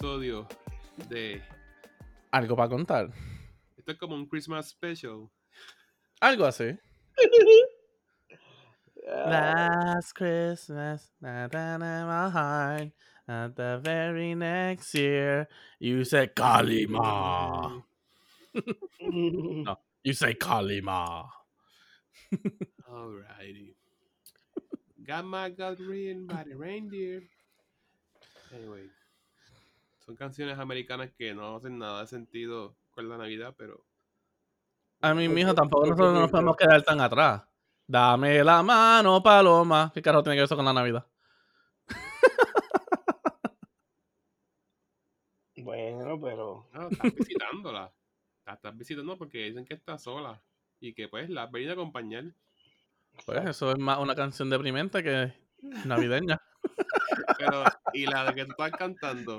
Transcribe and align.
bienvenidos 0.00 0.02
a 0.02 0.06
otro 0.06 0.46
episodio 0.46 0.46
de. 1.08 1.42
Algo 2.30 2.56
para 2.56 2.68
contar. 2.68 3.10
Esto 3.76 3.92
es 3.92 3.98
como 3.98 4.14
un 4.14 4.26
Christmas 4.26 4.68
special. 4.68 5.28
Algo 6.20 6.44
así. 6.44 6.78
Last 9.06 10.12
Christmas, 10.14 11.12
not 11.20 11.54
in 11.54 11.80
my 11.80 12.30
heart. 12.30 12.92
At 13.28 13.56
the 13.56 13.80
very 13.82 14.34
next 14.34 14.94
year, 14.94 15.48
you 15.80 16.04
said 16.04 16.34
Kalima. 16.34 17.82
no, 19.00 19.78
you 20.04 20.12
say 20.12 20.34
Kalima. 20.34 21.28
Alrighty. 22.88 23.74
Gamma 25.04 25.50
got 25.50 25.78
written 25.80 26.26
by 26.26 26.44
the 26.44 26.54
reindeer. 26.54 27.22
Anyway. 28.54 28.88
Son 30.06 30.14
canciones 30.14 30.56
americanas 30.60 31.10
que 31.18 31.34
no 31.34 31.56
hacen 31.56 31.78
nada 31.78 32.02
de 32.02 32.06
sentido 32.06 32.76
con 32.92 33.08
la 33.08 33.18
Navidad, 33.18 33.56
pero. 33.58 33.84
A 35.00 35.12
mí, 35.12 35.28
mijo, 35.28 35.52
tampoco 35.52 35.84
nosotros 35.84 36.14
no 36.14 36.20
nos 36.20 36.30
podemos 36.30 36.56
quedar 36.56 36.80
tan 36.82 37.00
atrás. 37.00 37.42
Dame 37.88 38.44
la 38.44 38.62
mano, 38.62 39.20
paloma. 39.20 39.90
¿Qué 39.92 40.00
carajo 40.00 40.22
tiene 40.22 40.36
que 40.36 40.40
ver 40.42 40.44
eso 40.44 40.54
con 40.54 40.64
la 40.64 40.72
Navidad? 40.72 41.06
Bueno, 45.56 46.20
pero. 46.20 46.68
No, 46.72 46.88
estás 46.88 47.12
visitándola. 47.12 47.92
La 48.44 48.52
estás 48.52 48.76
visitando 48.76 49.18
porque 49.18 49.38
dicen 49.38 49.64
que 49.64 49.74
está 49.74 49.98
sola. 49.98 50.40
Y 50.78 50.94
que 50.94 51.08
pues 51.08 51.28
la 51.28 51.44
has 51.44 51.50
venido 51.50 51.72
a 51.72 51.74
acompañar. 51.74 52.26
Pues 53.24 53.44
eso 53.46 53.72
es 53.72 53.78
más 53.78 53.98
una 53.98 54.14
canción 54.14 54.48
deprimente 54.48 55.02
que 55.02 55.32
navideña. 55.84 56.40
Pero, 57.38 57.64
y 57.92 58.06
la 58.06 58.24
de 58.24 58.34
que 58.34 58.44
tú 58.44 58.50
estás 58.52 58.72
cantando, 58.72 59.36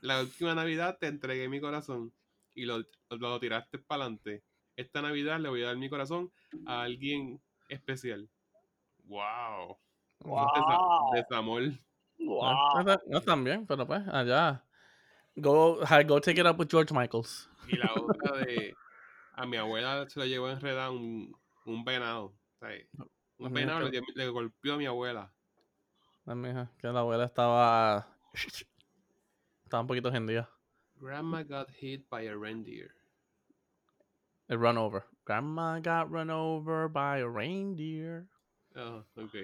la 0.00 0.20
última 0.20 0.54
Navidad 0.54 0.98
te 0.98 1.06
entregué 1.06 1.48
mi 1.48 1.60
corazón 1.60 2.12
y 2.54 2.64
lo, 2.64 2.82
lo 3.10 3.40
tiraste 3.40 3.78
para 3.78 4.04
adelante. 4.04 4.42
Esta 4.76 5.02
Navidad 5.02 5.40
le 5.40 5.48
voy 5.48 5.62
a 5.62 5.66
dar 5.66 5.76
mi 5.76 5.88
corazón 5.88 6.30
a 6.66 6.82
alguien 6.82 7.40
especial. 7.68 8.28
¡Wow! 9.04 9.78
Wow. 10.20 11.12
Desamor. 11.14 11.62
Wow. 12.18 12.82
No, 12.84 13.00
no 13.06 13.18
están 13.18 13.44
bien, 13.44 13.66
pero 13.66 13.86
pues 13.86 14.02
allá. 14.08 14.64
Go, 15.36 15.80
go 16.06 16.20
take 16.20 16.40
it 16.40 16.46
up 16.46 16.58
with 16.58 16.68
George 16.68 16.94
Michaels. 16.94 17.48
Y 17.68 17.76
la 17.76 17.92
otra 17.94 18.38
de. 18.38 18.74
A 19.34 19.44
mi 19.44 19.58
abuela 19.58 20.08
se 20.08 20.18
lo 20.18 20.24
llevó 20.24 20.48
enredado 20.48 20.92
un, 20.92 21.36
un 21.66 21.84
venado. 21.84 22.24
O 22.26 22.58
sea, 22.58 22.70
un 23.38 23.52
venado 23.52 23.88
le, 23.90 24.00
le 24.14 24.28
golpeó 24.28 24.74
a 24.74 24.78
mi 24.78 24.86
abuela. 24.86 25.30
Mija, 26.34 26.70
que 26.78 26.88
la 26.88 27.00
abuela 27.00 27.24
estaba. 27.24 28.08
Estaba 29.64 29.82
un 29.82 29.86
poquito 29.86 30.10
gendida. 30.10 30.48
Grandma 31.00 31.42
got 31.42 31.70
hit 31.70 32.08
by 32.10 32.26
a 32.26 32.36
reindeer. 32.36 32.90
El 34.48 34.58
run 34.58 34.78
over. 34.78 35.04
Grandma 35.24 35.78
got 35.80 36.10
run 36.10 36.30
over 36.30 36.88
by 36.88 37.20
a 37.20 37.28
reindeer. 37.28 38.26
Ah, 38.74 39.04
ok. 39.16 39.34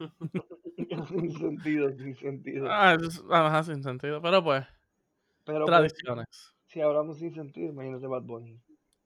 sin 1.08 1.38
sentido, 1.38 1.90
sin 1.96 2.16
sentido. 2.16 2.66
Ah, 2.70 2.94
es 2.94 3.22
ajá, 3.30 3.62
sin 3.64 3.82
sentido. 3.82 4.20
Pero 4.22 4.42
pues, 4.42 4.64
Pero 5.44 5.66
pues, 5.66 5.68
tradiciones. 5.94 6.54
si 6.66 6.80
hablamos 6.80 7.18
sin 7.18 7.34
sentido, 7.34 7.70
imagínate 7.70 8.06
Bad 8.06 8.22
Bunny. 8.22 8.60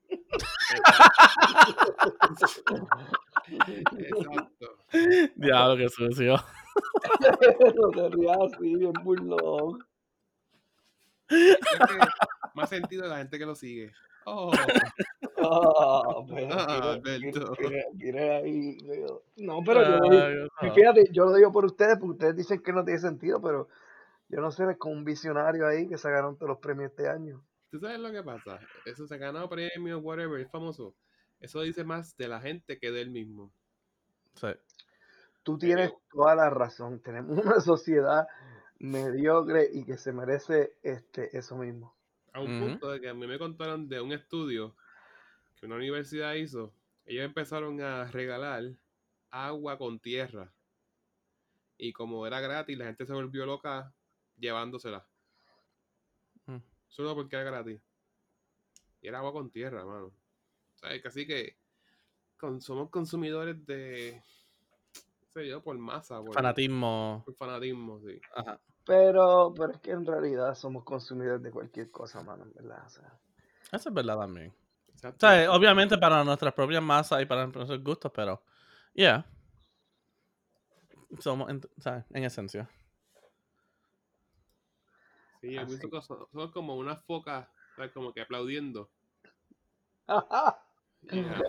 Exacto. 3.98 4.66
Diablo, 5.36 5.76
que 5.76 5.88
sucio. 5.88 6.36
No 7.76 7.90
te 7.90 8.08
rías 8.16 8.36
así, 8.40 8.76
bien 8.76 8.92
burlón. 9.04 9.78
Más 12.54 12.68
sentido 12.68 13.02
de 13.04 13.08
la 13.08 13.18
gente 13.18 13.38
que 13.38 13.46
lo 13.46 13.54
sigue. 13.54 13.92
Oh, 14.24 14.50
Ah, 15.40 16.24
pero 16.28 16.48
Ah, 16.50 16.98
mire, 17.04 17.32
mire, 17.58 17.86
mire 17.94 18.30
ahí. 18.36 18.76
digo, 18.78 19.22
No, 19.36 19.62
pero 19.64 19.82
yo 19.84 19.98
no. 20.60 20.74
fíjate, 20.74 21.08
yo 21.12 21.24
lo 21.26 21.34
digo 21.34 21.52
por 21.52 21.64
ustedes, 21.64 21.96
porque 21.98 22.12
ustedes 22.12 22.36
dicen 22.36 22.60
que 22.62 22.72
no 22.72 22.84
tiene 22.84 22.98
sentido, 23.00 23.40
pero 23.40 23.68
yo 24.28 24.40
no 24.40 24.50
sé, 24.50 24.64
es 24.70 24.76
con 24.76 24.92
un 24.92 25.04
visionario 25.04 25.66
ahí 25.66 25.88
que 25.88 25.96
sacaron 25.96 26.36
todos 26.36 26.48
los 26.50 26.58
premios 26.58 26.90
este 26.90 27.08
año. 27.08 27.42
¿Tú 27.70 27.78
sabes 27.78 28.00
lo 28.00 28.10
que 28.10 28.22
pasa? 28.22 28.58
Eso 28.84 29.06
se 29.06 29.14
ha 29.14 29.18
ganado 29.18 29.48
premios, 29.48 30.02
whatever, 30.02 30.40
es 30.40 30.50
famoso. 30.50 30.94
Eso 31.40 31.60
dice 31.62 31.84
más 31.84 32.16
de 32.16 32.28
la 32.28 32.40
gente 32.40 32.78
que 32.78 32.90
de 32.90 33.00
él 33.02 33.10
mismo. 33.10 33.52
Sí. 34.34 34.48
Tú 35.48 35.56
tienes 35.56 35.94
toda 36.12 36.34
la 36.34 36.50
razón. 36.50 37.00
Tenemos 37.00 37.38
una 37.38 37.58
sociedad 37.60 38.28
mediocre 38.80 39.66
y 39.72 39.82
que 39.86 39.96
se 39.96 40.12
merece 40.12 40.74
este 40.82 41.34
eso 41.38 41.56
mismo. 41.56 41.96
A 42.34 42.40
un 42.40 42.60
punto 42.60 42.90
de 42.90 43.00
que 43.00 43.08
a 43.08 43.14
mí 43.14 43.26
me 43.26 43.38
contaron 43.38 43.88
de 43.88 43.98
un 43.98 44.12
estudio 44.12 44.76
que 45.56 45.64
una 45.64 45.76
universidad 45.76 46.34
hizo. 46.34 46.74
Ellos 47.06 47.24
empezaron 47.24 47.80
a 47.80 48.04
regalar 48.08 48.62
agua 49.30 49.78
con 49.78 49.98
tierra. 49.98 50.52
Y 51.78 51.94
como 51.94 52.26
era 52.26 52.40
gratis, 52.40 52.76
la 52.76 52.84
gente 52.84 53.06
se 53.06 53.14
volvió 53.14 53.46
loca 53.46 53.94
llevándosela. 54.36 55.06
Mm. 56.44 56.58
Solo 56.88 57.14
porque 57.14 57.36
era 57.36 57.50
gratis. 57.50 57.80
Y 59.00 59.08
era 59.08 59.20
agua 59.20 59.32
con 59.32 59.50
tierra, 59.50 59.82
mano. 59.86 60.08
O 60.74 60.78
sea, 60.78 61.00
casi 61.00 61.26
que 61.26 61.56
con- 62.36 62.60
somos 62.60 62.90
consumidores 62.90 63.64
de, 63.64 64.22
sé 65.32 65.48
yo, 65.48 65.62
por 65.62 65.76
masa, 65.78 66.20
por, 66.20 66.34
Fanatismo. 66.34 67.22
por 67.24 67.34
fanatismo, 67.34 68.00
sí. 68.00 68.20
Ajá. 68.34 68.60
Pero, 68.84 69.52
pero 69.54 69.72
es 69.72 69.80
que 69.80 69.90
en 69.90 70.06
realidad 70.06 70.54
somos 70.54 70.82
consumidores 70.82 71.42
de 71.42 71.50
cualquier 71.50 71.90
cosa, 71.90 72.22
mano, 72.22 72.44
en 72.44 72.54
verdad. 72.54 72.86
O 72.86 72.88
sea, 72.88 73.20
Eso 73.70 73.90
es 73.90 73.94
verdad 73.94 74.18
también. 74.18 74.54
O 75.04 75.12
sea, 75.18 75.52
obviamente 75.52 75.96
para 75.98 76.24
nuestras 76.24 76.54
propias 76.54 76.82
masas 76.82 77.22
y 77.22 77.26
para 77.26 77.46
nuestros 77.46 77.84
gustos, 77.84 78.10
pero. 78.14 78.42
Yeah. 78.94 79.24
Somos, 81.20 81.50
en, 81.50 81.60
o 81.76 81.80
sea, 81.80 82.04
en 82.10 82.24
esencia. 82.24 82.68
Sí, 85.40 85.52
yo 85.52 85.66
pienso 85.66 85.90
que 85.90 86.02
son, 86.02 86.26
son 86.32 86.50
como 86.50 86.74
unas 86.76 87.04
focas, 87.04 87.46
¿sabes? 87.76 87.92
como 87.92 88.12
que 88.12 88.22
aplaudiendo. 88.22 88.90
Yeah. 91.02 91.40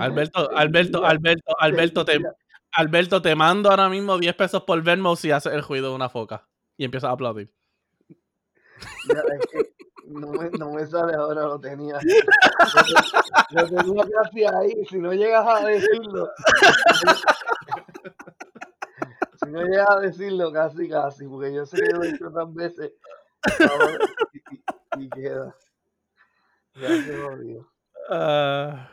Alberto, 0.00 0.50
Alberto, 0.56 1.04
Alberto, 1.04 1.52
Alberto, 1.58 2.04
te, 2.04 2.20
Alberto, 2.72 3.22
te 3.22 3.34
mando 3.34 3.70
ahora 3.70 3.88
mismo 3.88 4.18
10 4.18 4.34
pesos 4.34 4.62
por 4.64 4.82
Venmo 4.82 5.16
si 5.16 5.30
haces 5.30 5.52
el 5.52 5.62
ruido 5.62 5.90
de 5.90 5.94
una 5.96 6.08
foca. 6.08 6.46
Y 6.76 6.84
empiezas 6.84 7.08
a 7.10 7.12
aplaudir. 7.12 7.52
mira, 9.08 9.22
es 9.40 9.46
que 9.50 9.72
no 10.06 10.32
me, 10.32 10.48
no 10.50 10.70
me 10.72 10.86
sale 10.86 11.14
ahora, 11.14 11.42
lo 11.42 11.58
tenía. 11.60 11.98
Lo 13.50 13.66
tenía 13.66 14.04
casi 14.22 14.44
ahí, 14.44 14.84
si 14.90 14.98
no 14.98 15.12
llegas 15.14 15.46
a 15.46 15.64
decirlo. 15.66 16.28
Si 19.42 19.50
no 19.50 19.62
llegas 19.62 19.88
a 19.90 20.00
decirlo, 20.00 20.52
casi, 20.52 20.88
casi, 20.88 21.26
porque 21.26 21.54
yo 21.54 21.64
sé 21.64 21.76
que 21.80 21.92
lo 21.94 22.02
he 22.02 22.10
hecho 22.10 22.30
tantas 22.30 22.54
veces. 22.54 22.92
ahora, 23.70 23.98
y, 24.32 24.38
y- 25.00 25.04
y 25.04 25.10
queda. 25.10 25.54
Ya 26.74 26.88
se 26.88 27.16
jodió. 27.22 27.72
Ah, 28.10 28.88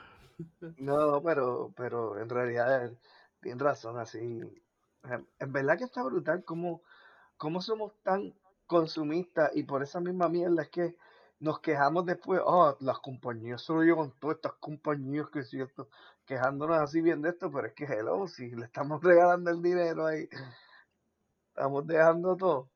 No, 0.77 1.11
no, 1.11 1.23
pero, 1.23 1.73
pero 1.75 2.19
en 2.19 2.29
realidad 2.29 2.85
eh, 2.85 2.97
tienes 3.41 3.61
razón, 3.61 3.97
así. 3.97 4.19
En, 4.19 5.27
en 5.39 5.51
verdad 5.53 5.77
que 5.77 5.83
está 5.85 6.03
brutal 6.03 6.43
cómo, 6.43 6.81
cómo 7.37 7.61
somos 7.61 7.93
tan 8.03 8.33
consumistas 8.65 9.51
y 9.55 9.63
por 9.63 9.83
esa 9.83 9.99
misma 9.99 10.27
mierda 10.29 10.63
es 10.63 10.69
que 10.69 10.95
nos 11.39 11.59
quejamos 11.59 12.05
después, 12.05 12.41
oh, 12.43 12.77
las 12.79 12.99
compañías 12.99 13.61
solo 13.61 13.83
llevan 13.83 14.13
todas 14.19 14.37
estas 14.37 14.53
compañías 14.53 15.29
que 15.29 15.43
cierto, 15.43 15.89
quejándonos 16.25 16.77
así 16.77 17.01
bien 17.01 17.21
de 17.21 17.29
esto, 17.29 17.51
pero 17.51 17.67
es 17.67 17.73
que 17.73 17.85
hello, 17.85 18.27
si 18.27 18.49
le 18.51 18.65
estamos 18.65 19.03
regalando 19.03 19.51
el 19.51 19.61
dinero 19.61 20.05
ahí, 20.05 20.27
estamos 21.49 21.85
dejando 21.85 22.35
todo. 22.35 22.69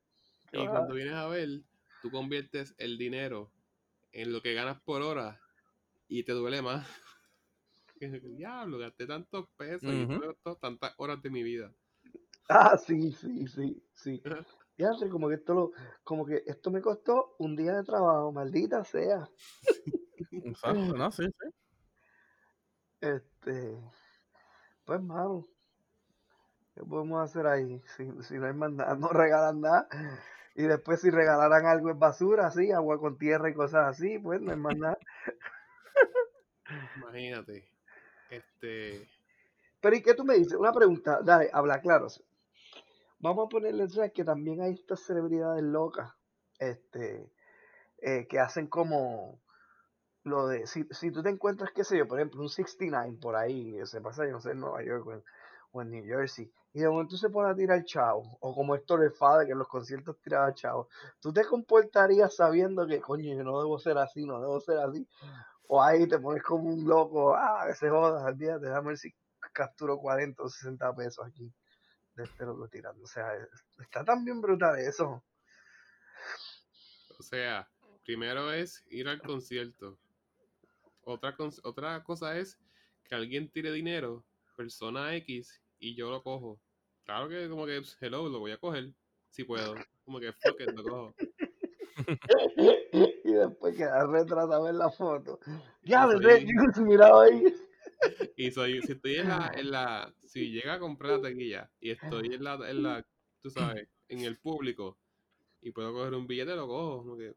Y 0.52 0.68
cuando 0.68 0.96
vienes 0.96 1.14
a 1.14 1.28
ver, 1.28 1.48
tú 2.02 2.12
conviertes 2.12 2.76
el 2.78 2.98
dinero 2.98 3.52
en 4.12 4.34
lo 4.34 4.42
que 4.42 4.54
ganas 4.54 4.82
por 4.82 5.02
hora 5.02 5.40
y 6.08 6.24
te 6.24 6.34
duele 6.34 6.62
más. 6.62 6.88
Diablo, 8.00 8.78
gasté 8.78 9.06
tantos 9.06 9.48
pesos 9.58 9.84
y 9.94 10.04
Ujú. 10.04 10.14
esto 10.14 10.20
me 10.20 10.28
costó 10.28 10.56
tantas 10.56 10.94
horas 10.98 11.22
de 11.22 11.30
mi 11.30 11.44
vida. 11.44 11.74
Ah, 12.48 12.78
sí, 12.78 13.12
sí, 13.12 13.48
sí, 13.48 13.84
sí. 13.94 14.22
Ajá. 14.26 14.46
Fíjate, 14.76 15.10
como 15.10 15.28
que 15.28 15.36
esto 15.36 15.54
lo, 15.54 15.72
como 16.06 16.26
que 16.26 16.42
esto 16.48 16.72
me 16.72 16.82
costó 16.82 17.36
un 17.40 17.56
día 17.56 17.74
de 17.74 17.84
trabajo, 17.84 18.32
maldita 18.32 18.84
sea. 18.86 19.30
exacto, 20.46 20.94
¿no? 20.96 21.12
Sí, 21.12 21.26
sí. 21.26 21.50
Este, 23.02 23.78
pues 24.86 25.02
mano, 25.02 25.48
¿qué 26.76 26.84
podemos 26.84 27.22
hacer 27.24 27.46
ahí? 27.48 27.82
Si, 27.98 28.10
si 28.24 28.36
no 28.36 28.48
hay 28.48 28.54
más 28.54 28.72
nada, 28.72 28.96
no 28.96 29.10
regalan 29.10 29.62
nada. 29.62 29.88
Y 30.56 30.64
después 30.64 31.00
si 31.00 31.10
regalaran 31.10 31.66
algo 31.66 31.90
es 31.90 31.98
basura, 31.98 32.48
así, 32.48 32.72
agua 32.72 33.00
con 33.00 33.18
tierra 33.18 33.50
y 33.50 33.54
cosas 33.54 33.88
así, 33.88 34.20
pues 34.20 34.42
no 34.42 34.52
hay 34.52 34.58
más 34.58 34.76
nada. 34.78 34.98
Imagínate. 36.96 37.70
Este. 38.30 39.08
Pero 39.82 39.96
¿y 39.96 40.02
qué 40.02 40.14
tú 40.14 40.24
me 40.24 40.36
dices? 40.36 40.54
Una 40.54 40.74
pregunta, 40.74 41.22
dale, 41.24 41.50
habla 41.54 41.82
claro. 41.82 42.08
vamos 43.20 43.46
a 43.46 43.50
ponerle 43.50 43.88
¿sabes? 43.88 44.12
que 44.14 44.24
también 44.24 44.62
hay 44.62 44.74
estas 44.74 45.02
celebridades 45.02 45.64
locas, 45.64 46.14
este, 46.60 47.32
eh, 48.00 48.28
que 48.28 48.40
hacen 48.40 48.68
como 48.68 49.40
lo 50.24 50.48
de, 50.48 50.68
si, 50.68 50.86
si 50.92 51.12
tú 51.12 51.24
te 51.24 51.30
encuentras, 51.30 51.72
qué 51.72 51.84
sé 51.84 51.98
yo, 51.98 52.08
por 52.08 52.20
ejemplo, 52.20 52.42
un 52.42 52.50
69 52.50 53.18
por 53.22 53.36
ahí, 53.36 53.78
se 53.86 54.02
pasa, 54.02 54.26
yo 54.26 54.32
no 54.32 54.42
sé, 54.42 54.52
en 54.52 54.60
Nueva 54.60 54.84
York 54.84 55.08
o 55.08 55.14
en, 55.14 55.24
o 55.72 55.82
en 55.82 55.92
New 55.92 56.06
Jersey, 56.06 56.52
y 56.74 56.80
de 56.82 56.90
momento 56.90 57.16
se 57.16 57.30
pone 57.30 57.50
a 57.50 57.56
tirar 57.56 57.84
chavo, 57.86 58.38
o 58.42 58.54
como 58.54 58.76
Héctor 58.76 59.04
el 59.04 59.12
Fade, 59.12 59.46
que 59.46 59.54
en 59.54 59.60
los 59.60 59.68
conciertos 59.68 60.20
tiraba 60.22 60.54
chavo, 60.54 60.90
¿tú 61.20 61.32
te 61.32 61.46
comportarías 61.46 62.36
sabiendo 62.36 62.86
que, 62.86 63.00
coño, 63.00 63.34
yo 63.36 63.44
no 63.44 63.60
debo 63.60 63.80
ser 63.80 63.98
así, 63.98 64.26
no 64.26 64.42
debo 64.42 64.60
ser 64.60 64.78
así? 64.80 65.08
O 65.72 65.82
ahí 65.84 66.08
te 66.08 66.18
pones 66.18 66.42
como 66.42 66.64
un 66.74 66.84
loco, 66.88 67.36
ah, 67.36 67.64
que 67.68 67.76
se 67.76 67.90
joda, 67.90 68.26
olvídate, 68.26 68.66
déjame 68.66 68.88
ver 68.88 68.98
si 68.98 69.14
capturo 69.54 70.00
40 70.00 70.42
o 70.42 70.50
60 70.50 70.96
pesos 70.96 71.24
aquí 71.28 71.54
de 72.16 72.24
este 72.24 72.44
loco 72.44 72.68
tirando. 72.68 73.04
O 73.04 73.08
sea, 73.08 73.36
es- 73.36 73.66
está 73.80 74.04
tan 74.04 74.26
bien 74.26 74.42
brutal 74.42 74.80
eso. 74.80 75.24
O 77.20 77.24
sea, 77.24 77.70
primero 78.04 78.52
es 78.52 78.84
ir 78.90 79.08
al 79.08 79.22
concierto. 79.22 80.00
Otra, 81.04 81.36
otra 81.64 82.04
cosa 82.04 82.36
es 82.36 82.58
que 83.04 83.14
alguien 83.14 83.52
tire 83.52 83.72
dinero, 83.72 84.26
persona 84.58 85.16
X, 85.18 85.62
y 85.78 85.96
yo 85.96 86.10
lo 86.10 86.24
cojo. 86.24 86.60
Claro 87.06 87.30
que 87.30 87.48
como 87.48 87.68
que, 87.68 87.80
hello, 88.02 88.28
lo 88.28 88.40
voy 88.40 88.54
a 88.54 88.58
coger, 88.58 88.92
si 89.30 89.44
puedo. 89.44 89.76
Como 90.04 90.20
que, 90.20 90.34
fuck 90.34 90.60
it, 90.62 90.72
lo 90.72 90.84
cojo. 90.84 91.16
y 93.30 93.34
después 93.34 93.76
quedar 93.76 94.08
retratado 94.10 94.68
en 94.70 94.78
la 94.78 94.90
foto. 94.90 95.40
Ya, 95.84 96.08
soy- 96.08 96.46
yo 96.76 96.84
mirado 96.84 97.22
ahí. 97.22 97.44
Y 98.36 98.52
soy, 98.52 98.82
si 98.82 98.94
estoy 98.94 99.16
en 99.16 99.28
la, 99.28 99.52
en 99.56 99.72
la, 99.72 100.14
si 100.26 100.52
llega 100.52 100.76
a 100.76 100.80
comprar 100.80 101.12
la 101.18 101.22
taquilla 101.30 101.70
y 101.82 101.92
estoy 101.92 102.34
en 102.34 102.44
la, 102.44 102.54
en 102.70 102.84
la, 102.84 103.06
tú 103.42 103.50
sabes, 103.50 103.88
en 104.08 104.22
el 104.22 104.38
público 104.38 104.98
y 105.62 105.72
puedo 105.72 105.92
coger 105.94 106.14
un 106.14 106.26
billete, 106.28 106.56
lo 106.56 106.68
cojo. 106.68 107.00
Como 107.00 107.18
que 107.18 107.36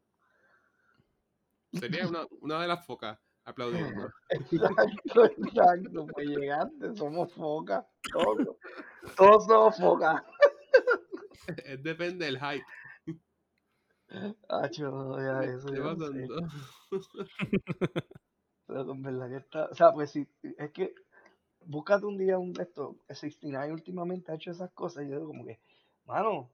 sería 1.73 2.07
una, 2.07 2.25
una 2.41 2.61
de 2.61 2.67
las 2.67 2.85
focas 2.85 3.19
aplaudiendo. 3.43 4.09
Exacto, 4.29 5.25
exacto. 5.25 6.07
Pues 6.07 6.27
llegaste, 6.27 6.95
somos 6.95 7.31
focas. 7.33 7.85
Todos, 8.11 8.57
todos 9.17 9.45
somos 9.45 9.77
focas. 9.77 10.23
Depende 11.83 12.25
del 12.25 12.39
hype. 12.39 12.65
Acho, 14.49 14.91
no, 14.91 15.17
ya, 15.17 15.41
¿Qué 15.41 15.55
eso 15.55 15.73
yo 15.73 15.95
no 15.95 16.07
sé. 16.07 16.27
Pero 18.67 18.91
en 18.91 19.01
verdad 19.01 19.29
que 19.29 19.37
está, 19.37 19.65
o 19.65 19.75
sea, 19.75 19.91
pues 19.91 20.11
sí, 20.11 20.27
es 20.57 20.71
que 20.71 20.93
búscate 21.65 22.05
un 22.05 22.17
día 22.17 22.37
un 22.37 22.53
de 22.53 22.63
estos, 22.63 22.95
el 23.07 23.15
69 23.15 23.73
últimamente 23.73 24.31
ha 24.31 24.35
hecho 24.35 24.51
esas 24.51 24.71
cosas 24.71 25.03
y 25.03 25.09
yo 25.09 25.15
digo 25.15 25.27
como 25.27 25.45
que, 25.45 25.59
mano, 26.05 26.51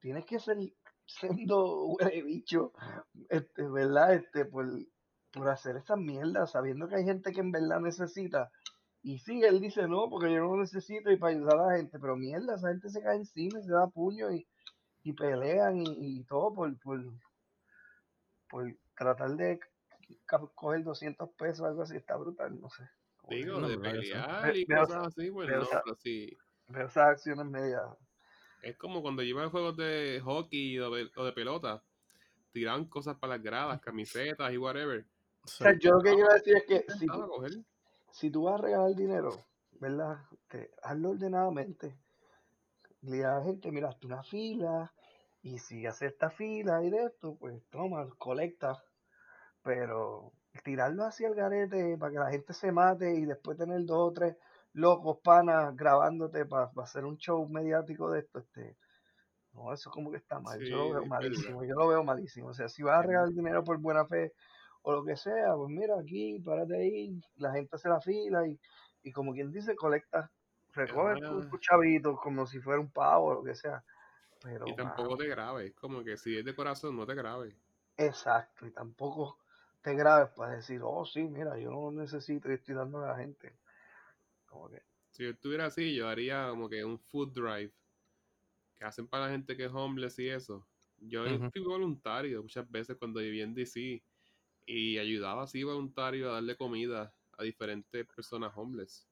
tienes 0.00 0.24
que 0.24 0.38
ser 0.38 0.58
siendo 1.06 1.84
huele 1.86 2.22
bicho, 2.22 2.72
este, 3.28 3.68
¿verdad? 3.68 4.14
Este, 4.14 4.44
por, 4.44 4.66
por 5.32 5.48
hacer 5.48 5.76
esas 5.76 5.98
mierdas, 5.98 6.52
sabiendo 6.52 6.88
que 6.88 6.96
hay 6.96 7.04
gente 7.04 7.32
que 7.32 7.40
en 7.40 7.52
verdad 7.52 7.80
necesita. 7.80 8.50
Y 9.02 9.18
sí, 9.18 9.42
él 9.42 9.60
dice, 9.60 9.88
no, 9.88 10.08
porque 10.08 10.32
yo 10.32 10.40
no 10.40 10.56
lo 10.56 10.62
necesito 10.62 11.10
y 11.10 11.16
para 11.16 11.34
ayudar 11.34 11.58
a 11.58 11.66
la 11.66 11.76
gente, 11.76 11.98
pero 11.98 12.16
mierda, 12.16 12.54
esa 12.54 12.68
gente 12.68 12.88
se 12.88 13.02
cae 13.02 13.16
encima 13.16 13.58
y 13.58 13.64
se 13.64 13.72
da 13.72 13.88
puño 13.88 14.32
y, 14.32 14.46
y 15.02 15.12
pelean 15.12 15.76
y, 15.78 16.18
y 16.18 16.24
todo 16.24 16.52
por, 16.54 16.78
por, 16.80 17.00
por 18.48 18.76
tratar 18.96 19.30
de 19.36 19.60
coger 20.54 20.84
200 20.84 21.30
pesos, 21.30 21.66
algo 21.66 21.82
así, 21.82 21.96
está 21.96 22.16
brutal, 22.16 22.60
no 22.60 22.68
sé. 22.70 22.88
Digo, 23.28 23.60
No, 23.60 23.68
de 23.68 23.78
pelear 23.78 24.56
y 24.56 24.66
cosas 24.66 25.06
así, 25.06 25.30
pues 25.30 25.48
veo- 25.48 25.60
no, 25.60 25.68
pero 25.84 25.96
sí. 25.96 26.36
Veo 26.68 26.86
esas 26.86 27.08
acciones 27.08 27.46
medias. 27.46 27.82
Es 28.62 28.76
como 28.76 29.02
cuando 29.02 29.22
a 29.22 29.50
juegos 29.50 29.76
de 29.76 30.20
hockey 30.22 30.78
o 30.78 30.90
de, 30.90 31.10
o 31.16 31.24
de 31.24 31.32
pelota, 31.32 31.82
tiraban 32.52 32.84
cosas 32.86 33.16
para 33.16 33.34
las 33.36 33.42
gradas, 33.42 33.80
camisetas 33.80 34.52
y 34.52 34.58
whatever. 34.58 35.04
O 35.44 35.48
sea, 35.48 35.76
yo 35.78 35.92
lo 35.92 36.00
que 36.00 36.14
quiero 36.14 36.32
decir 36.32 36.56
es 36.56 36.64
que 36.64 36.92
si 36.92 37.06
tú, 37.06 37.26
coger. 37.26 37.52
si 38.12 38.30
tú 38.30 38.44
vas 38.44 38.54
a 38.60 38.62
regalar 38.62 38.94
dinero, 38.94 39.44
¿verdad? 39.80 40.18
Hazlo 40.82 41.10
ordenadamente. 41.10 41.98
Dile 43.02 43.24
a 43.24 43.38
la 43.38 43.42
gente, 43.42 43.70
mira, 43.70 43.88
hazte 43.88 44.06
una 44.06 44.22
fila, 44.22 44.92
y 45.42 45.58
si 45.58 45.86
haces 45.86 46.12
esta 46.12 46.30
fila 46.30 46.82
y 46.84 46.90
de 46.90 47.04
esto, 47.04 47.36
pues 47.36 47.60
toma, 47.70 48.08
colecta. 48.16 48.82
Pero 49.62 50.32
tirarlo 50.64 51.04
hacia 51.04 51.28
el 51.28 51.34
garete 51.34 51.96
para 51.98 52.12
que 52.12 52.18
la 52.18 52.30
gente 52.30 52.52
se 52.52 52.70
mate 52.72 53.12
y 53.14 53.24
después 53.24 53.58
tener 53.58 53.84
dos 53.84 54.10
o 54.10 54.12
tres 54.12 54.36
locos 54.72 55.18
panas 55.22 55.74
grabándote 55.76 56.46
para, 56.46 56.70
hacer 56.76 57.04
un 57.04 57.16
show 57.16 57.46
mediático 57.48 58.10
de 58.10 58.20
esto, 58.20 58.38
este, 58.38 58.76
no, 59.52 59.72
eso 59.72 59.90
como 59.90 60.10
que 60.10 60.16
está 60.18 60.40
mal. 60.40 60.60
yo 60.60 60.76
lo 60.76 60.92
veo 60.92 61.06
malísimo, 61.06 61.64
yo 61.64 61.74
lo 61.74 61.88
veo 61.88 62.04
malísimo. 62.04 62.48
O 62.48 62.54
sea, 62.54 62.68
si 62.68 62.82
vas 62.82 62.98
a 62.98 63.02
regalar 63.02 63.30
dinero 63.30 63.64
por 63.64 63.78
buena 63.78 64.06
fe 64.06 64.32
o 64.82 64.92
lo 64.92 65.04
que 65.04 65.16
sea, 65.16 65.54
pues 65.56 65.70
mira, 65.70 65.98
aquí, 66.00 66.40
párate 66.40 66.76
ahí, 66.76 67.20
la 67.36 67.52
gente 67.52 67.76
hace 67.76 67.88
la 67.88 68.00
fila 68.00 68.46
y, 68.46 68.58
y 69.02 69.12
como 69.12 69.32
quien 69.32 69.50
dice, 69.50 69.74
colecta, 69.74 70.30
recoge 70.74 71.18
tus 71.18 71.46
Ah. 71.46 71.48
tus 71.48 71.60
chavitos 71.60 72.18
como 72.20 72.46
si 72.46 72.60
fuera 72.60 72.80
un 72.80 72.90
pavo 72.92 73.26
o 73.28 73.34
lo 73.34 73.44
que 73.44 73.54
sea. 73.54 73.84
Pero, 74.42 74.66
Y 74.66 74.74
tampoco 74.74 75.16
mano, 75.16 75.16
te 75.16 75.28
grabes. 75.28 75.72
Como 75.74 76.02
que 76.02 76.16
si 76.16 76.36
es 76.36 76.44
de 76.44 76.54
corazón, 76.54 76.96
no 76.96 77.06
te 77.06 77.14
grabes. 77.14 77.54
exacto, 77.96 78.66
y 78.66 78.70
tampoco 78.72 79.38
te 79.80 79.94
grabes 79.94 80.30
para 80.30 80.56
decir, 80.56 80.80
oh, 80.84 81.04
sí, 81.06 81.22
mira, 81.24 81.56
yo 81.58 81.70
no 81.70 81.90
lo 81.90 81.92
necesito 82.02 82.50
y 82.50 82.54
estoy 82.54 82.74
dando 82.74 82.98
a 83.02 83.08
la 83.08 83.16
gente. 83.16 83.58
Como 84.46 84.70
que, 84.70 84.82
Si 85.10 85.22
yo 85.22 85.30
estuviera 85.30 85.66
así, 85.66 85.94
yo 85.94 86.08
haría 86.08 86.48
como 86.50 86.68
que 86.68 86.84
un 86.84 86.98
food 86.98 87.32
drive 87.32 87.72
que 88.74 88.84
hacen 88.84 89.08
para 89.08 89.26
la 89.26 89.32
gente 89.32 89.56
que 89.56 89.64
es 89.66 89.72
homeless 89.72 90.18
y 90.18 90.28
eso. 90.28 90.68
Yo 90.98 91.24
fui 91.52 91.62
voluntario 91.62 92.42
muchas 92.42 92.70
veces 92.70 92.96
cuando 92.98 93.20
vivía 93.20 93.44
en 93.44 93.54
DC 93.54 94.04
y 94.66 94.98
ayudaba 94.98 95.42
así 95.44 95.62
voluntario 95.64 96.30
a 96.30 96.34
darle 96.34 96.56
comida 96.56 97.14
a 97.36 97.42
diferentes 97.44 98.06
personas 98.06 98.52
homeless. 98.56 99.11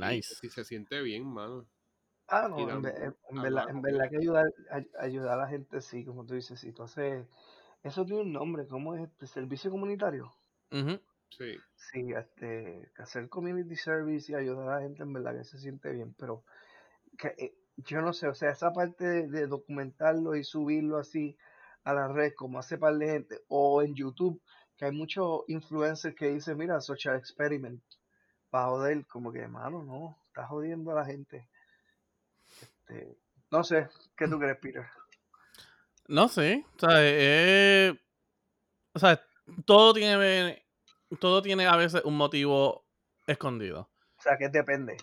Y 0.00 0.22
Nice. 0.22 0.34
Si 0.40 0.50
se 0.50 0.64
siente 0.64 1.00
bien, 1.02 1.24
mano. 1.26 1.68
Ah, 2.26 2.48
no, 2.48 2.68
en, 2.68 2.82
verdad, 3.40 3.64
en 3.68 3.80
verdad 3.82 4.08
que 4.10 4.16
ayudar, 4.18 4.46
ay- 4.70 4.90
ayudar 4.98 5.34
a 5.38 5.42
la 5.42 5.48
gente, 5.48 5.80
sí, 5.80 6.04
como 6.04 6.24
tú 6.26 6.34
dices, 6.34 6.58
si 6.60 6.72
tú 6.72 6.82
haces, 6.82 7.26
eso 7.82 8.04
tiene 8.06 8.22
un 8.22 8.32
nombre, 8.32 8.66
¿cómo 8.66 8.94
es 8.96 9.02
este? 9.08 9.26
¿Servicio 9.28 9.70
comunitario? 9.70 10.32
Ujú. 10.72 10.98
Sí. 11.30 11.64
Sí, 11.74 12.12
este, 12.16 12.92
hacer 12.96 13.28
community 13.28 13.76
service 13.76 14.30
y 14.30 14.34
ayudar 14.34 14.68
a 14.68 14.74
la 14.76 14.82
gente, 14.82 15.02
en 15.02 15.12
verdad 15.12 15.36
que 15.36 15.44
se 15.44 15.58
siente 15.58 15.90
bien, 15.92 16.14
pero 16.14 16.44
que, 17.18 17.28
eh, 17.38 17.54
yo 17.76 18.02
no 18.02 18.12
sé, 18.12 18.28
o 18.28 18.34
sea, 18.34 18.50
esa 18.52 18.72
parte 18.72 19.04
de, 19.06 19.28
de 19.28 19.46
documentarlo 19.48 20.36
y 20.36 20.44
subirlo 20.44 20.98
así 20.98 21.36
a 21.84 21.94
la 21.94 22.08
red, 22.08 22.32
como 22.36 22.58
hace 22.60 22.78
par 22.78 22.96
de 22.98 23.08
gente, 23.08 23.40
o 23.48 23.82
en 23.82 23.94
YouTube, 23.96 24.42
que 24.76 24.86
hay 24.86 24.92
muchos 24.92 25.42
influencers 25.48 26.14
que 26.16 26.28
dicen, 26.30 26.58
mira, 26.58 26.80
social 26.80 27.16
experiment, 27.18 27.82
para 28.52 28.66
joder, 28.66 29.06
como 29.06 29.32
que, 29.32 29.38
hermano, 29.38 29.82
no, 29.82 30.18
estás 30.26 30.46
jodiendo 30.46 30.90
a 30.92 30.96
la 30.96 31.06
gente. 31.06 31.48
Este, 32.60 33.16
no 33.50 33.64
sé, 33.64 33.88
¿qué 34.14 34.28
tú 34.28 34.38
crees, 34.38 34.58
Peter? 34.58 34.84
No 36.06 36.28
sé. 36.28 36.62
O 36.76 36.78
sea, 36.78 36.90
eh, 36.98 37.98
o 38.92 38.98
sea, 38.98 39.24
todo 39.64 39.94
tiene, 39.94 40.66
todo 41.18 41.40
tiene 41.40 41.66
a 41.66 41.76
veces 41.76 42.04
un 42.04 42.14
motivo 42.14 42.84
escondido. 43.26 43.88
O 44.18 44.22
sea, 44.22 44.36
que 44.36 44.50
depende. 44.50 44.98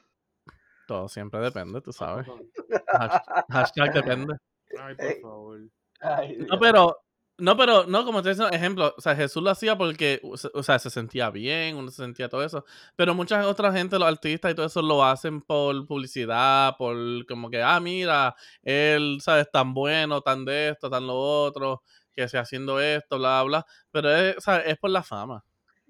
Todo 0.86 1.10
siempre 1.10 1.40
depende, 1.40 1.82
tú 1.82 1.92
sabes. 1.92 2.28
Hashtag 3.50 3.94
depende. 3.94 4.36
Ay, 4.80 4.96
por 4.96 5.22
favor. 5.22 5.60
Ay, 6.02 6.38
No, 6.38 6.60
pero, 6.60 7.02
no, 7.40 7.58
pero, 7.58 7.86
no, 7.86 8.06
como 8.06 8.22
te 8.22 8.30
diciendo, 8.30 8.54
ejemplo, 8.56 8.94
o 8.98 9.02
sea, 9.02 9.16
Jesús 9.16 9.42
lo 9.44 9.50
hacía 9.50 9.78
porque, 9.78 10.20
o 10.24 10.38
se- 10.38 10.50
o 10.54 10.64
sea, 10.64 10.78
se 10.80 10.90
sentía 10.90 11.30
bien, 11.30 11.76
uno 11.78 11.90
se 11.92 12.04
sentía 12.04 12.30
todo 12.30 12.44
eso, 12.44 12.66
pero 12.96 13.14
mucha 13.16 13.48
otra 13.48 13.72
gente, 13.72 13.98
los 14.00 14.08
artistas 14.08 14.52
y 14.52 14.56
todo 14.56 14.66
eso, 14.66 14.82
lo 14.82 15.04
hacen 15.04 15.42
por 15.42 15.86
publicidad, 15.88 16.76
por 16.78 17.26
como 17.28 17.50
que, 17.50 17.62
ah, 17.62 17.80
mira, 17.80 18.36
él, 18.64 19.20
¿sabes? 19.22 19.50
Tan 19.52 19.74
bueno, 19.74 20.22
tan 20.22 20.46
de 20.46 20.70
esto, 20.70 20.90
tan 20.90 21.08
lo 21.08 21.16
otro, 21.18 21.84
que 22.14 22.28
se 22.28 22.38
haciendo 22.38 22.80
esto, 22.80 23.18
bla, 23.18 23.44
bla, 23.44 23.66
pero 23.92 24.14
es, 24.14 24.38
o 24.38 24.42
sea, 24.42 24.58
es 24.60 24.78
por 24.78 24.90
la 24.90 25.04
fama, 25.04 25.44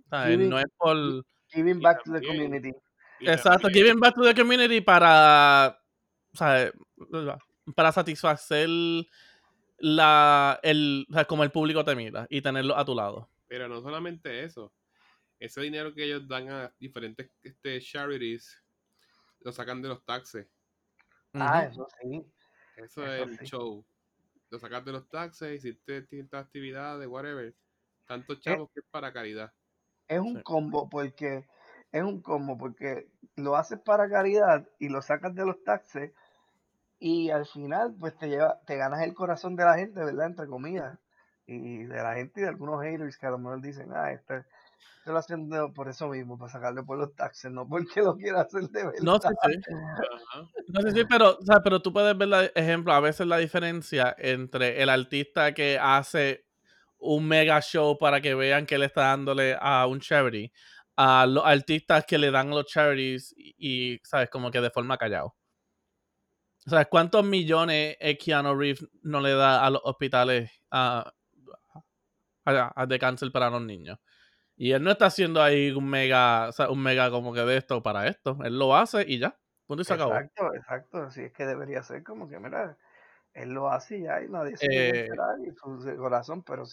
¿sabes? 0.10 0.38
Giving- 0.38 0.50
No 0.50 0.60
es 0.60 0.65
por... 0.77 1.25
Giving 1.51 1.79
Y 1.79 1.82
back 1.84 2.03
to 2.03 2.13
the 2.13 2.22
community. 2.25 2.72
Y 3.20 3.29
Exacto, 3.29 3.68
giving 3.70 4.00
back 4.00 4.13
to 4.15 4.22
the 4.24 4.36
community 4.36 4.82
para, 4.82 5.77
¿sabes? 6.34 6.72
Para 7.75 7.91
satisfacer 7.91 8.70
la, 9.79 10.59
el, 10.63 11.07
o 11.09 11.13
sea, 11.13 11.25
como 11.25 11.43
el 11.43 11.51
público 11.51 11.83
te 11.83 11.95
mira 11.95 12.27
y 12.29 12.41
tenerlo 12.41 12.77
a 12.77 12.86
tu 12.86 12.95
lado. 12.95 13.29
Pero 13.48 13.67
no 13.67 13.81
solamente 13.81 14.43
eso. 14.43 14.74
Ese 15.39 15.62
dinero 15.62 15.93
que 15.93 16.05
ellos 16.05 16.27
dan 16.27 16.50
a 16.50 16.75
diferentes 16.79 17.31
este, 17.43 17.79
charities 17.81 18.63
lo 19.41 19.51
sacan 19.51 19.81
de 19.81 19.89
los 19.89 20.05
taxes. 20.05 20.48
Ah, 21.33 21.63
eso 21.65 21.88
sí. 22.01 22.25
Eso 22.75 23.05
Eso 23.05 23.05
es 23.05 23.27
el 23.27 23.38
sí. 23.38 23.45
show. 23.45 23.86
Lo 24.50 24.59
sacas 24.59 24.86
de 24.86 24.91
los 24.91 25.09
taxes, 25.09 25.57
hiciste 25.57 26.01
distintas 26.01 26.45
actividades, 26.45 27.07
whatever. 27.07 27.55
Tantos 28.07 28.39
chavos 28.39 28.69
que 28.74 28.79
es 28.81 28.86
para 28.89 29.13
caridad. 29.13 29.53
Es 30.09 30.19
un 30.19 30.36
Sí. 30.36 30.41
combo 30.41 30.89
porque 30.89 31.48
es 31.91 32.03
un 32.03 32.21
combo 32.21 32.57
porque 32.57 33.09
lo 33.36 33.55
haces 33.55 33.79
para 33.79 34.09
caridad 34.09 34.67
y 34.79 34.89
lo 34.89 35.01
sacas 35.01 35.33
de 35.36 35.45
los 35.45 35.63
taxes 35.63 36.12
y 37.00 37.29
al 37.29 37.46
final 37.46 37.96
pues 38.00 38.18
te 38.18 38.27
lleva, 38.27 38.60
te 38.65 38.75
ganas 38.75 39.01
el 39.01 39.13
corazón 39.13 39.56
de 39.56 39.63
la 39.63 39.75
gente, 39.75 40.03
¿verdad? 40.03 40.27
Entre 40.27 40.48
comillas. 40.48 40.98
Y 41.48 41.86
de 41.86 42.03
la 42.03 42.15
gente 42.15 42.41
y 42.41 42.44
de 42.44 42.50
algunos 42.50 42.82
haters 42.84 43.18
que 43.18 43.25
a 43.25 43.32
lo 43.32 43.39
mejor 43.39 43.62
dicen, 43.62 43.89
ah, 43.94 44.12
este, 44.12 44.46
lo 45.06 45.18
haciendo 45.18 45.74
por 45.74 45.89
eso 45.89 46.08
mismo, 46.10 46.38
para 46.38 46.51
sacarle 46.51 46.84
por 46.84 46.98
los 46.98 47.15
taxes, 47.15 47.51
no 47.51 47.68
porque 47.68 48.01
lo 48.01 48.15
quiera 48.15 48.41
hacer 48.41 48.70
de 48.70 48.84
verdad. 48.84 49.01
No, 49.01 49.18
sí, 49.20 49.27
sí. 49.41 49.74
Ajá. 49.74 50.48
No 50.68 50.82
sé 50.82 50.91
si, 50.91 51.06
pero, 51.06 51.38
o 51.39 51.41
sea, 51.41 51.62
pero 51.63 51.82
tú 51.82 51.91
puedes 51.91 52.18
ver, 52.18 52.27
la, 52.27 52.46
ejemplo, 52.46 52.94
a 52.94 53.00
veces 53.00 53.25
la 53.25 53.38
diferencia 53.38 54.15
entre 54.18 54.82
el 54.82 54.89
artista 54.89 55.53
que 55.53 55.79
hace 55.82 56.46
un 56.98 57.27
mega 57.27 57.62
show 57.62 57.98
para 57.98 58.22
que 58.22 58.36
vean 58.36 58.65
que 58.65 58.77
le 58.77 58.86
está 58.86 59.01
dándole 59.01 59.58
a 59.60 59.88
un 59.88 60.00
charity, 60.00 60.51
a 60.98 61.25
los 61.25 61.46
artistas 61.46 62.06
que 62.06 62.18
le 62.18 62.29
dan 62.29 62.51
a 62.51 62.56
los 62.56 62.65
charities 62.65 63.34
y, 63.38 63.56
y, 63.58 64.00
¿sabes? 64.03 64.29
Como 64.29 64.51
que 64.51 64.62
de 64.62 64.70
forma 64.70 64.98
callado. 64.98 65.38
O 66.69 66.71
sea, 66.71 66.85
¿cuántos 66.85 67.25
millones 67.25 67.97
Keanu 68.23 68.53
Reeves 68.53 68.88
no 69.01 69.21
le 69.21 69.33
da 69.33 69.65
a 69.65 69.71
los 69.71 69.81
hospitales 69.83 70.51
a, 70.69 71.11
a- 72.45 72.73
a- 72.75 72.85
de 72.85 72.99
cáncer 72.99 73.31
para 73.31 73.49
los 73.49 73.63
niños? 73.63 73.97
Y 74.55 74.71
él 74.73 74.83
no 74.83 74.91
está 74.91 75.07
haciendo 75.07 75.41
ahí 75.41 75.71
un 75.71 75.89
mega, 75.89 76.49
o 76.49 76.51
sea, 76.51 76.69
un 76.69 76.79
mega 76.83 77.09
como 77.09 77.33
que 77.33 77.41
de 77.41 77.57
esto 77.57 77.81
para 77.81 78.05
esto. 78.07 78.38
Él 78.43 78.59
lo 78.59 78.75
hace 78.75 79.03
y 79.07 79.17
ya. 79.17 79.35
Punto 79.65 79.81
y 79.81 79.85
se 79.85 79.93
acabó. 79.95 80.13
Exacto, 80.13 80.53
exacto. 80.53 80.97
Así 80.99 81.21
es 81.21 81.33
que 81.33 81.47
debería 81.47 81.81
ser 81.81 82.03
como 82.03 82.29
que, 82.29 82.38
mira, 82.39 82.77
él 83.33 83.49
lo 83.49 83.71
hace 83.71 83.97
y 83.97 84.03
ya, 84.03 84.21
y 84.21 84.27
nadie 84.27 84.55
se 84.57 84.67
Eh, 84.69 85.07
y 85.43 85.55
su 85.55 85.95
corazón, 85.97 86.43
pero 86.43 86.67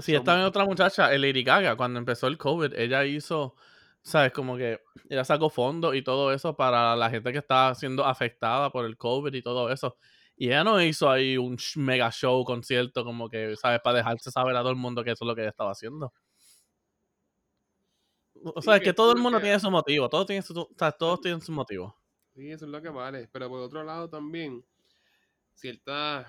Sí, 0.00 0.12
show 0.12 0.20
esta 0.20 0.36
más- 0.38 0.48
otra 0.48 0.64
muchacha, 0.64 1.12
el 1.12 1.22
Lady 1.22 1.44
Gaga, 1.44 1.76
cuando 1.76 2.00
empezó 2.00 2.26
el 2.26 2.36
COVID, 2.36 2.72
ella 2.74 3.04
hizo, 3.04 3.54
¿sabes? 4.02 4.32
Como 4.32 4.56
que 4.56 4.80
ella 5.08 5.24
sacó 5.24 5.50
fondos 5.50 5.94
y 5.94 6.02
todo 6.02 6.32
eso 6.32 6.56
para 6.56 6.96
la 6.96 7.10
gente 7.10 7.32
que 7.32 7.38
estaba 7.38 7.74
siendo 7.74 8.04
afectada 8.04 8.70
por 8.70 8.84
el 8.86 8.96
COVID 8.96 9.32
y 9.34 9.42
todo 9.42 9.70
eso. 9.70 9.96
Y 10.36 10.46
ella 10.48 10.64
no 10.64 10.80
hizo 10.82 11.10
ahí 11.10 11.36
un 11.36 11.56
mega 11.76 12.10
show, 12.10 12.44
concierto, 12.44 13.04
como 13.04 13.28
que, 13.28 13.54
¿sabes? 13.56 13.80
Para 13.82 13.98
dejarse 13.98 14.30
saber 14.30 14.56
a 14.56 14.60
todo 14.60 14.70
el 14.70 14.76
mundo 14.76 15.04
que 15.04 15.10
eso 15.12 15.24
es 15.24 15.28
lo 15.28 15.34
que 15.34 15.42
ella 15.42 15.50
estaba 15.50 15.70
haciendo. 15.72 16.12
O 18.44 18.60
Sí, 18.60 18.66
sea, 18.66 18.76
es 18.76 18.82
que 18.82 18.92
todo 18.92 19.12
el 19.12 19.18
mundo 19.18 19.38
que- 19.38 19.44
tiene 19.44 19.60
su 19.60 19.70
motivo, 19.70 20.08
todos 20.08 20.26
tienen 20.26 20.42
su, 20.42 20.58
o 20.58 20.68
sea, 20.76 20.90
todos 20.90 21.20
tienen 21.20 21.40
su 21.40 21.52
motivo. 21.52 21.96
Sí, 22.34 22.50
eso 22.50 22.64
es 22.64 22.70
lo 22.70 22.80
que 22.82 22.88
vale. 22.88 23.28
Pero 23.32 23.48
por 23.48 23.60
otro 23.60 23.84
lado 23.84 24.08
también, 24.08 24.64
ciertas 25.54 26.26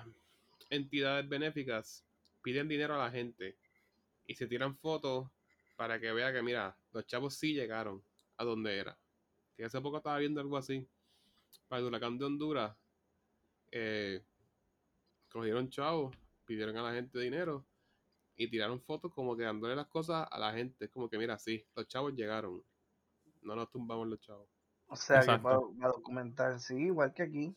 entidades 0.70 1.28
benéficas 1.28 2.04
piden 2.42 2.68
dinero 2.68 2.94
a 2.94 2.98
la 3.06 3.10
gente 3.10 3.56
y 4.26 4.34
se 4.34 4.46
tiran 4.46 4.76
fotos 4.76 5.28
para 5.76 6.00
que 6.00 6.12
vea 6.12 6.32
que, 6.32 6.42
mira, 6.42 6.76
los 6.92 7.06
chavos 7.06 7.34
sí 7.34 7.54
llegaron 7.54 8.04
a 8.36 8.44
donde 8.44 8.78
era. 8.78 8.98
Que 9.56 9.64
hace 9.64 9.80
poco 9.80 9.98
estaba 9.98 10.18
viendo 10.18 10.40
algo 10.40 10.56
así. 10.56 10.88
Para 11.68 11.80
el 11.80 11.86
huracán 11.86 12.18
de 12.18 12.24
Honduras, 12.24 12.76
eh, 13.70 14.24
cogieron 15.30 15.68
chavos, 15.68 16.16
pidieron 16.44 16.76
a 16.76 16.82
la 16.82 16.92
gente 16.92 17.18
dinero 17.18 17.66
y 18.36 18.48
tiraron 18.48 18.80
fotos 18.80 19.12
como 19.12 19.36
que 19.36 19.44
dándole 19.44 19.76
las 19.76 19.86
cosas 19.86 20.26
a 20.30 20.38
la 20.38 20.52
gente. 20.52 20.86
Es 20.86 20.90
como 20.90 21.08
que, 21.08 21.18
mira, 21.18 21.38
sí, 21.38 21.66
los 21.74 21.86
chavos 21.86 22.14
llegaron. 22.14 22.62
No 23.42 23.54
nos 23.54 23.70
tumbamos 23.70 24.08
los 24.08 24.20
chavos. 24.20 24.48
O 24.86 24.96
sea, 24.96 25.20
que 25.20 25.24
Exacto. 25.26 25.42
para, 25.42 25.60
para 25.78 25.92
documentar, 25.92 26.60
sí, 26.60 26.74
igual 26.74 27.14
que 27.14 27.22
aquí, 27.22 27.56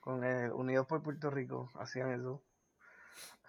con 0.00 0.24
el 0.24 0.52
Unidos 0.52 0.86
por 0.86 1.02
Puerto 1.02 1.30
Rico, 1.30 1.70
hacían 1.74 2.12
eso. 2.12 2.42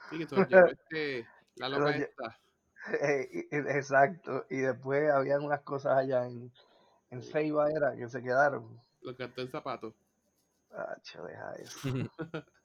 Sí, 0.09 0.17
que 0.19 0.25
llevó 0.25 0.67
este, 0.67 1.27
la 1.55 1.69
loca 1.69 1.91
esta. 1.91 2.39
Eh, 3.01 3.47
Exacto, 3.51 4.45
y 4.49 4.57
después 4.57 5.09
habían 5.11 5.43
unas 5.43 5.61
cosas 5.61 5.97
allá 5.97 6.25
en, 6.25 6.51
en 7.09 7.21
Ceiba, 7.21 7.69
era, 7.69 7.95
que 7.95 8.07
se 8.07 8.21
quedaron. 8.21 8.79
Los 9.01 9.17
gastó 9.17 9.41
en 9.41 9.51
zapatos. 9.51 9.93
Ah, 10.71 10.97
che, 11.01 11.19
deja 11.21 11.53
eso. 11.55 11.79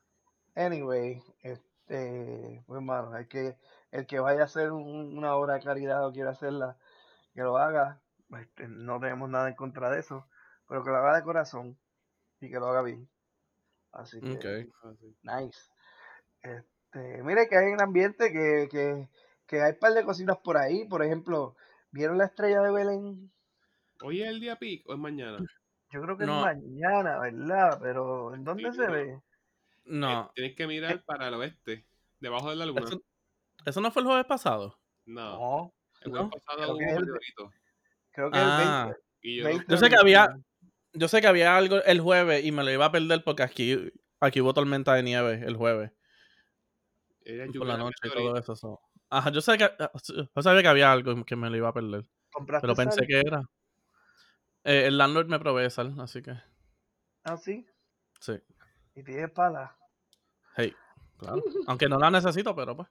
Anyway, 0.54 1.22
este, 1.40 2.62
pues 2.66 2.82
mano, 2.82 3.14
hay 3.14 3.26
que, 3.26 3.56
el 3.90 4.06
que 4.06 4.20
vaya 4.20 4.42
a 4.42 4.44
hacer 4.44 4.70
un- 4.70 5.16
una 5.16 5.34
obra 5.34 5.54
de 5.54 5.62
caridad 5.62 6.06
o 6.06 6.12
quiera 6.12 6.30
hacerla, 6.30 6.76
que 7.34 7.40
lo 7.42 7.56
haga. 7.56 8.02
Este, 8.38 8.68
no 8.68 9.00
tenemos 9.00 9.28
nada 9.30 9.48
en 9.48 9.54
contra 9.54 9.90
de 9.90 10.00
eso, 10.00 10.28
pero 10.68 10.84
que 10.84 10.90
lo 10.90 10.96
haga 10.96 11.16
de 11.16 11.22
corazón 11.22 11.78
y 12.40 12.50
que 12.50 12.58
lo 12.58 12.66
haga 12.66 12.82
bien. 12.82 13.08
Así 13.92 14.20
que, 14.20 14.68
nice. 15.22 15.60
Este, 16.42 17.22
mire 17.22 17.48
que 17.48 17.56
hay 17.56 17.72
un 17.72 17.80
ambiente 17.80 18.32
que, 18.32 18.68
que, 18.70 19.08
que 19.46 19.60
hay 19.62 19.72
un 19.72 19.78
par 19.78 19.92
de 19.94 20.04
cositas 20.04 20.36
por 20.42 20.56
ahí. 20.56 20.86
Por 20.86 21.02
ejemplo, 21.04 21.56
¿vieron 21.90 22.18
la 22.18 22.26
estrella 22.26 22.60
de 22.62 22.72
Belén? 22.72 23.32
¿Hoy 24.02 24.22
es 24.22 24.28
el 24.28 24.40
día 24.40 24.56
pic 24.56 24.88
o 24.88 24.92
es 24.94 24.98
mañana? 24.98 25.38
Yo 25.90 26.00
creo 26.02 26.16
que 26.16 26.24
No. 26.26 26.38
es 26.48 26.56
mañana, 26.56 27.18
¿verdad? 27.20 27.78
Pero 27.82 28.34
¿en 28.34 28.44
dónde 28.44 28.70
Sí, 28.70 28.76
se 28.78 28.86
no. 28.86 28.92
ve? 28.92 29.18
No, 29.84 30.24
Eh, 30.26 30.30
Tienes 30.34 30.56
que 30.56 30.66
mirar 30.66 31.04
para 31.04 31.28
el 31.28 31.34
oeste, 31.34 31.86
debajo 32.20 32.50
de 32.50 32.56
la 32.56 32.66
luna. 32.66 32.82
eso, 32.86 33.00
eso 33.66 33.80
no 33.80 33.90
fue 33.90 34.02
el 34.02 34.06
jueves 34.08 34.26
pasado. 34.26 34.78
No, 35.04 35.22
No, 35.38 35.74
el 36.02 36.10
jueves 36.10 36.30
pasado 36.30 36.56
Creo 36.62 36.70
hubo 36.70 36.78
que 36.78 36.84
un 36.84 36.90
es 36.90 36.96
el- 36.96 37.00
meteorito. 37.04 37.50
creo 38.12 38.30
que 38.30 38.38
es 38.38 38.44
Ah. 38.44 38.82
el 38.86 38.86
20. 38.94 39.00
Y 39.22 39.36
yo 39.38 39.44
20 39.44 39.64
Yo 39.68 39.76
sé 39.76 39.88
que 39.88 39.96
había- 39.96 40.26
21. 40.28 40.44
Yo 40.94 41.08
sé 41.08 41.20
que 41.22 41.26
había 41.26 41.56
algo 41.56 41.82
el 41.84 42.00
jueves 42.00 42.44
y 42.44 42.52
me 42.52 42.62
lo 42.64 42.70
iba 42.70 42.84
a 42.86 42.92
perder 42.92 43.24
porque 43.24 43.42
aquí, 43.42 43.92
aquí 44.20 44.40
hubo 44.40 44.52
tormenta 44.54 44.94
de 44.94 45.02
nieve 45.02 45.42
el 45.44 45.56
jueves. 45.56 45.90
era 47.24 47.46
por 47.46 47.54
lluvia 47.54 47.68
la 47.72 47.78
noche 47.78 47.96
y 48.04 48.10
todo 48.10 48.36
eso. 48.36 48.56
so. 48.56 48.80
Ajá, 49.14 49.30
yo 49.30 49.42
sé 49.42 49.58
que 49.58 49.64
ah, 49.64 49.90
yo 50.34 50.42
sabía 50.42 50.62
que 50.62 50.68
había 50.68 50.90
algo 50.90 51.22
que 51.26 51.36
me 51.36 51.50
lo 51.50 51.56
iba 51.58 51.68
a 51.68 51.72
perder, 51.74 52.08
¿Compraste 52.32 52.62
pero 52.66 52.74
pensé 52.74 52.96
sal? 53.00 53.06
que 53.06 53.20
era. 53.20 53.42
Eh, 54.64 54.86
el 54.86 54.96
landlord 54.96 55.28
me 55.28 55.38
provee 55.38 55.68
sal, 55.70 55.94
así 56.00 56.22
que 56.22 56.32
Ah, 57.24 57.36
sí. 57.36 57.66
sí. 58.20 58.32
Y 58.94 59.02
tienes 59.02 59.30
pala. 59.30 59.76
Hey, 60.56 60.74
claro. 61.18 61.42
Aunque 61.68 61.88
no 61.88 61.98
la 61.98 62.10
necesito, 62.10 62.56
pero 62.56 62.74
pues. 62.74 62.88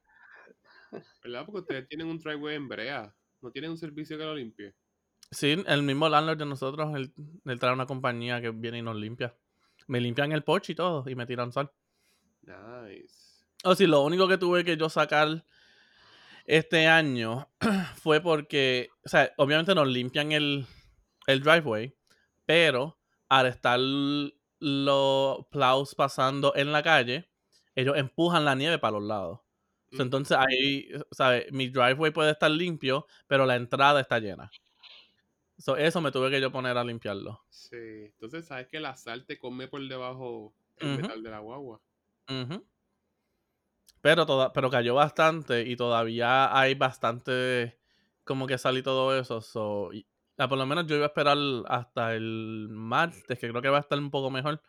¿Verdad? 1.24 1.46
Porque 1.46 1.62
ustedes 1.62 1.88
tienen 1.88 2.08
un 2.08 2.20
driveway 2.20 2.56
en 2.56 2.68
brea. 2.68 3.16
No 3.42 3.50
tienen 3.52 3.72
un 3.72 3.78
servicio 3.78 4.18
que 4.18 4.24
lo 4.24 4.36
limpie. 4.36 4.76
Sí, 5.32 5.64
el 5.66 5.82
mismo 5.84 6.08
landlord 6.08 6.38
de 6.38 6.46
nosotros, 6.46 6.94
él, 6.96 7.14
él 7.46 7.60
trae 7.60 7.74
una 7.74 7.86
compañía 7.88 8.42
que 8.42 8.52
viene 8.52 8.78
y 8.80 8.82
nos 8.82 8.96
limpia. 8.96 9.36
Me 9.88 10.00
limpian 10.00 10.32
el 10.34 10.44
porche 10.44 10.74
y 10.74 10.76
todo 10.76 11.10
y 11.10 11.16
me 11.16 11.26
tiran 11.26 11.52
sal. 11.52 11.72
Nice. 12.44 13.46
O 13.64 13.74
sí, 13.76 13.88
lo 13.88 14.02
único 14.04 14.28
que 14.28 14.38
tuve 14.38 14.64
que 14.64 14.78
yo 14.78 14.90
sacar 14.90 15.44
este 16.52 16.86
año 16.86 17.50
fue 17.96 18.20
porque, 18.20 18.90
o 19.06 19.10
sea, 19.10 19.32
obviamente 19.38 19.74
nos 19.74 19.88
limpian 19.88 20.34
el, 20.34 20.68
el 21.26 21.42
driveway, 21.42 21.96
pero 22.46 23.00
al 23.30 23.46
estar 23.46 23.80
los 23.80 25.46
plows 25.48 25.96
pasando 25.96 26.54
en 26.54 26.74
la 26.74 26.84
calle, 26.84 27.30
ellos 27.74 27.96
empujan 27.96 28.44
la 28.44 28.56
nieve 28.56 28.80
para 28.80 29.00
los 29.00 29.04
lados. 29.04 29.40
Mm. 29.92 30.02
entonces 30.02 30.38
ahí, 30.38 30.90
¿sabes? 31.12 31.50
Mi 31.54 31.70
driveway 31.70 32.12
puede 32.12 32.32
estar 32.32 32.52
limpio, 32.52 33.08
pero 33.28 33.46
la 33.46 33.56
entrada 33.56 34.02
está 34.02 34.20
llena. 34.20 34.52
So, 35.58 35.78
eso 35.78 36.02
me 36.02 36.12
tuve 36.12 36.32
que 36.32 36.42
yo 36.42 36.52
poner 36.52 36.78
a 36.78 36.84
limpiarlo. 36.84 37.46
Sí. 37.50 37.78
Entonces, 37.78 38.46
¿sabes 38.46 38.68
que 38.68 38.82
la 38.82 38.96
sal 38.98 39.26
te 39.26 39.38
come 39.40 39.70
por 39.70 39.88
debajo 39.88 40.54
el 40.78 40.98
metal 40.98 41.24
de 41.24 41.30
la 41.30 41.40
guagua? 41.40 41.80
Ujú. 42.28 42.66
Pero, 44.02 44.26
toda, 44.26 44.52
pero 44.54 44.70
cayó 44.70 44.96
bastante 44.96 45.62
y 45.62 45.76
todavía 45.76 46.58
hay 46.58 46.74
bastante 46.76 47.80
como 48.24 48.48
que 48.48 48.58
sal 48.58 48.78
y 48.78 48.84
todo 48.84 49.18
eso. 49.20 49.42
So, 49.42 49.94
y- 49.94 50.08
ah, 50.38 50.48
por 50.48 50.58
lo 50.58 50.66
menos 50.66 50.88
yo 50.88 50.96
iba 50.96 51.06
a 51.06 51.08
esperar 51.10 51.38
hasta 51.68 52.16
el 52.16 52.68
martes, 52.72 53.38
que 53.40 53.50
creo 53.50 53.62
que 53.62 53.70
va 53.70 53.78
a 53.78 53.82
estar 53.82 54.00
un 54.00 54.10
poco 54.12 54.32
mejor, 54.32 54.62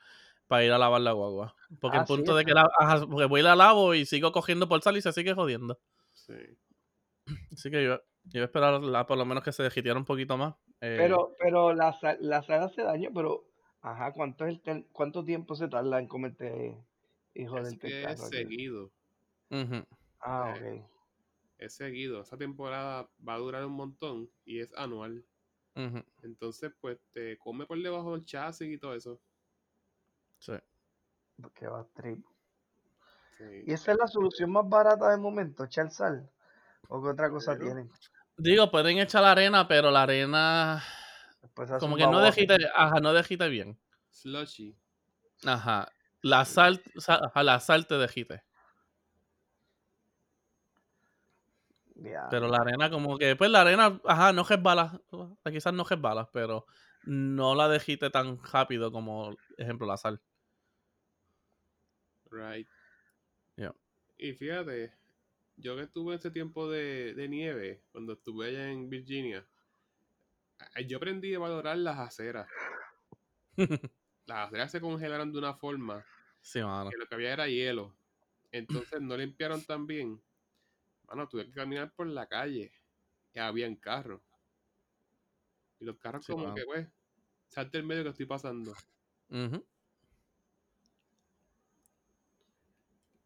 para 0.46 0.64
ir 0.64 0.72
a 0.72 0.78
lavar 0.78 1.00
la 1.00 1.12
guagua. 1.12 1.54
Porque 1.80 1.96
Ah, 1.96 2.00
el 2.00 2.06
sí, 2.06 2.14
punto 2.14 2.36
de 2.36 2.44
que 2.44 2.52
la, 2.52 2.68
ajá, 2.78 3.06
porque 3.06 3.26
voy 3.26 3.40
y 3.40 3.44
la 3.44 3.56
lavo 3.56 3.94
y 3.94 4.04
sigo 4.06 4.32
cogiendo 4.32 4.68
por 4.68 4.82
sal 4.82 4.96
y 4.98 5.02
se 5.02 5.12
sigue 5.12 5.34
jodiendo. 5.34 5.80
Sí. 6.12 6.34
Así 7.52 7.70
que 7.70 7.84
yo, 7.84 7.96
yo 8.24 8.38
iba 8.38 8.42
a 8.42 8.46
esperar 8.46 8.82
la- 8.82 9.06
por 9.06 9.16
lo 9.18 9.24
menos 9.24 9.42
que 9.44 9.52
se 9.52 9.62
desgitiera 9.62 9.98
un 9.98 10.04
poquito 10.04 10.36
más. 10.36 10.54
eh, 10.80 10.96
Pero, 10.98 11.34
pero 11.38 11.72
la, 11.74 11.92
sal- 12.00 12.18
la 12.20 12.42
sal 12.42 12.62
hace 12.64 12.82
daño, 12.82 13.10
pero, 13.14 13.44
ajá, 13.80 14.12
¿cuánto, 14.12 14.44
es 14.46 14.60
el 14.66 14.86
¿cuánto 14.92 15.24
tiempo 15.24 15.54
se 15.54 15.68
tarda 15.68 15.98
en 15.98 16.06
comerte 16.08 16.76
y 17.34 17.42
Es 17.44 17.48
joderte 17.50 17.86
el 17.86 17.92
que 17.92 18.02
es 18.02 18.06
carro? 18.06 18.30
Ujú, 19.52 19.86
Ah, 20.20 20.54
Eh, 20.58 20.80
ok. 20.84 20.88
Es 21.58 21.74
seguido. 21.74 22.20
Esa 22.22 22.36
temporada 22.36 23.08
va 23.26 23.34
a 23.34 23.38
durar 23.38 23.64
un 23.64 23.72
montón 23.74 24.28
y 24.44 24.60
es 24.60 24.72
anual. 24.76 25.24
Entonces, 26.22 26.70
pues 26.80 26.98
te 27.12 27.38
come 27.38 27.64
por 27.66 27.80
debajo 27.80 28.12
del 28.12 28.24
chasis 28.24 28.68
y 28.68 28.78
todo 28.78 28.94
eso. 28.94 29.20
sí. 30.38 30.54
Porque 31.40 31.66
va 31.66 31.86
trip. 31.94 32.24
Sí. 33.38 33.44
¿Y 33.66 33.72
esa 33.72 33.92
es 33.92 33.98
la 33.98 34.06
solución 34.06 34.50
más 34.52 34.68
barata 34.68 35.10
del 35.10 35.18
momento, 35.20 35.64
echar 35.64 35.90
sal? 35.90 36.30
¿O 36.88 37.02
qué 37.02 37.08
otra 37.08 37.30
cosa 37.30 37.52
Pero- 37.54 37.64
tienen? 37.64 37.90
Digo, 38.36 38.70
pueden 38.70 38.98
echar 38.98 39.22
la 39.22 39.32
arena, 39.32 39.66
pero 39.66 39.90
la 39.90 40.02
arena 40.02 40.76
hace 41.56 41.78
como 41.78 41.96
que 41.96 42.06
no 42.06 42.20
dejite, 42.20 42.56
ajá, 42.74 43.00
no 43.00 43.12
dejite 43.12 43.48
bien. 43.48 43.78
Slushy. 44.10 44.76
Ajá. 45.44 45.88
La 46.22 46.44
sal, 46.44 46.82
sa- 46.96 47.20
ajá, 47.24 47.42
la 47.42 47.58
sal 47.60 47.86
te 47.86 47.94
dejite. 47.96 48.42
Pero 52.30 52.48
la 52.48 52.58
arena 52.58 52.90
como 52.90 53.18
que, 53.18 53.36
pues 53.36 53.50
la 53.50 53.60
arena, 53.62 54.00
ajá, 54.04 54.32
no 54.32 54.44
resbala. 54.44 55.00
Quizás 55.44 55.72
no 55.72 55.84
resbala, 55.84 56.28
pero 56.32 56.66
no 57.04 57.54
la 57.54 57.68
dejite 57.68 58.10
tan 58.10 58.42
rápido 58.42 58.90
como, 58.92 59.36
ejemplo, 59.56 59.86
la 59.86 59.96
sal. 59.96 60.20
Right. 62.30 62.66
Yeah. 63.56 63.74
Y 64.18 64.32
fíjate, 64.32 64.92
yo 65.56 65.76
que 65.76 65.82
estuve 65.82 66.14
ese 66.14 66.30
tiempo 66.30 66.70
de, 66.70 67.14
de 67.14 67.28
nieve, 67.28 67.82
cuando 67.92 68.14
estuve 68.14 68.48
allá 68.48 68.70
en 68.70 68.88
Virginia, 68.88 69.46
a- 70.58 70.80
yo 70.80 70.96
aprendí 70.96 71.34
a 71.34 71.38
valorar 71.38 71.76
las 71.78 71.98
aceras. 71.98 72.48
Las 74.24 74.46
aceras 74.48 74.70
se 74.70 74.80
congelaron 74.80 75.32
de 75.32 75.38
una 75.40 75.52
forma 75.54 76.04
sí, 76.40 76.62
mano. 76.62 76.90
que 76.90 76.96
lo 76.96 77.06
que 77.06 77.14
había 77.16 77.32
era 77.32 77.48
hielo. 77.48 77.92
Entonces 78.52 79.00
no 79.00 79.16
limpiaron 79.16 79.62
tan 79.64 79.86
bien. 79.86 80.22
Mano, 81.12 81.28
tuve 81.28 81.44
que 81.44 81.52
caminar 81.52 81.92
por 81.92 82.06
la 82.06 82.26
calle 82.26 82.72
y 83.34 83.38
habían 83.38 83.76
carros. 83.76 84.22
Y 85.78 85.84
los 85.84 85.98
carros 85.98 86.24
Sí, 86.24 86.32
como 86.32 86.54
que, 86.54 86.64
pues, 86.64 86.88
salte 87.48 87.76
el 87.76 87.84
medio 87.84 88.02
que 88.04 88.08
estoy 88.08 88.24
pasando. 88.24 88.72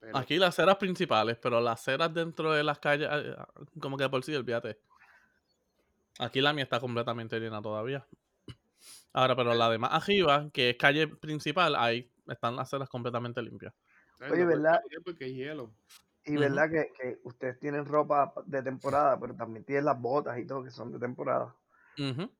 Pero, 0.00 0.18
Aquí 0.18 0.36
las 0.36 0.48
aceras 0.48 0.76
principales, 0.78 1.38
pero 1.40 1.60
las 1.60 1.80
aceras 1.80 2.12
dentro 2.12 2.52
de 2.52 2.64
las 2.64 2.80
calles, 2.80 3.08
eh, 3.12 3.36
como 3.80 3.96
que 3.96 4.08
por 4.08 4.24
sí, 4.24 4.34
olvídate. 4.34 4.80
Aquí 6.18 6.40
la 6.40 6.52
mía 6.52 6.64
está 6.64 6.80
completamente 6.80 7.38
llena 7.38 7.62
todavía. 7.62 8.04
Ahora, 9.12 9.36
pero 9.36 9.54
la 9.54 9.70
de 9.70 9.78
más 9.78 9.92
arriba, 9.92 10.50
que 10.52 10.70
es 10.70 10.76
calle 10.76 11.06
principal, 11.06 11.76
ahí 11.76 12.10
están 12.26 12.56
las 12.56 12.66
aceras 12.66 12.88
completamente 12.88 13.40
limpias. 13.42 13.72
Oye, 14.20 14.28
No 14.28 14.34
puedes 14.34 14.48
¿verdad? 14.48 14.80
Porque 15.04 15.24
hay 15.26 15.34
hielo. 15.34 15.72
Y 16.26 16.36
verdad 16.36 16.68
que, 16.70 16.92
que 16.92 17.20
ustedes 17.24 17.58
tienen 17.58 17.86
ropa 17.86 18.34
de 18.44 18.62
temporada, 18.62 19.18
pero 19.18 19.34
también 19.34 19.64
tienen 19.64 19.86
las 19.86 19.98
botas 19.98 20.38
y 20.38 20.46
todo 20.46 20.62
que 20.62 20.70
son 20.70 20.92
de 20.92 20.98
temporada. 20.98 21.56
Ujú. 21.98 22.30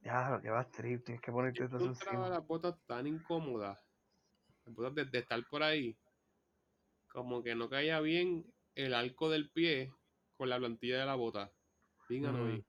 Ya, 0.00 0.28
lo 0.30 0.42
que 0.42 0.50
vas 0.50 0.70
trip, 0.70 1.02
tienes 1.04 1.22
que 1.22 1.32
ponerte 1.32 1.64
encontraba 1.64 1.86
encima. 1.88 2.28
las 2.28 2.46
botas 2.46 2.76
tan 2.86 3.06
incómodas. 3.06 3.78
Las 4.66 4.74
botas 4.74 4.94
de, 4.94 5.04
de 5.06 5.18
estar 5.20 5.44
por 5.50 5.62
ahí. 5.62 5.98
Como 7.12 7.44
que 7.44 7.54
no 7.54 7.68
caía 7.70 8.00
bien 8.00 8.52
el 8.74 8.92
arco 8.94 9.30
del 9.30 9.52
pie 9.52 9.92
con 10.36 10.48
la 10.48 10.58
plantilla 10.58 10.98
de 10.98 11.06
la 11.06 11.14
bota. 11.14 11.52
Bien 12.08 12.24
Mm. 12.24 12.26
annoying. 12.26 12.64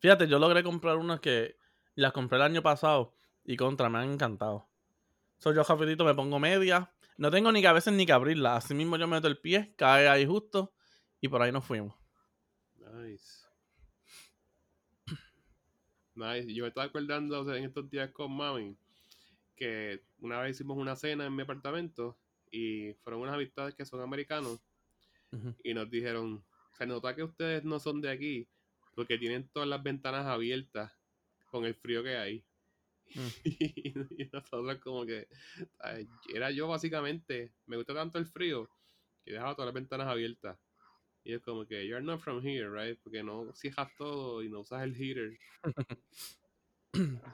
Fíjate, 0.00 0.28
yo 0.28 0.38
logré 0.38 0.62
comprar 0.64 0.96
unas 0.98 1.20
que 1.20 1.56
las 1.96 2.12
compré 2.12 2.36
el 2.38 2.42
año 2.44 2.62
pasado 2.62 3.16
y 3.44 3.56
contra, 3.56 3.90
me 3.90 3.98
han 3.98 4.12
encantado. 4.12 4.68
So, 5.38 5.52
yo 5.54 5.64
rapidito 5.64 6.04
me 6.04 6.14
pongo 6.14 6.38
media. 6.40 6.94
No 7.18 7.30
tengo 7.32 7.50
ni 7.50 7.60
que 7.60 7.66
a 7.66 7.72
veces 7.72 7.92
ni 7.92 8.06
que 8.06 8.12
abrirla. 8.12 8.56
Así 8.56 8.74
mismo 8.74 8.96
yo 8.96 9.08
meto 9.08 9.26
el 9.26 9.38
pie, 9.38 9.74
cae 9.76 10.08
ahí 10.08 10.24
justo 10.24 10.72
y 11.20 11.28
por 11.28 11.42
ahí 11.42 11.50
nos 11.50 11.64
fuimos. 11.64 11.94
Nice. 12.76 13.44
Nice. 16.14 16.54
Yo 16.54 16.62
me 16.62 16.68
estaba 16.68 16.86
acordando 16.86 17.40
o 17.40 17.44
sea, 17.44 17.56
en 17.56 17.64
estos 17.64 17.90
días 17.90 18.10
con 18.12 18.32
mami 18.32 18.76
que 19.56 20.04
una 20.20 20.40
vez 20.40 20.56
hicimos 20.56 20.78
una 20.78 20.94
cena 20.94 21.26
en 21.26 21.34
mi 21.34 21.42
apartamento 21.42 22.16
y 22.52 22.92
fueron 23.02 23.22
unas 23.22 23.34
amistades 23.34 23.74
que 23.74 23.84
son 23.84 24.00
americanos 24.00 24.60
y 25.64 25.74
nos 25.74 25.90
dijeron, 25.90 26.44
se 26.78 26.86
nota 26.86 27.14
que 27.16 27.24
ustedes 27.24 27.64
no 27.64 27.80
son 27.80 28.00
de 28.00 28.10
aquí 28.10 28.48
porque 28.94 29.18
tienen 29.18 29.48
todas 29.48 29.68
las 29.68 29.82
ventanas 29.82 30.26
abiertas 30.26 30.92
con 31.50 31.64
el 31.64 31.74
frío 31.74 32.02
que 32.04 32.16
hay. 32.16 32.44
Mm. 33.14 33.28
y 33.44 34.30
nosotros 34.32 34.78
como 34.78 35.06
que, 35.06 35.28
ay, 35.80 36.08
era 36.32 36.50
yo 36.50 36.68
básicamente, 36.68 37.52
me 37.66 37.76
gusta 37.76 37.94
tanto 37.94 38.18
el 38.18 38.26
frío 38.26 38.68
que 39.24 39.32
dejaba 39.32 39.54
todas 39.54 39.66
las 39.66 39.74
ventanas 39.74 40.08
abiertas. 40.08 40.58
Y 41.24 41.34
es 41.34 41.42
como 41.42 41.66
que, 41.66 41.86
you're 41.86 42.04
not 42.04 42.20
from 42.20 42.44
here, 42.46 42.70
right? 42.70 42.98
Porque 43.02 43.22
no 43.22 43.52
cierras 43.52 43.90
todo 43.96 44.42
y 44.42 44.48
no 44.48 44.60
usas 44.60 44.82
el 44.82 44.94
heater. 44.94 45.38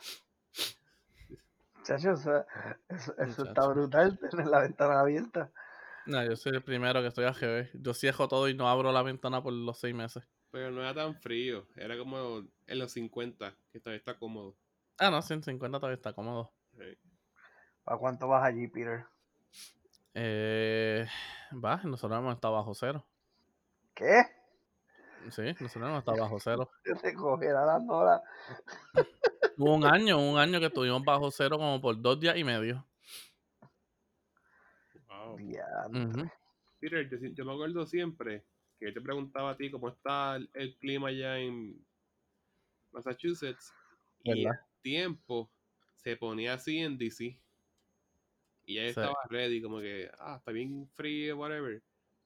Chacho, 1.84 2.12
o 2.12 2.16
sea, 2.16 2.46
eso, 2.88 3.14
eso 3.18 3.44
está 3.44 3.68
brutal, 3.68 4.18
tener 4.30 4.46
la 4.46 4.62
ventana 4.62 5.00
abierta. 5.00 5.52
No, 6.06 6.24
yo 6.24 6.34
soy 6.37 6.54
el 6.54 6.62
primero 6.62 7.00
que 7.02 7.08
estoy 7.08 7.24
a 7.26 7.32
GB. 7.32 7.70
Yo 7.74 7.94
cierro 7.94 8.26
todo 8.26 8.48
y 8.48 8.54
no 8.54 8.68
abro 8.68 8.90
la 8.90 9.02
ventana 9.02 9.42
por 9.42 9.52
los 9.52 9.78
seis 9.78 9.94
meses. 9.94 10.24
Pero 10.50 10.70
no 10.70 10.80
era 10.80 10.94
tan 10.94 11.14
frío, 11.14 11.66
era 11.76 11.98
como 11.98 12.46
en 12.66 12.78
los 12.78 12.92
50, 12.92 13.54
que 13.72 13.80
todavía 13.80 13.98
está 13.98 14.18
cómodo. 14.18 14.56
Ah, 14.98 15.11
no, 15.11 15.22
150 15.22 15.78
todavía 15.78 15.96
está 15.96 16.12
cómodo. 16.12 16.52
Sí. 16.76 16.98
¿Para 17.85 17.98
cuánto 17.98 18.28
vas 18.28 18.44
allí, 18.44 18.68
Peter? 18.68 19.04
Eh, 20.14 21.07
va, 21.52 21.80
nosotros 21.85 22.18
hemos 22.18 22.35
estado 22.35 22.54
bajo 22.54 22.74
cero. 22.74 23.04
¿Qué? 23.94 24.22
Sí, 25.30 25.42
nosotros 25.61 25.76
hemos 25.76 25.98
estado 25.98 26.20
bajo 26.20 26.38
cero. 26.38 26.70
Te 26.85 26.94
te 26.94 27.14
cogerá 27.14 27.64
la 27.66 27.78
Nora. 27.78 28.22
Hubo 29.57 29.74
un 29.74 29.85
año, 29.85 30.18
un 30.18 30.38
año 30.38 30.61
que 30.61 30.66
estuvimos 30.66 31.04
bajo 31.04 31.30
cero 31.30 31.59
como 31.59 31.80
por 31.80 32.00
dos 32.00 32.18
días 32.20 32.37
y 32.37 32.44
medio. 32.44 32.85
Wow. 35.09 35.37
Peter, 36.80 37.09
yo, 37.09 37.18
yo 37.18 37.44
me 37.44 37.52
acuerdo 37.52 37.87
siempre 37.87 38.44
que 38.78 38.87
yo 38.87 38.94
te 38.94 39.00
preguntaba 39.00 39.50
a 39.50 39.57
ti 39.57 39.70
cómo 39.70 39.88
está 39.88 40.37
el, 40.37 40.50
el 40.54 40.76
clima 40.78 41.09
allá 41.09 41.38
en 41.38 41.85
Massachusetts. 42.92 43.72
¿Verdad? 44.24 44.61
Tiempo 44.85 45.51
se 45.97 46.16
ponía 46.16 46.55
así 46.55 46.79
en 46.79 46.99
DC. 46.99 47.40
Y 48.66 48.75
Sí. 48.75 48.79
estaba 48.81 49.16
ready, 49.29 49.61
como 49.62 49.81
que, 49.81 50.11
ah, 50.18 50.37
está 50.38 50.53
bien 50.53 50.87
frío, 50.94 51.37
whatever. 51.38 51.83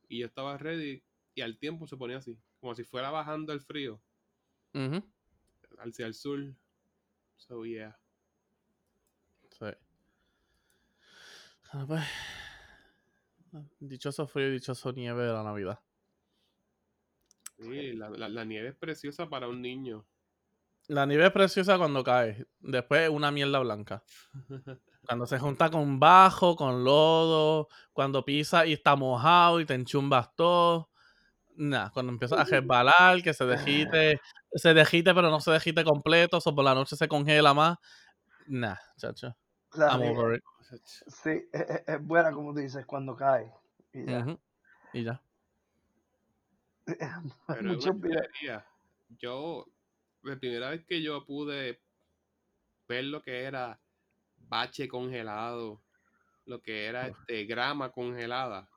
Y 0.09 0.19
yo 0.19 0.27
estaba 0.27 0.59
ready 0.59 1.03
y 1.35 1.41
al 1.41 1.57
tiempo 1.59 1.87
se 1.87 1.97
ponía 1.97 2.19
así, 2.19 2.37
como 2.61 2.75
si 2.75 2.83
fuera 2.85 3.11
bajando 3.11 3.53
el 3.53 3.61
frío 3.61 4.01
hacia 5.79 6.07
el 6.07 6.15
sur. 6.15 6.41
So, 7.37 7.65
yeah. 7.65 7.97
Sí. 9.51 9.67
Ah, 11.73 11.85
pues, 11.87 12.05
Dichoso 13.81 14.27
frío 14.27 14.49
y 14.49 14.53
dichoso 14.53 14.93
nieve 14.93 15.23
de 15.25 15.33
la 15.33 15.43
Navidad. 15.43 15.81
Sí, 17.59 17.93
la, 17.93 18.11
la- 18.11 18.29
la 18.29 18.45
nieve 18.45 18.69
es 18.69 18.75
preciosa 18.77 19.29
para 19.29 19.49
un 19.49 19.61
niño. 19.63 20.05
La 20.89 21.05
nieve 21.07 21.27
es 21.27 21.33
preciosa 21.33 21.77
cuando 21.79 22.03
cae. 22.03 22.47
Después 22.61 23.03
es 23.03 23.11
una 23.11 23.31
mierda 23.31 23.59
blanca. 23.59 24.03
Cuando 25.07 25.27
se 25.27 25.39
junta 25.39 25.71
con 25.71 26.01
bajo, 26.01 26.57
con 26.57 26.83
lodo, 26.83 27.69
cuando 27.93 28.25
pisa 28.25 28.67
y 28.67 28.73
está 28.73 28.97
mojado 28.97 29.61
y 29.61 29.67
te 29.67 29.75
enchumbas 29.75 30.35
todo. 30.35 30.91
Nah, 31.57 31.91
cuando 31.91 32.13
empiezas 32.13 32.39
a 32.39 32.45
resbalar, 32.45 33.23
que 33.23 33.35
se 33.35 33.45
dejite, 33.45 34.21
se 34.55 34.75
dejite, 34.75 35.15
pero 35.15 35.31
no 35.31 35.41
se 35.41 35.51
dejite 35.51 35.85
completo, 35.85 36.39
o 36.43 36.55
por 36.55 36.65
la 36.65 36.75
noche 36.75 36.97
se 36.97 37.09
congela 37.09 37.53
más. 37.53 37.79
Nah, 38.47 38.77
chacho. 38.97 39.37
La 39.75 39.89
I'm 39.89 40.01
nie- 40.01 40.17
over 40.17 40.37
it. 40.37 40.45
Sí, 40.85 41.49
es, 41.53 42.01
buena 42.01 42.33
como 42.33 42.53
tú 42.53 42.61
dices 42.61 42.87
cuando 42.87 43.17
cae. 43.17 43.53
Y 43.93 44.07
ya. 44.07 44.39
Y 44.93 45.05
ya. 45.05 45.21
Muchos. 47.63 47.97
Yo, 49.19 49.67
la 50.23 50.37
primera 50.39 50.71
vez 50.71 50.85
que 50.87 51.03
yo 51.03 51.25
pude 51.25 51.81
ver 52.89 53.05
lo 53.05 53.23
que 53.23 53.43
era 53.45 53.81
bache 54.49 54.89
congelado, 54.89 55.83
lo 56.47 56.63
que 56.63 56.87
era 56.87 57.09
Uf. 57.09 57.19
este 57.19 57.45
grama 57.45 57.91
congelada, 57.93 58.69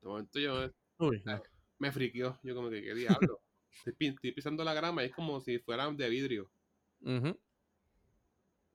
de 0.00 0.08
momento 0.08 0.38
yo 0.38 0.70
Uy, 0.98 1.22
no. 1.24 1.42
me 1.78 1.90
friqueó. 1.92 2.38
Yo 2.42 2.54
como 2.54 2.70
que, 2.70 2.82
¿qué 2.82 2.94
diablo? 2.94 3.40
Estoy, 3.72 3.92
pi- 3.94 4.08
estoy 4.08 4.32
pisando 4.32 4.64
la 4.64 4.74
grama 4.74 5.02
y 5.02 5.06
es 5.06 5.12
como 5.14 5.40
si 5.40 5.58
fueran 5.58 5.96
de 5.96 6.08
vidrio. 6.08 6.50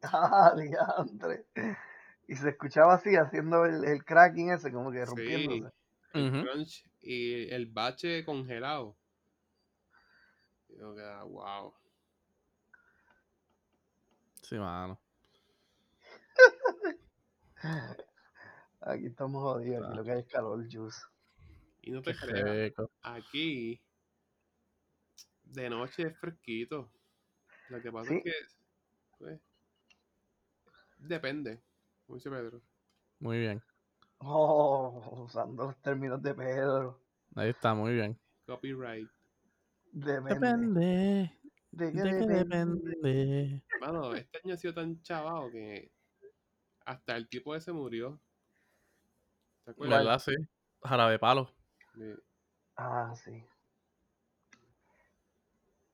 Ah, 0.03 0.53
diantre. 0.55 1.45
Y 2.27 2.35
se 2.35 2.49
escuchaba 2.49 2.95
así, 2.95 3.15
haciendo 3.15 3.65
el, 3.65 3.83
el 3.85 4.03
cracking 4.05 4.51
ese, 4.51 4.71
como 4.71 4.91
que 4.91 4.99
Sí, 5.03 5.05
rompiéndose. 5.05 5.73
el 6.13 6.31
crunch 6.31 6.85
y 7.01 7.49
el 7.53 7.65
bache 7.67 8.23
congelado. 8.25 8.97
Yo 10.79 10.95
que, 10.95 11.03
ah, 11.03 11.23
wow. 11.25 11.73
Sí, 14.41 14.55
mano. 14.55 14.97
Aquí 18.81 19.07
estamos 19.07 19.43
jodidos, 19.43 19.85
aquí 19.85 19.97
lo 19.97 20.03
que 20.05 20.11
hay 20.11 20.19
es 20.21 20.27
calor, 20.27 20.63
juice. 20.71 21.01
Y 21.81 21.91
no 21.91 22.01
Qué 22.01 22.13
te 22.13 22.19
creas, 22.19 22.49
rico. 22.69 22.89
aquí 23.01 23.81
de 25.43 25.69
noche 25.69 26.03
es 26.03 26.17
fresquito. 26.17 26.89
Lo 27.69 27.81
que 27.81 27.91
pasa 27.91 28.09
Sí. 28.09 28.17
es 28.17 28.23
que 28.23 28.33
pues, 29.17 29.41
depende, 30.97 31.61
como 32.05 32.15
dice 32.17 32.29
Pedro. 32.29 32.61
Muy 33.19 33.39
bien. 33.39 33.61
Oh, 34.19 35.23
usando 35.25 35.65
los 35.65 35.81
términos 35.81 36.21
de 36.21 36.33
Pedro. 36.33 37.01
Ahí 37.35 37.49
está, 37.49 37.73
muy 37.73 37.93
bien. 37.93 38.17
Copyright. 38.45 39.09
Depende. 39.91 40.33
Depende. 40.35 41.39
¿De 41.71 41.91
qué 41.91 41.97
¿De 42.01 42.03
qué 42.09 42.15
depende? 42.25 42.89
depende? 42.89 43.63
Mano, 43.79 44.13
este 44.15 44.39
año 44.43 44.53
ha 44.53 44.57
sido 44.57 44.73
tan 44.73 45.01
chavado 45.01 45.51
que 45.51 45.91
hasta 46.85 47.15
el 47.15 47.27
tipo 47.29 47.55
ese 47.55 47.71
murió. 47.71 48.19
¿Te 49.65 49.71
acuerdas? 49.71 49.99
¿Verdad? 49.99 50.19
Sí. 50.19 50.33
Jarabe 50.83 51.19
palo. 51.19 51.51
De- 51.95 52.17
Ah, 52.75 53.13
sí. 53.15 53.45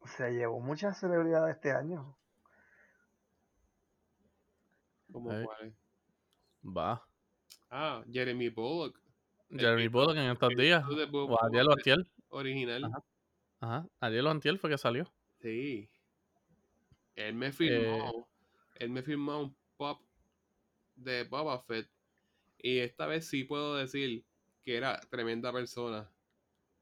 Se 0.05 0.31
llevó 0.31 0.60
muchas 0.60 0.99
celebridades 0.99 1.55
este 1.55 1.71
año. 1.71 2.15
como 5.12 5.31
Ey. 5.31 5.45
cuál 5.45 5.67
es? 5.67 5.73
Va. 6.77 7.08
Ah, 7.69 8.03
Jeremy 8.12 8.49
Bullock. 8.49 8.99
Jeremy 9.49 9.88
Bullock 9.88 10.17
en 10.17 10.31
estos 10.31 10.49
días. 10.55 10.84
O 10.86 11.38
ayer. 11.45 12.05
Original. 12.29 12.84
Ajá. 12.86 13.03
Ajá. 13.59 13.87
Ayer 13.99 14.23
o 14.25 14.29
antier 14.29 14.57
fue 14.57 14.69
que 14.69 14.77
salió. 14.77 15.11
Sí. 15.41 15.89
Él 17.15 17.33
me 17.35 17.47
Eh. 17.47 17.51
firmó. 17.53 18.27
Él 18.75 18.89
me 18.89 19.01
firmó 19.01 19.39
un 19.41 19.55
pop 19.77 20.01
de 20.95 21.23
Boba 21.23 21.61
Fett. 21.63 21.89
Y 22.57 22.79
esta 22.79 23.05
vez 23.07 23.27
sí 23.27 23.43
puedo 23.43 23.75
decir 23.75 24.25
que 24.63 24.75
era 24.75 24.99
tremenda 25.09 25.51
persona. 25.53 26.09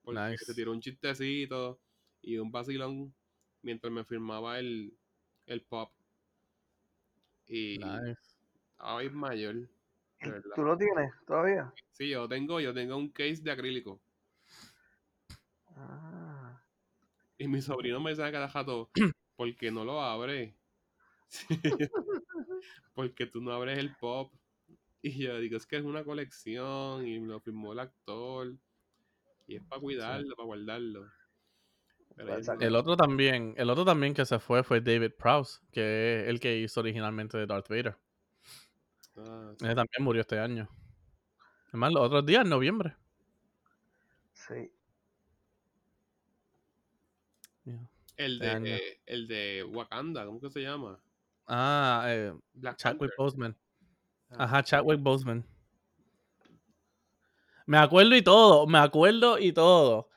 Porque 0.04 0.20
Nice. 0.32 0.46
se 0.46 0.54
tiró 0.54 0.72
un 0.72 0.82
chistecito 0.82 1.80
y 2.22 2.38
un 2.38 2.52
vacilón 2.52 3.14
mientras 3.62 3.92
me 3.94 4.04
firmaba 4.04 4.60
el, 4.60 4.94
el 5.46 5.62
pop. 5.62 5.92
Y 7.48 7.78
Nice. 7.78 9.10
mayor. 9.12 9.56
de 9.56 9.70
¿Y 10.22 10.30
verdad. 10.30 10.52
¿Tú 10.56 10.64
lo 10.64 10.78
tienes 10.78 11.12
todavía? 11.28 11.74
Sí, 11.92 12.10
yo 12.10 12.28
tengo, 12.28 12.60
yo 12.60 12.74
tengo 12.74 12.96
un 12.98 13.10
case 13.10 13.42
de 13.42 13.52
acrílico. 13.52 14.00
Ah. 15.76 16.13
Y 17.38 17.48
mi 17.48 17.62
sobrino 17.62 18.00
me 18.00 18.12
dice 18.12 18.24
a 18.24 18.32
cada 18.32 18.48
rato, 18.48 18.90
¿por 19.36 19.56
qué 19.56 19.72
no 19.72 19.84
lo 19.84 20.02
abre? 20.02 20.56
Porque 22.94 23.26
tú 23.26 23.42
no 23.42 23.52
abres 23.52 23.80
el 23.80 23.96
pop. 23.96 24.32
Y 25.02 25.24
yo 25.24 25.38
digo, 25.40 25.58
es 25.58 25.66
que 25.66 25.78
es 25.78 25.84
una 25.84 26.04
colección 26.04 27.06
y 27.06 27.20
lo 27.20 27.40
firmó 27.42 27.74
el 27.74 27.80
actor. 27.80 28.54
Y 29.48 29.58
es 29.58 29.64
para 29.64 29.82
cuidarlo, 29.82 30.36
para 30.36 30.46
guardarlo. 30.46 31.12
Pero 32.16 32.38
él 32.38 32.46
El 32.60 32.76
otro 32.76 32.96
también, 32.96 33.56
el 33.58 33.70
otro 33.70 33.84
también 33.84 34.14
que 34.14 34.26
se 34.26 34.40
fue 34.40 34.64
fue 34.64 34.82
David 34.82 35.12
Prowse, 35.18 35.60
que 35.72 36.22
es 36.22 36.28
el 36.30 36.40
que 36.40 36.58
hizo 36.58 36.80
originalmente 36.80 37.38
de 37.38 37.48
Darth 37.48 37.68
Vader. 37.68 37.98
ah, 39.18 39.54
sí. 39.58 39.66
Ese 39.66 39.76
también 39.76 40.04
murió 40.04 40.22
este 40.22 40.40
año. 40.40 40.70
Además, 41.70 41.92
los 41.94 42.04
otros 42.04 42.26
días, 42.26 42.44
en 42.44 42.50
noviembre. 42.50 42.96
Sí. 44.34 44.72
Yeah. 47.66 47.80
El, 48.18 48.42
año. 48.42 48.66
de, 48.66 49.02
el 49.06 49.28
de 49.28 49.64
Wakanda, 49.64 50.26
¿cómo 50.26 50.40
que 50.40 50.50
se 50.50 50.62
llama? 50.62 51.00
Ah, 51.48 52.06
eh, 52.08 52.34
Black 52.54 52.78
Chadwick. 52.78 53.12
Boseman. 53.18 53.56
Ah, 54.32 54.46
Ajá, 54.46 54.64
Chadwick 54.64 55.02
Boseman. 55.02 55.46
Me 57.66 57.78
acuerdo 57.78 58.16
y 58.16 58.22
todo, 58.22 58.68
me 58.68 58.78
acuerdo 58.78 59.40
y 59.40 59.54
todo. 59.54 60.10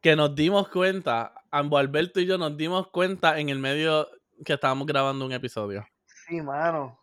Que 0.00 0.16
nos 0.16 0.34
dimos 0.34 0.68
cuenta, 0.68 1.34
Ambo 1.50 1.78
Alberto 1.78 2.20
y 2.20 2.26
yo 2.26 2.38
nos 2.38 2.56
dimos 2.56 2.88
cuenta 2.88 3.38
en 3.38 3.48
el 3.48 3.58
medio 3.58 4.08
que 4.44 4.54
estábamos 4.54 4.86
grabando 4.86 5.24
un 5.26 5.32
episodio. 5.32 5.86
Sí, 6.06 6.40
mano. 6.40 6.98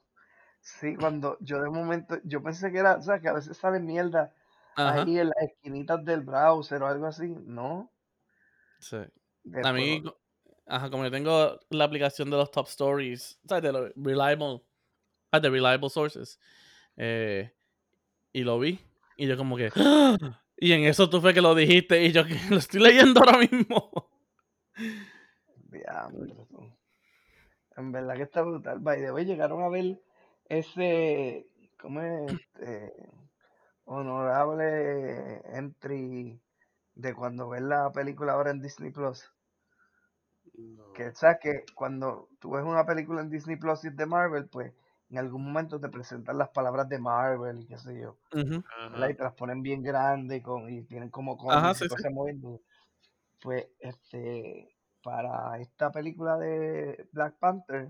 Sí, 0.59 0.95
cuando 0.95 1.37
yo 1.39 1.61
de 1.61 1.69
momento, 1.69 2.17
yo 2.23 2.41
pensé 2.43 2.71
que 2.71 2.79
era, 2.79 2.95
o 2.95 3.01
sea, 3.01 3.19
que 3.19 3.29
a 3.29 3.33
veces 3.33 3.55
sale 3.55 3.79
mierda 3.79 4.33
Ajá. 4.75 5.03
ahí 5.03 5.19
en 5.19 5.27
las 5.27 5.37
esquinitas 5.43 6.03
del 6.03 6.21
browser 6.21 6.81
o 6.83 6.87
algo 6.87 7.05
así. 7.05 7.33
No. 7.45 7.91
Sí. 8.79 8.97
Después 9.43 9.65
A 9.65 9.73
mí, 9.73 10.03
ajá, 10.67 10.89
como 10.89 11.03
yo 11.05 11.11
tengo 11.11 11.59
la 11.69 11.83
aplicación 11.85 12.29
de 12.29 12.37
los 12.37 12.51
top 12.51 12.67
stories, 12.67 13.39
¿sabes? 13.47 13.63
De 13.63 13.71
los 13.71 13.91
reliable, 13.95 14.61
ah, 15.31 15.39
de 15.39 15.49
reliable 15.49 15.89
sources. 15.89 16.39
eh, 16.97 17.51
y 18.33 18.43
lo 18.43 18.59
vi. 18.59 18.79
Y 19.17 19.27
yo 19.27 19.37
como 19.37 19.57
que, 19.57 19.71
¡Ah! 19.75 20.43
y 20.57 20.71
en 20.73 20.83
eso 20.85 21.09
tú 21.09 21.21
fue 21.21 21.33
que 21.33 21.41
lo 21.41 21.55
dijiste 21.55 22.03
y 22.03 22.11
yo 22.11 22.25
que 22.25 22.35
lo 22.51 22.57
estoy 22.57 22.81
leyendo 22.81 23.19
ahora 23.21 23.39
mismo. 23.39 24.09
Tú. 26.49 26.73
En 27.77 27.91
verdad 27.91 28.15
que 28.15 28.23
está 28.23 28.41
brutal. 28.41 28.79
By 28.79 28.99
the 29.01 29.11
way, 29.11 29.25
llegaron 29.25 29.61
a 29.63 29.69
ver 29.69 30.01
ese, 30.49 31.47
¿cómo 31.79 32.01
es? 32.01 32.33
Este, 32.33 32.93
honorable 33.85 35.41
entry 35.57 36.39
de 36.95 37.13
cuando 37.15 37.49
ves 37.49 37.61
la 37.61 37.91
película 37.91 38.33
ahora 38.33 38.51
en 38.51 38.61
Disney 38.61 38.91
Plus. 38.91 39.31
No. 40.61 40.93
Que 40.93 41.13
sabes 41.13 41.37
que 41.41 41.65
cuando 41.75 42.29
tú 42.39 42.51
ves 42.51 42.63
una 42.63 42.85
película 42.85 43.21
en 43.21 43.29
Disney 43.29 43.57
Plus 43.57 43.83
y 43.83 43.89
es 43.89 43.95
de 43.95 44.05
Marvel, 44.05 44.47
pues 44.49 44.73
en 45.09 45.17
algún 45.19 45.45
momento 45.45 45.79
te 45.79 45.89
presentan 45.89 46.37
las 46.37 46.49
palabras 46.49 46.89
de 46.89 46.99
Marvel 46.99 47.61
y 47.61 47.67
qué 47.67 47.77
sé 47.77 47.99
yo. 47.99 48.17
Y 48.33 49.13
te 49.15 49.23
las 49.23 49.33
ponen 49.33 49.61
bien 49.61 49.81
grandes 49.83 50.39
y, 50.39 50.41
con, 50.41 50.69
y 50.69 50.83
tienen 50.83 51.09
como 51.09 51.37
sí, 51.73 51.87
cosas 51.87 52.11
moviendo. 52.11 52.61
Pues 53.41 53.67
este, 53.79 54.75
para 55.03 55.59
esta 55.59 55.91
película 55.91 56.37
de 56.37 57.07
Black 57.13 57.37
Panther, 57.39 57.89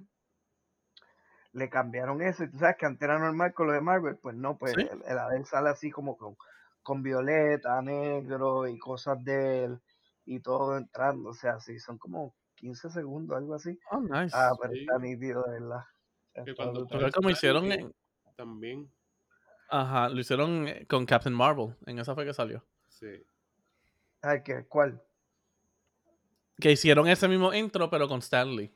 le 1.54 1.70
cambiaron 1.70 2.22
eso. 2.22 2.44
Y 2.44 2.52
tú 2.52 2.60
sabes 2.60 2.78
que 2.78 2.86
antes 2.86 3.02
era 3.02 3.18
normal 3.18 3.54
con 3.54 3.68
lo 3.68 3.74
de 3.74 3.82
Marvel, 3.82 4.18
pues 4.18 4.36
no, 4.36 4.58
pues 4.58 4.76
Sí. 4.76 4.82
el, 4.82 5.04
el 5.08 5.18
Adel 5.18 5.46
sale 5.46 5.70
así 5.70 5.90
como 5.90 6.18
con, 6.18 6.36
con 6.84 7.02
violeta, 7.02 7.82
negro 7.82 8.68
y 8.68 8.78
cosas 8.78 9.24
de 9.24 9.64
él 9.64 9.82
y 10.26 10.40
todo 10.42 10.78
entrando. 10.78 11.30
O 11.30 11.34
sea, 11.34 11.60
sí, 11.60 11.80
son 11.80 11.98
como 11.98 12.36
15 12.58 12.89
segundos, 12.89 13.38
algo 13.38 13.54
así. 13.56 13.80
Oh, 13.91 14.02
nice. 14.02 14.36
Ah, 14.36 14.52
pero 14.60 14.74
Sí. 14.74 14.80
está 14.82 15.00
nítido, 15.00 15.43
de 15.43 15.52
verdad. 15.60 15.84
Que 16.46 16.56
cuando. 16.56 16.88
Fue 16.88 17.12
como 17.12 17.30
hicieron 17.30 17.72
en, 17.72 17.93
También, 18.36 18.91
ajá, 19.70 20.10
lo 20.10 20.20
hicieron 20.20 20.67
eh, 20.67 20.86
con 20.88 21.06
Captain 21.06 21.34
Marvel, 21.36 21.76
en 21.86 22.00
esa 22.00 22.13
fue 22.13 22.26
que 22.26 22.34
salió. 22.34 22.63
sí. 22.88 23.24
Ay, 24.22 24.41
¿qué? 24.43 24.65
¿Cuál? 24.67 25.02
Que 26.60 26.72
hicieron 26.72 27.08
ese 27.08 27.28
mismo 27.28 27.54
intro, 27.54 27.88
pero 27.89 28.08
con 28.08 28.20
Stanley. 28.20 28.74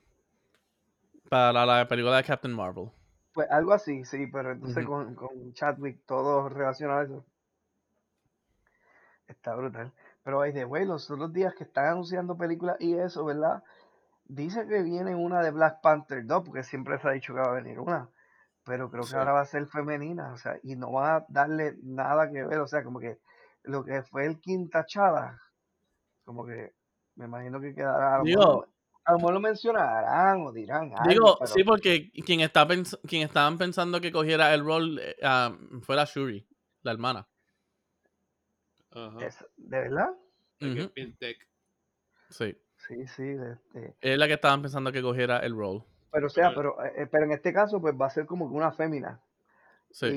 Para 1.30 1.66
la 1.66 1.88
película 1.88 2.18
de 2.18 2.24
Captain 2.24 2.54
Marvel. 2.54 2.90
Pues 3.34 3.50
algo 3.50 3.74
así, 3.74 4.06
sí, 4.06 4.28
pero 4.28 4.52
entonces 4.52 4.86
con, 4.86 5.16
con 5.16 5.54
Chadwick 5.54 6.06
todo 6.06 6.48
relacionado 6.50 7.00
a 7.00 7.04
eso. 7.04 7.26
Está 9.28 9.56
brutal. 9.56 9.92
Pero 10.24 10.38
by 10.38 10.54
the 10.54 10.66
way, 10.66 10.86
los 10.86 11.10
otros 11.10 11.34
días 11.34 11.54
que 11.56 11.64
están 11.64 11.86
anunciando 11.86 12.38
películas 12.38 12.78
y 12.80 12.94
eso, 12.94 13.26
¿verdad? 13.26 13.64
Dice 14.26 14.68
que 14.68 14.82
viene 14.84 15.16
una 15.16 15.42
de 15.42 15.52
Black 15.52 15.82
Panther 15.82 16.26
2, 16.26 16.44
porque 16.46 16.64
siempre 16.64 17.00
se 17.00 17.08
ha 17.08 17.12
dicho 17.12 17.34
que 17.34 17.40
va 17.42 17.48
a 17.48 17.62
venir 17.62 17.80
una. 17.80 18.10
Pero 18.64 18.92
creo 18.92 19.04
que 19.04 19.16
ahora 19.16 19.34
va 19.34 19.42
a 19.42 19.46
ser 19.46 19.66
femenina, 19.66 20.32
o 20.34 20.38
sea, 20.38 20.58
y 20.62 20.76
no 20.76 20.92
va 20.92 21.16
a 21.18 21.26
darle 21.30 21.76
nada 21.82 22.30
que 22.32 22.44
ver, 22.44 22.60
o 22.60 22.68
sea, 22.68 22.84
como 22.84 23.00
que 23.00 23.18
lo 23.64 23.84
que 23.84 24.04
fue 24.04 24.26
el 24.26 24.40
Quinta 24.40 24.86
Chada, 24.86 25.40
como 26.24 26.46
que 26.46 26.74
me 27.16 27.26
imagino 27.26 27.60
que 27.60 27.74
quedará, 27.74 28.16
a 28.16 28.18
lo, 28.20 28.26
mejor, 28.26 28.40
Digo, 28.40 28.68
a 29.06 29.12
lo 29.14 29.18
mejor 29.18 29.34
lo 29.34 29.40
mencionarán 29.40 30.42
o 30.46 30.52
dirán 30.52 30.92
algo, 30.96 31.10
digo, 31.10 31.38
pero 31.40 31.52
sí, 31.52 31.64
porque 31.64 32.12
quien, 32.24 32.42
está 32.42 32.68
pens- 32.68 33.00
quien 33.08 33.24
estaban 33.24 33.58
pensando 33.58 34.00
que 34.00 34.12
cogiera 34.12 34.54
el 34.54 34.64
rol 34.64 35.00
eh, 35.00 35.16
ah, 35.24 35.58
fue 35.82 35.96
la 35.96 36.06
Shuri, 36.06 36.48
la 36.84 36.92
hermana. 36.92 37.28
Ajá. 38.92 39.26
es, 39.26 39.46
¿de 39.58 39.80
verdad? 39.80 40.14
Sí. 42.30 42.56
Sí, 42.88 43.08
sí, 43.08 43.24
de 43.24 43.54
este, 43.54 43.96
Es 44.02 44.18
la 44.18 44.28
que 44.28 44.34
estaban 44.34 44.62
pensando 44.62 44.92
que 44.92 45.02
cogiera 45.02 45.40
el 45.40 45.56
rol. 45.56 45.84
Pero 46.12 46.28
o 46.28 46.30
sea, 46.30 46.50
Pero- 46.54 46.76
pero, 46.78 46.86
eh, 46.96 47.08
pero 47.12 47.26
en 47.26 47.32
este 47.32 47.54
caso 47.54 47.80
pues 47.80 47.94
va 48.00 48.08
a 48.08 48.10
ser 48.10 48.26
como 48.26 48.50
que 48.50 48.56
una 48.56 48.72
fémina. 48.72 49.22
Sí. 49.92 50.08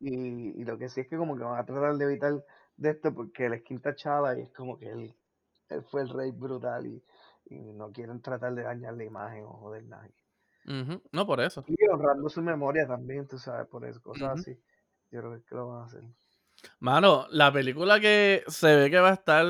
Y, 0.00 0.08
y, 0.08 0.60
y 0.60 0.64
lo 0.64 0.78
que 0.78 0.88
sí 0.88 1.00
es 1.00 1.08
que 1.08 1.16
como 1.16 1.36
que 1.36 1.42
van 1.44 1.58
a 1.58 1.64
tratar 1.66 1.96
de 1.96 2.04
evitar 2.04 2.44
de 2.76 2.90
esto 2.90 3.12
porque 3.14 3.46
él 3.46 3.54
es 3.54 3.62
quinta 3.62 3.94
chada 3.94 4.38
y 4.38 4.42
es 4.42 4.50
como 4.52 4.78
que 4.78 4.88
él, 4.90 5.14
él 5.68 5.82
fue 5.90 6.02
el 6.02 6.08
rey 6.10 6.30
brutal 6.30 6.86
y, 6.86 7.02
y 7.46 7.72
no 7.72 7.90
quieren 7.92 8.20
tratar 8.22 8.54
de 8.54 8.62
dañar 8.62 8.94
la 8.94 9.04
imagen 9.04 9.44
o 9.44 9.52
joder 9.54 9.84
nadie. 9.84 10.14
No 11.12 11.26
por 11.26 11.40
eso. 11.40 11.64
Y 11.66 11.76
honrando 11.88 12.28
su 12.28 12.42
memoria 12.42 12.86
también, 12.86 13.26
tú 13.26 13.38
sabes, 13.38 13.66
por 13.68 13.84
eso, 13.86 14.00
cosas 14.02 14.32
Ujú. 14.32 14.40
así. 14.40 14.60
Yo 15.10 15.20
creo 15.20 15.42
que 15.44 15.54
lo 15.54 15.68
van 15.68 15.82
a 15.82 15.84
hacer. 15.86 16.02
Mano, 16.80 17.26
la 17.30 17.52
película 17.52 18.00
que 18.00 18.44
se 18.48 18.74
ve 18.76 18.90
que 18.90 19.00
va 19.00 19.10
a 19.10 19.14
estar 19.14 19.46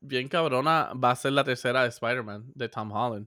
bien 0.00 0.28
cabrona 0.28 0.92
va 0.92 1.10
a 1.12 1.16
ser 1.16 1.32
la 1.32 1.44
tercera 1.44 1.82
de 1.82 1.88
Spider-Man, 1.88 2.52
de 2.54 2.68
Tom 2.68 2.92
Holland. 2.92 3.26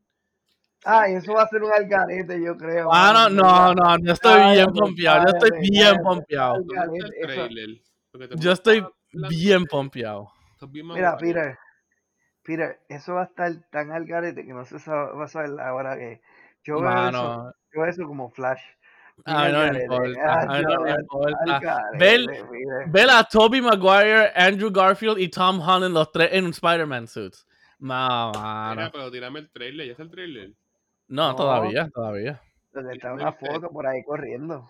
Ay, 0.85 1.13
eso 1.15 1.33
va 1.33 1.43
a 1.43 1.47
ser 1.47 1.63
un 1.63 1.71
algarete, 1.71 2.43
yo 2.43 2.57
creo. 2.57 2.89
En 2.93 3.35
no, 3.35 3.43
verdad. 3.43 3.73
no, 3.75 3.97
yo 3.99 4.13
estoy 4.13 4.51
bien 4.53 4.65
pompeado, 4.73 5.25
yo 5.25 5.37
estoy 5.37 5.59
bien 5.69 5.97
pompeado. 6.03 6.55
¿Dónde 6.55 6.73
está 6.75 7.13
el 7.13 7.31
algarete, 7.31 7.81
eso- 8.13 8.35
Yo 8.35 8.51
estoy 8.51 8.85
bien 9.29 9.65
pompeado. 9.65 10.31
Mira. 10.71 11.17
Peter, 11.17 11.57
Peter, 12.43 12.79
eso 12.89 13.13
va 13.15 13.21
a 13.21 13.25
estar 13.25 13.51
tan 13.71 13.91
al 13.91 14.05
garete 14.05 14.45
que 14.45 14.53
no 14.53 14.65
se 14.65 14.79
sa- 14.79 15.11
va 15.11 15.25
a 15.25 15.27
saber 15.27 15.49
la 15.51 15.73
hora 15.73 15.95
que 15.97 16.21
yo 16.63 16.79
veo 16.81 16.89
eso, 16.89 16.95
Mano, 16.95 17.53
yo 17.73 17.81
veo 17.81 17.85
eso 17.85 18.05
como 18.07 18.29
flash. 18.29 18.61
Bien 19.25 19.37
a 19.37 19.39
mí 19.41 19.45
al 19.45 19.53
no 19.53 19.59
me 19.59 19.65
garete. 19.65 19.83
importa, 19.83 20.19
Ah, 23.09 23.19
a 23.19 23.23
Tobey 23.29 23.61
Maguire, 23.61 24.31
Andrew 24.35 24.69
Garfield 24.71 25.17
y 25.19 25.29
Tom 25.29 25.61
Holland 25.61 25.93
los 25.93 26.11
tres 26.11 26.29
en 26.33 26.45
un 26.45 26.51
Spider-Man 26.51 27.07
suit. 27.07 27.33
Ma- 27.79 28.31
Mira, 28.31 28.41
Mano. 28.75 28.89
pero 28.91 29.11
tírame 29.11 29.39
el 29.39 29.49
trailer, 29.49 29.85
ya 29.87 29.91
está 29.91 30.03
el 30.03 30.09
trailer. 30.11 30.51
No, 31.07 31.29
No. 31.29 31.35
todavía, 31.35 31.89
todavía. 31.93 32.41
Donde 32.73 32.93
está 32.95 33.13
una 33.13 33.31
foto 33.33 33.69
por 33.69 33.85
ahí 33.87 34.03
corriendo. 34.03 34.69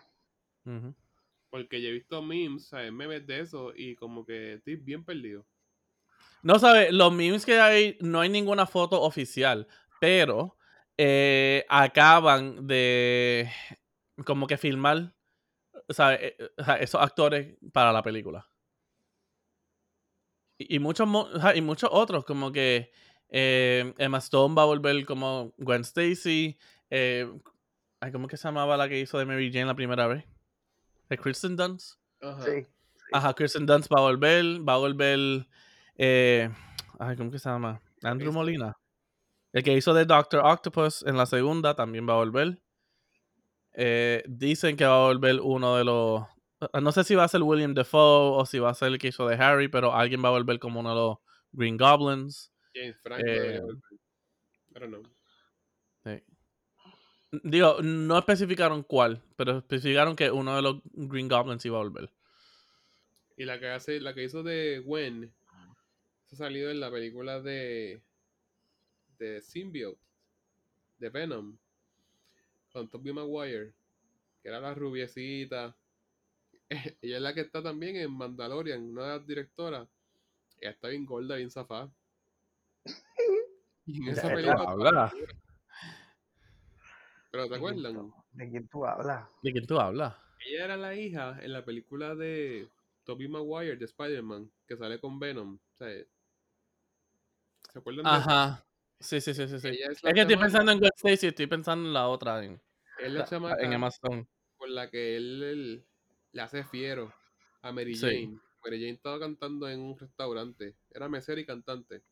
Porque 1.50 1.82
yo 1.82 1.89
he 1.89 1.92
visto 1.94 2.22
memes, 2.22 2.68
¿sabes? 2.68 2.92
Memes 2.92 3.26
de 3.28 3.39
eso 3.42 3.72
y 3.76 3.96
como 3.96 4.26
que 4.26 4.54
estoy 4.54 4.76
bien 4.76 5.04
perdido. 5.04 5.46
No 6.42 6.60
sabes, 6.60 6.92
los 6.92 7.13
memes 7.13 7.46
que 7.46 7.60
hay, 7.60 7.98
no 8.02 8.20
hay 8.20 8.30
ninguna 8.30 8.66
foto 8.66 9.02
oficial, 9.02 9.68
pero 10.00 10.58
eh, 10.98 11.66
acaban 11.70 12.68
de 12.68 13.50
como 14.26 14.47
que 14.47 14.58
filmar 14.58 15.15
¿sabes? 15.89 16.19
Eh, 16.21 16.36
eh, 16.39 16.49
o 16.58 16.63
sea, 16.63 16.76
esos 16.76 17.02
actores 17.02 17.58
para 17.71 17.91
la 17.91 18.02
película. 18.04 18.47
Y, 20.58 20.76
y 20.76 20.80
muchos, 20.80 21.08
mo- 21.08 21.28
o 21.34 21.39
sea, 21.39 21.56
y 21.56 21.62
muchos 21.62 21.89
otros, 21.91 22.26
como 22.26 22.52
que 22.52 22.91
eh, 23.30 23.93
Emma 23.97 24.19
Stone 24.19 24.56
va 24.56 24.63
a 24.63 24.65
volver 24.65 25.06
como 25.06 25.54
Gwen 25.58 25.82
Stacy. 25.82 26.58
Eh, 26.89 27.32
¿Cómo 28.12 28.28
que 28.28 28.38
se 28.38 28.47
llamaba 28.47 28.76
la 28.78 28.89
que 28.89 28.99
hizo 28.99 29.17
de 29.17 29.26
Mary 29.26 29.52
Jane 29.52 29.65
la 29.65 29.76
primera 29.76 30.08
vez? 30.08 30.26
¿De 31.10 31.17
Kristen 31.17 31.56
Dunst? 31.56 31.97
Ajá. 32.21 32.43
Sí. 32.43 32.67
Ajá, 33.12 33.34
Kristen 33.34 33.65
Dunst 33.65 33.91
va 33.91 33.99
a 33.99 34.04
volver. 34.04 34.43
Va 34.67 34.73
a 34.73 34.78
volver. 34.78 35.47
Eh, 35.97 36.49
ay, 36.99 37.15
¿cómo 37.15 37.32
que 37.32 37.39
se 37.39 37.49
llama? 37.49 37.82
Andrew 38.04 38.32
Molina. 38.34 38.78
El 39.54 39.63
que 39.63 39.73
hizo 39.73 39.93
de 39.93 40.06
Doctor 40.06 40.41
Octopus 40.45 41.04
en 41.04 41.15
la 41.17 41.26
segunda 41.26 41.76
también 41.76 42.08
va 42.08 42.13
a 42.13 42.17
volver. 42.17 42.62
Eh, 43.74 44.24
dicen 44.28 44.78
que 44.78 44.86
va 44.86 45.04
a 45.04 45.08
volver 45.08 45.40
uno 45.42 45.76
de 45.78 45.84
los. 45.84 46.24
ah, 46.72 46.82
No 46.82 46.92
sé 46.92 47.04
si 47.04 47.16
va 47.16 47.24
a 47.24 47.28
ser 47.28 47.42
William 47.42 47.74
Defoe 47.74 48.38
o 48.40 48.46
si 48.46 48.60
va 48.60 48.70
a 48.70 48.74
ser 48.76 48.90
el 48.90 49.00
que 49.00 49.08
hizo 49.10 49.28
de 49.28 49.36
Harry, 49.36 49.68
pero 49.68 49.94
alguien 49.94 50.24
va 50.24 50.30
a 50.30 50.34
volver 50.34 50.60
como 50.60 50.80
uno 50.80 50.90
de 50.90 50.96
los 50.96 51.18
Green 51.52 51.78
Goblins. 51.78 52.52
James 52.74 52.98
Franco 53.02 53.26
Eh. 53.28 53.62
I 54.76 54.80
don't 54.80 54.90
know. 54.90 55.04
Sí. 56.04 56.24
Digo, 57.44 57.78
no 57.82 58.18
especificaron 58.18 58.84
cuál, 58.84 59.24
pero 59.36 59.58
especificaron 59.60 60.16
que 60.16 60.30
uno 60.30 60.56
de 60.56 60.62
los 60.62 60.82
Green 60.94 61.28
Goblins 61.28 61.66
iba 61.66 61.80
a 61.80 61.84
volver. 61.84 62.12
Y 63.38 63.46
la 63.46 63.60
que 63.60 63.70
hace, 63.70 64.00
la 64.00 64.14
que 64.14 64.24
hizo 64.24 64.44
de 64.44 64.80
Gwen, 64.80 65.34
ha 66.32 66.36
salido 66.36 66.70
en 66.70 66.80
la 66.80 66.92
película 66.92 67.42
de 67.42 68.02
de 69.18 69.42
Symbiote, 69.42 70.00
de 70.98 71.10
Venom, 71.10 71.58
con 72.74 72.90
Tobey 72.90 73.14
Maguire, 73.14 73.72
que 74.42 74.50
era 74.50 74.60
la 74.60 74.74
rubiecita. 74.74 75.78
Ella 77.02 77.18
es 77.18 77.22
la 77.22 77.34
que 77.34 77.42
está 77.42 77.62
también 77.64 77.96
en 77.96 78.12
Mandalorian, 78.12 78.84
una 78.84 79.04
de 79.04 79.18
las 79.20 79.28
directoras. 79.28 79.88
Ella 80.60 80.72
está 80.72 80.88
bien 80.90 81.06
gorda, 81.06 81.36
bien 81.36 81.52
zafada. 81.52 81.90
Y 83.86 83.98
en 84.02 84.10
esa 84.10 84.28
¿De 84.30 84.36
qué 84.36 84.42
película. 84.42 84.70
hablas? 84.70 85.14
Pero 87.32 87.48
¿te 87.48 87.54
¿De 87.54 87.60
quién 87.60 87.70
acuerdan? 87.70 87.94
tú- 87.94 88.16
¿De 88.32 88.50
quién 88.50 88.68
tú 88.68 88.86
hablas? 88.86 89.28
¿De 89.42 89.52
quién 89.52 89.66
tú 89.68 89.80
hablas? 89.80 90.16
Ella 90.46 90.66
era 90.66 90.78
la 90.78 90.96
hija 90.96 91.40
en 91.42 91.54
la 91.54 91.64
película 91.64 92.16
de 92.16 92.68
Tobey 93.06 93.28
Maguire 93.28 93.76
de 93.78 93.86
Spider-Man, 93.86 94.52
que 94.68 94.78
sale 94.78 95.00
con 95.00 95.20
Venom. 95.20 95.56
O 95.56 95.76
sea, 95.78 95.88
¿Se 97.72 97.80
acuerdan? 97.80 98.06
Ajá. 98.06 98.64
Sí, 98.99 99.19
sí, 99.19 99.34
sí, 99.34 99.47
sí. 99.47 99.60
sí. 99.60 99.67
Es 99.67 99.89
Es 99.97 100.03
la 100.03 100.13
que 100.13 100.21
estoy 100.21 100.38
pensando 100.38 100.71
en 100.71 100.79
Gwen 100.79 100.91
Stacy, 100.95 101.27
estoy 101.27 101.47
pensando 101.47 101.88
en 101.88 101.93
la 101.93 102.08
otra, 102.08 102.43
en, 102.43 102.62
es 102.99 103.12
la 103.12 103.25
chamaca 103.25 103.62
en 103.63 103.84
Stone. 103.86 104.27
con 104.58 104.73
la 104.73 104.89
que 104.89 105.17
él, 105.17 105.43
él 105.43 105.86
le 106.32 106.41
hace 106.41 106.63
fiero 106.63 107.13
a 107.62 107.71
Mary 107.71 107.95
Sí. 107.95 108.06
Jane. 108.06 108.39
Mary 108.63 108.79
Jane 108.79 108.91
estaba 108.91 109.19
cantando 109.19 109.67
en 109.67 109.79
un 109.82 109.97
restaurante. 109.97 110.75
Era 110.91 111.10
mesera 111.10 111.41
y 111.41 111.45
cantante. 111.45 112.03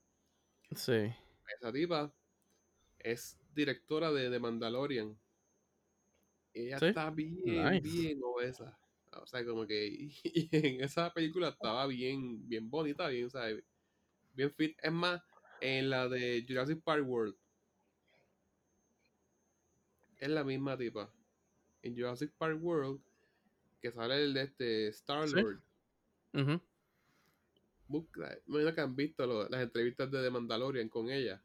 Sí. 0.76 1.14
Esa 1.58 1.72
tipa 1.72 2.14
es 3.00 3.40
directora 3.54 4.12
de, 4.12 4.30
de 4.30 4.40
Mandalorian. 4.40 5.18
Ella 6.54 6.80
Sí. 6.80 6.86
está 6.88 7.10
bien, 7.12 7.36
Nice. 7.46 7.82
bien 7.82 8.20
obesa. 8.24 8.78
O 9.14 9.26
sea, 9.28 9.46
como 9.46 9.66
que 9.68 9.88
y 10.24 10.50
en 10.52 10.82
esa 10.82 11.14
película 11.14 11.50
estaba 11.50 11.86
bien, 11.88 12.48
bien 12.48 12.70
bonita, 12.70 13.08
bien, 13.08 13.30
sea, 13.30 13.48
bien 14.34 14.52
fit. 14.54 14.78
Es 14.82 14.92
más, 14.92 15.22
en 15.62 15.90
la 15.90 16.08
de 16.10 16.44
Jurassic 16.48 16.82
Park 16.84 17.04
World, 17.08 17.36
es 20.18 20.30
la 20.30 20.44
misma 20.44 20.78
tipa. 20.78 21.10
En 21.84 21.96
Jurassic 21.96 22.32
Park 22.38 22.60
World, 22.62 23.00
que 23.82 23.92
sale 23.92 24.24
el 24.24 24.34
de 24.34 24.42
este 24.44 24.88
Star 24.90 25.28
Lord. 25.30 25.60
Busca, 27.88 28.38
me 28.46 28.62
imagino 28.62 28.74
que 28.76 28.82
han 28.82 28.96
visto 28.96 29.26
lo- 29.26 29.50
las 29.50 29.62
entrevistas 29.62 30.10
de 30.12 30.22
The 30.22 30.30
Mandalorian 30.30 30.88
con 30.90 31.10
ella. 31.10 31.42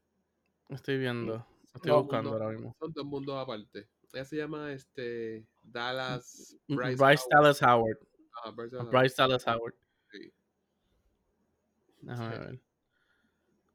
Estoy 0.69 0.99
viendo. 0.99 1.45
Estoy 1.75 1.91
Dos 1.91 2.03
buscando 2.05 2.31
ahora 2.33 2.51
mismo. 2.51 2.77
Son 2.79 2.93
dos 2.93 3.05
mundos 3.05 3.37
aparte. 3.37 3.89
Ella 4.13 4.25
se 4.25 4.37
llama 4.37 4.73
este 4.73 5.47
Dallas 5.63 6.57
Bryce, 6.69 6.97
Bryce, 6.97 7.25
Howard. 7.25 7.29
Dallas 7.31 7.63
Howard. 7.63 7.99
Ah, 8.45 8.51
Bryce 8.51 8.77
Dallas 8.77 8.91
Bryce 8.91 9.51
Howard. 9.51 9.75
sí. 10.13 10.33
Déjame 12.03 12.35
Sí. 12.35 12.41
ver. 12.41 12.61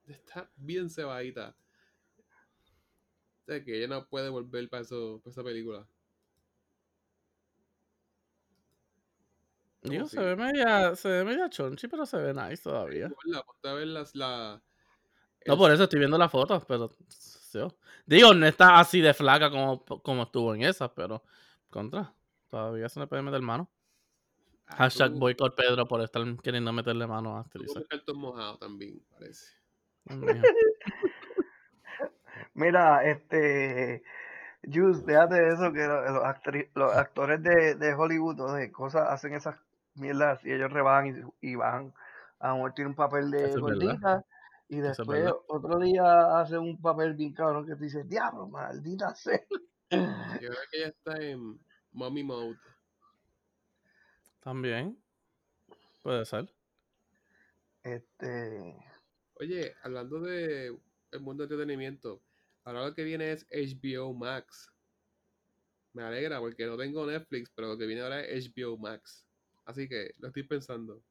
Está 0.05 0.49
bien 0.55 0.89
cebadita. 0.89 1.55
O 3.41 3.43
sea, 3.45 3.63
que 3.63 3.77
ella 3.77 3.87
no 3.87 4.07
puede 4.07 4.29
volver 4.29 4.69
para, 4.69 4.83
eso, 4.83 5.19
para 5.23 5.31
esa 5.31 5.43
película. 5.43 5.87
Digo, 9.83 10.07
se 10.07 10.19
ve 10.21 10.35
media, 10.35 10.95
se 10.95 11.09
ve 11.09 11.23
media 11.23 11.49
chonchi, 11.49 11.87
pero 11.87 12.05
se 12.05 12.17
ve 12.17 12.33
nice 12.33 12.61
todavía. 12.61 13.11
La, 13.25 13.41
ponte 13.41 13.67
a 13.67 13.73
ver 13.73 13.87
las, 13.87 14.15
la, 14.15 14.61
No, 15.47 15.57
por 15.57 15.71
eso 15.71 15.83
estoy 15.83 15.99
viendo 15.99 16.17
las 16.17 16.31
fotos, 16.31 16.63
pero. 16.65 16.91
Digo, 18.05 18.33
no 18.33 18.45
está 18.45 18.79
así 18.79 19.01
de 19.01 19.13
flaca 19.13 19.49
como, 19.49 19.83
como 19.83 20.23
estuvo 20.23 20.53
en 20.53 20.63
esas, 20.63 20.91
pero. 20.91 21.23
Contra. 21.69 22.13
Todavía 22.49 22.89
se 22.89 22.99
le 22.99 23.07
puede 23.07 23.23
meter 23.23 23.41
mano. 23.41 23.71
ah, 24.67 24.75
Hashtag 24.75 25.13
boycott 25.13 25.55
Pedro 25.55 25.87
por 25.87 26.01
estar 26.01 26.21
queriendo 26.43 26.71
meterle 26.73 27.07
mano 27.07 27.37
a 27.37 27.41
actrices. 27.41 27.87
cartón 27.89 28.17
mojado 28.17 28.57
también, 28.57 29.01
parece. 29.09 29.60
Mira, 32.53 33.03
este. 33.05 34.03
Juice, 34.63 35.03
déjate 35.05 35.35
de 35.35 35.47
eso, 35.49 35.73
que 35.73 35.87
lo- 35.87 36.03
los, 36.11 36.23
actri- 36.23 36.69
los 36.75 36.93
actores 36.95 37.41
de, 37.41 37.73
de 37.75 37.93
Hollywood 37.95 38.39
o 38.41 38.53
de 38.53 38.71
cosas 38.71 39.09
hacen 39.09 39.33
esas 39.33 39.55
mierdas 39.95 40.43
y 40.45 40.51
ellos 40.51 40.71
rebajan 40.71 41.07
y, 41.41 41.49
y 41.51 41.55
bajan. 41.55 41.93
A 42.39 42.49
lo 42.49 42.55
mejor 42.55 42.73
tiene 42.73 42.89
un 42.89 42.95
papel 42.95 43.31
de 43.31 43.47
gordita 43.59 44.25
y 44.69 44.77
es 44.77 44.83
después 44.83 45.31
otro 45.47 45.79
día 45.79 46.39
hace 46.39 46.57
un 46.59 46.79
papel 46.79 47.15
bien 47.15 47.33
cabrón 47.33 47.65
que 47.65 47.75
te 47.75 47.85
dice, 47.85 48.03
diablo, 48.03 48.47
maldita 48.47 49.15
sea. 49.15 49.41
Yo 49.89 49.97
creo 50.37 50.51
que 50.71 50.77
ella 50.77 50.87
está 50.89 51.17
en 51.17 51.59
Mommy 51.91 52.23
Mode. 52.23 52.57
También. 54.41 54.97
Puede 56.03 56.23
ser. 56.25 56.53
Este. 57.83 58.75
Oye, 59.41 59.75
hablando 59.81 60.19
de 60.19 60.67
el 61.11 61.19
mundo 61.19 61.41
de 61.47 61.53
entretenimiento, 61.55 62.21
ahora 62.63 62.85
lo 62.85 62.93
que 62.93 63.03
viene 63.03 63.31
es 63.31 63.47
HBO 63.49 64.13
Max. 64.13 64.71
Me 65.93 66.03
alegra 66.03 66.39
porque 66.39 66.67
no 66.67 66.77
tengo 66.77 67.07
Netflix, 67.07 67.49
pero 67.55 67.69
lo 67.69 67.77
que 67.77 67.87
viene 67.87 68.03
ahora 68.03 68.21
es 68.21 68.51
HBO 68.55 68.77
Max. 68.77 69.25
Así 69.65 69.89
que 69.89 70.13
lo 70.19 70.27
estoy 70.27 70.43
pensando. 70.43 71.01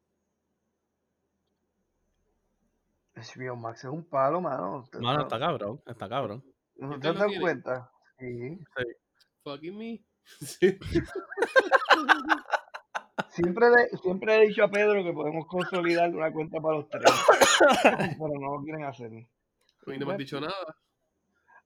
HBO 3.16 3.56
Max 3.56 3.80
es 3.82 3.90
un 3.90 4.04
palo, 4.04 4.40
mano. 4.40 4.88
¿Te- 4.92 5.00
Mano, 5.00 5.18
no- 5.18 5.22
está 5.24 5.38
cabrón. 5.40 5.82
Está 5.84 6.08
cabrón. 6.08 6.44
¿No 6.76 7.00
¿Quién 7.00 7.14
te 7.14 7.24
tiene? 7.26 7.40
cuenta? 7.40 7.90
Sí. 8.16 8.64
Fucking 9.42 9.76
me. 9.76 10.04
Sí. 10.40 10.78
Siempre, 13.42 13.66
le- 13.70 13.98
siempre 13.98 14.36
he 14.36 14.46
dicho 14.48 14.64
a 14.64 14.68
Pedro 14.70 15.02
que 15.04 15.12
podemos 15.12 15.46
consolidar 15.46 16.10
una 16.10 16.32
cuenta 16.32 16.60
para 16.60 16.76
los 16.76 16.88
tres. 16.88 17.04
pero 18.18 18.34
no 18.40 18.56
lo 18.56 18.62
quieren 18.62 18.84
hacer. 18.84 19.06
A 19.08 19.10
mí 19.90 19.98
no 19.98 20.06
me 20.06 20.12
has 20.12 20.18
dicho 20.18 20.40
nada. 20.40 20.76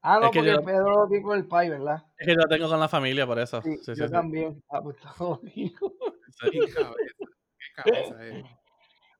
Ah, 0.02 0.18
no, 0.20 0.26
Es 0.26 0.32
que 0.32 0.38
porque 0.40 0.52
yo- 0.52 0.62
Pedro 0.64 0.90
lo 1.02 1.08
tiene 1.08 1.22
con 1.24 1.38
el 1.38 1.46
pai, 1.46 1.70
¿verdad? 1.70 2.04
Es 2.18 2.26
que 2.26 2.34
lo 2.34 2.44
tengo 2.46 2.68
con 2.68 2.78
la 2.80 2.88
familia 2.88 3.26
por 3.26 3.38
eso. 3.38 3.62
Sí, 3.62 3.76
Sí, 3.78 3.94
sí, 3.94 4.00
yo 4.00 4.06
sí. 4.06 4.12
también. 4.12 4.62
Ah, 4.70 4.80
pues 4.82 4.96
está 4.96 5.08
jodido. 5.10 5.92
Qué 6.50 6.60
cabeza. 6.60 6.90
Qué 7.18 7.82
cabeza 7.82 8.26
es. 8.26 8.44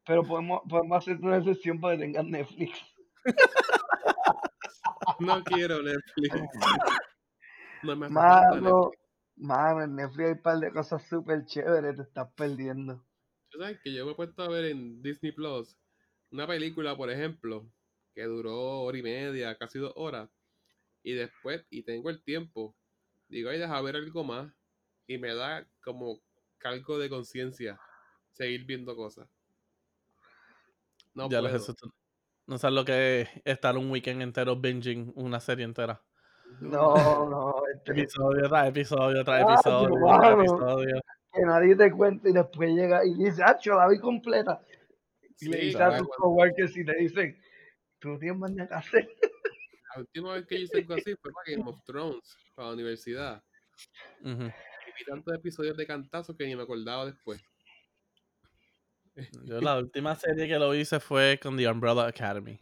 Pero 0.07 0.23
podemos, 0.25 0.61
podemos 0.69 0.99
hacer 0.99 1.17
una 1.23 1.38
excepción 1.38 1.81
para 1.81 1.97
que 1.97 2.03
tengan 2.03 2.31
Netflix. 2.31 2.79
No 5.21 5.43
quiero 5.45 5.81
Netflix. 5.83 6.37
No 7.83 7.97
me 7.97 8.07
hace 8.07 8.14
falta 8.14 8.71
Mano, 9.37 9.83
en 9.85 9.94
Netflix 9.94 10.25
hay 10.27 10.33
un 10.33 10.42
par 10.42 10.59
de 10.59 10.73
cosas 10.73 11.07
súper 11.07 11.44
chéveres, 11.47 11.94
te 11.94 12.03
estás 12.03 12.33
perdiendo. 12.35 13.07
Tú 13.51 13.59
sabes 13.59 13.81
que 13.83 13.92
yo 13.94 14.05
me 14.05 14.12
he 14.12 14.14
puesto 14.14 14.42
a 14.42 14.49
ver 14.49 14.66
en 14.66 15.01
Disney 15.03 15.33
Plus 15.33 15.79
una 16.31 16.47
película, 16.47 16.97
por 16.97 17.11
ejemplo, 17.11 17.70
que 18.14 18.25
duró 18.25 18.81
hora 18.83 18.99
y 18.99 19.03
media, 19.03 19.57
casi 19.57 19.79
dos 19.79 19.92
horas, 19.97 20.31
y 21.03 21.14
después, 21.14 21.66
y 21.70 21.85
tengo 21.85 22.11
el 22.11 22.23
tiempo, 22.25 22.77
digo, 23.29 23.51
ay, 23.51 23.59
deja 23.61 23.81
ver 23.83 23.97
algo 23.97 24.25
más, 24.25 24.53
y 25.07 25.18
me 25.18 25.35
da 25.35 25.68
como 25.83 26.20
cargo 26.59 26.99
de 26.99 27.11
conciencia 27.11 27.81
seguir 28.33 28.66
viendo 28.66 28.97
cosas. 28.97 29.29
No 31.14 31.31
ya 31.31 31.40
lo 31.40 31.51
puedo. 31.51 31.75
tú- 31.75 31.90
No 32.47 32.59
sabes 32.59 32.75
lo 32.77 32.85
que 32.85 33.23
es 33.23 33.31
estar 33.44 33.79
un 33.79 33.90
weekend 33.90 34.23
entero 34.23 34.57
binging 34.61 35.12
una 35.16 35.40
serie 35.40 35.64
entera. 35.64 36.05
No, 36.61 37.29
no, 37.29 37.55
este, 37.75 37.93
Episodio 37.93 38.49
tras 38.49 38.69
episodio 38.69 39.25
tras 39.25 39.43
Ah, 39.45 39.53
episodio 39.55 39.89
yo, 39.89 40.19
tras 40.21 40.33
episodio. 40.39 41.01
que 41.33 41.43
nadie 41.43 41.77
te 41.77 41.91
cuente 41.91 42.31
y 42.31 42.33
después 42.33 42.71
llega 42.71 43.05
y 43.05 43.15
dice, 43.15 43.43
ah, 43.45 43.59
yo 43.61 43.75
la 43.77 43.89
vi 43.89 43.99
completa. 43.99 44.61
Y 45.41 45.49
le 45.49 45.59
Sí, 45.59 45.65
dices 45.67 45.81
a 45.81 45.99
tus 45.99 46.09
coworkers 46.17 46.77
y 46.77 46.85
te 46.85 46.95
dicen, 46.97 47.39
tú 47.99 48.19
tienes 48.19 48.39
más 48.39 48.53
que 48.55 48.63
hacer. 48.75 49.09
La 49.95 50.01
última 50.01 50.33
vez 50.35 50.47
que 50.47 50.57
yo 50.59 50.63
hice 50.65 50.79
algo 50.79 50.95
así 50.95 51.15
fue 51.17 51.33
para 51.33 51.57
Game 51.57 51.71
of 51.71 51.85
Thrones, 51.85 52.37
para 52.55 52.69
la 52.69 52.75
universidad. 52.75 53.43
Ujú. 54.23 54.43
Y 54.45 54.93
vi 54.99 55.05
tantos 55.07 55.35
episodios 55.35 55.77
de 55.77 55.87
cantazo 55.87 56.37
que 56.37 56.47
ni 56.47 56.55
me 56.57 56.63
acordaba 56.63 57.07
después. 57.07 57.41
Yo 59.45 59.61
la 59.61 59.77
última 59.79 60.15
serie 60.17 60.49
que 60.49 60.59
lo 60.59 60.75
hice 60.75 60.99
fue 60.99 61.39
con 61.43 61.57
The 61.57 61.69
Umbrella 61.69 62.07
Academy. 62.07 62.59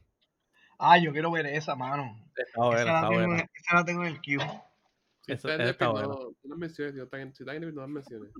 Ah, 0.85 0.99
yo 0.99 1.13
quiero 1.13 1.31
ver 1.31 1.47
esa, 1.47 1.77
mano. 1.77 2.13
Está 2.37 2.61
buena, 2.61 2.81
esa, 2.83 2.93
la 2.93 2.99
está 2.99 3.09
tengo, 3.09 3.27
buena. 3.27 3.51
esa 3.55 3.75
la 3.77 3.85
tengo 3.85 4.03
en 4.03 4.09
el 4.09 4.21
queue. 4.21 4.45
Si 5.21 5.33
está 5.33 5.53
en 5.55 5.59
Netflix, 5.59 5.81
no, 5.81 6.03
no 6.03 6.35
las 6.43 6.59
menciones. 6.59 6.93
Si 6.95 6.99
no 6.99 7.05
están 7.05 7.21
en, 7.21 7.35
si 7.35 7.43
están 7.45 7.55
en 7.55 7.61
Netflix, 7.61 7.75
no 7.77 7.81
las 7.83 7.91
menciones. 7.91 8.31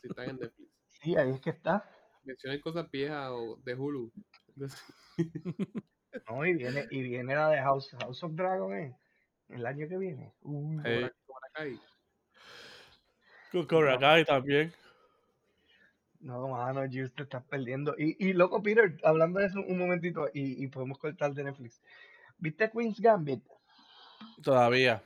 Si 0.00 0.08
están 0.08 0.30
en 0.30 0.36
Netflix. 0.36 0.68
Sí, 0.86 1.16
ahí 1.16 1.30
es 1.30 1.40
que 1.40 1.50
está. 1.50 1.90
Mencionen 2.22 2.60
cosas 2.60 2.88
viejas 2.88 3.30
o 3.32 3.56
de 3.64 3.74
Hulu. 3.74 4.12
No, 6.26 6.44
y 6.44 6.54
viene, 6.54 6.86
y 6.90 7.02
viene 7.02 7.34
la 7.34 7.50
de 7.50 7.58
House, 7.58 7.94
House 8.00 8.24
of 8.24 8.32
Dragon, 8.34 8.74
¿eh? 8.74 8.96
El 9.50 9.66
año 9.66 9.86
que 9.88 9.98
viene. 9.98 10.34
Uy, 10.40 10.76
Cobra, 11.26 11.48
Kai. 11.52 11.80
Cobra 13.68 13.98
Kai 13.98 14.24
también. 14.24 14.72
No, 16.20 16.48
mano, 16.48 16.80
Juice, 16.82 17.10
te 17.14 17.22
estás 17.22 17.44
perdiendo. 17.44 17.94
Y, 17.96 18.16
y 18.26 18.32
loco, 18.32 18.62
Peter, 18.62 18.96
hablando 19.04 19.38
de 19.40 19.46
eso 19.46 19.60
un 19.60 19.78
momentito, 19.78 20.28
y, 20.34 20.62
y 20.64 20.66
podemos 20.68 20.98
cortar 20.98 21.32
de 21.32 21.44
Netflix. 21.44 21.80
¿Viste 22.38 22.70
Queen's 22.70 23.00
Gambit? 23.00 23.42
Todavía. 24.42 25.02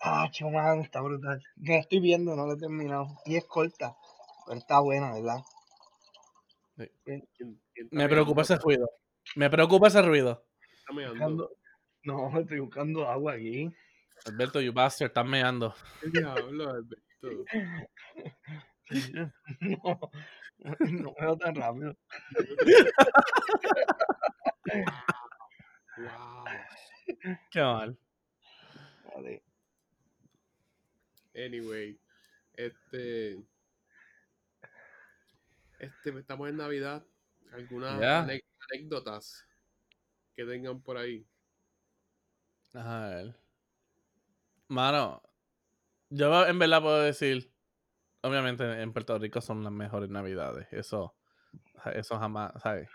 Ah, 0.00 0.30
mano, 0.52 0.82
está 0.82 1.00
brutal. 1.00 1.42
No 1.56 1.74
estoy 1.74 2.00
viendo, 2.00 2.36
no 2.36 2.46
la 2.46 2.54
he 2.54 2.58
terminado. 2.58 3.08
Y 3.24 3.36
es 3.36 3.44
corta, 3.46 3.96
pero 4.46 4.58
está 4.58 4.80
buena, 4.80 5.12
¿verdad? 5.14 5.38
¿Quién- 7.04 7.26
quién 7.36 7.58
está 7.74 7.96
Me 7.96 8.08
preocupa 8.08 8.42
ese 8.42 8.56
ruido. 8.56 8.90
Me 9.36 9.48
preocupa 9.48 9.88
ese 9.88 10.02
ruido. 10.02 10.44
Está 10.80 10.92
meando. 10.92 11.14
Buscando- 11.14 11.50
No, 12.04 12.38
estoy 12.38 12.60
buscando 12.60 13.08
agua 13.08 13.32
aquí. 13.32 13.70
Alberto, 14.26 14.60
you 14.60 14.72
bastard, 14.72 15.08
estás 15.08 15.26
meando. 15.26 15.74
¿Qué 16.00 16.10
diablo, 16.10 16.70
Alberto? 16.70 17.44
No, 19.60 20.00
no 20.78 21.14
veo 21.20 21.36
tan 21.36 21.54
rápido. 21.54 21.96
Wow. 25.98 26.44
Qué 27.50 27.60
mal. 27.60 27.98
Vale. 29.14 29.42
Anyway, 31.34 31.98
este. 32.54 33.44
Este, 35.78 36.18
estamos 36.18 36.48
en 36.48 36.56
Navidad. 36.56 37.04
¿Algunas 37.52 38.00
anécdotas 38.70 39.46
que 40.34 40.44
tengan 40.44 40.80
por 40.80 40.96
ahí? 40.96 41.26
A 42.74 43.08
ver. 43.08 43.34
Mano, 44.68 45.22
yo 46.10 46.46
en 46.46 46.58
verdad 46.58 46.82
puedo 46.82 47.00
decir, 47.00 47.52
obviamente 48.28 48.64
en 48.82 48.92
Puerto 48.92 49.18
Rico 49.18 49.40
son 49.40 49.62
las 49.64 49.72
mejores 49.72 50.10
navidades. 50.10 50.66
Eso, 50.72 51.14
eso 51.94 52.18
jamás, 52.18 52.52
¿sabes? 52.62 52.88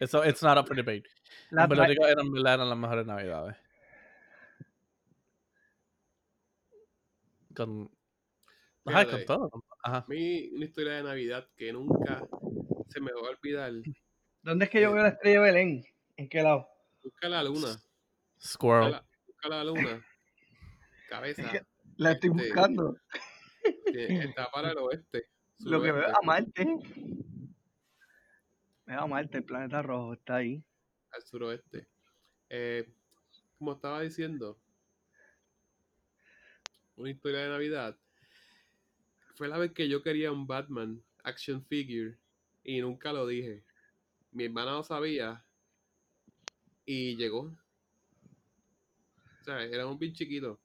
Eso, 0.00 0.24
it's 0.24 0.42
not 0.42 0.58
up 0.58 0.66
for 0.66 0.76
debate. 0.76 1.04
La 1.50 1.62
en 1.62 1.68
Puerto 1.68 1.84
Rico 1.86 2.06
eran, 2.06 2.26
eran 2.36 2.68
las 2.68 2.78
mejores 2.78 3.06
navidades. 3.06 3.56
Con, 7.54 7.90
ajá, 8.84 9.04
con 9.10 9.24
todo. 9.24 9.50
Ajá. 9.82 9.98
A 9.98 10.04
mí, 10.08 10.48
una 10.54 10.64
historia 10.64 10.92
de 10.94 11.02
Navidad 11.02 11.48
que 11.56 11.72
nunca 11.72 12.26
se 12.88 13.00
me 13.00 13.12
va 13.12 13.28
a 13.28 13.30
olvidar. 13.30 13.72
¿Dónde 14.42 14.66
es 14.66 14.70
que 14.70 14.80
yo 14.80 14.92
veo 14.92 15.02
la 15.02 15.08
estrella 15.10 15.40
de 15.40 15.44
Belén? 15.52 15.84
¿En 16.16 16.28
qué 16.28 16.42
lado? 16.42 16.68
Busca 17.02 17.28
la 17.28 17.42
luna. 17.42 17.68
Busca 17.68 17.82
Squirrel. 18.40 18.90
la, 18.92 19.04
busca 19.26 19.48
la 19.48 19.64
luna. 19.64 20.06
Cabeza. 21.08 21.42
La 21.96 22.12
estoy 22.12 22.30
Este, 22.30 22.44
buscando. 22.44 22.96
Que 23.92 24.06
Está 24.36 24.50
para 24.50 24.70
el 24.70 24.78
oeste. 24.78 25.28
Lo 25.60 25.82
que 25.82 25.92
veo 25.92 26.08
a 26.08 26.22
Marte. 26.24 26.66
Veo 28.86 29.00
a 29.00 29.06
Marte, 29.06 29.38
el 29.38 29.44
planeta 29.44 29.82
rojo, 29.82 30.14
está 30.14 30.36
ahí. 30.36 30.62
Al 31.10 31.22
suroeste. 31.22 31.86
Eh, 32.48 32.88
como 33.58 33.72
estaba 33.72 34.00
diciendo, 34.02 34.58
una 36.96 37.10
historia 37.10 37.40
de 37.40 37.48
Navidad. 37.48 37.96
Fue 39.34 39.48
la 39.48 39.58
vez 39.58 39.72
que 39.72 39.88
yo 39.88 40.02
quería 40.02 40.32
un 40.32 40.46
Batman 40.46 41.02
action 41.22 41.64
figure 41.64 42.16
y 42.64 42.80
nunca 42.80 43.12
lo 43.12 43.26
dije. 43.26 43.64
Mi 44.32 44.44
hermana 44.44 44.72
lo 44.72 44.82
sabía 44.82 45.44
y 46.84 47.16
llegó. 47.16 47.56
O 49.40 49.44
sea, 49.44 49.62
éramos 49.62 49.98
bien 49.98 50.12
chiquitos. 50.12 50.58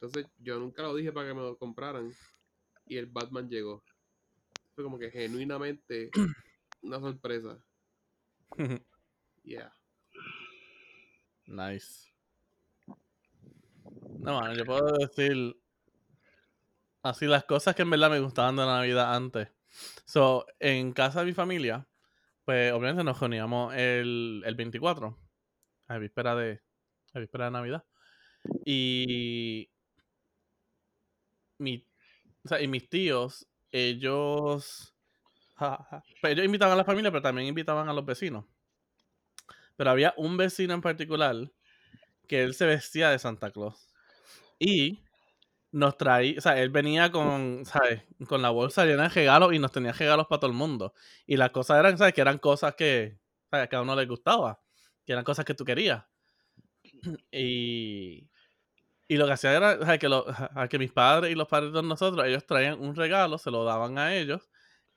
Entonces 0.00 0.32
yo 0.38 0.58
nunca 0.58 0.82
lo 0.82 0.94
dije 0.94 1.12
para 1.12 1.28
que 1.28 1.34
me 1.34 1.42
lo 1.42 1.58
compraran 1.58 2.10
y 2.86 2.96
el 2.96 3.06
Batman 3.06 3.50
llegó. 3.50 3.84
Fue 4.74 4.82
como 4.82 4.98
que 4.98 5.10
genuinamente 5.10 6.10
una 6.82 7.00
sorpresa. 7.00 7.58
Yeah. 9.42 9.72
Nice. 11.46 12.12
No, 14.18 14.38
mano, 14.38 14.54
yo 14.54 14.66
puedo 14.66 14.98
decir 14.98 15.56
así 17.02 17.24
las 17.24 17.44
cosas 17.44 17.74
que 17.74 17.82
en 17.82 17.90
verdad 17.90 18.10
me 18.10 18.20
gustaban 18.20 18.56
de 18.56 18.66
la 18.66 18.76
Navidad 18.76 19.14
antes. 19.14 19.48
So, 20.04 20.44
en 20.58 20.92
casa 20.92 21.20
de 21.20 21.26
mi 21.26 21.32
familia, 21.32 21.88
pues 22.44 22.70
obviamente 22.72 23.02
nos 23.02 23.18
reuníamos 23.18 23.74
el, 23.74 24.42
el 24.44 24.54
24, 24.54 25.18
a 25.88 25.98
víspera 25.98 26.36
de, 26.36 26.60
a 27.14 27.18
víspera 27.18 27.46
de 27.46 27.50
Navidad. 27.52 27.84
Y, 28.66 29.70
mi, 31.60 31.86
o 32.44 32.48
sea, 32.48 32.60
y 32.60 32.68
mis 32.68 32.88
tíos, 32.88 33.46
ellos, 33.70 34.94
ja, 35.56 35.86
ja, 35.90 36.04
pues 36.20 36.32
ellos 36.32 36.44
invitaban 36.44 36.74
a 36.74 36.76
la 36.76 36.84
familia, 36.84 37.10
pero 37.10 37.22
también 37.22 37.48
invitaban 37.48 37.88
a 37.88 37.92
los 37.92 38.04
vecinos. 38.04 38.44
Pero 39.76 39.90
había 39.90 40.14
un 40.16 40.36
vecino 40.36 40.74
en 40.74 40.82
particular 40.82 41.36
que 42.28 42.42
él 42.42 42.54
se 42.54 42.66
vestía 42.66 43.10
de 43.10 43.18
Santa 43.18 43.50
Claus. 43.50 43.88
Y 44.58 45.02
nos 45.72 45.96
traía, 45.96 46.38
o 46.38 46.40
sea, 46.40 46.60
él 46.60 46.70
venía 46.70 47.10
con, 47.10 47.64
¿sabes? 47.66 48.02
Con 48.28 48.42
la 48.42 48.50
bolsa 48.50 48.84
llena 48.84 49.04
de 49.04 49.08
regalos 49.10 49.52
y 49.54 49.58
nos 49.58 49.72
tenía 49.72 49.92
regalos 49.92 50.26
para 50.28 50.40
todo 50.40 50.50
el 50.50 50.56
mundo. 50.56 50.94
Y 51.26 51.36
las 51.36 51.50
cosas 51.50 51.78
eran, 51.78 51.98
¿sabes? 51.98 52.14
Que 52.14 52.20
eran 52.20 52.38
cosas 52.38 52.74
que, 52.74 53.18
¿sabes? 53.50 53.68
Que 53.68 53.76
a 53.76 53.82
uno 53.82 53.96
le 53.96 54.06
gustaba. 54.06 54.60
Que 55.04 55.12
eran 55.12 55.24
cosas 55.24 55.44
que 55.44 55.54
tú 55.54 55.64
querías. 55.64 56.04
Y, 57.32 58.29
y 59.10 59.16
lo 59.16 59.26
que 59.26 59.32
hacía 59.32 59.56
era. 59.56 59.98
Que, 59.98 60.08
lo, 60.08 60.24
a 60.28 60.68
que 60.68 60.78
mis 60.78 60.92
padres 60.92 61.32
y 61.32 61.34
los 61.34 61.48
padres 61.48 61.72
de 61.72 61.82
nosotros, 61.82 62.24
ellos 62.26 62.46
traían 62.46 62.80
un 62.80 62.94
regalo, 62.94 63.38
se 63.38 63.50
lo 63.50 63.64
daban 63.64 63.98
a 63.98 64.14
ellos. 64.16 64.48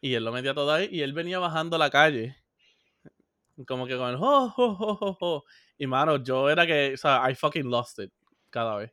Y 0.02 0.14
él 0.14 0.24
lo 0.24 0.32
metía 0.32 0.54
todo 0.54 0.72
ahí 0.72 0.88
y 0.92 1.02
él 1.02 1.14
venía 1.14 1.40
bajando 1.40 1.78
la 1.80 1.90
calle. 1.90 2.38
Como 3.68 3.88
que 3.88 3.98
con 3.98 4.10
el, 4.10 4.16
oh, 4.20 4.54
oh, 4.56 4.78
oh, 4.80 4.98
oh, 5.02 5.18
oh. 5.20 5.44
Y 5.80 5.88
mano, 5.88 6.18
yo 6.24 6.48
era 6.50 6.68
que, 6.68 6.94
o 6.94 6.98
sea, 6.98 7.30
I 7.30 7.34
fucking 7.34 7.70
lost 7.70 7.98
it 8.00 8.12
cada 8.52 8.76
vez. 8.78 8.92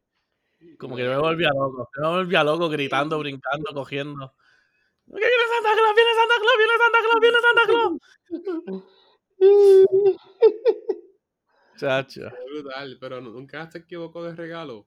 Como 0.79 0.97
que 0.97 1.05
yo 1.05 1.11
me 1.11 1.19
volvía 1.19 1.51
loco. 1.51 1.91
Yo 1.97 2.03
me 2.03 2.17
volvía 2.17 2.43
loco 2.45 2.69
gritando, 2.71 3.19
brincando, 3.19 3.75
cogiendo. 3.75 4.35
¡Que 5.07 5.15
viene 5.17 5.45
Santa 5.55 5.71
Claus! 5.77 5.95
¡Viene 5.97 6.13
Santa 6.15 6.35
Claus! 6.41 6.57
¡Viene 6.59 6.75
Santa 6.83 6.99
Claus! 7.05 7.21
¡Viene 7.21 7.39
Santa 7.47 7.65
Claus! 7.69 9.01
Chacho. 11.77 12.31
Fue 12.31 12.45
brutal, 12.53 12.99
pero 13.01 13.21
nu- 13.21 13.33
nunca 13.33 13.71
se 13.71 13.79
equivocó 13.79 14.25
de 14.25 14.35
regalo. 14.35 14.87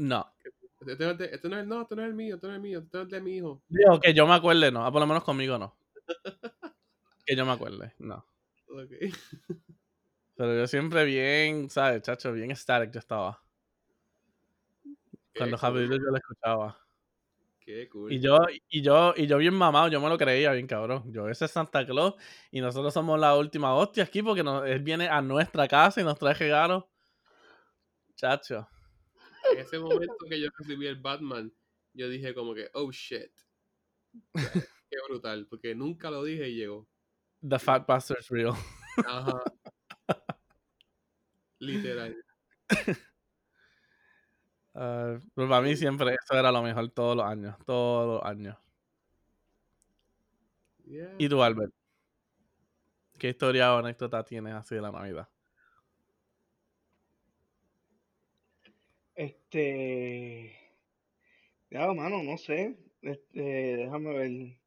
No. 0.00 0.32
Este, 0.86 1.04
no 1.04 1.10
es 1.10 1.20
este 1.20 1.48
no 1.50 1.58
es, 1.60 1.66
no, 1.66 1.82
este 1.82 1.94
no 1.94 2.02
es 2.02 2.08
el 2.08 2.14
mío, 2.14 2.34
este 2.36 2.46
no 2.46 2.52
es 2.54 2.56
el 2.56 2.62
mío, 2.62 2.78
este 2.78 2.96
no 2.96 3.02
es 3.04 3.10
de 3.10 3.20
mi 3.20 3.36
hijo. 3.36 3.62
Digo, 3.68 4.00
que 4.00 4.14
yo 4.14 4.26
me 4.26 4.32
acuerde, 4.34 4.72
no. 4.72 4.86
Ah, 4.86 4.90
por 4.90 5.00
lo 5.00 5.06
menos 5.06 5.22
conmigo 5.24 5.58
no. 5.58 5.76
Que 7.26 7.36
yo 7.36 7.44
me 7.44 7.52
acuerde, 7.52 7.92
no. 7.98 8.24
Ok. 8.68 8.90
Pero 10.36 10.56
yo 10.56 10.66
siempre 10.66 11.04
bien, 11.04 11.68
¿sabes, 11.68 12.00
chacho? 12.02 12.32
Bien 12.32 12.56
static 12.56 12.90
yo 12.92 12.98
estaba. 12.98 13.42
Cuando 15.36 15.56
Qué 15.58 15.66
cool, 15.66 15.90
yo 15.90 15.96
lo 16.10 16.16
escuchaba. 16.16 16.78
Qué 17.60 17.88
cool. 17.90 18.10
Y 18.10 18.20
yo, 18.20 18.38
y 18.70 18.80
yo, 18.80 19.12
y 19.14 19.26
yo 19.26 19.36
bien 19.36 19.54
mamado, 19.54 19.88
yo 19.88 20.00
me 20.00 20.08
lo 20.08 20.16
creía 20.16 20.52
bien 20.52 20.66
cabrón. 20.66 21.12
Yo, 21.12 21.28
ese 21.28 21.44
es 21.44 21.50
Santa 21.50 21.84
Claus 21.84 22.14
y 22.50 22.62
nosotros 22.62 22.92
somos 22.94 23.20
la 23.20 23.36
última 23.36 23.74
hostia 23.74 24.04
aquí 24.04 24.22
porque 24.22 24.42
nos- 24.42 24.66
él 24.66 24.80
viene 24.80 25.08
a 25.08 25.20
nuestra 25.20 25.68
casa 25.68 26.00
y 26.00 26.04
nos 26.04 26.18
trae 26.18 26.32
regalos. 26.34 26.84
Chacho. 28.16 28.66
En 29.52 29.58
ese 29.58 29.78
momento 29.78 30.16
que 30.28 30.40
yo 30.40 30.48
recibí 30.58 30.86
el 30.86 31.00
Batman, 31.00 31.52
yo 31.92 32.08
dije 32.08 32.34
como 32.34 32.54
que, 32.54 32.70
oh 32.74 32.90
shit. 32.90 33.32
Qué 34.32 34.96
brutal, 35.08 35.46
porque 35.48 35.74
nunca 35.74 36.10
lo 36.10 36.24
dije 36.24 36.48
y 36.48 36.56
llegó. 36.56 36.88
The 37.48 37.58
Fat 37.58 37.86
Bastard's 37.86 38.28
real. 38.28 38.54
Ajá. 39.06 39.42
Literal. 41.58 42.16
Ah, 44.72 45.18
pero 45.34 45.48
para 45.48 45.62
mí 45.62 45.74
siempre 45.74 46.14
eso 46.14 46.38
era 46.38 46.52
lo 46.52 46.62
mejor 46.62 46.88
todos 46.90 47.16
los 47.16 47.26
años. 47.26 47.56
Todos 47.66 48.22
los 48.22 48.30
años. 48.30 48.56
Yeah. 50.84 51.16
¿Y 51.18 51.28
tú, 51.28 51.42
Albert? 51.42 51.74
¿Qué 53.18 53.30
historia 53.30 53.74
o 53.74 53.78
anécdota 53.78 54.24
tienes 54.24 54.54
así 54.54 54.76
de 54.76 54.80
la 54.80 54.92
Navidad? 54.92 55.28
Este. 59.52 60.54
Ya, 61.70 61.92
mano, 61.94 62.22
no 62.22 62.36
sé. 62.38 62.76
este, 63.02 63.40
déjame 63.76 64.12
ver. 64.12 64.58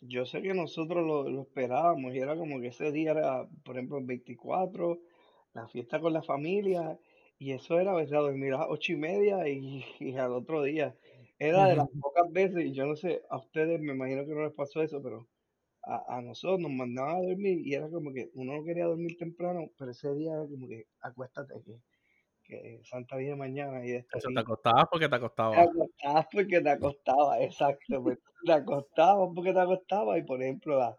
Yo 0.00 0.24
sé 0.26 0.42
que 0.42 0.54
nosotros 0.54 1.06
lo, 1.06 1.28
lo 1.28 1.42
esperábamos 1.42 2.14
y 2.14 2.18
era 2.18 2.36
como 2.36 2.60
que 2.60 2.68
ese 2.68 2.92
día 2.92 3.12
era, 3.12 3.46
por 3.64 3.76
ejemplo, 3.76 3.98
el 3.98 4.04
24, 4.06 5.00
la 5.54 5.68
fiesta 5.68 6.00
con 6.00 6.12
la 6.12 6.22
familia, 6.22 6.98
y 7.38 7.52
eso 7.52 7.78
era, 7.78 7.94
¿verdad? 7.94 8.20
Dormir 8.20 8.54
a 8.54 8.58
las 8.58 8.66
ocho 8.70 8.92
y 8.92 8.96
media 8.96 9.48
y, 9.48 9.84
y 10.00 10.16
al 10.16 10.32
otro 10.32 10.62
día. 10.62 10.94
Era 11.38 11.66
de 11.66 11.76
las 11.76 11.88
pocas 12.00 12.30
veces, 12.32 12.64
y 12.66 12.72
yo 12.72 12.86
no 12.86 12.96
sé, 12.96 13.22
a 13.30 13.36
ustedes 13.38 13.80
me 13.80 13.92
imagino 13.94 14.24
que 14.26 14.34
no 14.34 14.44
les 14.44 14.54
pasó 14.54 14.82
eso, 14.82 15.02
pero 15.02 15.28
a, 15.84 16.18
a 16.18 16.22
nosotros 16.22 16.60
nos 16.60 16.72
mandaban 16.72 17.16
a 17.16 17.22
dormir 17.28 17.60
y 17.66 17.74
era 17.74 17.90
como 17.90 18.12
que 18.12 18.30
uno 18.34 18.54
no 18.56 18.64
quería 18.64 18.86
dormir 18.86 19.16
temprano, 19.18 19.70
pero 19.78 19.90
ese 19.92 20.14
día 20.14 20.32
era 20.34 20.46
como 20.48 20.68
que 20.68 20.86
acuéstate 21.00 21.54
que, 21.64 21.80
que 22.46 22.80
Santa 22.84 23.16
viene 23.16 23.36
mañana 23.36 23.84
y 23.86 23.92
esto. 23.92 24.18
Eso 24.18 24.30
te 24.32 24.40
acostabas 24.40 24.86
porque 24.90 25.08
te 25.08 25.14
te 25.50 25.60
acostabas. 25.60 25.64
acostabas 25.64 26.26
porque 26.32 26.60
te 26.60 26.70
acostaba, 26.70 27.40
exacto, 27.40 28.02
pues, 28.02 28.18
te 28.44 28.52
acostabas 28.52 29.30
porque 29.34 29.52
te 29.52 29.60
acostabas 29.60 30.18
y 30.18 30.22
por 30.22 30.42
ejemplo 30.42 30.76
a 30.76 30.90
las 30.90 30.96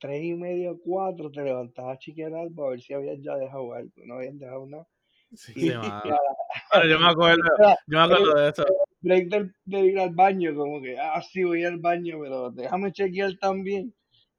tres 0.00 0.22
y 0.24 0.34
media 0.34 0.72
o 0.72 0.78
cuatro 0.80 1.30
te 1.30 1.42
levantabas 1.42 1.96
a 1.96 1.98
chiquear 1.98 2.34
algo 2.34 2.66
a 2.66 2.70
ver 2.70 2.80
si 2.80 2.94
habías 2.94 3.18
ya 3.22 3.36
dejado 3.36 3.72
algo, 3.74 3.92
no 4.06 4.14
habían 4.16 4.38
dejado 4.38 4.66
nada. 4.66 4.88
Sí. 5.34 5.54
Sí, 5.54 5.98
y 6.02 6.10
a 6.10 6.14
la- 6.14 6.36
Pero 6.70 6.86
yo 6.88 6.98
me 7.00 7.08
acuerdo, 7.08 7.42
yo 7.86 7.98
me 7.98 8.04
acuerdo 8.04 8.34
de 8.34 8.48
eso. 8.50 8.64
break 9.00 9.28
del- 9.30 9.54
de 9.64 9.80
ir 9.86 9.98
al 9.98 10.14
baño, 10.14 10.54
como 10.54 10.80
que, 10.82 10.98
ah, 10.98 11.20
sí, 11.22 11.44
voy 11.44 11.64
al 11.64 11.78
baño, 11.78 12.18
pero 12.22 12.50
déjame 12.50 12.92
chequear 12.92 13.32
también. 13.40 13.94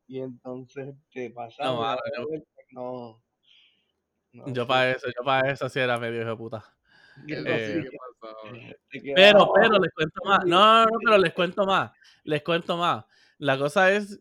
Y 0.08 0.20
entonces 0.22 0.96
te 1.12 1.32
No, 1.62 1.82
pasaba 1.82 1.98
yo, 2.18 2.26
vuelta, 2.28 2.48
no, 2.72 3.24
no, 4.36 4.54
yo 4.54 4.68
para 4.68 4.92
eso, 4.92 5.08
yo 5.08 5.24
para 5.24 5.52
eso 5.52 5.70
sí 5.70 5.80
era 5.80 5.98
medio 5.98 6.22
hijo 6.22 6.30
de 6.32 6.36
puta. 6.36 6.64
Eh, 7.28 7.86
te 8.90 9.14
Pero, 9.16 9.52
pero 9.54 9.80
les 9.80 9.94
cuento 9.94 10.22
más. 10.26 10.46
No, 10.46 10.60
no, 10.60 10.86
no, 10.86 10.98
pero 11.04 11.18
les 11.18 11.34
cuento 11.34 11.66
más. 11.66 11.92
Les 12.24 12.44
cuento 12.44 12.78
más. 12.78 13.06
La 13.38 13.58
cosa 13.58 13.92
es 13.92 14.20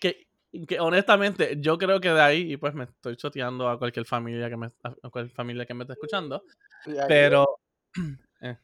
que, 0.00 0.28
que 0.68 0.78
honestamente, 0.78 1.56
yo 1.58 1.78
creo 1.78 2.00
que 2.00 2.10
de 2.10 2.20
ahí, 2.20 2.52
y 2.52 2.56
pues 2.56 2.74
me 2.74 2.84
estoy 2.84 3.16
choteando 3.16 3.68
a 3.68 3.78
cualquier 3.78 4.04
familia 4.04 4.50
que 4.50 4.56
me, 4.56 4.66
a 4.82 5.10
cualquier 5.10 5.34
familia 5.34 5.64
que 5.64 5.74
me 5.74 5.84
esté 5.84 5.94
escuchando, 5.94 6.44
pero, 7.08 7.60
eh, 8.42 8.58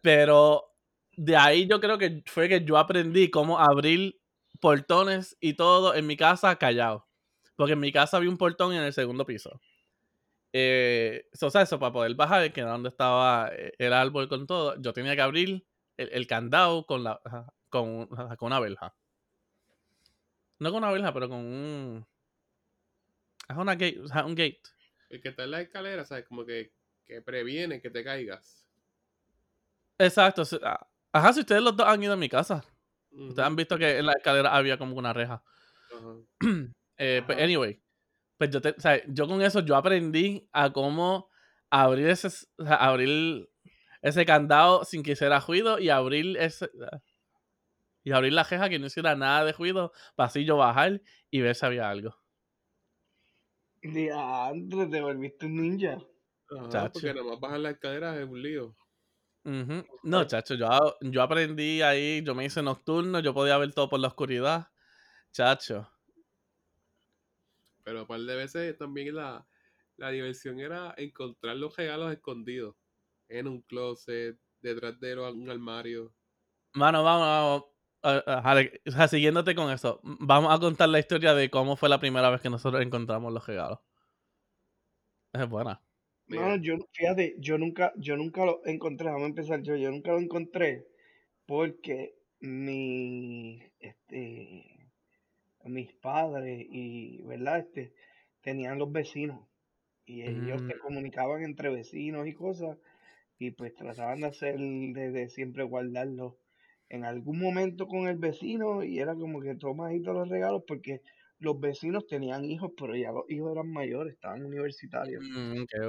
pero 0.00 0.74
de 1.16 1.36
ahí 1.36 1.66
yo 1.66 1.80
creo 1.80 1.98
que 1.98 2.22
fue 2.26 2.48
que 2.48 2.64
yo 2.64 2.76
aprendí 2.76 3.30
cómo 3.30 3.58
abrir 3.58 4.20
portones 4.60 5.36
y 5.40 5.54
todo 5.54 5.94
en 5.94 6.06
mi 6.06 6.16
casa 6.16 6.56
callado. 6.56 7.06
Porque 7.56 7.72
en 7.72 7.80
mi 7.80 7.92
casa 7.92 8.18
había 8.18 8.28
un 8.28 8.36
portón 8.36 8.74
en 8.74 8.82
el 8.82 8.92
segundo 8.92 9.24
piso. 9.24 9.60
Eh, 10.52 11.28
so, 11.32 11.48
o 11.48 11.50
sea, 11.50 11.62
eso 11.62 11.78
para 11.78 11.92
poder 11.92 12.14
bajar, 12.14 12.52
que 12.52 12.60
era 12.60 12.70
donde 12.70 12.88
estaba 12.88 13.50
eh, 13.52 13.72
el 13.78 13.92
árbol 13.92 14.28
con 14.28 14.46
todo, 14.46 14.80
yo 14.80 14.92
tenía 14.92 15.14
que 15.14 15.22
abrir 15.22 15.66
el, 15.96 16.08
el 16.12 16.26
candado 16.26 16.86
con 16.86 17.04
la 17.04 17.20
con, 17.68 18.06
con 18.06 18.46
una 18.46 18.60
verja. 18.60 18.94
No 20.58 20.70
con 20.70 20.78
una 20.82 20.92
verja, 20.92 21.12
pero 21.12 21.28
con 21.28 21.38
un. 21.38 22.06
Es 23.48 23.56
una 23.56 23.74
gate, 23.74 24.00
o 24.00 24.08
sea, 24.08 24.24
un 24.24 24.34
gate. 24.34 24.60
El 25.10 25.20
que 25.20 25.28
está 25.28 25.44
en 25.44 25.50
la 25.52 25.60
escalera, 25.60 26.04
¿sabes? 26.04 26.26
Como 26.26 26.44
que, 26.44 26.72
que 27.04 27.22
previene 27.22 27.80
que 27.80 27.90
te 27.90 28.02
caigas. 28.02 28.66
Exacto. 29.98 30.42
ah, 30.62 30.86
Ajá, 31.12 31.32
si 31.32 31.40
ustedes 31.40 31.62
los 31.62 31.76
dos 31.76 31.86
han 31.86 32.02
ido 32.02 32.14
a 32.14 32.16
mi 32.16 32.28
casa. 32.28 32.64
Ustedes 33.10 33.46
han 33.46 33.56
visto 33.56 33.78
que 33.78 33.98
en 33.98 34.06
la 34.06 34.12
escalera 34.12 34.54
había 34.54 34.78
como 34.78 34.96
una 34.96 35.12
reja. 35.12 35.42
Eh, 36.98 37.22
pues, 37.26 37.36
Ajá. 37.36 37.44
anyway, 37.44 37.78
pues 38.38 38.50
yo, 38.50 38.60
te- 38.60 38.70
o 38.76 38.80
sea, 38.80 39.00
yo 39.08 39.26
con 39.28 39.42
eso 39.42 39.60
yo 39.60 39.76
aprendí 39.76 40.48
a 40.52 40.72
cómo 40.72 41.30
abrir 41.70 42.08
ese, 42.08 42.28
o 42.58 42.64
sea, 42.64 42.76
abrir 42.76 43.48
ese 44.02 44.24
candado 44.26 44.84
sin 44.84 45.02
que 45.02 45.12
hiciera 45.12 45.40
ruido 45.40 45.78
y 45.78 45.88
abrir 45.90 46.36
ese 46.38 46.68
y 48.04 48.12
abrir 48.12 48.32
la 48.32 48.44
reja 48.44 48.68
que 48.68 48.78
no 48.78 48.86
hiciera 48.86 49.16
nada 49.16 49.44
de 49.44 49.52
ruido 49.52 49.92
para 50.14 50.28
así 50.28 50.44
yo 50.44 50.56
bajar 50.56 51.02
y 51.30 51.40
ver 51.40 51.54
si 51.56 51.66
había 51.66 51.90
algo. 51.90 52.16
Diandre, 53.82 54.86
te 54.86 55.00
volviste 55.00 55.46
un 55.46 55.56
ninja. 55.60 55.98
Ajá, 56.50 56.68
Chacho. 56.68 56.90
porque 56.92 57.14
nada 57.14 57.24
más 57.24 57.40
bajar 57.40 57.60
la 57.60 57.70
escalera 57.70 58.20
es 58.20 58.28
un 58.28 58.42
lío. 58.42 58.76
Ujú. 59.44 59.84
No, 60.04 60.24
chacho, 60.24 60.54
yo, 60.54 60.68
yo 61.00 61.22
aprendí 61.22 61.82
ahí, 61.82 62.22
yo 62.24 62.34
me 62.34 62.44
hice 62.44 62.62
nocturno, 62.62 63.20
yo 63.20 63.32
podía 63.34 63.58
ver 63.58 63.72
todo 63.72 63.88
por 63.88 64.00
la 64.00 64.08
oscuridad. 64.08 64.68
Chacho. 65.32 65.88
Pero 67.86 68.00
un 68.00 68.06
par 68.08 68.20
de 68.20 68.34
veces 68.34 68.76
también 68.76 69.14
la, 69.14 69.46
la 69.96 70.10
diversión 70.10 70.58
era 70.58 70.92
encontrar 70.96 71.56
los 71.56 71.76
regalos 71.76 72.12
escondidos. 72.12 72.74
En 73.28 73.46
un 73.46 73.62
closet, 73.62 74.36
detrás 74.60 74.98
de 74.98 75.16
un 75.16 75.48
armario. 75.48 76.12
Mano, 76.74 77.04
vamos, 77.04 77.64
vamos. 78.02 78.74
o 78.86 78.90
sea, 78.90 79.06
siguiéndote 79.06 79.54
con 79.54 79.70
eso, 79.70 80.00
vamos 80.02 80.52
a 80.52 80.58
contar 80.58 80.88
la 80.88 80.98
historia 80.98 81.32
de 81.34 81.48
cómo 81.48 81.76
fue 81.76 81.88
la 81.88 82.00
primera 82.00 82.28
vez 82.28 82.40
que 82.40 82.50
nosotros 82.50 82.82
encontramos 82.82 83.32
los 83.32 83.46
regalos. 83.46 83.78
Esa 85.32 85.44
Es 85.44 85.48
buena. 85.48 85.80
No, 86.26 86.40
Mira, 86.40 86.56
yo, 86.60 86.74
fíjate, 86.92 87.36
yo 87.38 87.56
nunca, 87.56 87.92
yo 87.96 88.16
nunca 88.16 88.44
lo 88.44 88.66
encontré, 88.66 89.06
vamos 89.06 89.22
a 89.22 89.26
empezar 89.26 89.62
yo, 89.62 89.76
yo 89.76 89.92
nunca 89.92 90.10
lo 90.10 90.18
encontré 90.18 90.88
porque 91.46 92.18
mi, 92.40 93.62
este, 93.78 94.75
mis 95.68 95.92
padres 95.94 96.64
y, 96.68 97.22
¿verdad? 97.24 97.58
Este, 97.60 97.94
tenían 98.42 98.78
los 98.78 98.92
vecinos 98.92 99.48
y 100.06 100.22
ellos 100.24 100.60
Mm, 100.60 100.70
se 100.70 100.78
comunicaban 100.78 101.42
entre 101.44 101.70
vecinos 101.70 102.26
y 102.28 102.34
cosas 102.34 102.78
y 103.38 103.52
pues 103.52 103.74
trataban 103.74 104.20
de 104.20 104.26
hacer, 104.28 104.58
de, 104.58 105.10
de 105.12 105.28
siempre 105.28 105.64
guardarlo 105.64 106.38
en 106.88 107.04
algún 107.04 107.40
momento 107.40 107.86
con 107.88 108.08
el 108.08 108.16
vecino 108.18 108.84
y 108.84 108.98
era 109.00 109.14
como 109.16 109.40
que 109.40 109.56
toma 109.56 109.88
ahí 109.88 110.02
todos 110.02 110.18
los 110.18 110.28
regalos 110.28 110.62
porque 110.66 111.02
los 111.38 111.60
vecinos 111.60 112.06
tenían 112.06 112.44
hijos, 112.44 112.72
pero 112.78 112.96
ya 112.96 113.12
los 113.12 113.24
hijos 113.30 113.52
eran 113.52 113.72
mayores, 113.72 114.14
estaban 114.14 114.44
universitarios 114.44 115.24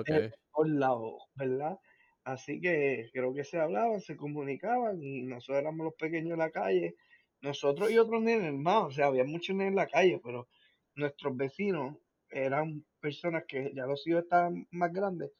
mm, 0.08 0.20
lados, 0.66 1.14
¿verdad? 1.36 1.78
Así 2.24 2.60
que 2.60 3.10
creo 3.14 3.34
que 3.34 3.44
se 3.44 3.60
hablaban, 3.60 4.02
se 4.02 4.16
comunicaban 4.18 5.02
y 5.02 5.22
nosotros 5.24 5.60
éramos 5.62 5.86
los 5.86 5.94
pequeños 5.96 6.34
en 6.34 6.40
la 6.40 6.52
calle, 6.52 6.96
nosotros 7.48 7.92
y 7.92 7.98
otros 7.98 8.22
nenes 8.22 8.54
más, 8.54 8.84
o 8.86 8.92
sea, 8.92 9.08
había 9.08 9.24
muchos 9.26 9.56
nenes 9.56 9.72
en 9.72 9.76
la 9.78 9.88
calle, 9.88 10.20
pero 10.24 10.48
nuestros 10.96 11.36
vecinos 11.38 11.98
eran 12.30 12.86
personas 13.00 13.46
que 13.48 13.72
ya 13.76 13.86
los 13.88 14.06
hijos 14.08 14.24
estaban 14.24 14.68
más 14.72 14.92
grandes, 14.94 15.32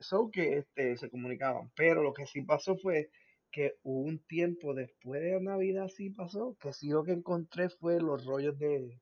so 0.00 0.30
que 0.30 0.58
este, 0.58 0.96
se 0.96 1.10
comunicaban, 1.10 1.70
pero 1.76 2.02
lo 2.02 2.12
que 2.14 2.26
sí 2.26 2.42
pasó 2.42 2.76
fue 2.76 3.10
que 3.52 3.76
hubo 3.82 4.00
un 4.02 4.18
tiempo 4.26 4.74
después 4.74 5.20
de 5.22 5.40
Navidad 5.40 5.88
sí 5.88 6.10
pasó, 6.10 6.56
que 6.60 6.72
sí 6.72 6.88
lo 6.90 7.04
que 7.04 7.12
encontré 7.12 7.68
fue 7.70 8.00
los 8.00 8.24
rollos 8.26 8.58
de, 8.58 9.00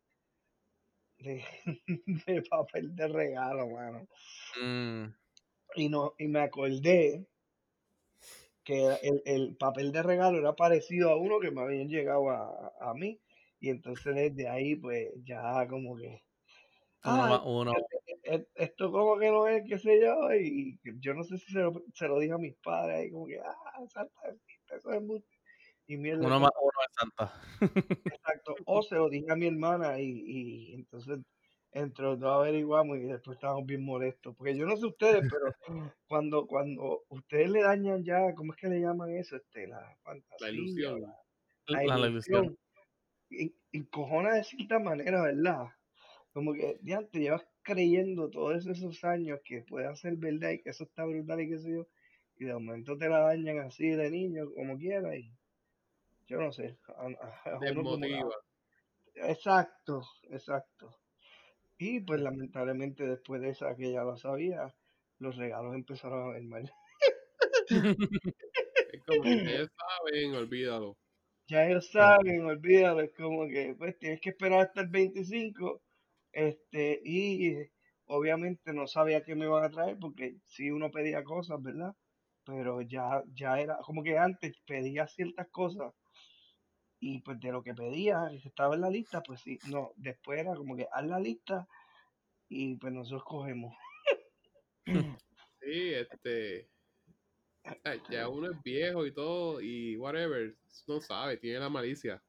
de, 1.19 1.45
de 2.27 2.43
papel 2.43 2.95
de 2.95 3.09
regalo, 3.09 3.69
mano. 3.69 4.09
Mm, 4.61 5.15
Y, 5.77 5.89
no, 5.89 6.15
y 6.19 6.29
me 6.29 6.41
acordé 6.41 7.27
que 8.69 8.85
el, 9.03 9.23
el 9.25 9.57
papel 9.57 9.93
de 9.93 10.03
regalo 10.03 10.37
era 10.37 10.53
parecido 10.53 11.09
a 11.09 11.17
uno 11.17 11.41
que 11.41 11.51
me 11.51 11.63
habían 11.63 11.89
llegado 11.89 12.29
a, 12.29 12.71
a 12.79 12.93
mí. 12.93 13.19
Y 13.61 13.71
entonces 13.71 14.15
desde 14.15 14.47
ahí, 14.47 14.77
pues 14.77 15.09
ya 15.25 15.67
como 15.67 15.97
que, 15.97 16.23
uno 17.05 17.25
ah, 17.25 17.43
e- 18.07 18.35
e- 18.35 18.47
esto 18.57 18.93
como 18.93 19.19
que 19.19 19.31
no 19.31 19.49
es, 19.49 19.63
qué 19.67 19.79
sé 19.79 19.99
yo. 20.03 20.35
Y 20.35 20.79
yo 21.01 21.15
no 21.15 21.25
sé 21.25 21.39
si 21.39 21.51
se 21.51 21.61
lo, 21.61 21.83
se 21.95 22.09
lo 22.09 22.19
dije 22.19 22.35
a 22.35 22.39
mis 22.39 22.57
padres 22.57 22.99
ahí, 22.99 23.11
como 23.11 23.27
que, 23.27 23.41
ah, 23.41 23.87
Santa, 23.89 24.21
eso 24.71 24.91
es 24.91 24.97
embuste. 24.99 25.35
Y 25.87 25.97
mierda, 25.97 26.27
Uno 26.27 26.39
más 26.39 26.51
uno 26.61 26.71
es 26.87 26.95
Santa. 26.95 27.33
Exacto, 28.05 28.55
o 28.67 28.83
se 28.83 28.97
lo 28.97 29.09
dije 29.09 29.33
a 29.33 29.37
mi 29.37 29.47
hermana 29.47 29.99
y, 29.99 30.25
y 30.27 30.75
entonces 30.75 31.21
entre 31.73 32.05
los 32.05 32.19
dos 32.21 32.31
averiguamos 32.35 32.99
y 32.99 33.03
después 33.03 33.37
estábamos 33.37 33.67
bien 33.67 33.85
molestos. 33.85 34.35
Porque 34.37 34.57
yo 34.57 34.67
no 34.67 34.77
sé 34.77 34.87
ustedes, 34.87 35.25
pero 35.31 35.53
cuando, 36.09 36.47
cuando 36.47 37.05
ustedes 37.09 37.51
le 37.51 37.63
dañan 37.63 38.05
ya, 38.05 38.35
¿cómo 38.35 38.53
es 38.53 38.59
que 38.61 38.69
le 38.69 38.81
llaman 38.81 39.11
eso? 39.11 39.37
Este, 39.37 39.67
la 39.67 39.97
ilusión. 40.51 41.01
la, 41.67 41.85
La, 41.85 41.99
la 41.99 42.09
ilusión. 42.09 42.57
encojona 43.73 44.35
de 44.35 44.45
cierta 44.45 44.79
manera, 44.79 45.23
¿verdad? 45.23 45.67
Como 46.33 46.55
que, 46.55 46.79
te 47.13 47.21
llevas 47.21 47.47
creyendo 47.63 48.31
todos 48.31 48.67
esos 48.67 49.05
años 49.05 49.41
que 49.45 49.63
puede 49.63 49.95
ser 49.97 50.17
verdad 50.17 50.51
y 50.51 50.63
que 50.63 50.71
eso 50.71 50.85
está 50.85 51.05
brutal 51.05 51.41
y 51.41 51.49
qué 51.51 51.59
sé 51.59 51.73
yo, 51.73 51.89
y 52.39 52.45
de 52.47 52.55
momento 52.55 52.97
te 52.99 53.09
la 53.09 53.21
dañan 53.21 53.59
así 53.61 53.89
de 53.91 54.11
niño, 54.11 54.53
como 54.55 54.79
quiera, 54.79 55.17
y 55.17 55.33
yo 56.29 56.39
no 56.41 56.53
sé, 56.53 56.79
a, 56.89 57.07
a- 57.07 57.65
como. 57.75 57.99
Exacto, 59.33 60.01
exacto. 60.31 60.87
Y 61.79 62.01
pues 62.01 62.21
lamentablemente 62.21 63.07
después 63.07 63.41
de 63.41 63.51
esa 63.51 63.77
que 63.77 63.93
ya 63.93 64.03
lo 64.03 64.17
sabía, 64.17 64.75
los 65.19 65.37
regalos 65.37 65.75
empezaron 65.75 66.31
a 66.31 66.33
ver 66.33 66.43
mal. 66.43 66.73
Es 68.91 69.03
como 69.07 69.23
que 69.23 69.37
ustedes 69.37 69.69
saben, 69.77 70.35
olvídalo. 70.35 70.97
Ya 71.47 71.67
ellos 71.67 71.91
saben, 71.91 72.45
olvídalo, 72.45 73.01
es 73.01 73.13
como 73.15 73.47
que 73.47 73.75
pues 73.77 73.99
tienes 73.99 74.21
que 74.21 74.31
esperar 74.31 74.61
hasta 74.61 74.81
el 74.81 74.89
25, 74.89 75.83
este, 76.33 77.01
y 77.05 77.55
obviamente 78.07 78.73
no 78.73 78.87
sabía 78.87 79.23
qué 79.25 79.35
me 79.35 79.45
iban 79.45 79.65
a 79.65 79.71
traer 79.71 79.99
porque 79.99 80.37
si 80.47 80.71
uno 80.71 80.91
pedía 80.91 81.23
cosas, 81.23 81.63
¿verdad? 81.63 81.95
pero 82.49 82.81
ya, 82.81 83.23
ya 83.35 83.61
era, 83.61 83.77
como 83.85 84.03
que 84.03 84.17
antes 84.17 84.57
pedía 84.67 85.07
ciertas 85.07 85.49
cosas 85.51 85.93
y 87.01 87.21
pues 87.21 87.39
de 87.41 87.53
lo 87.53 87.63
que 87.63 87.75
pedía, 87.75 88.29
y 88.33 88.37
estaba 88.47 88.75
en 88.75 88.81
la 88.81 88.91
lista, 88.91 89.23
pues 89.23 89.41
sí, 89.41 89.59
no, 89.69 89.93
después 89.97 90.41
era 90.41 90.55
como 90.55 90.77
que 90.77 90.89
haz 90.91 91.07
la 91.07 91.21
lista 91.21 91.69
y 92.49 92.77
pues 92.77 92.93
nosotros 92.93 93.25
cogemos. 93.25 93.75
Sí, 95.61 95.93
este. 95.93 96.71
Ya 98.11 98.29
uno 98.29 98.51
es 98.51 98.63
viejo 98.63 99.05
y 99.05 99.13
todo, 99.13 99.61
y 99.61 99.97
whatever, 99.99 100.57
no 100.87 101.01
sabe, 101.01 101.37
tiene 101.37 101.61
la 101.61 101.69
malicia. 101.69 102.23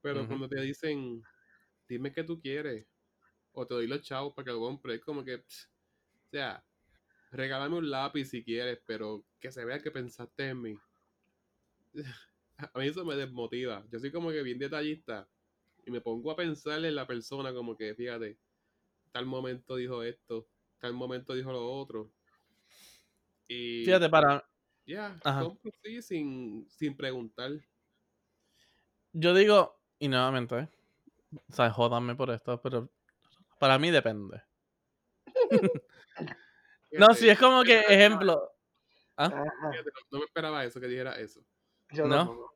Pero 0.00 0.26
cuando 0.26 0.48
te 0.48 0.60
dicen, 0.60 1.22
dime 1.88 2.10
qué 2.10 2.24
tú 2.24 2.40
quieres, 2.40 2.88
o 3.52 3.64
te 3.64 3.74
doy 3.74 3.86
los 3.86 4.02
chavos 4.02 4.34
para 4.34 4.46
que 4.46 4.50
lo 4.50 4.60
compres, 4.60 4.98
es 4.98 5.04
como 5.04 5.22
que, 5.24 5.38
pss, 5.38 5.70
o 6.26 6.30
sea, 6.30 6.64
regálame 7.30 7.76
un 7.76 7.88
lápiz 7.88 8.24
si 8.24 8.42
quieres, 8.42 8.80
pero 8.84 9.24
que 9.38 9.52
se 9.52 9.64
vea 9.64 9.80
que 9.80 9.92
pensaste 9.92 10.48
en 10.48 10.62
mí. 10.62 10.78
A 12.58 12.78
mí 12.78 12.86
eso 12.86 13.04
me 13.04 13.16
desmotiva. 13.16 13.84
Yo 13.90 13.98
soy 13.98 14.12
como 14.12 14.30
que 14.30 14.42
bien 14.42 14.58
detallista 14.58 15.28
y 15.84 15.90
me 15.90 16.00
pongo 16.00 16.30
a 16.30 16.36
pensar 16.36 16.84
en 16.84 16.94
la 16.94 17.06
persona 17.06 17.52
como 17.52 17.76
que, 17.76 17.94
fíjate, 17.94 18.38
tal 19.10 19.26
momento 19.26 19.76
dijo 19.76 20.02
esto, 20.02 20.48
tal 20.78 20.92
momento 20.94 21.34
dijo 21.34 21.52
lo 21.52 21.70
otro. 21.70 22.12
Y 23.48 23.84
Fíjate, 23.84 24.08
para. 24.08 24.48
ya, 24.86 25.18
compro 25.22 25.72
sí 25.82 26.02
sin, 26.02 26.66
sin 26.70 26.96
preguntar. 26.96 27.52
Yo 29.12 29.34
digo, 29.34 29.80
y 29.98 30.08
nuevamente, 30.08 30.58
¿eh? 30.58 30.68
o 31.48 31.52
sea, 31.52 31.70
jódanme 31.70 32.14
por 32.14 32.30
esto, 32.30 32.60
pero 32.62 32.90
para 33.58 33.78
mí 33.78 33.90
depende. 33.90 34.42
No, 36.94 37.14
si 37.14 37.26
es 37.26 37.38
como 37.38 37.62
que, 37.62 37.80
ejemplo. 37.80 38.52
¿Ah? 39.16 39.46
No 40.10 40.18
me 40.18 40.24
esperaba 40.26 40.62
eso, 40.62 40.78
que 40.78 40.86
dijera 40.86 41.18
eso. 41.18 41.42
Yo 41.92 42.06
¿No? 42.06 42.16
tampoco. 42.16 42.54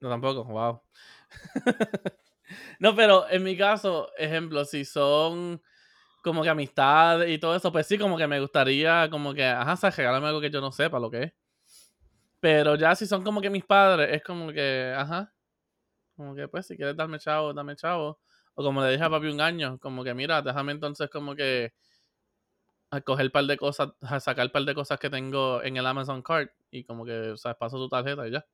No, 0.00 0.08
tampoco, 0.08 0.44
wow. 0.44 0.80
no, 2.80 2.94
pero 2.94 3.28
en 3.28 3.42
mi 3.42 3.56
caso, 3.56 4.10
ejemplo, 4.16 4.64
si 4.64 4.84
son 4.84 5.60
como 6.22 6.42
que 6.42 6.48
amistades 6.50 7.30
y 7.30 7.38
todo 7.38 7.56
eso, 7.56 7.72
pues 7.72 7.86
sí, 7.86 7.98
como 7.98 8.16
que 8.16 8.26
me 8.26 8.40
gustaría, 8.40 9.08
como 9.10 9.34
que, 9.34 9.44
ajá, 9.44 9.72
o 9.72 9.76
sea, 9.76 9.90
regálame 9.90 10.28
algo 10.28 10.40
que 10.40 10.50
yo 10.50 10.60
no 10.60 10.72
sepa 10.72 10.98
lo 10.98 11.10
que 11.10 11.22
es. 11.24 11.32
Pero 12.40 12.76
ya 12.76 12.94
si 12.94 13.06
son 13.06 13.24
como 13.24 13.40
que 13.40 13.50
mis 13.50 13.64
padres, 13.64 14.14
es 14.14 14.22
como 14.22 14.52
que, 14.52 14.94
ajá, 14.96 15.32
como 16.16 16.34
que, 16.34 16.48
pues, 16.48 16.66
si 16.66 16.76
quieres 16.76 16.96
darme 16.96 17.18
chavo, 17.18 17.52
dame 17.54 17.76
chavo. 17.76 18.20
O 18.54 18.62
como 18.64 18.82
le 18.82 18.90
dije 18.92 19.04
a 19.04 19.10
papi 19.10 19.28
un 19.28 19.40
año, 19.40 19.78
como 19.78 20.04
que, 20.04 20.14
mira, 20.14 20.42
déjame 20.42 20.72
entonces 20.72 21.08
como 21.10 21.34
que 21.36 21.72
a 22.90 23.00
coger 23.00 23.26
un 23.26 23.32
par 23.32 23.44
de 23.44 23.56
cosas, 23.56 23.90
a 24.00 24.20
sacar 24.20 24.46
un 24.46 24.52
par 24.52 24.64
de 24.64 24.74
cosas 24.74 24.98
que 24.98 25.10
tengo 25.10 25.62
en 25.62 25.76
el 25.76 25.86
Amazon 25.86 26.22
Card 26.22 26.48
y 26.70 26.84
como 26.84 27.04
que, 27.04 27.30
o 27.30 27.36
sea, 27.36 27.54
paso 27.54 27.76
tu 27.76 27.88
tarjeta 27.88 28.26
y 28.26 28.32
ya. 28.32 28.44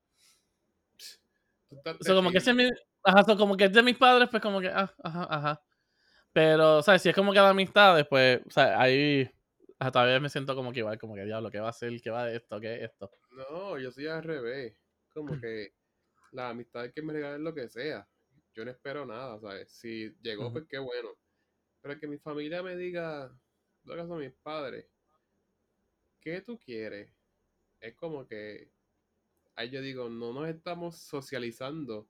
Estás 1.77 1.97
So, 2.01 2.15
como 2.15 2.31
que 2.31 2.37
ese 2.39 2.51
es 2.51 2.55
mi, 2.55 2.69
ajá, 3.03 3.23
so, 3.23 3.37
como 3.37 3.57
que 3.57 3.65
es 3.65 3.73
de 3.73 3.83
mis 3.83 3.97
padres, 3.97 4.29
pues 4.29 4.41
como 4.41 4.59
que, 4.61 4.67
ah, 4.69 4.93
ajá, 5.03 5.27
ajá. 5.29 5.61
Pero, 6.33 6.81
¿sabes? 6.81 7.01
Si 7.01 7.09
es 7.09 7.15
como 7.15 7.33
que 7.33 7.39
de 7.39 7.47
amistades, 7.47 8.05
pues, 8.09 8.41
o 8.45 8.49
sea, 8.51 8.79
ahí 8.79 9.29
hasta 9.79 9.91
todavía 9.91 10.19
me 10.19 10.29
siento 10.29 10.55
como 10.55 10.71
que 10.71 10.79
igual, 10.79 10.97
como 10.97 11.15
que 11.15 11.25
diablo, 11.25 11.51
¿qué 11.51 11.59
va 11.59 11.67
a 11.67 11.69
hacer? 11.69 12.01
¿Qué 12.01 12.09
va 12.09 12.25
de 12.25 12.37
esto? 12.37 12.59
¿Qué 12.59 12.75
es 12.75 12.91
esto? 12.91 13.11
No, 13.31 13.77
yo 13.77 13.91
soy 13.91 14.07
al 14.07 14.23
revés. 14.23 14.77
Como 15.13 15.39
que 15.39 15.73
la 16.31 16.49
amistad 16.49 16.85
es 16.85 16.93
que 16.93 17.01
me 17.01 17.13
regalen 17.13 17.43
lo 17.43 17.53
que 17.53 17.69
sea. 17.69 18.07
Yo 18.53 18.65
no 18.65 18.71
espero 18.71 19.05
nada, 19.05 19.39
¿sabes? 19.39 19.69
Si 19.71 20.15
llegó, 20.21 20.51
pues 20.51 20.65
qué 20.67 20.79
bueno. 20.79 21.09
Pero 21.81 21.99
que 21.99 22.07
mi 22.07 22.17
familia 22.17 22.63
me 22.63 22.75
diga, 22.75 23.31
lo 23.83 23.95
que 23.95 24.07
son 24.07 24.19
mis 24.19 24.33
padres, 24.33 24.87
¿qué 26.21 26.41
tú 26.41 26.57
quieres? 26.57 27.13
Es 27.79 27.95
como 27.95 28.25
que 28.27 28.71
ahí 29.55 29.69
yo 29.69 29.81
digo, 29.81 30.09
no 30.09 30.33
nos 30.33 30.47
estamos 30.49 30.97
socializando 30.97 32.07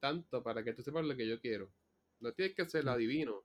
tanto 0.00 0.42
para 0.42 0.62
que 0.64 0.72
tú 0.72 0.82
sepas 0.82 1.04
lo 1.04 1.16
que 1.16 1.26
yo 1.26 1.40
quiero. 1.40 1.72
No 2.20 2.32
tienes 2.32 2.54
que 2.54 2.68
ser 2.68 2.84
Mm. 2.84 2.88
adivino, 2.88 3.44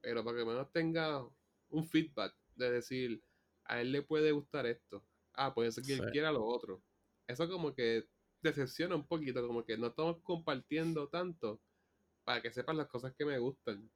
pero 0.00 0.24
para 0.24 0.38
que 0.38 0.44
menos 0.44 0.72
tenga 0.72 1.26
un 1.70 1.86
feedback 1.86 2.34
de 2.56 2.70
decir, 2.70 3.22
a 3.64 3.80
él 3.80 3.92
le 3.92 4.02
puede 4.02 4.32
gustar 4.32 4.66
esto. 4.66 5.04
Ah, 5.34 5.54
puede 5.54 5.70
ser 5.72 5.84
que 5.84 5.94
él 5.94 6.10
quiera 6.10 6.32
lo 6.32 6.44
otro. 6.44 6.82
Eso 7.26 7.48
como 7.48 7.74
que 7.74 8.08
decepciona 8.42 8.94
un 8.96 9.06
poquito, 9.06 9.46
como 9.46 9.64
que 9.64 9.76
no 9.76 9.88
estamos 9.88 10.22
compartiendo 10.22 11.08
tanto 11.08 11.60
para 12.24 12.40
que 12.42 12.50
sepas 12.52 12.76
las 12.76 12.88
cosas 12.88 13.14
que 13.14 13.24
me 13.24 13.38
gustan. 13.38 13.90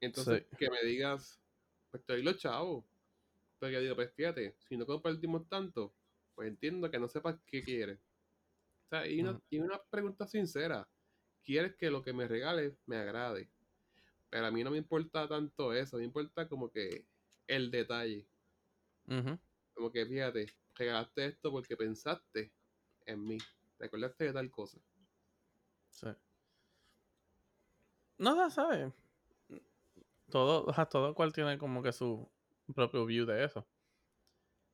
Entonces, 0.00 0.44
Sí. 0.50 0.56
que 0.56 0.70
me 0.70 0.82
digas, 0.84 1.40
pues 1.90 2.04
doy 2.06 2.22
los 2.22 2.38
chavos. 2.38 2.84
Pero 3.58 3.72
yo 3.72 3.80
digo, 3.80 3.94
pues 3.94 4.12
fíjate, 4.14 4.56
si 4.68 4.76
no 4.76 4.86
compartimos 4.86 5.48
tanto, 5.48 5.94
pues 6.34 6.48
entiendo 6.48 6.90
que 6.90 6.98
no 6.98 7.08
sepas 7.08 7.40
qué 7.46 7.62
quieres. 7.62 8.00
O 8.92 8.94
sea, 8.94 9.06
y 9.06 9.22
una, 9.22 9.40
y 9.48 9.58
una 9.58 9.82
pregunta 9.88 10.26
sincera. 10.26 10.86
¿Quieres 11.42 11.74
que 11.76 11.90
lo 11.90 12.02
que 12.02 12.12
me 12.12 12.28
regales 12.28 12.78
me 12.84 12.98
agrade? 12.98 13.48
Pero 14.28 14.44
a 14.44 14.50
mí 14.50 14.62
no 14.62 14.70
me 14.70 14.76
importa 14.76 15.26
tanto 15.26 15.72
eso, 15.72 15.96
me 15.96 16.04
importa 16.04 16.46
como 16.46 16.70
que 16.70 17.06
el 17.46 17.70
detalle. 17.70 18.28
Como 19.72 19.90
que 19.90 20.04
fíjate, 20.04 20.44
regalaste 20.74 21.24
esto 21.24 21.50
porque 21.50 21.74
pensaste 21.74 22.52
en 23.06 23.24
mí. 23.24 23.38
Te 23.78 23.86
acordaste 23.86 24.24
de 24.24 24.32
tal 24.34 24.50
cosa. 24.50 24.78
Sí. 25.88 26.08
No, 28.18 28.36
ya 28.36 28.50
sabes. 28.50 28.92
Todo, 30.28 30.68
ajá, 30.68 30.84
todo 30.84 31.14
cual 31.14 31.32
tiene 31.32 31.56
como 31.56 31.82
que 31.82 31.92
su 31.92 32.30
propio 32.74 33.06
view 33.06 33.24
de 33.24 33.42
eso. 33.42 33.66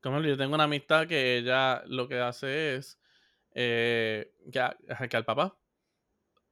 Como 0.03 0.21
yo 0.23 0.37
tengo 0.37 0.57
una 0.57 0.65
amistad 0.65 1.07
que 1.07 1.39
ella 1.39 1.85
lo 1.87 2.09
que 2.09 2.19
hace 2.19 2.75
es 2.75 2.99
eh, 3.61 4.35
que, 4.53 4.61
a- 4.61 4.77
que 5.11 5.17
al 5.17 5.25
papá, 5.25 5.59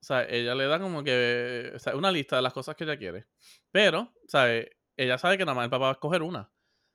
o 0.00 0.04
sea, 0.04 0.24
ella 0.28 0.54
le 0.54 0.66
da 0.66 0.80
como 0.80 1.02
que 1.04 1.72
o 1.74 1.78
sea, 1.78 1.96
una 1.96 2.12
lista 2.12 2.36
de 2.36 2.42
las 2.42 2.52
cosas 2.52 2.76
que 2.76 2.84
ella 2.84 2.98
quiere. 2.98 3.26
Pero, 3.72 4.14
¿sabes? 4.28 4.68
Ella 4.96 5.18
sabe 5.18 5.38
que 5.38 5.44
nada 5.44 5.54
más 5.56 5.64
el 5.64 5.70
papá 5.70 5.84
va 5.86 5.90
a 5.90 5.92
escoger 5.94 6.22
una. 6.22 6.50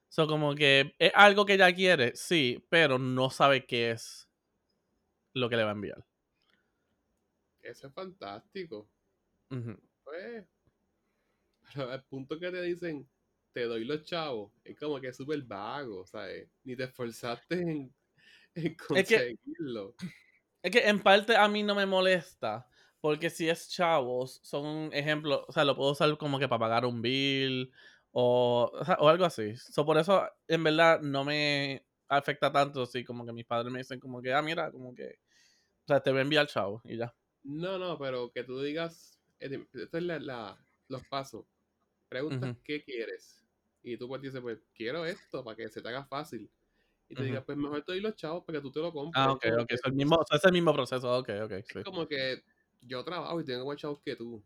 So, 0.09 0.27
como 0.27 0.55
que 0.55 0.95
es 0.99 1.11
algo 1.15 1.45
que 1.45 1.53
ella 1.55 1.73
quiere, 1.75 2.13
sí, 2.15 2.65
pero 2.69 2.99
no 2.99 3.29
sabe 3.29 3.65
qué 3.65 3.91
es 3.91 4.29
lo 5.33 5.49
que 5.49 5.57
le 5.57 5.63
va 5.63 5.69
a 5.71 5.73
enviar. 5.73 6.05
Eso 7.63 7.87
es 7.87 7.93
fantástico. 7.95 8.87
Ujú. 9.51 9.77
Pues, 10.03 10.45
pero 11.73 11.89
al 11.91 12.03
punto 12.05 12.39
que 12.39 12.51
te 12.51 12.61
dicen, 12.61 13.07
te 13.53 13.63
doy 13.63 13.85
los 13.85 14.03
chavos, 14.03 14.51
es 14.63 14.77
como 14.77 14.99
que 14.99 15.07
es 15.09 15.17
súper 15.17 15.41
vago, 15.43 16.05
¿sabes? 16.05 16.49
Ni 16.63 16.75
te 16.75 16.83
esforzaste 16.85 17.55
en, 17.61 17.93
en 18.55 18.75
Es 18.95 19.07
que- 19.07 19.37
conseguirlo. 19.37 19.95
Es 20.63 20.71
que 20.71 20.87
en 20.87 20.99
parte 21.01 21.35
a 21.35 21.47
mí 21.47 21.63
no 21.63 21.75
me 21.75 21.85
molesta. 21.85 22.67
Porque 22.99 23.31
si 23.31 23.49
es 23.49 23.67
chavos, 23.67 24.39
son 24.43 24.63
un 24.65 24.93
ejemplo, 24.93 25.43
o 25.47 25.51
sea, 25.51 25.65
lo 25.65 25.75
puedo 25.75 25.91
usar 25.91 26.15
como 26.19 26.37
que 26.37 26.47
para 26.47 26.59
pagar 26.59 26.85
un 26.85 27.01
bill 27.01 27.73
o, 28.11 28.69
o, 28.71 28.85
sea, 28.85 28.95
o 28.99 29.09
algo 29.09 29.25
así. 29.25 29.55
So, 29.57 29.83
por 29.85 29.97
eso, 29.97 30.23
en 30.47 30.63
verdad, 30.63 31.01
no 31.01 31.23
me 31.23 31.83
afecta 32.07 32.51
tanto 32.51 32.85
si 32.85 33.03
como 33.03 33.25
que 33.25 33.33
mis 33.33 33.45
padres 33.45 33.71
me 33.71 33.79
dicen 33.79 33.99
como 33.99 34.21
que, 34.21 34.31
ah, 34.33 34.43
mira, 34.43 34.71
como 34.71 34.93
que, 34.93 35.17
o 35.85 35.87
sea, 35.87 35.99
te 35.99 36.11
voy 36.11 36.19
a 36.19 36.21
enviar 36.21 36.45
chavo 36.45 36.79
y 36.83 36.97
ya. 36.97 37.11
No, 37.43 37.79
no, 37.79 37.97
pero 37.97 38.31
que 38.31 38.43
tú 38.43 38.61
digas, 38.61 39.19
eh, 39.39 39.65
esto 39.73 39.97
es 39.97 40.03
la, 40.03 40.19
la- 40.19 40.65
los 40.87 41.03
pasos. 41.07 41.45
Preguntas 42.07 42.55
qué 42.63 42.83
quieres. 42.83 43.41
Y 43.81 43.97
tú 43.97 44.07
pues 44.07 44.21
dices, 44.21 44.41
pues 44.41 44.59
quiero 44.75 45.05
esto 45.05 45.43
para 45.43 45.57
que 45.57 45.69
se 45.69 45.81
te 45.81 45.89
haga 45.89 46.05
fácil. 46.05 46.51
Y 47.11 47.13
te 47.13 47.19
Ujú. 47.23 47.25
digas, 47.25 47.43
pues 47.45 47.57
mejor 47.57 47.83
te 47.83 47.91
doy 47.91 47.99
los 47.99 48.15
chavos 48.15 48.45
para 48.45 48.57
que 48.57 48.61
tú 48.63 48.71
te 48.71 48.79
lo 48.79 48.93
compres. 48.93 49.21
Ah, 49.21 49.33
ok, 49.33 49.43
ok. 49.59 49.65
Es 49.67 49.81
el 49.83 49.91
mismo, 49.93 50.17
es 50.31 50.45
el 50.45 50.51
mismo 50.53 50.73
proceso, 50.73 51.17
ok, 51.17 51.29
ok, 51.43 51.53
sí. 51.61 51.83
Como 51.83 52.07
que 52.07 52.41
yo 52.79 53.03
trabajo 53.03 53.41
y 53.41 53.43
tengo 53.43 53.65
más 53.65 53.75
chavos 53.75 53.99
que 54.01 54.15
tú. 54.15 54.41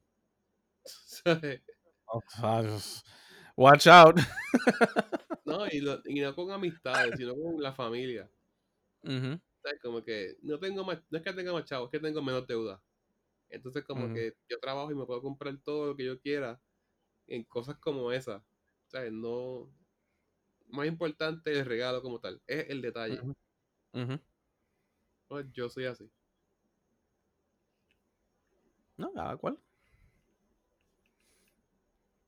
¿Sabes? 0.84 1.62
Oh, 2.12 2.22
Watch 3.56 3.86
out. 3.88 4.18
no, 5.46 5.68
y, 5.68 5.80
lo- 5.80 6.02
y 6.06 6.20
no 6.22 6.36
con 6.36 6.52
amistades, 6.52 7.18
sino 7.18 7.36
con 7.36 7.62
la 7.62 7.72
familia. 7.74 8.30
¿Sabes? 9.64 9.80
Como 9.82 10.04
que 10.04 10.38
no 10.42 10.60
tengo 10.60 10.84
más, 10.84 11.00
no 11.10 11.18
es 11.18 11.24
que 11.24 11.34
tenga 11.34 11.54
más 11.54 11.66
chavos, 11.66 11.88
es 11.88 11.92
que 12.00 12.06
tengo 12.06 12.22
menos 12.22 12.46
deuda. 12.48 12.82
Entonces 13.50 13.84
como 13.86 14.12
que 14.12 14.34
yo 14.50 14.60
trabajo 14.60 14.92
y 14.92 14.96
me 14.96 15.06
puedo 15.06 15.22
comprar 15.22 15.58
todo 15.64 15.88
lo 15.88 15.96
que 15.98 16.06
yo 16.06 16.20
quiera 16.20 16.62
en 17.28 17.44
cosas 17.46 17.78
como 17.80 18.12
esas. 18.12 18.44
¿Sabes? 18.88 19.12
No, 19.14 19.72
más 20.68 20.88
importante 20.88 21.52
el 21.52 21.66
regalo 21.66 22.02
como 22.02 22.20
tal, 22.20 22.42
es 22.48 22.70
el 22.70 22.82
detalle. 22.82 23.22
Pues 25.28 25.46
yo 25.52 25.70
soy 25.70 25.86
así. 25.86 26.10
No, 28.98 29.12
cada 29.14 29.36
cual. 29.38 29.60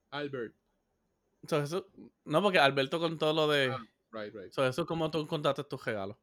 Albert. 0.09 0.55
So, 1.47 1.61
eso, 1.61 1.87
no, 2.25 2.41
porque 2.41 2.59
Alberto 2.59 2.99
con 2.99 3.17
todo 3.17 3.33
lo 3.33 3.47
de... 3.47 3.71
Ah, 3.71 3.85
Right, 4.11 4.33
right. 4.33 4.51
so, 4.51 4.65
eso 4.65 4.81
es 4.81 4.87
como 4.87 5.11
tú 5.11 5.19
encontraste 5.19 5.63
tus 5.65 5.83
regalos. 5.83 6.17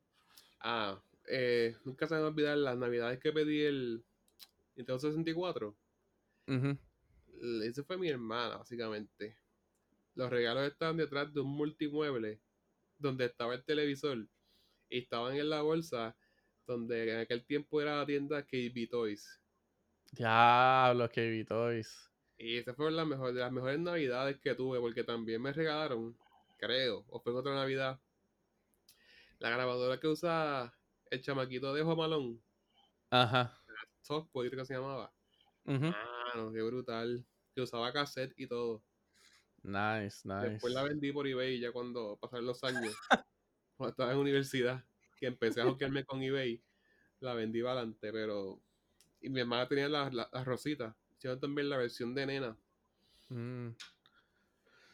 Ah, 0.61 0.99
eh, 1.29 1.77
nunca 1.85 2.07
se 2.09 2.15
me 2.15 2.21
va 2.21 2.27
a 2.27 2.31
olvidar 2.31 2.57
las 2.57 2.77
navidades 2.77 3.21
que 3.21 3.33
pedí 3.33 3.63
el 3.63 4.05
Nintendo 4.75 4.99
64. 4.99 5.77
Ujú. 6.49 6.79
Ese 7.63 7.85
fue 7.85 7.99
mi 7.99 8.09
hermana, 8.09 8.57
básicamente. 8.57 9.37
Los 10.15 10.31
regalos 10.31 10.71
estaban 10.71 10.97
detrás 10.97 11.33
de 11.33 11.41
un 11.41 11.49
multimueble 11.49 12.41
donde 12.99 13.27
estaba 13.27 13.55
el 13.55 13.65
televisor. 13.65 14.29
y 14.89 14.99
estaban 14.99 15.37
en 15.37 15.51
la 15.51 15.63
bolsa 15.63 16.17
donde 16.67 17.13
en 17.13 17.19
aquel 17.21 17.45
tiempo 17.45 17.81
era 17.81 17.99
la 17.99 18.07
tienda 18.07 18.47
KB 18.47 18.89
Toys. 18.89 19.41
Diablo, 20.13 21.09
KB 21.09 21.45
Toys. 21.47 22.11
Y 22.39 22.59
esa 22.59 22.75
fue 22.75 22.91
la 22.91 23.05
mejor, 23.05 23.33
de 23.33 23.41
las 23.41 23.53
mejores 23.53 23.79
navidades 23.79 24.39
que 24.41 24.55
tuve, 24.55 24.79
porque 24.81 25.05
también 25.05 25.41
me 25.43 25.53
regalaron, 25.53 26.17
creo, 26.59 27.05
o 27.09 27.21
fue 27.21 27.33
en 27.33 27.39
otra 27.39 27.55
navidad, 27.55 28.01
la 29.39 29.51
grabadora 29.51 29.99
que 29.99 30.09
usa 30.09 30.73
el 31.11 31.23
chamaquito 31.23 31.75
de 31.75 31.83
Jomalón. 31.83 32.43
Ajá. 33.11 33.55
Soft 34.01 34.29
que 34.33 34.65
se 34.65 34.75
llamaba. 34.75 35.13
Ujú. 35.65 35.87
Ah, 35.87 36.33
no, 36.37 36.53
qué 36.53 36.63
brutal. 36.63 37.25
Que 37.55 37.63
usaba 37.63 37.93
cassette 37.93 38.35
y 38.37 38.47
todo. 38.47 38.83
Nice, 39.65 40.29
nice. 40.29 40.51
Después 40.51 40.75
la 40.75 40.83
vendí 40.83 41.11
por 41.11 41.27
eBay 41.27 41.59
ya 41.59 41.73
cuando 41.73 42.19
pasaron 42.21 42.45
los 42.45 42.63
años. 42.65 42.95
cuando 43.77 43.91
estaba 43.91 44.13
en 44.13 44.19
universidad, 44.19 44.85
que 45.17 45.27
empecé 45.27 45.63
a 45.63 45.65
jugarme 45.65 46.05
con 46.05 46.23
eBay, 46.23 46.63
la 47.21 47.33
vendí 47.33 47.63
para 47.63 47.81
adelante, 47.81 48.13
pero... 48.13 48.61
Y 49.23 49.31
mi 49.31 49.41
hermana 49.41 49.67
tenía 49.67 49.89
las 49.89 50.13
las 50.13 50.45
rositas. 50.45 50.95
Hicieron 51.17 51.41
también 51.41 51.71
la 51.71 51.79
versión 51.79 52.15
de 52.15 52.27
nena. 52.27 52.59
Mm. 53.31 53.71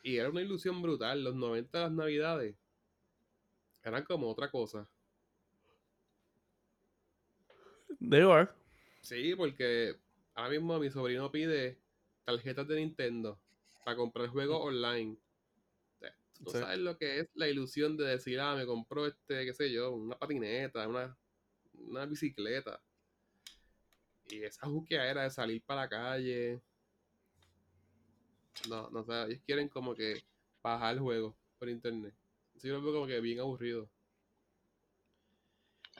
Y 0.04 0.16
era 0.16 0.30
una 0.30 0.40
ilusión 0.40 0.80
brutal. 0.80 1.24
Los 1.24 1.34
90 1.34 1.80
las 1.80 1.90
navidades 1.90 2.54
eran 3.82 4.04
como 4.04 4.30
otra 4.30 4.48
cosa. 4.52 4.88
They 7.98 8.24
were. 8.24 8.48
Sí, 9.00 9.34
porque 9.34 9.96
ahora 10.34 10.50
mismo 10.50 10.78
mi 10.78 10.90
sobrino 10.90 11.28
pide 11.32 11.76
tarjetas 12.24 12.68
de 12.68 12.76
Nintendo 12.76 13.40
para 13.84 13.96
comprar 13.96 14.28
juegos 14.28 14.60
online. 14.62 15.16
O 15.16 15.98
sea, 15.98 16.14
Tú 16.44 16.50
Sí. 16.50 16.58
sabes 16.58 16.78
lo 16.78 16.96
que 16.96 17.20
es 17.20 17.28
la 17.34 17.48
ilusión 17.48 17.96
de 17.96 18.04
decir, 18.04 18.40
ah, 18.40 18.54
me 18.54 18.66
compró 18.66 19.06
este, 19.06 19.44
qué 19.44 19.52
sé 19.52 19.70
yo, 19.70 19.92
una 19.92 20.18
patineta, 20.18 20.88
una, 20.88 21.16
una 21.74 22.06
bicicleta. 22.06 22.80
Y 24.30 24.44
esa 24.44 24.66
era 24.90 25.22
de 25.24 25.30
salir 25.30 25.62
para 25.62 25.82
la 25.82 25.88
calle. 25.88 26.62
No, 28.68 28.90
no 28.90 29.04
sé, 29.04 29.12
ellos 29.24 29.42
quieren 29.44 29.68
como 29.68 29.94
que 29.94 30.22
bajar 30.62 30.94
el 30.94 31.00
juego 31.00 31.36
por 31.58 31.68
internet. 31.68 32.14
Así 32.54 32.68
yo 32.68 32.74
lo 32.74 32.82
veo 32.82 32.92
como 32.92 33.06
que 33.06 33.20
bien 33.20 33.40
aburrido. 33.40 33.88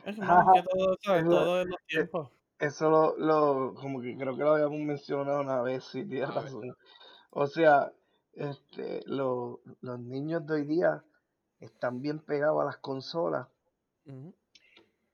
Es 0.05 0.17
que 0.17 0.23
todo, 1.25 1.61
es 1.61 1.67
los 1.67 1.87
tiempos. 1.87 2.31
Eso 2.59 2.91
lo, 2.91 3.17
lo, 3.17 3.75
como 3.75 4.03
que 4.03 4.17
creo 4.17 4.37
que 4.37 4.43
lo 4.43 4.53
habíamos 4.53 4.81
mencionado 4.81 5.41
una 5.41 5.63
vez, 5.63 5.85
sí, 5.85 6.05
tienes 6.05 6.33
razón. 6.35 6.77
O 7.31 7.47
sea, 7.47 7.93
este, 8.35 9.01
lo- 9.07 9.61
los 9.81 9.99
niños 9.99 10.47
de 10.47 10.55
hoy 10.55 10.65
día 10.65 11.05
están 11.61 12.01
bien 12.03 12.21
pegados 12.21 12.63
a 12.63 12.67
las 12.67 12.77
consolas 12.79 13.49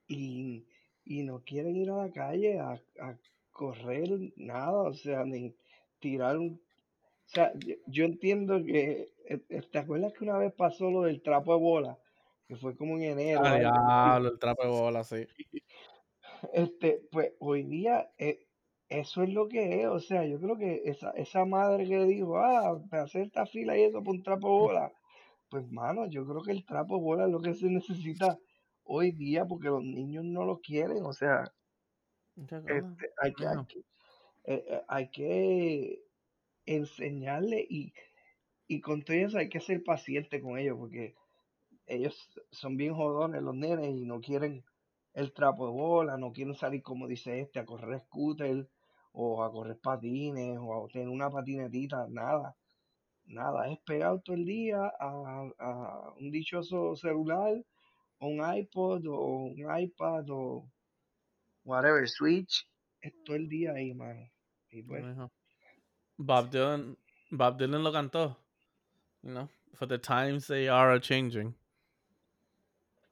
y, 0.07 0.67
y 1.05 1.23
no 1.23 1.43
quieren 1.45 1.77
ir 1.77 1.91
a 1.91 1.97
la 2.07 2.11
calle 2.13 2.59
a, 2.59 2.73
a 3.01 3.19
correr 3.51 4.09
nada, 4.37 4.83
o 4.83 4.93
sea, 4.95 5.25
ni 5.25 5.55
tirar 5.99 6.39
un... 6.39 6.61
O 7.27 7.29
sea, 7.29 7.53
yo, 7.59 7.75
yo 7.87 8.05
entiendo 8.05 8.63
que, 8.65 9.09
eh, 9.29 9.39
¿te 9.71 9.79
acuerdas 9.79 10.13
que 10.15 10.25
una 10.25 10.39
vez 10.39 10.53
pasó 10.55 10.91
lo 10.91 11.03
del 11.03 11.23
trapo 11.23 11.55
de 11.55 11.61
bola? 11.61 11.99
Que 12.47 12.57
fue 12.57 12.77
como 12.77 12.97
en 12.97 13.03
enero. 13.19 13.47
Ah, 13.47 13.53
así. 13.53 13.59
diablo, 13.59 14.29
el 14.31 14.39
trapo 14.39 14.63
de 14.65 14.69
bola, 14.71 15.05
sí. 15.05 15.27
Este, 16.53 17.03
pues 17.11 17.33
hoy 17.39 17.63
día 17.65 18.11
eh, 18.19 18.46
eso 18.89 19.23
es 19.23 19.31
lo 19.31 19.49
que 19.49 19.83
es, 19.83 19.87
o 19.89 19.99
sea, 20.01 20.25
yo 20.27 20.41
creo 20.41 20.57
que 20.57 20.83
esa, 20.85 21.11
esa 21.13 21.45
madre 21.45 21.87
que 21.89 22.05
dijo, 22.05 22.39
ah, 22.39 22.81
para 22.91 23.05
hacer 23.05 23.23
esta 23.23 23.47
fila 23.47 23.77
y 23.77 23.83
eso 23.83 24.03
por 24.03 24.15
un 24.15 24.23
trapo 24.23 24.49
de 24.49 24.55
bola, 24.55 24.93
pues 25.49 25.71
mano, 25.71 26.07
yo 26.07 26.27
creo 26.27 26.43
que 26.43 26.53
el 26.53 26.65
trapo 26.65 27.01
bola 27.01 27.25
es 27.27 27.31
lo 27.31 27.41
que 27.41 27.55
se 27.55 27.67
necesita 27.67 28.39
hoy 28.85 29.13
día 29.13 29.45
porque 29.47 29.69
los 29.69 29.83
niños 29.83 30.25
no 30.25 30.45
lo 30.45 30.61
quieren, 30.61 31.05
o 31.05 31.13
sea, 31.13 31.53
este, 32.67 33.11
hay 33.23 33.33
que, 33.35 33.47
hay 33.47 33.67
que, 33.67 33.79
eh, 34.45 34.65
eh, 34.69 34.83
hay 34.89 35.11
que 35.11 36.03
enseñarle 36.67 37.67
y, 37.69 37.93
y 38.69 38.81
con 38.81 39.03
todo 39.03 39.17
eso 39.17 39.39
hay 39.39 39.49
que 39.49 39.61
ser 39.61 39.83
paciente 39.83 40.41
con 40.41 40.59
ellos 40.59 40.77
porque 40.79 41.15
ellos 41.87 42.31
son 42.51 42.77
bien 42.77 42.95
jodones 42.95 43.43
los 43.43 43.55
nenes 43.55 43.97
y 43.97 44.05
no 44.05 44.21
quieren 44.21 44.65
el 45.15 45.33
trapo 45.33 45.67
de 45.67 45.73
bola, 45.73 46.17
no 46.19 46.33
quieren 46.33 46.55
salir 46.55 46.83
como 46.83 47.09
dice 47.09 47.41
este 47.41 47.59
a 47.59 47.65
correr 47.65 48.01
scooter 48.03 48.69
o 49.19 49.43
a 49.43 49.51
correr 49.51 49.79
patines 49.81 50.59
o 50.61 50.85
a 50.85 50.89
tener 50.89 51.09
una 51.09 51.31
patinetita, 51.31 52.07
nada, 52.09 52.55
nada, 53.25 53.69
es 53.71 53.79
pegado 53.81 54.21
todo 54.21 54.37
el 54.37 54.45
día 54.45 54.93
a, 55.01 55.49
a 55.59 56.15
un 56.21 56.31
dichoso 56.31 56.95
celular 56.97 57.65
o 58.19 58.27
un 58.29 58.41
iPod 58.41 59.07
o 59.07 59.47
un 59.47 59.81
iPad 59.81 60.27
o 60.31 60.69
whatever, 61.65 62.07
Switch, 62.07 62.67
es 63.01 63.13
todo 63.25 63.37
el 63.37 63.49
día 63.49 63.73
ahí, 63.73 63.95
mano. 63.95 64.31
Y 64.71 64.83
pues. 64.83 65.03
Bob 66.19 66.51
Dylan, 66.51 66.97
Bob 67.31 67.59
Dylan 67.59 67.83
lo 67.83 67.93
cantó. 67.93 68.37
You 69.23 69.33
know, 69.33 69.49
for 69.75 69.87
the 69.87 69.99
times 69.99 70.47
they 70.47 70.69
are 70.69 71.01
changing. 71.01 71.55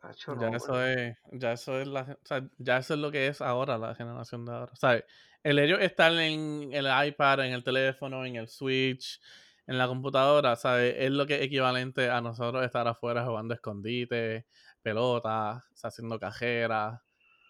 Hacho, 0.09 0.34
Ya 0.34 0.50
no, 0.50 0.57
eso 0.57 0.82
es, 0.84 1.16
ya 1.32 1.52
eso 1.52 1.78
es 1.80 1.86
la, 1.86 2.02
o 2.02 2.26
sea, 2.26 2.48
ya 2.59 2.78
eso 2.78 2.94
es 2.94 3.00
lo 3.00 3.11
que 3.12 3.28
es 3.28 3.40
ahora 3.40 3.78
la 3.78 3.94
generación 3.94 4.44
de 4.44 4.52
ahora. 4.52 4.74
Sea, 4.76 5.05
el 5.42 5.59
ellos 5.59 5.80
estar 5.80 6.12
en 6.12 6.70
el 6.72 6.86
iPad, 7.09 7.46
en 7.46 7.52
el 7.52 7.62
teléfono, 7.64 8.24
en 8.26 8.36
el 8.36 8.48
Switch, 8.48 9.20
en 9.66 9.78
la 9.78 9.86
computadora, 9.86 10.57
¿sabes? 10.57 10.94
Es 10.98 11.11
lo 11.11 11.26
que 11.26 11.36
es 11.36 11.42
equivalente 11.42 12.11
a 12.11 12.20
nosotros 12.20 12.64
estar 12.64 12.86
afuera 12.88 13.24
jugando 13.24 13.55
escondite, 13.55 14.46
pelota, 14.82 15.64
o 15.72 15.76
sea, 15.76 15.88
haciendo 15.88 16.18
cajeras, 16.18 17.00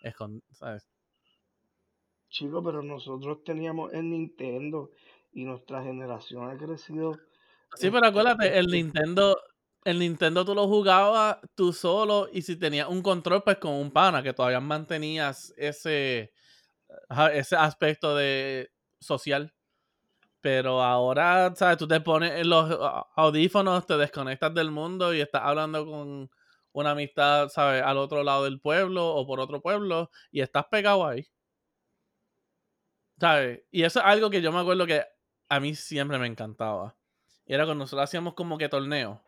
escon- 0.02 0.42
¿sabes? 0.52 0.86
Chico, 2.28 2.62
pero 2.62 2.82
nosotros 2.82 3.42
teníamos 3.44 3.94
el 3.94 4.10
Nintendo 4.10 4.90
y 5.32 5.44
nuestra 5.44 5.82
generación 5.82 6.50
ha 6.50 6.56
crecido. 6.58 7.18
Sí, 7.76 7.90
pero 7.90 8.06
acuérdate, 8.06 8.58
el 8.58 8.66
Nintendo, 8.66 9.36
el 9.84 9.98
Nintendo 9.98 10.44
tú 10.44 10.54
lo 10.54 10.66
jugabas 10.68 11.38
tú 11.54 11.72
solo 11.72 12.28
y 12.32 12.42
si 12.42 12.56
tenías 12.56 12.88
un 12.88 13.02
control, 13.02 13.42
pues 13.44 13.58
con 13.58 13.72
un 13.74 13.90
pana, 13.92 14.22
que 14.22 14.32
todavía 14.32 14.60
mantenías 14.60 15.52
ese, 15.56 16.32
ese 17.32 17.56
aspecto 17.56 18.16
de 18.16 18.70
social. 19.00 19.54
Pero 20.40 20.82
ahora, 20.82 21.54
¿sabes? 21.56 21.78
Tú 21.78 21.88
te 21.88 22.00
pones 22.00 22.32
en 22.32 22.50
los 22.50 22.70
a- 22.80 23.06
audífonos, 23.16 23.86
te 23.86 23.96
desconectas 23.96 24.54
del 24.54 24.70
mundo 24.70 25.14
y 25.14 25.20
estás 25.20 25.42
hablando 25.44 25.86
con 25.86 26.30
una 26.72 26.90
amistad, 26.92 27.48
¿sabes? 27.48 27.82
Al 27.82 27.98
otro 27.98 28.22
lado 28.24 28.44
del 28.44 28.60
pueblo 28.60 29.06
o 29.14 29.26
por 29.26 29.40
otro 29.40 29.62
pueblo 29.62 30.10
y 30.32 30.40
estás 30.42 30.66
pegado 30.70 31.06
ahí. 31.06 31.26
¿Sabes? 33.20 33.62
Y 33.70 33.82
eso 33.84 34.00
es 34.00 34.06
algo 34.06 34.30
que 34.30 34.42
yo 34.42 34.52
me 34.52 34.60
acuerdo 34.60 34.86
que 34.86 35.04
a 35.48 35.60
mí 35.60 35.74
siempre 35.74 36.18
me 36.18 36.26
encantaba. 36.26 36.96
Era 37.46 37.64
cuando 37.64 37.84
nosotros 37.84 38.04
hacíamos 38.04 38.34
como 38.34 38.58
que 38.58 38.68
torneos. 38.68 39.18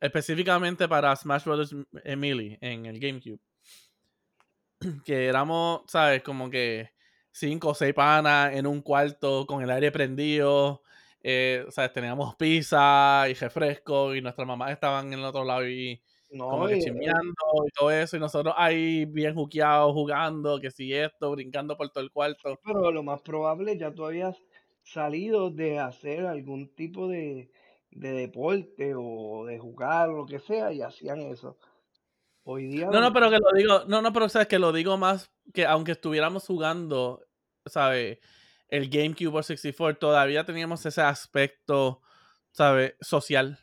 Específicamente 0.00 0.88
para 0.88 1.14
Smash 1.16 1.44
Bros. 1.44 1.74
Emily 2.04 2.58
en 2.60 2.86
el 2.86 2.98
GameCube. 2.98 3.40
Que 5.04 5.26
éramos, 5.26 5.82
¿sabes? 5.86 6.22
Como 6.22 6.50
que 6.50 6.90
cinco 7.32 7.68
o 7.68 7.74
seis 7.74 7.94
panas 7.94 8.54
en 8.54 8.66
un 8.66 8.82
cuarto 8.82 9.46
con 9.46 9.62
el 9.62 9.70
aire 9.70 9.90
prendido. 9.90 10.82
Eh, 11.22 11.64
¿Sabes? 11.70 11.92
Teníamos 11.92 12.36
pizza 12.36 13.24
y 13.28 13.34
refresco 13.34 14.14
y 14.14 14.20
nuestras 14.20 14.46
mamás 14.46 14.70
estaban 14.70 15.12
en 15.12 15.18
el 15.18 15.24
otro 15.24 15.44
lado 15.44 15.66
y 15.66 16.00
como 16.28 16.62
no, 16.62 16.68
que 16.68 16.76
y, 16.76 16.78
eh, 16.78 16.82
chismeando 16.82 17.34
y 17.66 17.70
todo 17.76 17.90
eso. 17.90 18.16
Y 18.16 18.20
nosotros 18.20 18.54
ahí 18.56 19.04
bien 19.06 19.34
juqueados, 19.34 19.92
jugando, 19.92 20.60
que 20.60 20.70
si 20.70 20.92
esto, 20.92 21.30
brincando 21.30 21.76
por 21.76 21.90
todo 21.90 22.04
el 22.04 22.10
cuarto. 22.10 22.58
pero 22.64 22.90
lo 22.90 23.02
más 23.02 23.22
probable 23.22 23.76
ya 23.76 23.92
tú 23.92 24.04
habías 24.04 24.36
salido 24.82 25.50
de 25.50 25.78
hacer 25.78 26.26
algún 26.26 26.68
tipo 26.74 27.08
de, 27.08 27.50
de 27.96 28.12
deporte 28.12 28.94
o 28.94 29.46
de 29.46 29.58
jugar 29.58 30.10
o 30.10 30.18
lo 30.18 30.26
que 30.26 30.38
sea 30.38 30.72
y 30.72 30.82
hacían 30.82 31.20
eso. 31.20 31.56
Hoy 32.44 32.66
día 32.66 32.88
No, 32.90 33.00
no, 33.00 33.12
pero 33.12 33.30
que 33.30 33.38
lo 33.38 33.52
digo, 33.54 33.84
no, 33.86 34.02
no, 34.02 34.12
pero 34.12 34.28
sabes 34.28 34.48
que 34.48 34.58
lo 34.58 34.72
digo 34.72 34.96
más 34.98 35.30
que 35.52 35.66
aunque 35.66 35.92
estuviéramos 35.92 36.46
jugando, 36.46 37.26
¿sabes? 37.64 38.18
El 38.68 38.88
GameCube 38.90 39.38
o 39.38 39.42
64, 39.42 39.98
todavía 39.98 40.44
teníamos 40.44 40.84
ese 40.84 41.00
aspecto, 41.00 42.02
¿sabes? 42.52 42.94
Social 43.00 43.58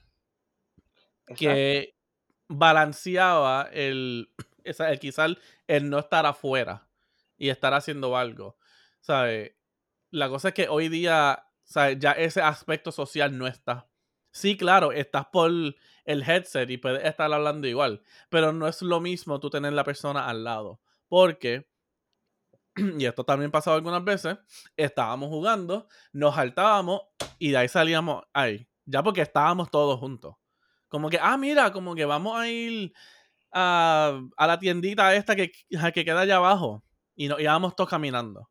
exacto, 1.27 1.37
que 1.37 1.95
balanceaba 2.49 3.69
el, 3.71 4.33
el 4.63 4.99
quizás 4.99 5.37
el 5.67 5.89
no 5.89 5.99
estar 5.99 6.25
afuera 6.25 6.89
y 7.37 7.49
estar 7.49 7.73
haciendo 7.73 8.17
algo, 8.17 8.57
¿sabes? 8.99 9.53
La 10.09 10.27
cosa 10.29 10.49
es 10.49 10.53
que 10.55 10.69
hoy 10.69 10.89
día, 10.89 11.45
¿sabes? 11.63 11.99
Ya 11.99 12.11
ese 12.13 12.41
aspecto 12.41 12.91
social 12.91 13.37
no 13.37 13.47
está. 13.47 13.87
Sí, 14.33 14.57
claro, 14.57 14.91
estás 14.91 15.27
por 15.27 15.51
el 15.51 16.23
headset 16.27 16.69
y 16.69 16.77
puedes 16.77 17.05
estar 17.05 17.31
hablando 17.31 17.67
igual, 17.67 18.01
pero 18.29 18.51
no 18.51 18.67
es 18.67 18.81
lo 18.81 18.99
mismo 18.99 19.39
tú 19.39 19.49
tener 19.51 19.73
la 19.73 19.83
persona 19.83 20.27
al 20.27 20.43
lado, 20.43 20.81
porque, 21.07 21.67
y 22.97 23.05
esto 23.05 23.23
también 23.23 23.51
pasado 23.51 23.75
algunas 23.75 24.03
veces, 24.03 24.37
estábamos 24.75 25.29
jugando, 25.29 25.87
nos 26.11 26.35
saltábamos 26.35 27.01
y 27.39 27.51
de 27.51 27.57
ahí 27.57 27.67
salíamos 27.67 28.23
ahí, 28.33 28.67
ya 28.85 29.03
porque 29.03 29.21
estábamos 29.21 29.69
todos 29.71 29.99
juntos. 29.99 30.35
Como 30.87 31.09
que, 31.09 31.19
ah, 31.21 31.37
mira, 31.37 31.71
como 31.71 31.95
que 31.95 32.05
vamos 32.05 32.37
a 32.39 32.47
ir 32.49 32.93
a, 33.51 34.21
a 34.37 34.47
la 34.47 34.59
tiendita 34.59 35.15
esta 35.15 35.35
que, 35.35 35.51
que 35.93 36.05
queda 36.05 36.21
allá 36.21 36.37
abajo 36.37 36.83
y 37.15 37.27
nos 37.29 37.39
íbamos 37.39 37.75
todos 37.75 37.89
caminando 37.89 38.49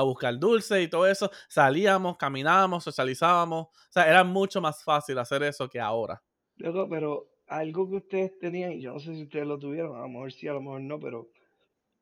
a 0.00 0.04
buscar 0.04 0.38
dulce 0.38 0.82
y 0.82 0.88
todo 0.88 1.06
eso. 1.06 1.30
Salíamos, 1.48 2.16
caminábamos, 2.16 2.84
socializábamos. 2.84 3.66
O 3.66 3.92
sea, 3.92 4.08
era 4.08 4.24
mucho 4.24 4.60
más 4.60 4.82
fácil 4.84 5.18
hacer 5.18 5.42
eso 5.42 5.68
que 5.68 5.80
ahora. 5.80 6.22
Luego, 6.56 6.88
pero 6.88 7.28
algo 7.46 7.88
que 7.88 7.96
ustedes 7.96 8.38
tenían, 8.38 8.72
y 8.72 8.80
yo 8.80 8.92
no 8.92 9.00
sé 9.00 9.14
si 9.14 9.22
ustedes 9.24 9.46
lo 9.46 9.58
tuvieron, 9.58 9.96
a 9.96 10.02
lo 10.02 10.08
mejor 10.08 10.32
sí, 10.32 10.46
a 10.46 10.52
lo 10.52 10.60
mejor 10.60 10.80
no, 10.82 11.00
pero 11.00 11.28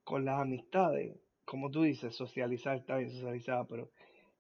con 0.05 0.25
las 0.25 0.41
amistades, 0.41 1.17
como 1.45 1.71
tú 1.71 1.83
dices, 1.83 2.15
socializar, 2.15 2.77
está 2.77 2.97
bien 2.97 3.11
socializada, 3.11 3.67
pero 3.67 3.91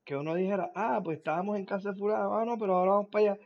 que 0.04 0.16
uno 0.16 0.34
dijera, 0.34 0.70
ah, 0.74 1.00
pues 1.04 1.18
estábamos 1.18 1.58
en 1.58 1.64
casa 1.66 1.92
de 1.92 1.98
fulano, 1.98 2.34
ah, 2.34 2.44
no, 2.44 2.58
pero 2.58 2.76
ahora 2.76 2.92
vamos 2.92 3.08
para 3.10 3.32
allá. 3.32 3.40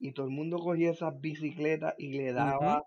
Y 0.00 0.12
todo 0.12 0.26
el 0.26 0.32
mundo 0.32 0.58
cogía 0.58 0.90
esas 0.90 1.20
bicicletas 1.20 1.94
y 1.98 2.12
le 2.12 2.32
daba, 2.32 2.84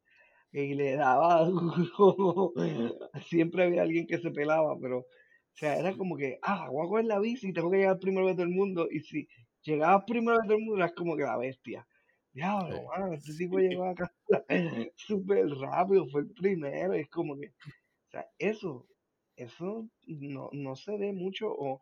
y 0.51 0.73
le 0.73 0.95
daba, 0.95 1.45
siempre 3.25 3.63
había 3.63 3.81
alguien 3.81 4.07
que 4.07 4.19
se 4.19 4.31
pelaba, 4.31 4.77
pero, 4.81 5.05
o 5.53 5.57
sea, 5.57 5.77
era 5.77 5.95
como 5.95 6.17
que, 6.17 6.39
ah, 6.41 6.69
voy 6.69 6.85
a 6.85 6.89
coger 6.89 7.05
la 7.05 7.19
bici 7.19 7.49
y 7.49 7.53
tengo 7.53 7.71
que 7.71 7.77
llegar 7.77 7.99
primero 7.99 8.27
de 8.27 8.33
todo 8.33 8.43
el 8.43 8.49
mundo, 8.49 8.87
y 8.89 8.99
si 9.01 9.27
llegabas 9.63 10.03
primero 10.05 10.37
de 10.37 10.43
todo 10.47 10.57
el 10.57 10.63
mundo, 10.63 10.77
eras 10.77 10.93
como 10.93 11.15
que 11.15 11.23
la 11.23 11.37
bestia. 11.37 11.87
Diablo, 12.33 12.77
sí. 12.77 13.13
este 13.13 13.33
tipo 13.33 13.59
llegó 13.59 13.85
a 13.85 13.95
casa 13.95 14.13
súper 14.95 15.47
rápido, 15.49 16.07
fue 16.07 16.21
el 16.21 16.31
primero, 16.31 16.93
es 16.93 17.09
como 17.09 17.37
que, 17.37 17.47
o 17.47 18.09
sea, 18.11 18.25
eso, 18.39 18.87
eso 19.35 19.87
no, 20.07 20.49
no 20.53 20.75
se 20.75 20.97
ve 20.97 21.13
mucho, 21.13 21.51
o 21.51 21.81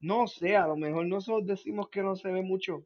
no 0.00 0.26
sé, 0.26 0.56
a 0.56 0.66
lo 0.66 0.76
mejor 0.76 1.06
nosotros 1.06 1.46
decimos 1.46 1.88
que 1.88 2.02
no 2.02 2.16
se 2.16 2.30
ve 2.30 2.42
mucho, 2.42 2.84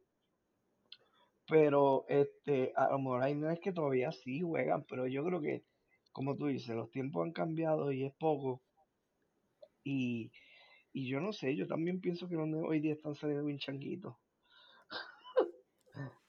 pero 1.49 2.05
este, 2.07 2.71
a 2.75 2.89
lo 2.91 2.99
mejor 2.99 3.23
hay 3.23 3.33
es 3.51 3.59
que 3.59 3.73
todavía 3.73 4.11
sí 4.11 4.41
juegan, 4.41 4.85
pero 4.87 5.07
yo 5.07 5.25
creo 5.25 5.41
que, 5.41 5.63
como 6.11 6.35
tú 6.35 6.45
dices, 6.47 6.75
los 6.75 6.91
tiempos 6.91 7.25
han 7.25 7.33
cambiado 7.33 7.91
y 7.91 8.05
es 8.05 8.13
poco. 8.13 8.61
Y, 9.89 10.31
y 10.93 11.09
yo 11.09 11.19
no 11.19 11.33
sé, 11.33 11.55
yo 11.55 11.65
también 11.67 11.99
pienso 11.99 12.29
que 12.29 12.35
los 12.35 12.47
hoy 12.63 12.79
día 12.79 12.93
están 12.93 13.15
saliendo 13.15 13.45
bien 13.45 13.57
changuitos. 13.57 14.15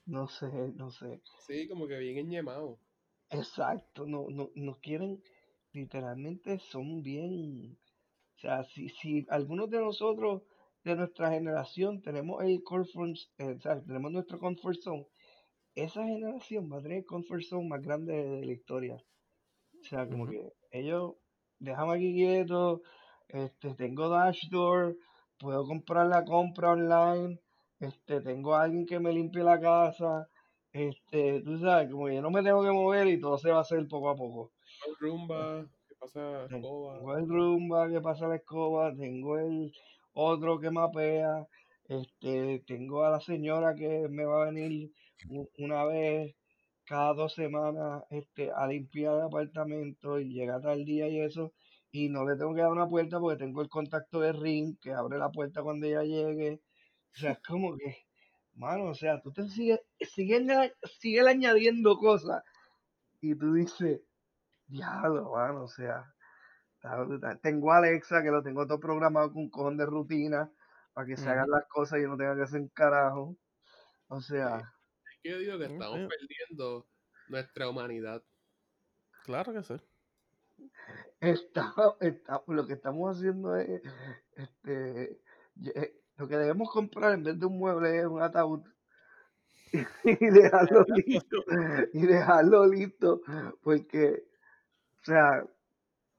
no 0.06 0.28
sé, 0.28 0.46
no 0.76 0.90
sé. 0.90 1.20
Sí, 1.46 1.68
como 1.68 1.86
que 1.86 1.98
bien 1.98 2.16
enñemados. 2.16 2.78
Exacto, 3.28 4.06
no, 4.06 4.26
no, 4.30 4.50
no 4.54 4.78
quieren, 4.80 5.22
literalmente 5.72 6.58
son 6.58 7.02
bien, 7.02 7.78
o 8.36 8.40
sea, 8.40 8.64
si, 8.64 8.88
si 8.88 9.24
algunos 9.28 9.70
de 9.70 9.78
nosotros 9.78 10.42
de 10.82 10.96
nuestra 10.96 11.30
generación 11.30 12.00
tenemos 12.00 12.42
el 12.42 12.62
comfort, 12.64 13.14
eh, 13.38 13.56
o 13.56 13.60
sea, 13.60 13.80
tenemos 13.82 14.10
nuestro 14.10 14.38
comfort 14.38 14.80
zone, 14.80 15.06
esa 15.74 16.02
generación 16.04 16.72
va 16.72 16.78
a 16.78 16.82
tener 16.82 16.98
el 16.98 17.04
comfort 17.04 17.42
zone 17.42 17.68
más 17.68 17.82
grande 17.82 18.14
de, 18.14 18.46
la 18.46 18.52
historia. 18.52 18.96
O 18.96 19.84
sea, 19.84 20.08
como 20.08 20.26
que 20.26 20.52
ellos 20.72 21.14
déjame 21.60 21.94
aquí 21.94 22.14
quieto, 22.14 22.82
este, 23.32 23.74
tengo 23.74 24.08
dashboard, 24.08 24.96
puedo 25.38 25.64
comprar 25.64 26.06
la 26.06 26.24
compra 26.24 26.72
online, 26.72 27.38
este, 27.80 28.20
tengo 28.20 28.54
a 28.54 28.62
alguien 28.64 28.86
que 28.86 29.00
me 29.00 29.12
limpie 29.12 29.42
la 29.42 29.60
casa, 29.60 30.28
este, 30.72 31.42
tú 31.42 31.58
sabes, 31.58 31.90
como 31.90 32.06
que 32.06 32.16
yo 32.16 32.22
no 32.22 32.30
me 32.30 32.42
tengo 32.42 32.62
que 32.62 32.70
mover 32.70 33.08
y 33.08 33.20
todo 33.20 33.38
se 33.38 33.50
va 33.50 33.58
a 33.58 33.62
hacer 33.62 33.86
poco 33.88 34.10
a 34.10 34.16
poco. 34.16 34.52
Rumba, 35.00 35.66
¿qué 35.88 35.94
pasa 35.98 36.20
la 36.20 36.44
escoba? 36.44 36.94
Tengo 36.94 37.16
el 37.16 37.28
rumba, 37.28 37.88
que 37.90 38.00
pasa 38.00 38.28
la 38.28 38.36
escoba, 38.36 38.94
tengo 38.94 39.38
el 39.38 39.72
otro 40.12 40.60
que 40.60 40.70
mapea, 40.70 41.46
este, 41.88 42.62
tengo 42.66 43.04
a 43.04 43.10
la 43.10 43.20
señora 43.20 43.74
que 43.74 44.08
me 44.08 44.24
va 44.24 44.42
a 44.42 44.50
venir 44.50 44.92
una 45.58 45.84
vez 45.84 46.34
cada 46.84 47.14
dos 47.14 47.34
semanas 47.34 48.02
este, 48.10 48.50
a 48.50 48.66
limpiar 48.66 49.14
el 49.14 49.22
apartamento 49.22 50.18
y 50.18 50.32
llega 50.32 50.60
tal 50.60 50.84
día 50.84 51.08
y 51.08 51.20
eso, 51.20 51.52
y 51.92 52.08
no 52.08 52.24
le 52.24 52.36
tengo 52.36 52.54
que 52.54 52.60
dar 52.60 52.70
una 52.70 52.88
puerta 52.88 53.18
porque 53.18 53.44
tengo 53.44 53.62
el 53.62 53.68
contacto 53.68 54.20
de 54.20 54.32
Ring 54.32 54.78
que 54.80 54.92
abre 54.92 55.18
la 55.18 55.30
puerta 55.30 55.62
cuando 55.62 55.86
ella 55.86 56.02
llegue. 56.02 56.62
O 57.12 57.18
sea, 57.18 57.32
es 57.32 57.40
como 57.40 57.76
que, 57.76 58.06
mano, 58.54 58.84
o 58.84 58.94
sea, 58.94 59.20
tú 59.20 59.32
te 59.32 59.48
sigues, 59.48 59.80
sigues, 60.00 60.46
sigues 60.98 61.26
añadiendo 61.26 61.96
cosas 61.98 62.44
y 63.20 63.34
tú 63.34 63.54
dices, 63.54 64.00
diablo, 64.66 65.32
mano, 65.32 65.64
o 65.64 65.68
sea, 65.68 66.14
tengo 67.42 67.72
a 67.72 67.78
Alexa 67.78 68.22
que 68.22 68.30
lo 68.30 68.42
tengo 68.42 68.66
todo 68.66 68.80
programado 68.80 69.32
con 69.32 69.42
un 69.42 69.50
cojón 69.50 69.76
de 69.76 69.86
rutina 69.86 70.50
para 70.92 71.06
que 71.06 71.16
se 71.16 71.28
hagan 71.28 71.50
las 71.50 71.66
cosas 71.68 71.98
y 71.98 72.02
yo 72.02 72.08
no 72.08 72.16
tenga 72.16 72.36
que 72.36 72.42
hacer 72.42 72.60
un 72.60 72.68
carajo. 72.68 73.36
O 74.08 74.20
sea. 74.20 74.72
Yo 75.22 75.38
digo 75.38 75.58
que 75.58 75.66
estamos 75.66 75.98
perdiendo 76.08 76.86
nuestra 77.28 77.68
humanidad. 77.68 78.22
Claro 79.24 79.52
que 79.52 79.62
sí. 79.62 79.74
Está, 81.20 81.74
lo 82.46 82.66
que 82.66 82.72
estamos 82.72 83.16
haciendo 83.16 83.56
es 83.56 83.82
este, 84.34 85.20
eh, 85.74 86.00
lo 86.16 86.28
que 86.28 86.36
debemos 86.36 86.70
comprar 86.70 87.12
en 87.12 87.24
vez 87.24 87.38
de 87.38 87.46
un 87.46 87.58
mueble 87.58 87.98
es 87.98 88.06
un 88.06 88.22
ataúd 88.22 88.62
y 90.04 90.26
dejarlo 90.30 90.84
listo 91.06 91.44
y 91.92 92.06
dejarlo 92.06 92.66
listo 92.66 93.20
porque 93.62 94.24
o 95.00 95.04
sea 95.04 95.44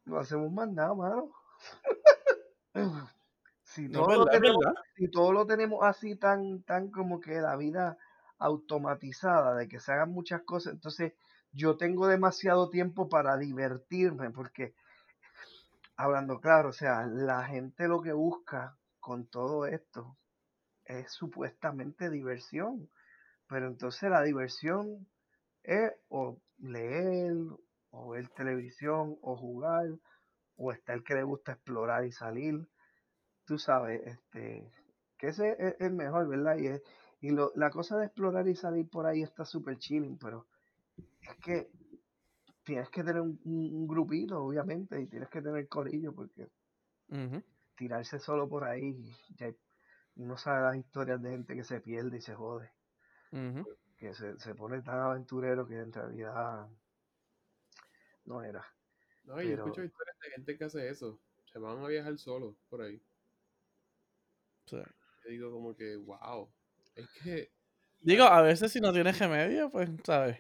no 0.06 0.18
hacemos 0.18 0.52
más 0.52 0.70
nada, 0.70 0.94
mano. 0.94 1.32
si, 3.64 3.90
todo 3.90 4.16
lo 4.16 4.26
tenemos, 4.26 4.66
si 4.96 5.10
todo 5.10 5.32
lo 5.32 5.46
tenemos 5.46 5.80
así 5.84 6.16
tan, 6.16 6.64
tan 6.64 6.90
como 6.90 7.20
que 7.20 7.40
la 7.40 7.56
vida 7.56 7.98
automatizada, 8.40 9.56
de 9.56 9.68
que 9.68 9.80
se 9.80 9.92
hagan 9.92 10.12
muchas 10.12 10.42
cosas, 10.42 10.74
entonces 10.74 11.14
yo 11.52 11.78
tengo 11.78 12.08
demasiado 12.08 12.70
tiempo 12.70 13.10
para 13.10 13.38
divertirme, 13.38 14.32
porque 14.32 14.74
hablando 15.96 16.40
claro, 16.40 16.70
o 16.70 16.74
sea, 16.74 17.06
la 17.06 17.44
gente 17.44 17.88
lo 17.88 18.02
que 18.02 18.14
busca 18.14 18.78
con 19.00 19.28
todo 19.28 19.66
esto 19.66 20.18
es 20.86 21.12
supuestamente 21.12 22.10
diversión, 22.10 22.90
pero 23.48 23.68
entonces 23.68 24.10
la 24.10 24.24
diversión 24.24 25.08
es 25.64 25.92
o 26.10 26.40
leer 26.58 27.36
o 27.92 28.10
ver 28.10 28.30
televisión, 28.30 29.18
o 29.22 29.36
jugar, 29.36 29.88
o 30.56 30.72
está 30.72 30.94
el 30.94 31.04
que 31.04 31.16
le 31.16 31.24
gusta 31.24 31.54
explorar 31.54 32.06
y 32.06 32.12
salir. 32.12 32.68
Tú 33.46 33.60
sabes, 33.60 34.02
este, 34.06 34.72
que 35.18 35.28
ese 35.28 35.56
es 35.60 35.76
el 35.80 35.94
mejor, 35.94 36.28
¿verdad? 36.28 36.58
Y, 36.58 37.28
y 37.28 37.32
lo, 37.32 37.52
la 37.56 37.70
cosa 37.70 37.98
de 37.98 38.06
explorar 38.06 38.48
y 38.48 38.56
salir 38.56 38.90
por 38.90 39.06
ahí 39.06 39.22
está 39.22 39.46
súper 39.46 39.78
chilling, 39.78 40.18
pero 40.18 40.48
es 41.22 41.36
que 41.44 41.70
tienes 42.64 42.90
que 42.90 43.04
tener 43.04 43.22
un, 43.22 43.88
grupito, 43.88 44.44
obviamente, 44.44 45.00
y 45.02 45.08
tienes 45.08 45.30
que 45.30 45.42
tener 45.42 45.68
corillo, 45.68 46.14
porque 46.14 46.50
tirarse 47.76 48.20
solo 48.20 48.48
por 48.48 48.64
ahí, 48.64 48.96
ya 49.36 49.54
uno 50.16 50.38
sabe 50.38 50.62
las 50.62 50.78
historias 50.78 51.22
de 51.22 51.32
gente 51.32 51.56
que 51.56 51.64
se 51.64 51.82
pierde 51.82 52.18
y 52.18 52.22
se 52.22 52.36
jode. 52.36 52.72
Que 53.98 54.14
se, 54.14 54.40
se 54.40 54.56
pone 54.56 54.82
tan 54.82 55.00
aventurero 55.00 55.68
que 55.68 55.78
en 55.78 55.92
realidad 55.94 56.68
no 58.26 58.44
era. 58.44 58.66
No, 59.24 59.42
yo 59.42 59.54
escucho 59.54 59.84
historias 59.84 60.18
de 60.24 60.32
gente 60.32 60.58
que 60.58 60.64
hace 60.64 60.90
eso. 60.90 61.20
Se 61.52 61.60
van 61.60 61.84
a 61.84 61.88
viajar 61.88 62.18
solos 62.18 62.56
por 62.70 62.82
ahí. 62.82 63.02
Sí. 64.66 64.78
Yo 64.78 65.30
digo 65.30 65.52
como 65.52 65.76
que, 65.76 65.96
wow. 65.98 66.52
Es 66.96 67.08
que... 67.22 67.52
Digo, 68.00 68.24
a 68.24 68.42
veces 68.42 68.72
si 68.72 68.80
no 68.80 68.92
tienes 68.92 69.20
remedio, 69.20 69.70
pues, 69.70 69.90
¿sabes? 70.04 70.40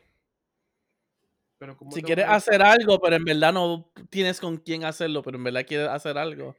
Pero 1.62 1.78
si 1.92 2.02
quieres 2.02 2.26
hacer 2.28 2.60
algo, 2.64 3.00
pero 3.00 3.18
en 3.18 3.24
verdad 3.24 3.54
no 3.54 3.88
tienes 4.10 4.42
con 4.42 4.58
quién 4.58 4.84
hacerlo, 4.84 5.22
pero 5.22 5.38
en 5.38 5.44
verdad 5.44 5.64
quieres 5.64 5.90
hacer 5.90 6.18
algo, 6.18 6.56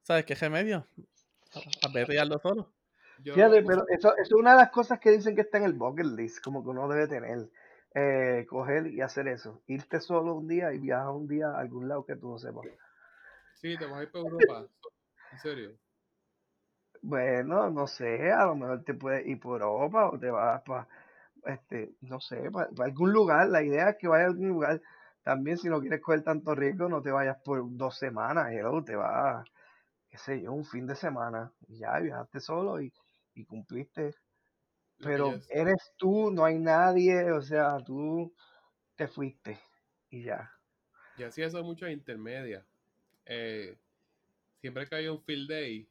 ¿sabes 0.00 0.24
qué 0.24 0.34
remedio? 0.34 0.86
A 1.52 2.22
hazlo 2.22 2.38
solo. 2.38 2.72
Fíjate, 3.22 3.62
pero 3.62 3.86
eso, 3.90 4.14
eso, 4.14 4.16
es 4.16 4.32
una 4.32 4.52
de 4.52 4.56
las 4.56 4.70
cosas 4.70 4.98
que 4.98 5.10
dicen 5.10 5.34
que 5.34 5.42
está 5.42 5.58
en 5.58 5.64
el 5.64 5.74
bucket 5.74 6.06
list, 6.06 6.42
como 6.42 6.64
que 6.64 6.70
uno 6.70 6.88
debe 6.88 7.06
tener 7.06 7.50
eh, 7.94 8.46
coger 8.48 8.86
y 8.86 9.02
hacer 9.02 9.28
eso. 9.28 9.62
Irte 9.66 10.00
solo 10.00 10.32
un 10.32 10.48
día 10.48 10.72
y 10.72 10.78
viajar 10.78 11.10
un 11.10 11.28
día 11.28 11.48
a 11.48 11.60
algún 11.60 11.86
lado 11.86 12.06
que 12.06 12.16
tú 12.16 12.30
no 12.30 12.38
sepas. 12.38 12.64
Sí, 13.56 13.76
te 13.76 13.84
vas 13.84 14.00
a 14.00 14.02
ir 14.04 14.10
para 14.10 14.24
Europa. 14.24 14.68
¿En 15.32 15.38
serio? 15.38 15.76
Bueno, 17.02 17.68
no 17.68 17.86
sé, 17.86 18.32
a 18.32 18.46
lo 18.46 18.56
mejor 18.56 18.84
te 18.84 18.94
puedes 18.94 19.26
ir 19.26 19.38
por 19.38 19.60
Europa 19.60 20.08
o 20.08 20.18
te 20.18 20.30
vas 20.30 20.62
para, 20.62 20.88
este, 21.46 21.94
no 22.00 22.20
sé, 22.20 22.50
para, 22.50 22.68
algún 22.84 23.12
lugar. 23.12 23.48
La 23.48 23.62
idea 23.62 23.90
es 23.90 23.96
que 23.98 24.08
vayas 24.08 24.26
a 24.26 24.30
algún 24.30 24.48
lugar. 24.48 24.80
También 25.22 25.58
si 25.58 25.68
no 25.68 25.80
quieres 25.80 26.00
coger 26.00 26.22
tanto 26.22 26.54
riesgo, 26.54 26.88
no 26.88 27.02
te 27.02 27.10
vayas 27.10 27.38
por 27.44 27.64
dos 27.76 27.98
semanas, 27.98 28.52
hello, 28.52 28.84
te 28.84 28.94
vas, 28.94 29.44
qué 30.08 30.18
sé 30.18 30.40
yo, 30.42 30.52
un 30.52 30.64
fin 30.64 30.86
de 30.86 30.94
semana. 30.94 31.52
Y 31.68 31.78
ya 31.78 31.98
viajaste 31.98 32.40
solo 32.40 32.80
y, 32.80 32.92
y 33.34 33.44
cumpliste 33.44 34.14
pero 34.98 35.40
eres 35.50 35.92
tú, 35.96 36.30
no 36.30 36.44
hay 36.44 36.58
nadie, 36.58 37.30
o 37.32 37.42
sea, 37.42 37.78
tú 37.84 38.34
te 38.96 39.06
fuiste 39.08 39.58
y 40.10 40.24
ya. 40.24 40.50
Yo 41.18 41.28
hacía 41.28 41.46
eso 41.46 41.62
mucho 41.62 41.88
intermedia. 41.88 42.64
Eh, 43.26 43.76
siempre 44.60 44.86
que 44.86 44.94
había 44.94 45.12
un 45.12 45.22
field 45.22 45.48
day, 45.48 45.88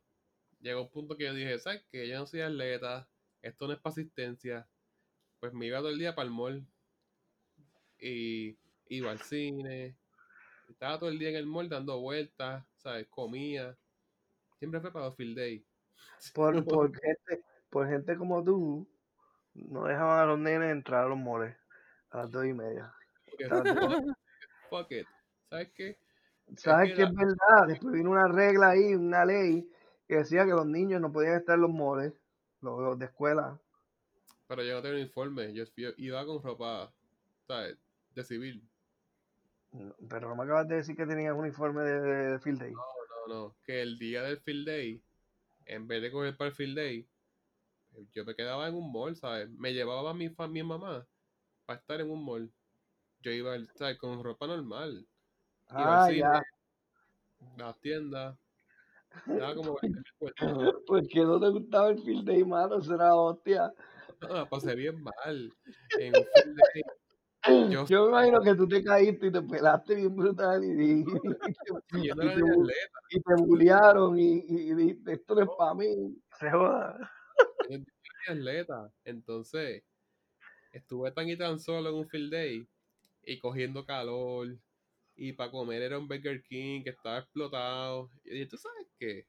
llegó 0.62 0.84
un 0.84 0.90
punto 0.90 1.16
que 1.16 1.26
yo 1.26 1.34
dije, 1.34 1.60
¿sabes 1.60 1.84
que 1.92 2.08
Yo 2.08 2.18
no 2.18 2.26
soy 2.26 2.42
atleta, 2.42 3.08
esto 3.42 3.68
no 3.68 3.74
es 3.74 3.80
para 3.80 3.92
asistencia. 3.92 4.68
Pues 5.46 5.54
me 5.54 5.68
iba 5.68 5.78
todo 5.78 5.90
el 5.90 6.00
día 6.00 6.16
para 6.16 6.26
el 6.26 6.34
mall. 6.34 6.66
Y 8.00 8.58
iba 8.88 9.12
al 9.12 9.20
cine, 9.20 9.96
Estaba 10.68 10.98
todo 10.98 11.10
el 11.10 11.20
día 11.20 11.30
en 11.30 11.36
el 11.36 11.46
mall 11.46 11.70
dando 11.70 12.02
vueltas, 12.02 12.66
¿sabes? 12.78 13.08
Comía. 13.12 13.78
Siempre 14.58 14.82
fue 14.82 14.92
para 14.92 15.06
los 15.06 15.16
field 15.16 15.38
day. 15.38 15.64
Por, 16.34 16.66
por, 16.66 16.92
gente, 17.00 17.46
por 17.70 17.88
gente 17.88 18.18
como 18.18 18.44
tú, 18.44 18.90
no 19.54 19.84
dejaban 19.84 20.20
a 20.20 20.26
los 20.26 20.40
nenes 20.40 20.72
entrar 20.72 21.06
a 21.06 21.10
los 21.10 21.18
moles 21.18 21.56
a 22.10 22.18
las 22.18 22.32
dos 22.32 22.46
y 22.48 22.54
media. 22.54 22.92
Fuck 24.72 24.92
it. 24.92 25.08
¿Sabes 25.48 25.72
qué? 25.76 26.00
¿Sabes 26.58 26.94
qué 26.96 27.04
es 27.04 27.14
verdad? 27.14 27.68
Después 27.68 27.94
vino 27.94 28.10
una 28.10 28.28
regla 28.28 28.70
ahí, 28.72 28.96
una 28.96 29.26
ley, 29.26 29.70
que 30.08 30.16
decía 30.16 30.46
que 30.46 30.52
los 30.52 30.66
niños 30.66 31.00
no 31.02 31.12
podían 31.12 31.36
estar 31.36 31.54
en 31.56 31.62
los 31.62 31.72
moles, 31.72 32.14
los, 32.62 32.80
los 32.80 32.98
de 32.98 33.06
escuela. 33.06 33.60
Pero 34.48 34.64
yo 34.64 34.76
no 34.76 34.82
tengo 34.82 34.96
uniforme. 34.96 35.54
Yo, 35.54 35.64
yo 35.76 35.90
iba 35.98 36.26
con 36.26 36.42
ropa, 36.42 36.92
¿sabes? 37.48 37.78
De 38.14 38.24
civil. 38.24 38.62
No, 39.72 39.94
Pero 40.10 40.30
no 40.30 40.36
me 40.36 40.44
acabas 40.44 40.68
de 40.68 40.76
decir 40.78 40.96
que 40.96 41.06
tenías 41.06 41.36
uniforme 41.36 41.82
de, 41.84 42.00
de 42.32 42.40
field 42.40 42.60
day. 42.60 42.72
No, 42.72 43.28
no. 43.28 43.56
Que 43.66 43.82
el 43.82 43.98
día 43.98 44.22
del 44.24 44.38
field 44.40 44.66
day, 44.68 45.02
en 45.66 45.88
vez 45.88 46.02
de 46.02 46.12
coger 46.12 46.38
para 46.38 46.50
el 46.50 46.56
field 46.56 46.78
day, 46.78 47.08
yo 48.14 48.26
me 48.26 48.36
quedaba 48.36 48.68
en 48.68 48.76
un 48.76 48.92
mall, 48.92 49.16
¿sabes? 49.16 49.50
Me 49.50 49.74
llevaba 49.74 50.12
a 50.12 50.14
mi, 50.14 50.30
fa- 50.30 50.48
mi 50.48 50.64
mamá 50.64 51.06
para 51.66 51.80
estar 51.80 52.02
en 52.02 52.12
un 52.12 52.24
mall. 52.24 52.52
Yo 53.22 53.32
iba, 53.32 53.58
¿sabes? 53.76 53.98
Con 53.98 54.24
ropa 54.24 54.48
normal. 54.48 55.08
Iba 55.78 55.94
Ah, 55.94 56.06
al 56.08 56.14
cine, 56.14 56.20
ya. 56.20 56.42
las 57.58 57.80
tiendas. 57.82 58.38
Daba 59.26 59.56
como 59.56 59.78
20 59.82 60.00
mil 60.00 60.14
vueltas. 60.20 60.54
¿Por 60.86 61.08
qué 61.08 61.22
no 61.22 61.40
te 61.40 61.50
gustaba 61.50 61.90
el 61.90 62.00
field 62.04 62.26
day, 62.26 62.44
mano? 62.44 62.82
Será 62.82 63.16
hostia. 63.16 63.74
Pasé 64.50 64.76
bien 64.76 65.02
mal. 65.02 65.54
En 66.00 66.14
un 66.16 66.24
field 66.34 66.58
day. 66.74 66.84
Yo- 67.72 67.86
Yo 67.86 68.06
me 68.06 68.10
imagino 68.10 68.42
que 68.42 68.56
tú 68.56 68.68
te 68.68 68.84
caíste 68.84 69.28
y 69.28 69.32
te 69.32 69.42
pelaste 69.42 69.96
bien 69.96 70.16
brutal 70.16 70.64
y, 70.64 71.06
y, 71.94 72.10
y 72.10 72.10
te, 72.12 72.42
y 73.12 73.22
te 73.22 73.34
bullearon 73.44 74.18
y, 74.20 74.44
y 74.48 74.74
dijiste, 74.74 75.14
esto 75.14 75.36
no 75.36 75.42
es 75.44 75.50
para 75.58 75.74
mí. 75.76 76.18
Se 76.40 76.50
joda. 76.50 77.12
atleta. 78.28 78.92
Entonces, 79.04 79.84
estuve 80.72 81.12
tan 81.12 81.30
y 81.30 81.38
tan 81.38 81.60
solo 81.60 81.90
en 81.90 81.96
un 81.96 82.08
field 82.10 82.32
day 82.32 82.68
y 83.24 83.40
cogiendo 83.40 83.86
calor. 83.86 84.58
Y 85.16 85.34
para 85.34 85.52
comer 85.52 85.82
era 85.82 85.98
un 86.00 86.08
Burger 86.08 86.42
King 86.44 86.84
que 86.84 86.90
estaba 86.90 87.20
explotado. 87.20 88.10
Y 88.24 88.32
dije, 88.32 88.48
¿tú 88.48 88.58
sabes 88.58 88.88
qué? 89.00 89.26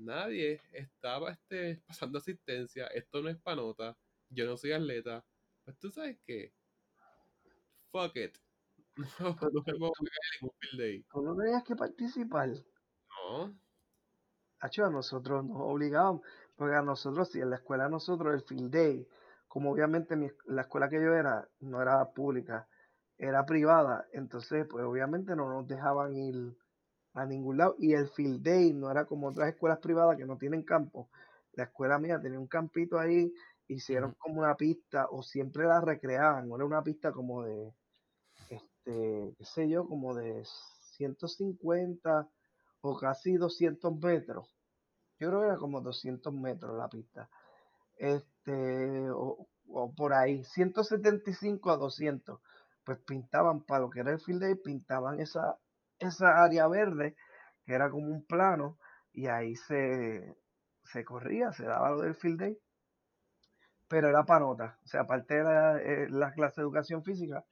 Nadie 0.00 0.62
estaba 0.72 1.30
este, 1.32 1.82
pasando 1.86 2.18
asistencia. 2.18 2.86
Esto 2.86 3.20
no 3.20 3.28
es 3.28 3.36
panota. 3.36 3.96
Yo 4.30 4.46
no 4.46 4.56
soy 4.56 4.72
atleta. 4.72 5.24
Pues 5.64 5.78
tú 5.78 5.90
sabes 5.90 6.18
qué? 6.24 6.52
Fuck 7.92 8.16
it. 8.16 8.38
No, 9.20 9.36
no 9.40 9.62
me 9.64 9.78
voy 9.78 9.88
a 9.88 10.10
caer 10.10 10.34
en 10.40 10.46
un 10.46 10.50
field 10.58 10.80
day. 10.80 11.02
Tú 11.10 11.22
no 11.22 11.36
tenías 11.36 11.64
que 11.64 11.76
participar. 11.76 12.48
No. 12.48 13.54
Hacho, 14.58 14.84
a 14.84 14.90
nosotros 14.90 15.44
nos 15.44 15.56
obligaban, 15.58 16.20
porque 16.56 16.74
a 16.74 16.82
nosotros, 16.82 17.30
si 17.30 17.40
en 17.40 17.50
la 17.50 17.56
escuela 17.56 17.88
nosotros, 17.88 18.34
el 18.34 18.42
field 18.42 18.70
day, 18.70 19.08
como 19.48 19.70
obviamente 19.70 20.16
mi, 20.16 20.28
la 20.46 20.62
escuela 20.62 20.90
que 20.90 20.96
yo 20.96 21.14
era 21.14 21.48
no 21.60 21.80
era 21.80 22.10
pública, 22.10 22.68
era 23.16 23.46
privada, 23.46 24.06
entonces 24.12 24.66
pues 24.68 24.84
obviamente 24.84 25.34
no 25.34 25.48
nos 25.48 25.66
dejaban 25.66 26.14
ir 26.14 26.56
a 27.14 27.26
ningún 27.26 27.58
lado 27.58 27.76
y 27.78 27.94
el 27.94 28.08
field 28.08 28.42
day 28.42 28.72
no 28.72 28.90
era 28.90 29.04
como 29.04 29.28
otras 29.28 29.48
escuelas 29.48 29.78
privadas 29.78 30.16
que 30.16 30.26
no 30.26 30.36
tienen 30.38 30.62
campo. 30.62 31.08
La 31.54 31.64
escuela 31.64 31.98
mía 31.98 32.20
tenía 32.20 32.38
un 32.38 32.46
campito 32.46 32.98
ahí, 32.98 33.32
hicieron 33.68 34.14
como 34.18 34.40
una 34.40 34.56
pista 34.56 35.06
o 35.10 35.22
siempre 35.22 35.64
la 35.64 35.80
recreaban, 35.80 36.48
no 36.48 36.56
era 36.56 36.64
una 36.64 36.82
pista 36.82 37.12
como 37.12 37.42
de, 37.42 37.72
este, 38.48 39.34
qué 39.36 39.44
sé 39.44 39.68
yo, 39.68 39.86
como 39.86 40.14
de 40.14 40.44
150 40.96 42.28
o 42.82 42.96
casi 42.98 43.36
200 43.36 43.96
metros. 43.98 44.48
Yo 45.18 45.28
creo 45.28 45.40
que 45.40 45.46
era 45.48 45.56
como 45.56 45.80
200 45.80 46.32
metros 46.32 46.76
la 46.76 46.88
pista. 46.88 47.28
Este, 47.98 49.10
o, 49.10 49.46
o 49.68 49.94
por 49.94 50.14
ahí, 50.14 50.44
175 50.44 51.70
a 51.70 51.76
200. 51.76 52.40
Pues 52.84 52.98
pintaban 52.98 53.62
para 53.62 53.82
lo 53.82 53.90
que 53.90 54.00
era 54.00 54.12
el 54.12 54.20
field 54.20 54.40
day, 54.40 54.54
pintaban 54.54 55.20
esa, 55.20 55.58
esa 56.00 56.42
área 56.42 56.66
verde, 56.68 57.14
que 57.64 57.74
era 57.74 57.90
como 57.90 58.08
un 58.08 58.24
plano, 58.24 58.78
y 59.12 59.26
ahí 59.26 59.54
se, 59.54 60.36
se 60.84 61.04
corría, 61.04 61.52
se 61.52 61.64
daba 61.64 61.90
lo 61.90 62.00
del 62.00 62.14
field 62.14 62.40
day. 62.40 62.58
Pero 63.88 64.08
era 64.08 64.24
para 64.24 64.40
nota. 64.40 64.78
O 64.84 64.88
sea, 64.88 65.02
aparte 65.02 65.34
de 65.34 65.44
la, 65.44 65.78
eh, 65.78 66.08
la 66.10 66.32
clase 66.32 66.60
de 66.60 66.64
educación 66.64 67.02
física, 67.04 67.44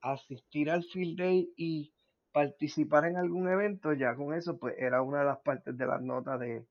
asistir 0.00 0.70
al 0.70 0.84
field 0.84 1.18
day 1.18 1.52
y 1.56 1.94
participar 2.32 3.06
en 3.06 3.16
algún 3.16 3.48
evento, 3.48 3.92
ya 3.94 4.14
con 4.14 4.34
eso, 4.34 4.58
pues 4.58 4.74
era 4.78 5.02
una 5.02 5.20
de 5.20 5.24
las 5.24 5.38
partes 5.38 5.76
de 5.76 5.86
las 5.86 6.00
notas 6.02 6.38
de, 6.38 6.66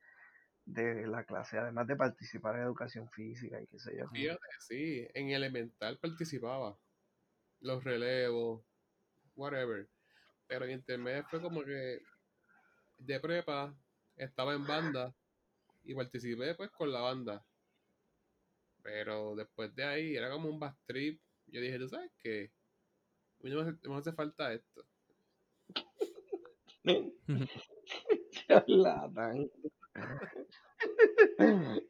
de 0.65 1.07
la 1.07 1.23
clase, 1.23 1.57
además 1.57 1.87
de 1.87 1.95
participar 1.95 2.55
en 2.55 2.63
educación 2.63 3.09
física 3.09 3.59
y 3.61 3.67
qué 3.67 3.79
sé 3.79 3.97
yo. 3.97 4.05
Sí, 4.59 5.07
en 5.13 5.29
elemental 5.29 5.97
participaba. 5.99 6.77
Los 7.59 7.83
relevos, 7.83 8.63
whatever. 9.35 9.89
Pero 10.47 10.65
en 10.65 10.71
intermedio 10.71 11.25
fue 11.29 11.41
como 11.41 11.63
que 11.63 11.99
de 12.97 13.19
prepa 13.19 13.75
estaba 14.15 14.53
en 14.53 14.65
banda 14.65 15.13
y 15.83 15.93
participé 15.93 16.55
pues 16.55 16.71
con 16.71 16.91
la 16.91 17.01
banda. 17.01 17.45
Pero 18.81 19.35
después 19.35 19.73
de 19.75 19.83
ahí 19.83 20.15
era 20.15 20.29
como 20.29 20.49
un 20.49 20.59
back 20.59 20.77
trip. 20.85 21.21
Yo 21.47 21.61
dije, 21.61 21.77
¿tú 21.77 21.89
sabes 21.89 22.11
qué? 22.19 22.51
A 23.39 23.43
mí 23.43 23.51
no 23.51 23.63
me 23.63 23.99
hace, 24.01 24.09
no 24.09 24.13
falta 24.13 24.53
esto. 24.53 24.85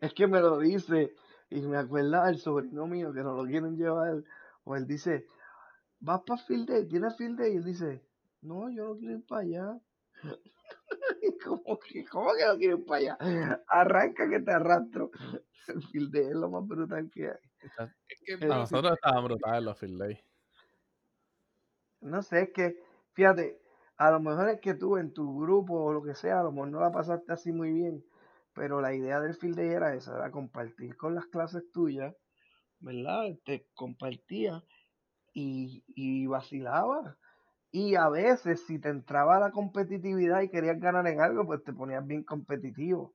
Es 0.01 0.13
que 0.13 0.27
me 0.27 0.39
lo 0.39 0.59
dice 0.59 1.13
y 1.49 1.61
me 1.61 1.77
acuerda 1.77 2.29
el 2.29 2.39
sobrino 2.39 2.87
mío 2.87 3.13
que 3.13 3.21
nos 3.21 3.37
lo 3.37 3.45
quieren 3.45 3.77
llevar. 3.77 4.23
O 4.63 4.75
él 4.75 4.87
dice, 4.87 5.25
vas 5.99 6.21
para 6.25 6.41
field 6.43 6.69
day, 6.69 6.87
tienes 6.87 7.15
field 7.15 7.39
day. 7.39 7.53
Y 7.53 7.57
él 7.57 7.63
dice, 7.63 8.01
no, 8.41 8.69
yo 8.69 8.85
no 8.85 8.97
quiero 8.97 9.17
ir 9.17 9.25
para 9.25 9.41
allá. 9.41 9.79
Y 11.21 11.37
como 11.37 11.79
que, 11.79 12.05
¿Cómo 12.05 12.31
que 12.33 12.45
no 12.45 12.57
quiero 12.57 12.77
ir 12.77 12.85
para 12.85 12.97
allá? 12.99 13.17
Arranca 13.67 14.29
que 14.29 14.39
te 14.39 14.51
arrastro. 14.51 15.11
El 15.67 15.83
field 15.83 16.11
day 16.13 16.25
es 16.27 16.35
lo 16.35 16.49
más 16.49 16.65
brutal 16.67 17.09
que 17.11 17.29
hay. 17.29 17.37
Es 18.07 18.21
que 18.25 18.33
A 18.45 18.47
nosotros 18.47 18.93
estaban 18.93 19.23
brutales 19.25 19.63
los 19.63 19.77
field 19.77 20.01
day. 20.01 20.19
No 22.01 22.21
sé, 22.21 22.43
es 22.43 22.49
que, 22.51 22.77
fíjate, 23.13 23.59
a 23.97 24.11
lo 24.11 24.19
mejor 24.19 24.49
es 24.49 24.61
que 24.61 24.73
tú 24.73 24.97
en 24.97 25.13
tu 25.13 25.39
grupo 25.39 25.83
o 25.83 25.93
lo 25.93 26.03
que 26.03 26.15
sea, 26.15 26.39
a 26.39 26.43
lo 26.43 26.51
mejor 26.51 26.69
no 26.69 26.79
la 26.79 26.91
pasaste 26.91 27.33
así 27.33 27.51
muy 27.51 27.71
bien, 27.73 28.05
pero 28.53 28.81
la 28.81 28.93
idea 28.93 29.19
del 29.19 29.35
field 29.35 29.57
day 29.57 29.69
era 29.69 29.93
esa, 29.95 30.15
era 30.15 30.31
compartir 30.31 30.95
con 30.95 31.15
las 31.15 31.25
clases 31.27 31.71
tuyas, 31.71 32.15
¿verdad? 32.79 33.35
Te 33.45 33.67
compartía 33.73 34.63
y, 35.33 35.83
y 35.87 36.27
vacilaba. 36.27 37.17
Y 37.71 37.95
a 37.95 38.09
veces, 38.09 38.65
si 38.65 38.79
te 38.79 38.89
entraba 38.89 39.39
la 39.39 39.51
competitividad 39.51 40.41
y 40.41 40.49
querías 40.49 40.79
ganar 40.79 41.05
en 41.07 41.21
algo, 41.21 41.45
pues 41.45 41.63
te 41.63 41.73
ponías 41.73 42.05
bien 42.05 42.23
competitivo. 42.23 43.13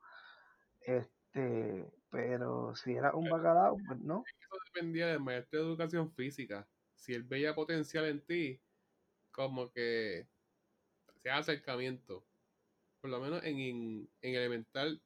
Este, 0.83 1.91
pero 2.11 2.75
si 2.75 2.93
era 2.93 3.15
un 3.15 3.29
bacalao, 3.31 3.77
pues 3.87 3.99
no. 4.01 4.25
eso 4.27 4.57
dependía 4.67 5.07
del 5.07 5.21
maestro 5.21 5.61
de 5.61 5.67
educación 5.67 6.13
física. 6.13 6.69
Si 6.95 7.15
él 7.15 7.23
veía 7.23 7.55
potencial 7.55 8.05
en 8.05 8.21
ti, 8.21 8.61
como 9.33 9.73
que 9.73 10.27
se 11.23 11.31
acercamiento. 11.31 12.25
Por 13.01 13.11
lo 13.11 13.21
menos 13.21 13.43
en, 13.45 13.59
en, 13.59 14.09
en 14.21 14.35
elemental 14.35 15.01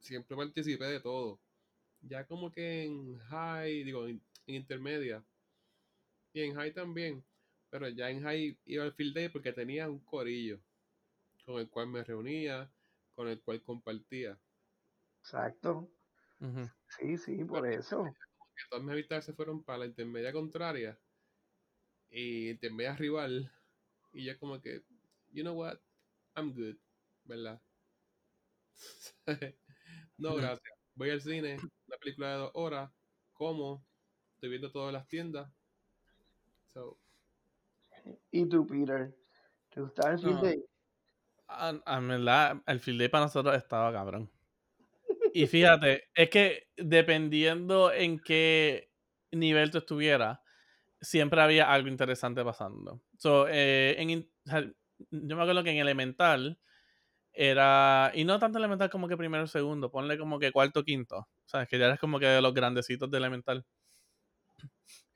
siempre 0.00 0.36
participé 0.36 0.84
de 0.84 1.00
todo. 1.00 1.40
Ya 2.02 2.26
como 2.26 2.50
que 2.50 2.84
en 2.84 3.18
high, 3.18 3.84
digo, 3.84 4.06
en, 4.06 4.20
en 4.46 4.54
intermedia. 4.54 5.24
Y 6.32 6.42
en 6.42 6.54
high 6.54 6.72
también. 6.72 7.24
Pero 7.70 7.88
ya 7.88 8.10
en 8.10 8.22
high 8.22 8.58
iba 8.66 8.84
al 8.84 8.92
field 8.92 9.14
day 9.14 9.28
porque 9.28 9.52
tenía 9.52 9.88
un 9.88 10.00
corillo 10.00 10.60
con 11.44 11.60
el 11.60 11.68
cual 11.68 11.88
me 11.88 12.04
reunía, 12.04 12.70
con 13.14 13.28
el 13.28 13.40
cual 13.40 13.62
compartía. 13.62 14.38
Exacto. 15.20 15.90
Sí, 16.88 17.16
sí, 17.18 17.44
por 17.44 17.70
eso. 17.70 18.04
que 18.04 18.62
todas 18.70 18.84
mis 18.84 18.92
amistades 18.92 19.24
se 19.24 19.34
fueron 19.34 19.62
para 19.62 19.80
la 19.80 19.86
intermedia 19.86 20.32
contraria 20.32 20.98
y 22.10 22.50
intermedia 22.50 22.96
rival. 22.96 23.52
Y 24.12 24.24
yo 24.24 24.38
como 24.38 24.60
que, 24.60 24.82
you 25.32 25.42
know 25.42 25.56
what, 25.56 25.78
I'm 26.34 26.52
good, 26.54 26.76
¿verdad? 27.24 27.60
no, 30.18 30.36
gracias. 30.36 30.78
Voy 30.94 31.10
al 31.10 31.20
cine, 31.20 31.56
una 31.86 31.96
película 31.98 32.32
de 32.32 32.36
dos 32.38 32.50
horas, 32.54 32.90
como, 33.32 33.86
estoy 34.34 34.50
viendo 34.50 34.72
todas 34.72 34.92
las 34.92 35.06
tiendas. 35.08 35.52
So, 36.72 36.98
¿Y 38.30 38.48
tú, 38.48 38.66
Peter? 38.66 39.14
¿Te 39.70 39.80
gustaba 39.80 40.12
el 40.12 40.18
field 40.18 40.34
No. 40.36 40.42
day? 40.42 40.64
A, 41.48 41.68
a 41.84 42.00
verdad, 42.00 42.62
el 42.66 42.80
field 42.80 43.00
day 43.00 43.08
para 43.08 43.24
nosotros 43.24 43.56
estaba 43.56 43.92
cabrón. 43.92 44.30
Y 45.32 45.46
fíjate, 45.46 46.08
es 46.14 46.30
que 46.30 46.68
dependiendo 46.76 47.92
en 47.92 48.18
qué 48.20 48.90
nivel 49.32 49.70
tú 49.70 49.78
estuvieras, 49.78 50.40
siempre 51.00 51.40
había 51.40 51.72
algo 51.72 51.88
interesante 51.88 52.44
pasando. 52.44 53.02
So, 53.16 53.46
eh, 53.48 53.96
en 53.98 54.28
o 54.46 54.50
sea, 54.50 54.62
yo 54.62 55.36
me 55.36 55.42
acuerdo 55.42 55.62
que 55.64 55.70
en 55.70 55.78
elemental 55.78 56.58
era, 57.32 58.10
y 58.14 58.24
no 58.24 58.38
tanto 58.38 58.58
elemental 58.58 58.90
como 58.90 59.08
que 59.08 59.16
primero 59.16 59.44
o 59.44 59.46
segundo, 59.46 59.90
ponle 59.90 60.18
como 60.18 60.38
que 60.38 60.52
cuarto 60.52 60.84
quinto, 60.84 61.28
sabes 61.44 61.68
que 61.68 61.78
ya 61.78 61.86
eres 61.86 62.00
como 62.00 62.18
que 62.18 62.26
de 62.26 62.42
los 62.42 62.52
grandecitos 62.54 63.10
de 63.10 63.18
elemental. 63.18 63.64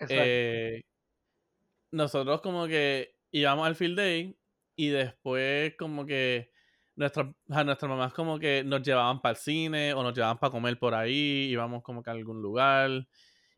Eh, 0.08 0.82
nosotros 1.94 2.40
como 2.40 2.66
que 2.66 3.16
íbamos 3.30 3.66
al 3.66 3.76
field 3.76 3.96
day 3.96 4.36
y 4.76 4.88
después 4.88 5.74
como 5.78 6.04
que 6.04 6.50
nuestras 6.96 7.28
nuestras 7.46 7.88
mamás 7.88 8.12
como 8.12 8.38
que 8.38 8.62
nos 8.64 8.82
llevaban 8.82 9.20
para 9.20 9.32
el 9.32 9.36
cine 9.36 9.94
o 9.94 10.02
nos 10.02 10.14
llevaban 10.14 10.38
para 10.38 10.50
comer 10.50 10.78
por 10.78 10.94
ahí, 10.94 11.48
íbamos 11.50 11.82
como 11.82 12.02
que 12.02 12.10
a 12.10 12.12
algún 12.12 12.42
lugar 12.42 13.06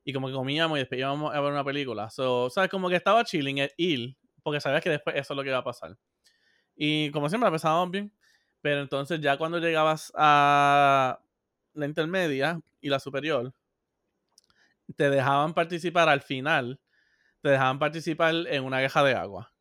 y 0.05 0.12
como 0.12 0.28
que 0.28 0.34
comíamos 0.34 0.78
y 0.78 0.80
después 0.80 0.99
íbamos 1.01 1.34
a 1.34 1.41
ver 1.41 1.53
una 1.53 1.64
película. 1.64 2.11
So, 2.11 2.49
sabes, 2.51 2.70
como 2.70 2.89
que 2.89 2.97
estaba 2.97 3.24
chilling 3.24 3.59
el 3.59 3.72
ir, 3.76 4.16
porque 4.43 4.61
sabías 4.61 4.82
que 4.82 4.91
después 4.91 5.16
eso 5.16 5.32
es 5.32 5.37
lo 5.37 5.43
que 5.43 5.49
iba 5.49 5.59
a 5.59 5.64
pasar. 5.64 5.97
Y 6.76 7.11
como 7.11 7.28
siempre, 7.28 7.49
la 7.49 7.53
pasábamos 7.53 7.91
bien. 7.91 8.12
Pero 8.61 8.82
entonces 8.82 9.20
ya 9.20 9.37
cuando 9.37 9.59
llegabas 9.59 10.12
a 10.14 11.20
la 11.74 11.87
intermedia 11.87 12.61
y 12.80 12.89
la 12.89 13.01
superior, 13.01 13.53
te 14.95 15.11
dejaban 15.11 15.55
participar 15.55 16.09
al 16.09 16.20
final, 16.20 16.78
te 17.43 17.51
dejaban 17.51 17.78
participar 17.78 18.34
en 18.34 18.64
una 18.64 18.80
queja 18.80 19.03
de 19.05 19.14
agua. 19.14 19.53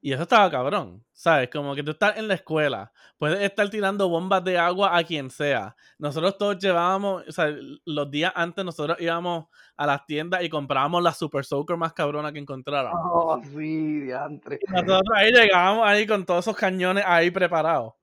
Y 0.00 0.12
eso 0.12 0.22
estaba 0.22 0.48
cabrón, 0.48 1.04
¿sabes? 1.12 1.50
Como 1.50 1.74
que 1.74 1.82
tú 1.82 1.90
estás 1.90 2.16
en 2.18 2.28
la 2.28 2.34
escuela, 2.34 2.92
puedes 3.18 3.40
estar 3.40 3.68
tirando 3.68 4.08
bombas 4.08 4.44
de 4.44 4.56
agua 4.56 4.96
a 4.96 5.02
quien 5.02 5.28
sea. 5.28 5.74
Nosotros 5.98 6.38
todos 6.38 6.58
llevábamos, 6.58 7.26
o 7.26 7.32
sea, 7.32 7.52
los 7.84 8.08
días 8.08 8.32
antes 8.36 8.64
nosotros 8.64 8.96
íbamos 9.00 9.46
a 9.76 9.86
las 9.86 10.06
tiendas 10.06 10.44
y 10.44 10.48
comprábamos 10.48 11.02
la 11.02 11.12
Super 11.12 11.44
Soaker 11.44 11.76
más 11.76 11.94
cabrona 11.94 12.32
que 12.32 12.38
encontráramos. 12.38 13.00
Oh, 13.12 13.42
sí, 13.42 14.00
diantre. 14.02 14.60
Y 14.62 14.70
nosotros 14.70 15.02
ahí 15.16 15.32
llegábamos 15.32 15.84
ahí 15.88 16.06
con 16.06 16.24
todos 16.24 16.44
esos 16.44 16.56
cañones 16.56 17.02
ahí 17.04 17.32
preparados. 17.32 17.94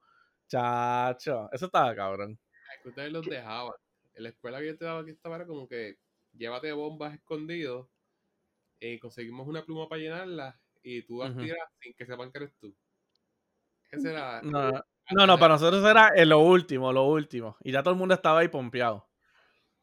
Chacho, 0.50 1.50
eso 1.54 1.68
estaba 1.68 1.96
cabrón. 1.96 2.38
Es 2.76 2.84
que 2.84 2.90
ustedes 2.90 3.12
los 3.14 3.26
dejaban. 3.26 3.74
En 4.16 4.24
la 4.24 4.30
escuela 4.30 4.60
que 4.60 4.68
yo 4.68 4.78
te 4.78 4.86
daba 4.86 5.06
que 5.06 5.12
estaba 5.12 5.38
era 5.38 5.46
como 5.46 5.66
que 5.68 5.98
llévate 6.34 6.74
bombas 6.74 7.14
escondidos 7.14 7.88
y 8.80 9.00
conseguimos 9.00 9.48
una 9.48 9.64
pluma 9.64 9.88
para 9.88 10.02
llenarla 10.02 10.60
y 10.84 11.02
tú 11.04 11.20
las 11.20 11.36
tiras 11.36 11.58
sin 11.80 11.94
que 11.94 12.06
sepan 12.06 12.32
que 12.32 12.38
eres 12.38 12.56
tú. 12.60 12.76
Ese 13.92 14.12
era. 14.12 14.42
No, 14.44 14.72
no, 15.12 15.28
no, 15.28 15.38
para 15.38 15.56
nosotros 15.56 15.84
era 15.84 16.12
en 16.16 16.30
lo 16.30 16.40
último, 16.40 16.92
lo 16.94 17.06
último. 17.06 17.58
Y 17.62 17.72
ya 17.72 17.82
todo 17.82 17.94
el 17.94 18.00
mundo 18.00 18.14
estaba 18.14 18.40
ahí 18.40 18.48
pompeado. 18.48 19.08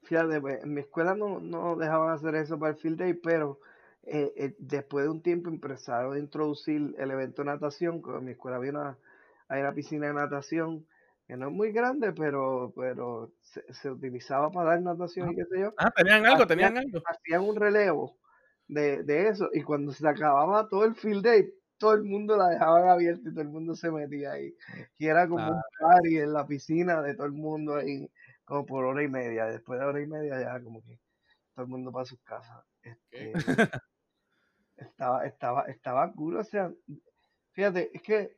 Fíjate, 0.03 0.41
pues, 0.41 0.63
en 0.63 0.75
mi 0.75 0.81
escuela 0.81 1.15
no, 1.15 1.41
no 1.41 1.77
dejaban 1.77 2.11
hacer 2.11 2.35
eso 2.35 2.59
para 2.59 2.73
el 2.73 2.79
field 2.79 2.99
day, 2.99 3.15
pero 3.15 3.61
eh, 4.03 4.33
eh, 4.37 4.55
después 4.59 5.05
de 5.05 5.11
un 5.11 5.23
tiempo 5.23 5.49
empezaron 5.49 6.15
a 6.15 6.19
introducir 6.19 6.95
el 6.99 7.11
evento 7.11 7.43
de 7.43 7.47
natación, 7.47 8.03
que 8.03 8.11
en 8.11 8.25
mi 8.25 8.33
escuela 8.33 8.57
había 8.57 8.73
una, 8.73 8.99
hay 9.49 9.61
una 9.61 9.73
piscina 9.73 10.09
de 10.09 10.15
natación, 10.15 10.87
que 11.27 11.37
no 11.37 11.49
es 11.49 11.53
muy 11.53 11.71
grande, 11.71 12.13
pero, 12.13 12.73
pero 12.77 13.33
se, 13.41 13.73
se 13.73 13.91
utilizaba 13.91 14.51
para 14.51 14.71
dar 14.71 14.83
natación 14.83 15.33
y 15.33 15.37
qué 15.37 15.45
sé 15.45 15.61
yo. 15.61 15.73
Ah, 15.79 15.93
tenían 15.93 16.27
algo, 16.27 16.47
tenían 16.47 16.77
algo. 16.77 17.01
Hacían 17.07 17.43
un 17.43 17.57
relevo 17.57 18.17
de, 18.73 19.03
de 19.03 19.29
eso, 19.29 19.49
y 19.53 19.63
cuando 19.63 19.93
se 19.93 20.07
acababa 20.09 20.69
todo 20.69 20.85
el 20.85 20.95
field 20.95 21.25
day, 21.25 21.53
todo 21.79 21.95
el 21.95 22.05
mundo 22.05 22.37
la 22.37 22.49
dejaban 22.49 22.89
abierta 22.89 23.29
y 23.29 23.33
todo 23.33 23.43
el 23.43 23.49
mundo 23.49 23.75
se 23.75 23.91
metía 23.91 24.33
ahí. 24.33 24.55
Y 24.99 25.07
era 25.07 25.29
como 25.29 25.51
un 25.51 25.61
party 25.81 26.19
en 26.19 26.33
la 26.33 26.47
piscina 26.47 27.03
de 27.03 27.15
todo 27.15 27.27
el 27.27 27.33
mundo 27.33 27.75
ahí 27.75 28.09
como 28.45 28.65
por 28.67 28.85
hora 28.85 29.03
y 29.03 29.09
media. 29.09 29.47
Después 29.47 29.81
de 29.81 29.87
hora 29.87 30.01
y 30.01 30.07
media 30.07 30.41
ya 30.41 30.63
como 30.63 30.81
que 30.83 31.01
todo 31.55 31.65
el 31.65 31.71
mundo 31.71 31.91
para 31.93 32.05
sus 32.05 32.21
casas. 32.23 32.65
Este, 32.83 33.33
estaba, 34.77 35.27
estaba, 35.27 35.63
estaba 35.63 36.13
cool, 36.13 36.37
o 36.37 36.45
sea, 36.45 36.73
fíjate, 37.53 37.91
es 37.95 38.03
que 38.03 38.37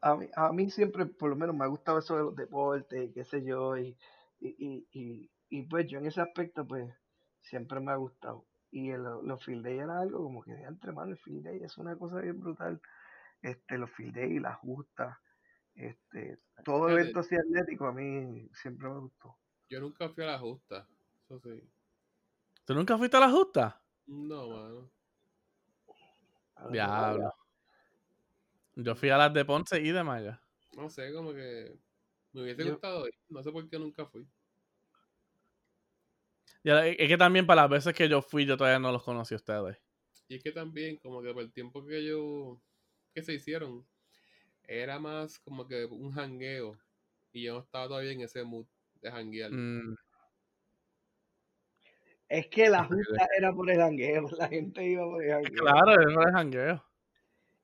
a 0.00 0.16
mí, 0.16 0.26
a 0.34 0.52
mí 0.52 0.70
siempre, 0.70 1.06
por 1.06 1.30
lo 1.30 1.36
menos, 1.36 1.54
me 1.54 1.64
ha 1.64 1.68
gustado 1.68 1.98
eso 1.98 2.16
de 2.16 2.22
los 2.22 2.36
deportes, 2.36 3.04
y 3.04 3.12
qué 3.12 3.24
sé 3.24 3.44
yo, 3.44 3.76
y, 3.76 3.96
y, 4.40 4.48
y, 4.58 4.86
y, 4.92 5.30
y, 5.48 5.62
pues 5.62 5.86
yo 5.86 5.98
en 5.98 6.06
ese 6.06 6.20
aspecto, 6.20 6.66
pues, 6.66 6.92
siempre 7.40 7.80
me 7.80 7.92
ha 7.92 7.96
gustado. 7.96 8.44
Y 8.72 8.90
el, 8.90 9.02
los 9.02 9.44
field 9.44 9.64
day 9.64 9.78
era 9.78 10.00
algo 10.00 10.24
como 10.24 10.42
que 10.42 10.52
de 10.54 10.64
entre 10.64 10.92
mano, 10.92 11.12
el 11.12 11.18
field 11.18 11.44
day 11.44 11.62
es 11.62 11.76
una 11.78 11.94
cosa 11.96 12.20
bien 12.20 12.40
brutal. 12.40 12.80
Este, 13.42 13.76
los 13.76 13.90
field 13.90 14.14
day, 14.14 14.38
las 14.38 14.56
justas, 14.58 15.16
este, 15.74 16.38
todo 16.64 16.88
evento 16.88 17.20
así 17.20 17.34
atlético 17.36 17.86
a 17.86 17.92
mí 17.92 18.48
siempre 18.54 18.88
me 18.88 18.98
gustó. 19.00 19.36
Yo 19.68 19.80
nunca 19.80 20.08
fui 20.08 20.24
a 20.24 20.28
la 20.28 20.38
justa. 20.38 20.88
Eso 21.24 21.38
sí. 21.40 21.62
¿Tú 22.64 22.74
nunca 22.74 22.96
fuiste 22.96 23.16
a 23.16 23.20
la 23.20 23.30
justa? 23.30 23.82
No, 24.06 24.48
mano. 24.48 24.90
Diablo. 26.70 27.34
Yo 28.74 28.94
fui 28.94 29.10
a 29.10 29.18
las 29.18 29.34
de 29.34 29.44
Ponce 29.44 29.80
y 29.80 29.90
de 29.90 30.02
Maya. 30.02 30.40
No 30.76 30.88
sé, 30.88 31.12
como 31.12 31.32
que 31.32 31.78
me 32.32 32.42
hubiese 32.42 32.64
Yo- 32.64 32.70
gustado 32.72 33.06
ir. 33.06 33.14
No 33.28 33.42
sé 33.42 33.50
por 33.52 33.68
qué 33.68 33.78
nunca 33.78 34.06
fui. 34.06 34.26
Ya, 36.64 36.86
es 36.86 37.08
que 37.08 37.16
también 37.16 37.46
para 37.46 37.62
las 37.62 37.70
veces 37.70 37.94
que 37.94 38.08
yo 38.08 38.22
fui, 38.22 38.46
yo 38.46 38.56
todavía 38.56 38.78
no 38.78 38.92
los 38.92 39.02
conocí 39.02 39.34
a 39.34 39.36
ustedes. 39.36 39.78
Y 40.28 40.36
es 40.36 40.42
que 40.42 40.52
también, 40.52 40.96
como 40.98 41.22
que 41.22 41.32
por 41.32 41.42
el 41.42 41.52
tiempo 41.52 41.84
que 41.84 42.04
yo. 42.04 42.60
que 43.14 43.22
se 43.22 43.34
hicieron, 43.34 43.84
era 44.66 44.98
más 44.98 45.38
como 45.40 45.66
que 45.66 45.84
un 45.86 46.12
jangueo. 46.12 46.78
Y 47.32 47.42
yo 47.44 47.54
no 47.54 47.60
estaba 47.60 47.88
todavía 47.88 48.12
en 48.12 48.20
ese 48.20 48.44
mood 48.44 48.66
de 49.00 49.10
janguear. 49.10 49.50
Mm, 49.50 49.94
Es 52.28 52.46
que 52.46 52.70
la 52.70 52.84
justa 52.84 53.28
era 53.36 53.52
por 53.52 53.70
el 53.70 53.76
jangueo, 53.76 54.26
la 54.38 54.48
gente 54.48 54.84
iba 54.84 55.04
por 55.04 55.22
el 55.22 55.30
jangueo. 55.32 55.64
claro, 55.64 56.00
eso 56.00 56.20
es 56.22 56.32
jangueo. 56.32 56.84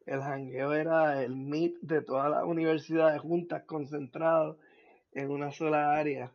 El 0.04 0.20
jangueo 0.20 0.74
era 0.74 1.22
el 1.22 1.36
meet 1.36 1.74
de 1.80 2.02
todas 2.02 2.30
las 2.30 2.44
universidades 2.44 3.20
juntas, 3.20 3.62
concentrados 3.64 4.58
en 5.12 5.30
una 5.30 5.52
sola 5.52 5.96
área. 5.96 6.32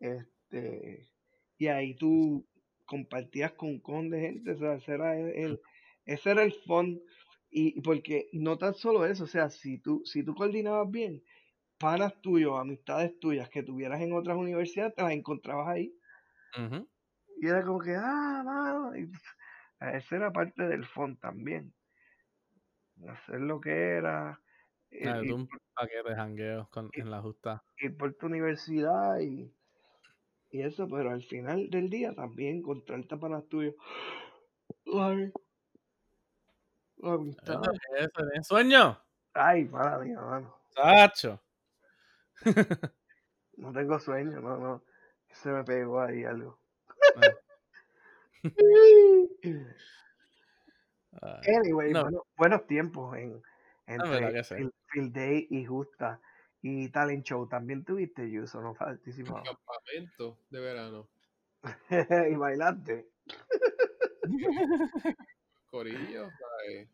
Este, 0.00 1.06
y 1.58 1.66
ahí 1.68 1.94
tú 1.96 2.46
compartías 2.86 3.52
con 3.54 3.68
un 3.70 3.80
con 3.80 4.10
de 4.10 4.20
gente, 4.20 4.52
o 4.52 4.58
sea, 4.58 4.74
ese 4.74 4.92
era 4.94 5.18
el, 5.18 5.28
el- 5.30 5.60
ese 6.06 6.30
era 6.30 6.42
el 6.42 6.52
fun. 6.52 7.00
Y 7.50 7.78
y 7.78 7.82
porque 7.82 8.28
no 8.32 8.58
tan 8.58 8.74
solo 8.74 9.06
eso, 9.06 9.24
o 9.24 9.26
sea, 9.28 9.48
si 9.50 9.78
tú, 9.80 10.02
si 10.04 10.24
tú 10.24 10.34
coordinabas 10.34 10.90
bien, 10.90 11.22
panas 11.78 12.20
tuyos, 12.22 12.58
amistades 12.60 13.18
tuyas 13.20 13.50
que 13.50 13.62
tuvieras 13.64 14.00
en 14.02 14.12
otras 14.14 14.36
universidades, 14.38 14.94
te 14.96 15.02
las 15.02 15.12
encontrabas 15.12 15.68
ahí. 15.68 15.94
Y 17.40 17.46
era 17.48 17.64
como 17.64 17.80
que, 17.80 17.94
ah, 17.96 18.42
mano. 18.44 18.96
Y, 18.96 19.10
esa 19.80 20.16
era 20.16 20.32
parte 20.32 20.62
del 20.64 20.84
fun 20.86 21.16
también. 21.18 21.74
Hacer 23.08 23.40
lo 23.40 23.60
que 23.60 23.70
era. 23.70 24.40
ir 24.90 25.28
tú 25.28 25.34
un 25.34 25.48
paquete 25.74 26.08
de 26.10 26.16
jangueos 26.16 26.68
con- 26.70 26.90
en 26.92 27.10
la 27.10 27.20
justa. 27.20 27.62
ir 27.78 27.96
por 27.96 28.14
tu 28.14 28.26
universidad 28.26 29.20
y, 29.20 29.52
y 30.54 30.62
eso, 30.62 30.86
pero 30.88 31.10
al 31.10 31.22
final 31.24 31.68
del 31.68 31.90
día 31.90 32.14
también 32.14 32.58
encontrarte 32.58 33.16
panas 33.16 33.44
tuyos. 33.48 33.74
Ay, 34.86 35.32
amistad. 37.02 37.60
Eso, 37.98 38.10
¿tienes 38.30 38.46
sueño? 38.46 38.96
Ay, 39.32 39.64
para 39.64 39.98
mí, 39.98 40.12
mano. 40.12 40.54
Sacho. 40.70 41.40
No 43.56 43.72
tengo 43.72 44.00
sueño, 44.00 44.40
no, 44.40 44.58
no. 44.58 44.82
Se 45.30 45.48
me 45.48 45.62
pegó 45.62 46.00
ahí 46.00 46.24
algo. 46.24 46.58
Ah, 51.22 51.40
Anyway, 51.46 51.92
No. 51.92 52.02
bueno, 52.02 52.22
buenos 52.36 52.66
tiempos 52.66 53.16
en, 53.16 53.40
entre. 53.86 54.42
Field, 54.42 54.72
Field 54.88 55.12
Day 55.12 55.46
y 55.50 55.64
Justa 55.64 56.20
y 56.66 56.88
Talent 56.88 57.26
Show. 57.26 57.46
También 57.46 57.84
tuviste, 57.84 58.30
Yuso, 58.30 58.62
no 58.62 58.72
participaba. 58.72 59.42
Campamento 59.42 60.38
de 60.48 60.60
verano. 60.60 61.10
y 62.30 62.34
bailaste. 62.36 63.06
Corillo, 65.70 66.30
¿sabes? 66.30 66.88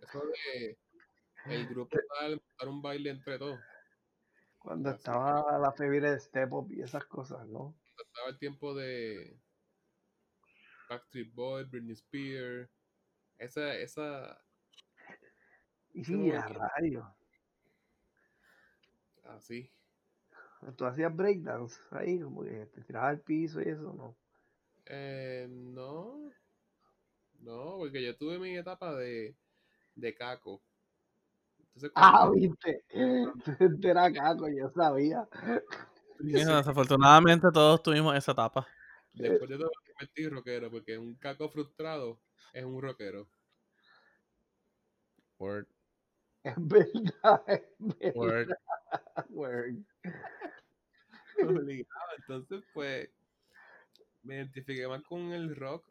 Eso 0.00 0.22
de 0.26 0.78
el 1.46 1.66
grupo 1.66 1.98
tal, 2.20 2.36
montar 2.36 2.68
un 2.68 2.82
baile 2.82 3.10
entre 3.10 3.36
todos. 3.36 3.58
Cuando 4.60 4.90
Así. 4.90 4.98
estaba 4.98 5.58
la 5.58 5.72
febre 5.72 6.12
de 6.12 6.20
Step 6.20 6.52
Up 6.52 6.72
y 6.72 6.80
esas 6.82 7.04
cosas, 7.06 7.48
¿no? 7.48 7.74
Estaba 7.98 8.28
el 8.28 8.38
tiempo 8.38 8.74
de 8.74 9.40
Backstreet 10.88 11.34
Boys, 11.34 11.68
Britney 11.68 11.94
Spears. 11.94 12.70
Esa, 13.38 13.74
esa, 13.74 14.40
Y 15.92 16.04
Sí, 16.04 16.30
a 16.30 16.46
rayos. 16.46 17.23
Así. 19.24 19.70
Tú 20.76 20.86
hacías 20.86 21.14
breakdance 21.14 21.80
ahí, 21.90 22.20
como 22.20 22.42
que 22.42 22.66
te 22.66 22.82
tirabas 22.82 23.10
al 23.10 23.20
piso 23.20 23.60
y 23.60 23.68
eso, 23.68 23.92
¿no? 23.92 24.16
Eh, 24.86 25.46
no. 25.48 26.30
No, 27.40 27.76
porque 27.78 28.02
yo 28.02 28.16
tuve 28.16 28.38
mi 28.38 28.56
etapa 28.56 28.94
de, 28.94 29.36
de 29.94 30.14
caco. 30.14 30.62
Entonces, 31.58 31.92
Ah, 31.94 32.30
viste. 32.32 32.84
Tú 33.80 33.88
eras 33.88 34.12
caco, 34.12 34.48
yo 34.48 34.70
sabía. 34.70 35.28
Desafortunadamente 36.18 37.50
todos 37.52 37.82
tuvimos 37.82 38.16
esa 38.16 38.32
etapa. 38.32 38.66
después 39.12 39.50
de 39.50 39.58
todo 39.58 39.70
me 39.84 39.92
convertí 39.92 40.28
rockero, 40.28 40.70
porque 40.70 40.96
un 40.96 41.14
caco 41.16 41.48
frustrado 41.48 42.20
es 42.52 42.64
un 42.64 42.80
rockero. 42.80 43.28
Word. 45.38 45.66
Es 46.42 46.54
verdad, 46.56 47.42
es 47.48 47.62
verdad. 47.78 48.14
Word. 48.14 48.48
Obligado. 51.42 52.10
Entonces, 52.18 52.64
pues, 52.72 53.10
me 54.22 54.36
identifiqué 54.36 54.86
más 54.88 55.02
con 55.02 55.32
el 55.32 55.54
rock. 55.56 55.86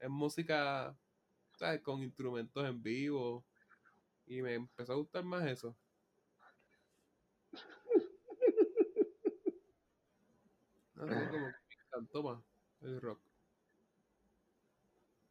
Es 0.00 0.10
música, 0.10 0.96
¿sabes? 1.56 1.80
Con 1.80 2.02
instrumentos 2.02 2.66
en 2.66 2.82
vivo. 2.82 3.44
Y 4.26 4.42
me 4.42 4.54
empezó 4.54 4.92
a 4.92 4.96
gustar 4.96 5.24
más 5.24 5.46
eso. 5.46 5.76
No 10.94 11.06
sé, 11.06 11.14
como 11.28 11.28
que 11.30 11.38
me 11.38 11.84
encantó 11.86 12.22
más 12.22 12.42
el 12.80 13.00
rock. 13.00 13.20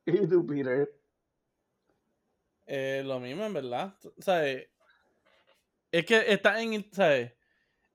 ¿Y 0.06 0.28
tú, 0.28 0.46
Peter? 0.46 0.96
Eh, 2.68 3.04
lo 3.04 3.20
mismo, 3.20 3.44
en 3.44 3.54
verdad. 3.54 3.96
¿Sabes? 4.20 4.70
Es 5.96 6.06
que 6.06 6.18
está 6.34 6.62
en. 6.62 6.86
¿Sabes? 6.92 7.34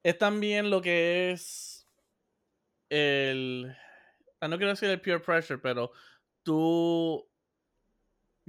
Es 0.03 0.19
también 0.19 0.71
lo 0.71 0.83
que 0.83 1.33
es. 1.33 1.87
El. 2.89 3.75
ah, 4.41 4.49
No 4.49 4.57
quiero 4.57 4.71
decir 4.73 4.89
el 4.91 5.01
peer 5.01 5.23
pressure, 5.23 5.59
pero 5.61 5.93
tú. 6.43 7.27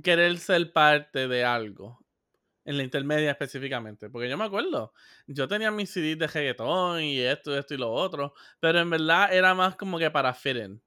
Querer 0.04 0.38
ser 0.40 0.72
parte 0.74 1.28
de 1.28 1.44
algo. 1.46 2.00
En 2.66 2.78
la 2.78 2.84
intermedia 2.84 3.32
específicamente. 3.32 4.10
Porque 4.10 4.30
yo 4.30 4.38
me 4.38 4.46
acuerdo. 4.46 4.94
Yo 5.28 5.48
tenía 5.48 5.72
mis 5.72 5.92
CDs 5.92 6.20
de 6.20 6.28
reggaetón 6.28 7.02
y 7.04 7.20
esto, 7.20 7.58
esto 7.58 7.74
y 7.76 7.78
lo 7.78 7.92
otro. 7.92 8.34
Pero 8.60 8.80
en 8.80 8.90
verdad 8.90 9.34
era 9.34 9.56
más 9.56 9.76
como 9.76 10.00
que 10.00 10.12
para 10.12 10.34
fit 10.34 10.58
in. 10.58 10.84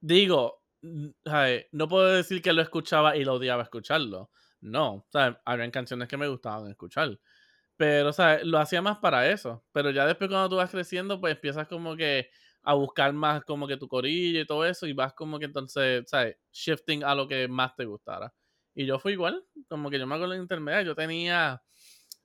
Digo, 0.00 0.62
¿sabes? 1.24 1.66
no 1.72 1.88
puedo 1.88 2.06
decir 2.14 2.40
que 2.42 2.52
lo 2.52 2.62
escuchaba 2.62 3.16
y 3.16 3.24
lo 3.24 3.34
odiaba 3.34 3.62
escucharlo. 3.62 4.30
No, 4.60 5.06
¿sabes? 5.10 5.38
Habían 5.44 5.70
canciones 5.70 6.08
que 6.08 6.16
me 6.16 6.28
gustaban 6.28 6.70
escuchar. 6.70 7.18
Pero, 7.80 8.12
¿sabes? 8.12 8.44
Lo 8.44 8.58
hacía 8.58 8.82
más 8.82 8.98
para 8.98 9.30
eso. 9.30 9.64
Pero 9.72 9.90
ya 9.90 10.04
después 10.04 10.28
cuando 10.28 10.50
tú 10.50 10.56
vas 10.56 10.70
creciendo, 10.70 11.18
pues 11.18 11.34
empiezas 11.36 11.66
como 11.66 11.96
que 11.96 12.28
a 12.62 12.74
buscar 12.74 13.10
más 13.14 13.42
como 13.46 13.66
que 13.66 13.78
tu 13.78 13.88
corillo 13.88 14.38
y 14.38 14.46
todo 14.46 14.66
eso 14.66 14.86
y 14.86 14.92
vas 14.92 15.14
como 15.14 15.38
que 15.38 15.46
entonces, 15.46 16.04
¿sabes? 16.06 16.36
Shifting 16.52 17.02
a 17.04 17.14
lo 17.14 17.26
que 17.26 17.48
más 17.48 17.74
te 17.76 17.86
gustara. 17.86 18.34
Y 18.74 18.84
yo 18.84 18.98
fui 18.98 19.12
igual, 19.12 19.42
como 19.66 19.88
que 19.88 19.98
yo 19.98 20.06
me 20.06 20.14
acuerdo 20.14 20.34
en 20.34 20.42
intermedia, 20.42 20.82
yo 20.82 20.94
tenía, 20.94 21.62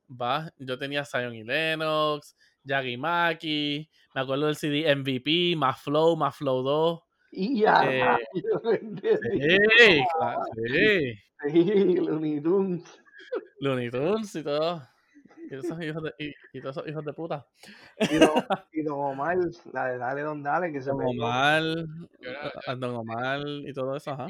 va, 0.09 0.51
yo 0.57 0.77
tenía 0.77 1.05
Zion 1.05 1.33
y 1.33 1.45
Lennox, 1.45 2.35
Yagi 2.61 2.97
Maki, 2.97 3.89
me 4.13 4.21
acuerdo 4.21 4.47
del 4.47 4.57
CD 4.57 4.93
MVP, 4.93 5.55
más 5.55 5.81
Flow, 5.81 6.17
más 6.17 6.35
Flow 6.35 6.63
2. 6.63 6.99
Y 7.31 7.61
ya, 7.61 7.79
Eh. 7.89 8.17
Sí, 9.77 10.03
claro, 10.19 10.41
sí. 10.67 11.13
Sí, 11.49 11.95
Looney 11.95 12.41
Tunes. 12.41 12.83
Looney 13.61 13.89
Tunes 13.89 14.35
y 14.35 14.43
todo. 14.43 14.94
Y 15.49 15.55
esos 15.55 15.81
hijos 15.81 16.03
de, 16.03 16.13
y, 16.19 16.33
y 16.53 16.61
todos 16.61 16.77
esos 16.77 16.89
hijos 16.89 17.05
de 17.05 17.13
puta. 17.13 17.45
Y 17.99 18.17
Don, 18.17 18.29
y 18.73 18.83
Don 18.83 18.99
Omar, 18.99 19.37
la 19.71 19.85
de 19.87 19.97
Dale 19.97 20.21
Don 20.21 20.43
Dale, 20.43 20.71
que 20.71 20.81
se 20.81 20.89
Don. 20.89 21.05
Omar, 21.05 21.63
a 22.67 22.75
Don 22.75 22.95
Omar 22.95 23.41
y 23.45 23.73
todo 23.73 23.95
eso, 23.95 24.11
ajá. 24.11 24.27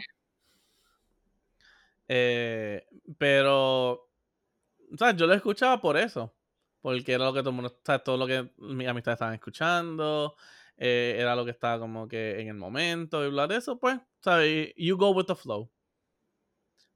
Eh, 2.08 2.86
pero, 3.18 3.92
o 3.92 4.98
sea, 4.98 5.12
yo 5.12 5.28
lo 5.28 5.34
escuchaba 5.34 5.80
por 5.82 5.98
eso. 5.98 6.34
Porque 6.82 7.14
era 7.14 7.26
lo 7.26 7.34
que 7.34 7.40
todo 7.40 7.50
el 7.50 7.56
mundo, 7.56 7.72
o 7.72 7.82
sea, 7.84 7.98
todo 8.00 8.16
lo 8.18 8.28
que 8.28 8.52
mis 8.58 8.88
amistades 8.88 9.16
estaban 9.16 9.34
escuchando. 9.34 10.36
eh, 10.78 11.16
era 11.18 11.36
lo 11.36 11.46
que 11.46 11.52
estaba 11.52 11.80
como 11.80 12.08
que 12.08 12.40
en 12.40 12.48
el 12.50 12.56
momento 12.56 13.24
y 13.24 13.28
hablar 13.28 13.50
de 13.50 13.58
eso, 13.58 13.80
pues, 13.80 14.00
¿sabes? 14.20 14.74
You 14.76 14.98
go 14.98 15.12
with 15.12 15.26
the 15.26 15.36
flow. 15.36 15.72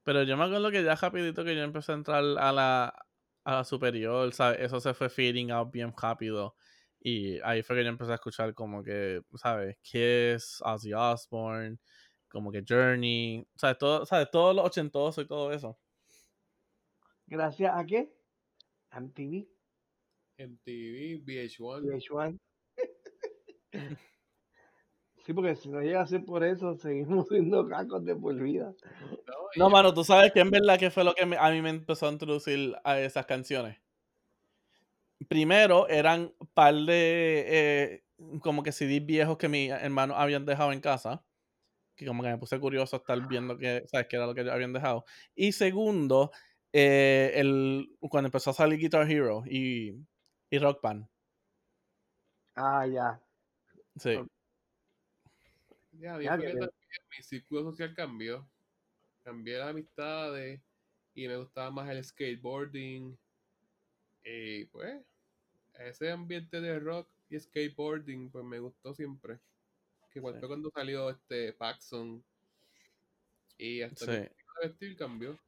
Pero 0.02 0.22
yo 0.22 0.36
me 0.36 0.44
acuerdo 0.44 0.70
que 0.70 0.82
ya 0.82 0.94
rapidito 0.94 1.44
que 1.44 1.54
yo 1.54 1.62
empecé 1.62 1.92
a 1.92 1.94
entrar 1.96 2.22
a 2.38 2.52
la, 2.52 2.94
a 3.50 3.56
la 3.56 3.64
superior, 3.64 4.32
¿sabes? 4.32 4.60
Eso 4.60 4.80
se 4.80 4.94
fue 4.94 5.08
feeding 5.08 5.50
out 5.50 5.70
bien 5.70 5.92
rápido. 6.00 6.54
Y 7.00 7.40
ahí 7.40 7.62
fue 7.62 7.76
que 7.76 7.84
yo 7.84 7.88
empecé 7.88 8.12
a 8.12 8.16
escuchar 8.16 8.54
como 8.54 8.82
que, 8.82 9.22
¿sabes? 9.36 9.76
Kiss, 9.82 10.60
Ozzy 10.64 10.92
Osbourne, 10.92 11.78
como 12.28 12.52
que 12.52 12.62
Journey, 12.66 13.46
¿sabes? 13.56 13.78
Todo, 13.78 14.06
¿sabes? 14.06 14.30
Todos 14.30 14.54
los 14.54 14.66
ochentosos 14.66 15.24
y 15.24 15.28
todo 15.28 15.52
eso. 15.52 15.78
¿Gracias 17.26 17.72
a 17.74 17.84
qué? 17.84 18.12
MTV, 18.92 19.48
MTV, 20.36 21.22
VH1. 21.24 21.82
VH1. 21.82 22.38
Sí, 25.30 25.34
porque 25.34 25.54
si 25.54 25.68
no 25.68 25.80
llega 25.80 26.00
a 26.02 26.06
ser 26.08 26.24
por 26.24 26.42
eso, 26.42 26.74
seguimos 26.78 27.28
siendo 27.28 27.68
cacos 27.68 28.04
de 28.04 28.16
por 28.16 28.34
vida. 28.34 28.74
No, 29.56 29.70
mano, 29.70 29.94
tú 29.94 30.02
sabes 30.02 30.32
que 30.32 30.40
en 30.40 30.50
verdad 30.50 30.76
que 30.76 30.90
fue 30.90 31.04
lo 31.04 31.14
que 31.14 31.24
me- 31.24 31.36
a 31.36 31.50
mí 31.50 31.62
me 31.62 31.70
empezó 31.70 32.08
a 32.08 32.12
introducir 32.12 32.74
a 32.82 32.98
esas 32.98 33.26
canciones. 33.26 33.78
Primero 35.28 35.86
eran 35.88 36.32
par 36.52 36.74
de 36.74 37.44
eh, 37.46 38.04
como 38.42 38.64
que 38.64 38.72
CDs 38.72 39.06
viejos 39.06 39.38
que 39.38 39.48
mis 39.48 39.70
hermanos 39.70 40.16
habían 40.18 40.44
dejado 40.44 40.72
en 40.72 40.80
casa. 40.80 41.24
Que 41.96 42.06
como 42.06 42.24
que 42.24 42.30
me 42.30 42.38
puse 42.38 42.58
curioso 42.58 42.96
a 42.96 42.98
estar 42.98 43.28
viendo 43.28 43.56
que, 43.56 43.84
¿sabes? 43.86 44.08
qué 44.08 44.16
era 44.16 44.26
lo 44.26 44.34
que 44.34 44.40
ellos 44.40 44.52
habían 44.52 44.72
dejado. 44.72 45.04
Y 45.36 45.52
segundo, 45.52 46.32
eh, 46.72 47.32
el, 47.36 47.96
cuando 48.00 48.26
empezó 48.26 48.50
a 48.50 48.54
salir 48.54 48.80
Guitar 48.80 49.08
Hero 49.08 49.44
y, 49.46 49.94
y 50.50 50.58
Rock 50.58 50.82
Band. 50.82 51.06
Ah, 52.56 52.84
ya. 52.86 53.20
Sí. 53.96 54.18
Ya, 56.00 56.14
fue 56.14 56.22
que 56.22 56.28
que- 56.28 56.52
también 56.52 56.70
mi 57.18 57.22
círculo 57.22 57.62
social 57.70 57.94
cambió. 57.94 58.48
Cambié 59.24 59.58
las 59.58 59.68
amistades 59.70 60.60
y 61.14 61.28
me 61.28 61.36
gustaba 61.36 61.70
más 61.70 61.88
el 61.90 62.02
skateboarding. 62.04 63.18
Y 64.24 64.64
pues, 64.66 65.02
ese 65.78 66.10
ambiente 66.10 66.60
de 66.60 66.78
rock 66.78 67.08
y 67.28 67.38
skateboarding, 67.38 68.30
pues 68.30 68.44
me 68.44 68.58
gustó 68.58 68.94
siempre. 68.94 69.38
Que 70.12 70.18
igual 70.18 70.34
Sí. 70.34 70.40
fue 70.40 70.48
cuando 70.48 70.70
salió 70.74 71.10
este 71.10 71.52
Paxson. 71.52 72.24
Y 73.58 73.82
hasta 73.82 74.04
Sí. 74.06 74.10
estilo 74.12 74.52
de 74.62 74.68
vestir 74.68 74.96
cambió. 74.96 75.38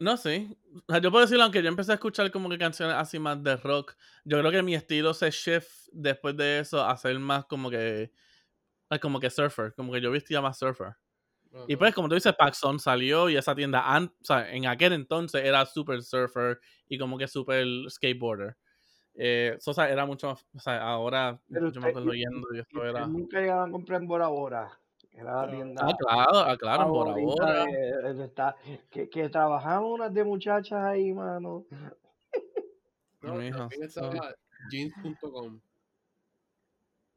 No, 0.00 0.16
sí. 0.16 0.56
O 0.86 0.92
sea, 0.92 1.00
yo 1.00 1.10
puedo 1.10 1.24
decirlo, 1.24 1.42
aunque 1.44 1.62
yo 1.62 1.68
empecé 1.68 1.90
a 1.90 1.94
escuchar 1.94 2.30
como 2.30 2.48
que 2.48 2.58
canciones 2.58 2.94
así 2.96 3.18
más 3.18 3.42
de 3.42 3.56
rock, 3.56 3.96
yo 4.24 4.38
creo 4.38 4.52
que 4.52 4.62
mi 4.62 4.74
estilo 4.76 5.12
se 5.12 5.30
shift 5.30 5.88
después 5.92 6.36
de 6.36 6.60
eso 6.60 6.84
a 6.84 6.96
ser 6.96 7.18
más 7.18 7.46
como 7.46 7.68
que 7.70 8.12
like, 8.90 9.00
como 9.02 9.20
que 9.20 9.30
surfer, 9.30 9.74
como 9.74 9.92
que 9.92 10.00
yo 10.00 10.10
vestía 10.10 10.40
más 10.40 10.58
surfer. 10.58 10.94
Y 11.66 11.76
pues, 11.76 11.94
como 11.94 12.08
tú 12.08 12.14
dices, 12.14 12.34
Paxson 12.34 12.78
salió 12.78 13.28
y 13.30 13.36
esa 13.36 13.54
tienda, 13.54 13.80
an- 13.94 14.12
o 14.20 14.24
sea, 14.24 14.52
en 14.52 14.66
aquel 14.66 14.92
entonces 14.92 15.42
era 15.44 15.64
super 15.64 16.02
surfer 16.02 16.60
y 16.88 16.98
como 16.98 17.16
que 17.16 17.26
super 17.26 17.64
skateboarder. 17.88 18.54
Eh, 19.14 19.56
so, 19.58 19.70
o 19.70 19.74
sea, 19.74 19.88
era 19.90 20.04
mucho 20.04 20.28
más, 20.28 20.46
o 20.54 20.60
sea, 20.60 20.80
ahora 20.82 21.40
Pero 21.50 21.72
yo 21.72 21.80
me 21.80 21.88
acuerdo 21.88 22.12
yendo 22.12 22.46
y 22.54 22.60
esto 22.60 22.84
era... 22.84 23.06
nunca 23.06 23.40
llegaron 23.40 23.70
a 23.70 23.72
comprar 23.72 24.02
en 24.02 24.06
Bora 24.08 24.28
Bora. 24.28 24.70
que 25.10 25.18
Era 25.18 25.32
la 25.34 25.46
No. 25.46 25.50
tienda 25.52 25.82
Ah, 25.88 25.96
claro, 25.98 26.38
ah, 26.38 26.56
claro, 26.58 26.82
en 26.84 26.88
Bora 26.90 27.12
Bora. 27.12 27.64
de- 27.64 28.14
de 28.14 28.24
esta- 28.26 28.54
que, 28.90 29.08
que 29.08 29.28
trabajaban 29.30 29.84
unas 29.84 30.12
de 30.14 30.22
muchachas 30.24 30.84
ahí, 30.84 31.12
mano. 31.14 31.64
No, 33.22 33.28
también 33.32 33.54
so- 33.54 33.68
estaba 33.80 34.34
jeans.com. 34.70 35.60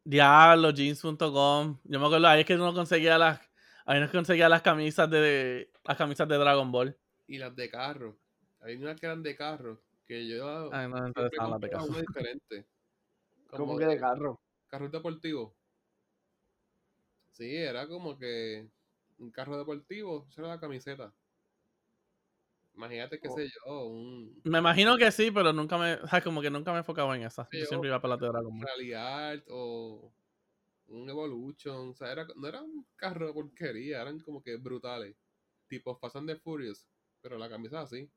Diablo, 0.03 0.72
jeans.com. 0.72 1.80
Yo 1.84 1.99
me 1.99 2.06
acuerdo, 2.06 2.28
ahí 2.28 2.41
es 2.41 2.45
que 2.45 2.56
uno 2.56 2.73
conseguía 2.73 3.18
las, 3.18 3.40
ahí 3.86 3.99
uno 3.99 4.11
conseguía 4.11 4.49
las 4.49 4.61
camisas 4.61 5.10
de, 5.10 5.72
las 5.84 5.98
camisas 5.98 6.28
de 6.28 6.38
Dragon 6.38 6.72
Ball. 6.72 6.98
Y 7.28 7.38
las 7.38 7.56
de 7.56 7.69
carro. 7.69 8.18
Había 8.60 8.78
unas 8.78 8.99
que 8.99 9.06
eran 9.06 9.23
de 9.23 9.36
carro. 9.36 9.82
Que 10.07 10.28
yo 10.28 10.73
Ay, 10.73 10.88
no 10.88 10.95
me 10.95 10.99
siempre 11.02 11.23
interesaban 11.23 11.52
las 11.52 11.61
de 11.61 11.69
carro. 11.69 11.86
una 11.86 11.99
diferente. 12.02 12.65
Como 13.49 13.65
Como 13.65 13.78
que 13.78 13.86
de 13.86 13.99
carro. 13.99 14.41
carros 14.68 14.91
deportivos. 14.91 15.53
Sí, 17.32 17.56
era 17.56 17.88
como 17.88 18.18
que 18.18 18.69
un 19.18 19.32
carro 19.32 19.57
deportivo, 19.57 20.26
esa 20.30 20.41
era 20.41 20.49
la 20.52 20.60
camiseta. 20.60 21.14
Imagínate, 22.76 23.19
qué 23.19 23.27
Oh. 23.27 23.35
sé 23.35 23.48
yo, 23.49 23.85
un 23.88 24.41
Me 24.43 24.60
imagino 24.60 24.98
que 24.98 25.11
sí, 25.11 25.30
pero 25.31 25.53
nunca 25.53 25.77
me, 25.77 25.95
o 25.95 26.07
sea, 26.07 26.22
como 26.22 26.41
que 26.41 26.49
nunca 26.49 26.72
me 26.72 26.80
enfocaba 26.80 27.15
en 27.15 27.23
esa. 27.23 27.48
Sí, 27.52 27.60
Yo 27.60 27.65
siempre 27.65 27.89
iba 27.89 28.02
para 28.02 28.18
de 28.18 28.27
Dragon 28.27 28.57
Ball. 28.57 28.68
Rally 28.68 28.93
Art 28.93 29.43
o 29.49 30.11
un 30.88 31.10
Evolution. 31.10 31.89
O 31.89 31.93
sea, 31.93 32.11
era, 32.11 32.27
no 32.35 32.48
era 32.48 32.61
un 32.61 32.85
carro 32.95 33.27
de 33.27 33.34
porquería, 33.34 34.02
eran 34.02 34.19
como 34.19 34.41
que 34.41 34.56
brutales. 34.57 35.15
Tipo 35.68 35.95
Fast 35.95 36.15
and 36.18 36.30
the 36.30 36.35
Furious, 36.38 36.88
pero 37.22 37.38
la 37.38 37.49
camisa 37.49 37.81
así. 37.81 38.10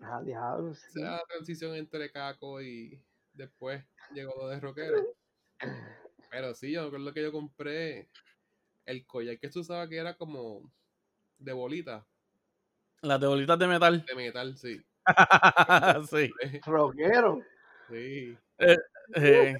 Ah, 0.00 0.22
diablo, 0.22 0.70
O 0.70 0.74
sí. 0.74 0.90
sea, 1.00 1.12
la 1.12 1.22
transición 1.28 1.74
entre 1.76 2.10
caco 2.10 2.60
y 2.60 3.00
después 3.32 3.84
llegó 4.12 4.34
lo 4.36 4.48
de 4.48 4.60
rockero. 4.60 5.14
Pero 6.30 6.54
sí, 6.54 6.72
yo 6.72 6.82
me 6.82 6.86
acuerdo 6.88 7.14
que 7.14 7.22
yo 7.22 7.32
compré 7.32 8.10
el 8.86 9.06
collar 9.06 9.38
que 9.38 9.50
se 9.50 9.60
usaba 9.60 9.88
que 9.88 9.96
era 9.96 10.16
como 10.16 10.70
de 11.38 11.52
bolita, 11.52 12.06
Las 13.04 13.20
de 13.20 13.26
bolitas 13.26 13.58
de 13.58 13.66
metal. 13.66 14.04
de 14.06 14.14
metal, 14.14 14.56
sí. 14.56 14.80
sí. 16.10 16.30
Rockero. 16.64 17.40
Sí. 17.90 18.36
Eh, 18.58 18.76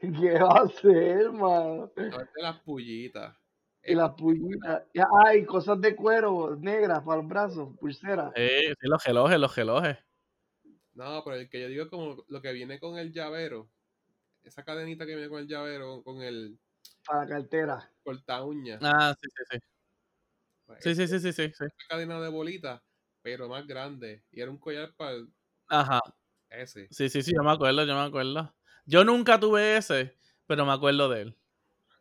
¿Qué 0.00 0.38
va 0.40 0.58
a 0.58 0.64
hacer, 0.64 1.30
mano? 1.30 1.92
Las 2.36 2.58
pullitas. 2.60 3.36
Y 3.84 3.94
las 3.94 4.10
pullitas. 4.14 4.82
Ay, 5.24 5.44
cosas 5.44 5.80
de 5.80 5.94
cuero 5.94 6.56
negras 6.56 7.02
para 7.04 7.18
los 7.18 7.28
brazos, 7.28 7.76
pulseras. 7.78 8.32
Sí, 8.34 8.48
sí, 8.68 8.88
los 8.88 9.04
relojes, 9.04 9.38
los 9.38 9.54
relojes. 9.54 9.98
No, 10.94 11.22
pero 11.24 11.36
el 11.36 11.48
que 11.48 11.60
yo 11.60 11.68
digo 11.68 11.84
es 11.84 11.88
como 11.88 12.24
lo 12.26 12.42
que 12.42 12.52
viene 12.52 12.80
con 12.80 12.98
el 12.98 13.12
llavero. 13.12 13.70
Esa 14.42 14.64
cadenita 14.64 15.06
que 15.06 15.14
viene 15.14 15.28
con 15.30 15.38
el 15.38 15.46
llavero, 15.46 16.02
con 16.02 16.20
el 16.20 16.58
Para 17.06 17.22
la 17.22 17.28
cartera. 17.28 17.90
corta 18.02 18.42
uña. 18.42 18.78
Ah, 18.82 19.14
sí, 19.20 19.28
sí, 19.36 19.44
sí. 19.52 19.58
Sí, 20.78 20.94
sí, 20.94 21.06
sí, 21.08 21.20
sí, 21.20 21.32
sí, 21.32 21.52
sí. 21.52 21.64
cadena 21.88 22.20
de 22.20 22.28
bolita, 22.28 22.82
pero 23.22 23.48
más 23.48 23.66
grande. 23.66 24.24
Y 24.30 24.40
era 24.40 24.50
un 24.50 24.58
collar 24.58 24.94
para 24.94 25.18
Ajá. 25.68 26.00
ese. 26.48 26.88
Sí, 26.90 27.08
sí, 27.08 27.22
sí, 27.22 27.32
yo 27.34 27.42
me 27.42 27.52
acuerdo, 27.52 27.84
yo 27.84 27.94
me 27.94 28.00
acuerdo. 28.02 28.54
Yo 28.86 29.04
nunca 29.04 29.38
tuve 29.38 29.76
ese, 29.76 30.16
pero 30.46 30.64
me 30.64 30.72
acuerdo 30.72 31.08
de 31.08 31.22
él. 31.22 31.36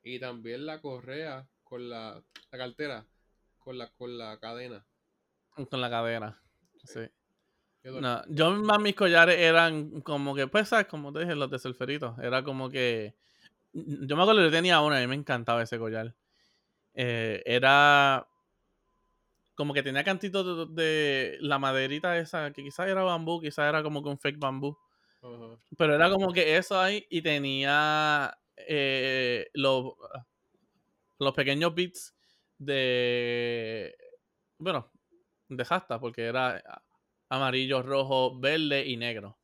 Y 0.03 0.19
también 0.19 0.65
la 0.65 0.81
correa 0.81 1.47
con 1.63 1.89
la, 1.89 2.23
la 2.51 2.57
cartera, 2.57 3.05
con 3.59 3.77
la, 3.77 3.89
con 3.91 4.17
la 4.17 4.39
cadena. 4.39 4.85
Con 5.51 5.81
la 5.81 5.89
cadena. 5.89 6.41
Sí. 6.83 7.01
No, 7.83 8.21
yo 8.27 8.51
más 8.51 8.79
mis 8.79 8.95
collares 8.95 9.37
eran 9.39 10.01
como 10.01 10.35
que, 10.35 10.47
pues, 10.47 10.67
¿sabes? 10.67 10.87
Como 10.87 11.13
te 11.13 11.19
dije, 11.19 11.35
los 11.35 11.49
de 11.49 11.59
surferito. 11.59 12.15
Era 12.21 12.43
como 12.43 12.69
que. 12.69 13.15
Yo 13.71 14.15
me 14.15 14.23
acuerdo 14.23 14.41
que 14.41 14.47
yo 14.47 14.51
tenía 14.51 14.81
uno 14.81 14.95
a 14.95 14.99
mí 14.99 15.07
me 15.07 15.15
encantaba 15.15 15.63
ese 15.63 15.79
collar. 15.79 16.13
Eh, 16.93 17.41
era. 17.45 18.27
Como 19.59 19.73
que 19.73 19.83
tenía 19.83 20.05
cantitos 20.05 20.73
de, 20.73 20.81
de 20.81 21.37
la 21.41 21.59
maderita 21.59 22.17
esa, 22.17 22.53
que 22.53 22.63
quizás 22.63 22.87
era 22.87 23.03
bambú, 23.03 23.41
quizás 23.41 23.67
era 23.67 23.83
como 23.83 24.01
que 24.01 24.07
un 24.07 24.17
fake 24.17 24.39
bambú. 24.39 24.77
Pero 25.77 25.95
era 25.95 26.09
como 26.09 26.31
que 26.31 26.55
eso 26.55 26.79
ahí 26.79 27.05
y 27.09 27.21
tenía 27.21 28.33
eh, 28.55 29.49
los, 29.53 29.95
los 31.19 31.33
pequeños 31.33 31.75
bits 31.75 32.15
de. 32.57 33.93
Bueno, 34.57 34.89
de 35.49 35.65
jasta, 35.65 35.99
porque 35.99 36.23
era 36.23 36.63
amarillo, 37.27 37.81
rojo, 37.81 38.39
verde 38.39 38.85
y 38.85 38.95
negro. 38.95 39.37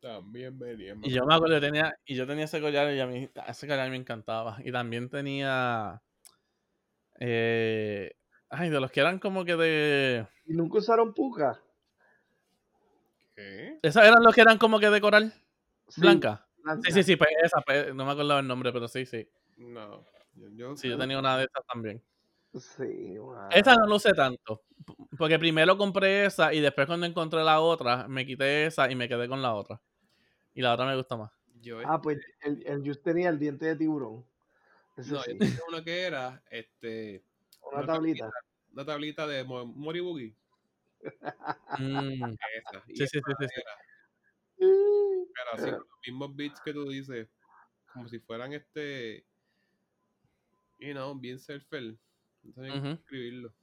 También 0.00 0.58
venía. 0.58 0.96
Y 1.02 1.10
yo 1.10 1.26
me 1.26 1.34
acuerdo 1.34 1.56
que 1.56 1.66
tenía, 1.66 1.94
y 2.06 2.14
yo 2.14 2.26
tenía 2.26 2.46
ese 2.46 2.62
collar 2.62 2.94
y 2.94 3.00
a 3.00 3.06
mí 3.06 3.28
ese 3.46 3.66
collar 3.66 3.90
me 3.90 3.96
encantaba. 3.96 4.56
Y 4.64 4.72
también 4.72 5.10
tenía. 5.10 6.00
eh, 7.20 8.14
ay, 8.56 8.70
de 8.70 8.80
los 8.80 8.90
que 8.90 9.00
eran 9.00 9.18
como 9.18 9.44
que 9.44 9.56
de. 9.56 10.26
¿Y 10.46 10.54
nunca 10.54 10.78
usaron 10.78 11.12
puca? 11.14 11.60
¿Qué? 13.34 13.78
Esos 13.82 14.02
eran 14.02 14.22
los 14.22 14.34
que 14.34 14.40
eran 14.42 14.58
como 14.58 14.78
que 14.78 14.90
de 14.90 15.00
coral 15.00 15.32
Sí, 15.88 16.00
blanca. 16.00 16.46
blanca. 16.62 16.82
Sí, 16.84 16.92
sí, 16.92 17.02
sí, 17.02 17.16
pues 17.16 17.30
esa, 17.42 17.60
pues, 17.60 17.94
no 17.94 18.04
me 18.04 18.12
acuerdo 18.12 18.38
el 18.38 18.46
nombre, 18.46 18.72
pero 18.72 18.88
sí, 18.88 19.04
sí. 19.06 19.28
No. 19.56 20.04
Yo, 20.34 20.48
yo- 20.54 20.76
Sí, 20.76 20.88
yo 20.88 20.98
tenía 20.98 21.18
una 21.18 21.36
de 21.36 21.44
esas 21.44 21.64
también. 21.66 22.02
Sí, 22.54 23.18
wow. 23.18 23.48
Esa 23.50 23.74
no 23.74 23.86
lo 23.86 23.96
usé 23.96 24.12
tanto. 24.12 24.62
Porque 25.18 25.38
primero 25.38 25.76
compré 25.76 26.24
esa 26.26 26.52
y 26.54 26.60
después 26.60 26.86
cuando 26.86 27.06
encontré 27.06 27.42
la 27.42 27.60
otra, 27.60 28.06
me 28.08 28.24
quité 28.24 28.66
esa 28.66 28.90
y 28.90 28.94
me 28.94 29.08
quedé 29.08 29.28
con 29.28 29.42
la 29.42 29.54
otra. 29.54 29.80
Y 30.54 30.62
la 30.62 30.72
otra 30.72 30.86
me 30.86 30.96
gusta 30.96 31.16
más. 31.16 31.32
yo, 31.60 31.78
Ah, 31.84 32.00
pues 32.00 32.20
el, 32.42 32.62
el 32.66 32.86
Just 32.86 33.02
tenía 33.02 33.28
el 33.28 33.38
diente 33.38 33.66
de 33.66 33.76
tiburón. 33.76 34.24
No, 34.96 35.02
sí. 35.02 35.12
yo 35.32 35.38
tenía 35.38 35.58
una 35.68 35.82
que 35.82 36.02
era 36.02 36.42
este, 36.50 37.24
Una 37.70 37.78
una 37.78 37.86
tablita. 37.86 38.30
una 38.72 38.84
tablita 38.84 39.26
de 39.26 39.44
Mo- 39.44 39.66
Mori 39.66 40.00
Boogie. 40.00 40.36
Mm, 41.78 42.24
Esa. 42.56 42.84
Sí, 42.86 42.94
sí, 42.96 43.06
sí, 43.06 43.20
sí, 43.40 43.60
Pero 44.56 45.50
así 45.52 45.70
con 45.70 45.78
los 45.80 45.88
mismos 46.06 46.36
beats 46.36 46.60
que 46.60 46.72
tú 46.72 46.88
dices. 46.88 47.28
Como 47.92 48.08
si 48.08 48.18
fueran 48.20 48.52
este. 48.52 49.24
You 50.78 50.92
know, 50.92 51.14
bien 51.14 51.38
surfer. 51.38 51.94
No 52.42 52.62
Ujú. 52.78 52.88
escribirlo. 53.00 53.54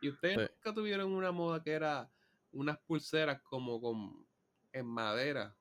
¿Y 0.00 0.08
ustedes 0.10 0.34
Sí. 0.48 0.54
nunca 0.54 0.74
tuvieron 0.74 1.12
una 1.12 1.32
moda 1.32 1.62
que 1.62 1.72
era 1.72 2.10
unas 2.52 2.78
pulseras 2.78 3.40
como 3.42 3.80
con 3.80 4.26
en 4.72 4.86
madera? 4.86 5.54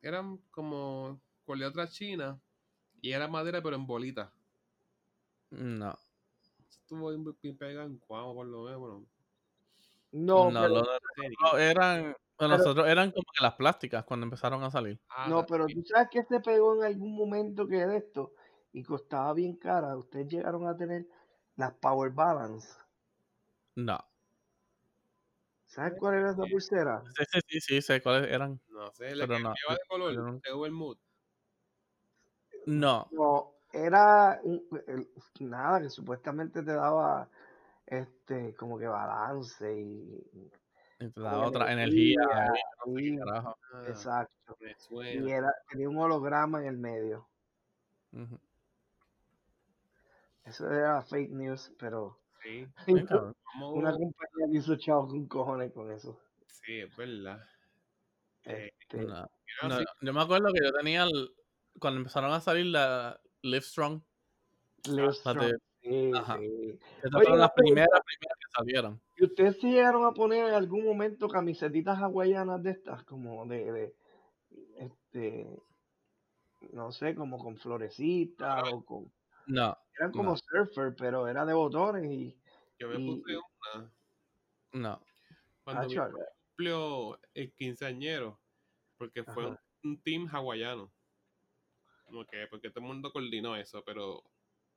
Eran 0.00 0.38
como 0.50 1.20
con 1.44 1.58
letra 1.58 1.86
china 1.88 2.40
y 3.00 3.12
era 3.12 3.28
madera 3.28 3.62
pero 3.62 3.76
en 3.76 3.86
bolita. 3.86 4.32
No. 5.50 5.96
Estuvo 6.92 7.08
bien, 7.08 7.36
bien 7.40 7.56
pegado 7.56 7.86
en 7.86 7.96
cuamo 8.00 8.34
por 8.34 8.46
lo 8.46 8.64
menos. 8.64 8.80
bueno, 8.80 9.06
No, 10.12 10.50
no, 10.50 10.60
pero, 10.60 11.58
eran, 11.58 12.14
pero- 12.36 12.50
nosotros 12.50 12.86
eran 12.86 13.10
como 13.12 13.24
que 13.34 13.42
las 13.42 13.54
plásticas 13.54 14.04
cuando 14.04 14.24
empezaron 14.24 14.62
a 14.62 14.70
salir. 14.70 15.00
Ah, 15.08 15.26
no, 15.26 15.46
pero 15.46 15.66
tú 15.68 15.82
sabes 15.86 16.08
que 16.10 16.22
se 16.24 16.40
pegó 16.40 16.74
en 16.76 16.84
algún 16.84 17.16
momento 17.16 17.66
que 17.66 17.86
de 17.86 17.96
esto 17.96 18.34
y 18.74 18.82
costaba 18.82 19.32
bien 19.32 19.56
cara. 19.56 19.96
Ustedes 19.96 20.28
llegaron 20.28 20.66
a 20.66 20.76
tener 20.76 21.06
las 21.56 21.72
Power 21.72 22.10
Balance. 22.10 22.68
No. 23.76 23.98
¿Sabes 25.64 25.94
cuál 25.98 26.16
era 26.16 26.32
esa 26.32 26.44
Sí. 26.44 26.50
pulsera? 26.50 27.02
Sí, 27.16 27.24
sí, 27.32 27.40
sí, 27.48 27.60
sí, 27.62 27.80
sé 27.82 28.02
cuáles 28.02 28.30
eran. 28.30 28.60
No 28.68 28.92
sé, 28.92 29.16
la 29.16 29.26
pero 29.26 29.38
que 29.38 29.42
no, 29.44 29.54
lleva 29.54 29.74
de 29.78 29.80
color, 29.88 30.14
no- 30.14 30.40
de 30.40 30.50
Overmood. 30.52 30.98
No. 32.66 33.08
No, 33.12 33.51
era 33.72 34.40
un- 34.42 34.62
el- 34.86 35.08
nada 35.40 35.80
que 35.80 35.90
supuestamente 35.90 36.62
te 36.62 36.72
daba 36.72 37.28
este 37.86 38.54
como 38.54 38.78
que 38.78 38.86
balance 38.86 39.80
y 39.80 40.50
Y 41.00 41.08
te 41.10 41.20
da 41.20 41.30
como 41.32 41.42
que 41.42 41.48
otra 41.48 41.72
energía. 41.72 42.20
Ah, 43.26 43.54
exacto. 43.88 44.56
Y 45.12 45.30
era, 45.30 45.52
tenía 45.70 45.88
un 45.88 45.98
holograma 45.98 46.60
en 46.60 46.66
el 46.66 46.78
medio. 46.78 47.28
Eso 50.44 50.70
era 50.70 51.02
fake 51.02 51.30
news, 51.30 51.72
pero 51.78 52.18
Sí, 52.42 52.66
una 53.72 53.92
compañía 53.92 54.46
que 54.50 54.58
hizo 54.58 54.76
chavo 54.76 55.08
con 55.08 55.26
cojones 55.26 55.72
con 55.72 55.90
eso. 55.92 56.18
sí, 56.46 56.80
es 56.80 56.96
verdad. 56.96 57.40
Eh, 58.44 58.72
Este, 58.88 59.06
No. 59.06 59.28
yo 60.00 60.12
me 60.12 60.20
acuerdo 60.20 60.52
que 60.52 60.64
yo 60.64 60.72
tenía 60.72 61.04
el- 61.04 61.30
cuando 61.78 61.98
empezaron 62.00 62.32
a 62.32 62.40
salir 62.40 62.66
la 62.66 63.20
Livestrong, 63.42 64.02
Livestrong, 64.88 65.38
de- 65.40 65.58
sí, 65.82 66.10
Ajá. 66.14 66.38
sí. 66.38 66.78
esas 66.98 67.14
Oye, 67.14 67.24
fueron 67.24 67.38
las 67.38 67.52
primeras, 67.52 68.00
primeras 68.04 68.38
que 68.38 68.52
salieron. 68.56 69.00
¿Y 69.16 69.24
ustedes 69.24 69.60
se 69.60 69.66
llegaron 69.68 70.04
a 70.04 70.12
poner 70.12 70.48
en 70.48 70.54
algún 70.54 70.84
momento 70.84 71.28
camisetitas 71.28 71.98
hawaianas 71.98 72.62
de 72.62 72.70
estas? 72.70 73.04
Como 73.04 73.44
de, 73.46 73.72
de 73.72 73.96
este, 74.76 75.46
no 76.72 76.92
sé, 76.92 77.14
como 77.14 77.38
con 77.38 77.56
florecitas 77.56 78.62
o 78.72 78.84
con... 78.84 79.12
No, 79.46 79.76
Eran 79.98 80.12
como 80.12 80.30
no. 80.30 80.36
surfer, 80.36 80.94
pero 80.96 81.26
era 81.28 81.44
de 81.44 81.52
botones 81.52 82.10
y... 82.10 82.38
yo 82.78 82.88
me 82.88 83.00
y- 83.00 83.16
puse 83.16 83.36
una 83.36 83.92
no. 84.72 85.02
cuando 85.64 85.88
cumplió 86.56 87.20
el 87.34 87.52
quinceañero, 87.52 88.40
porque 88.96 89.24
fue 89.24 89.46
Ajá. 89.46 89.60
un 89.84 90.00
team 90.02 90.26
hawaiano. 90.32 90.92
Como 92.12 92.26
que, 92.26 92.46
porque 92.50 92.68
todo 92.68 92.80
el 92.80 92.88
mundo 92.88 93.10
coordinó 93.10 93.56
eso, 93.56 93.82
pero 93.86 94.22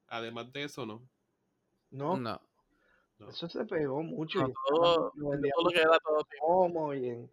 además 0.07 0.53
de 0.53 0.63
eso, 0.63 0.85
no. 0.85 1.05
no, 1.91 2.15
No. 2.15 2.41
no. 3.19 3.29
eso 3.29 3.49
se 3.49 3.65
pegó 3.65 4.01
mucho. 4.01 4.39
No, 4.39 4.53
todo, 4.69 5.11
lo 5.15 5.29
vendían 5.31 5.51
todo 5.53 5.65
lo 5.65 5.71
que 5.71 5.81
era 5.81 5.99
todo. 5.99 6.25
como 6.39 6.93
y 6.93 7.09
en... 7.09 7.31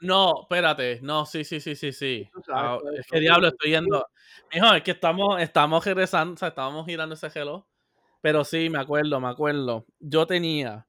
No, 0.00 0.42
espérate. 0.42 0.98
No, 1.00 1.24
sí, 1.26 1.44
sí, 1.44 1.60
sí, 1.60 1.76
sí, 1.76 1.92
sí. 1.92 2.28
Ah, 2.48 2.76
es 2.98 3.06
que 3.06 3.20
diablo, 3.20 3.46
estoy 3.46 3.70
yendo. 3.70 4.04
Mijo, 4.52 4.74
es 4.74 4.82
que 4.82 4.90
estamos, 4.90 5.40
estamos 5.40 5.84
regresando, 5.84 6.34
o 6.34 6.36
sea, 6.36 6.48
estábamos 6.48 6.84
girando 6.84 7.14
ese 7.14 7.28
reloj. 7.28 7.64
Pero 8.20 8.44
sí, 8.44 8.68
me 8.68 8.80
acuerdo, 8.80 9.20
me 9.20 9.28
acuerdo. 9.28 9.86
Yo 10.00 10.26
tenía, 10.26 10.88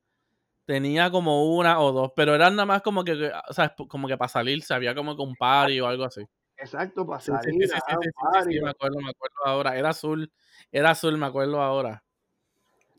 tenía 0.66 1.12
como 1.12 1.56
una 1.56 1.80
o 1.80 1.92
dos, 1.92 2.12
pero 2.16 2.34
eran 2.36 2.56
nada 2.56 2.66
más 2.66 2.82
como 2.82 3.04
que, 3.04 3.18
que, 3.18 3.32
o 3.50 3.54
sea, 3.54 3.76
como 3.88 4.08
que 4.08 4.18
para 4.18 4.30
salirse, 4.30 4.74
había 4.74 4.96
como 4.96 5.16
que 5.16 5.22
un 5.22 5.36
party 5.36 5.80
o 5.80 5.88
algo 5.88 6.06
así. 6.06 6.24
Exacto, 6.58 7.06
para 7.06 7.20
Sí, 7.20 7.32
sí, 7.32 7.38
salir 7.38 7.62
sí, 7.64 7.68
sí, 7.68 7.74
a 7.76 7.80
sí, 7.80 7.96
sí, 8.02 8.10
sí, 8.10 8.12
party, 8.32 8.54
sí, 8.54 8.62
me 8.62 8.70
acuerdo, 8.70 8.98
me 9.00 9.10
acuerdo 9.10 9.36
ahora. 9.46 9.78
Era 9.78 9.90
azul, 9.90 10.32
era 10.72 10.92
azul, 10.92 11.18
me 11.18 11.26
acuerdo 11.28 11.62
ahora. 11.62 12.04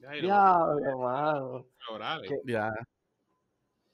Diablo. 0.00 0.28
Ya. 2.44 2.72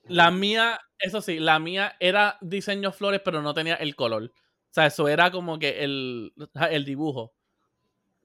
La 0.06 0.30
mía, 0.30 0.78
eso 0.98 1.20
sí, 1.22 1.38
la 1.38 1.58
mía 1.58 1.96
era 1.98 2.36
diseño 2.40 2.92
flores, 2.92 3.20
pero 3.24 3.40
no 3.42 3.54
tenía 3.54 3.74
el 3.76 3.96
color. 3.96 4.24
O 4.24 4.30
sea, 4.74 4.86
eso 4.86 5.08
era 5.08 5.30
como 5.30 5.58
que 5.58 5.82
el, 5.84 6.32
el 6.70 6.84
dibujo. 6.84 7.32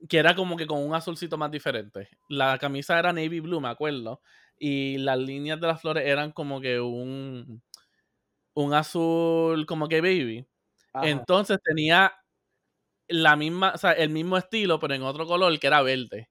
Que 0.08 0.18
era 0.18 0.36
como 0.36 0.56
que 0.58 0.68
con 0.68 0.82
un 0.84 0.96
azulcito 0.96 1.38
más 1.38 1.52
diferente. 1.52 2.10
La 2.30 2.58
camisa 2.58 2.98
era 3.00 3.12
navy 3.14 3.40
blue, 3.42 3.60
me 3.62 3.70
acuerdo. 3.70 4.22
Y 4.58 4.98
las 5.00 5.18
líneas 5.18 5.60
de 5.60 5.68
las 5.68 5.82
flores 5.82 6.06
eran 6.06 6.32
como 6.32 6.62
que 6.62 6.80
un, 6.80 7.62
un 8.56 8.74
azul 8.76 9.66
como 9.68 9.90
que 9.90 10.02
baby. 10.02 10.48
Ajá. 10.94 11.08
Entonces 11.10 11.60
tenía 11.64 12.14
la 13.08 13.36
misma, 13.36 13.72
o 13.74 13.78
sea, 13.78 13.92
el 13.94 14.10
mismo 14.10 14.38
estilo, 14.38 14.80
pero 14.80 14.94
en 14.94 15.04
otro 15.04 15.26
color 15.26 15.58
que 15.60 15.68
era 15.68 15.82
verde. 15.82 16.30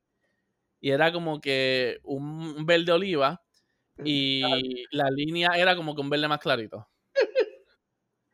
Y 0.80 0.90
era 0.90 1.12
como 1.12 1.40
que 1.40 1.98
un 2.04 2.64
verde 2.64 2.92
oliva 2.92 3.42
y 4.04 4.84
la 4.92 5.10
línea 5.10 5.50
era 5.56 5.74
como 5.74 5.94
que 5.94 6.00
un 6.00 6.10
verde 6.10 6.28
más 6.28 6.38
clarito. 6.38 6.86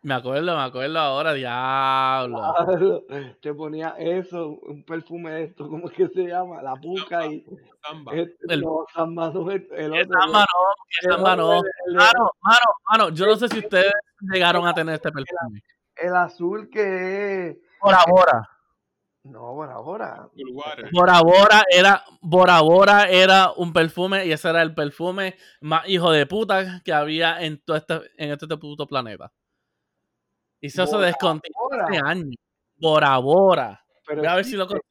Me 0.02 0.12
acuerdo, 0.12 0.54
me 0.54 0.62
acuerdo 0.62 0.98
ahora, 0.98 1.32
diablo. 1.32 2.36
Claro, 2.36 3.04
te 3.40 3.54
ponía 3.54 3.94
eso, 3.98 4.48
un 4.50 4.84
perfume 4.84 5.30
de 5.32 5.44
esto, 5.44 5.66
¿cómo 5.66 5.88
es 5.88 5.94
que 5.94 6.08
se 6.08 6.24
llama? 6.26 6.60
La 6.60 6.76
puca 6.76 7.26
y 7.26 7.42
Samba. 7.82 8.12
este, 8.14 8.36
El- 8.50 8.60
no, 8.60 8.84
Samba 8.92 9.30
no, 9.32 9.50
el 9.50 9.92
otro, 9.94 10.20
samba 10.20 10.44
no, 10.44 10.82
el 11.00 11.10
samba 11.10 11.36
no. 11.36 11.48
Mano, 11.94 12.30
mano, 12.42 12.58
mano, 12.90 13.08
yo 13.14 13.24
no 13.24 13.36
sé 13.36 13.48
si 13.48 13.60
ustedes 13.60 13.94
llegaron 14.30 14.66
a 14.66 14.74
tener 14.74 14.96
este 14.96 15.10
perfume. 15.10 15.62
El 15.96 16.14
azul 16.16 16.68
que 16.70 17.48
es, 17.50 17.56
Bora 17.80 18.04
Bora. 18.08 18.48
no, 19.24 19.40
por 19.54 19.70
ahora, 19.70 20.28
Cool 20.34 20.50
water. 20.54 20.90
Bora 20.92 21.20
Bora 21.22 21.62
era, 21.70 22.04
Bora 22.20 22.60
Bora 22.60 23.04
era 23.08 23.52
un 23.56 23.72
perfume 23.72 24.26
y 24.26 24.32
ese 24.32 24.48
era 24.50 24.62
el 24.62 24.74
perfume 24.74 25.36
más 25.60 25.88
hijo 25.88 26.10
de 26.10 26.26
puta 26.26 26.82
que 26.84 26.92
había 26.92 27.42
en 27.42 27.58
todo 27.62 27.76
este, 27.76 27.94
en 28.16 28.30
este 28.32 28.46
puto 28.56 28.86
planeta. 28.86 29.32
Y 30.60 30.68
eso 30.68 30.86
se 30.86 30.94
Bora 30.96 31.06
descontinuó 31.06 31.68
Bora. 31.70 31.84
hace 31.84 32.00
años. 32.04 32.34
Bora 32.76 33.18
Bora. 33.18 33.84
pero 34.06 34.20
Voy 34.20 34.28
a 34.28 34.34
ver 34.36 34.44
si 34.44 34.56
lo 34.56 34.66
consigo. 34.66 34.82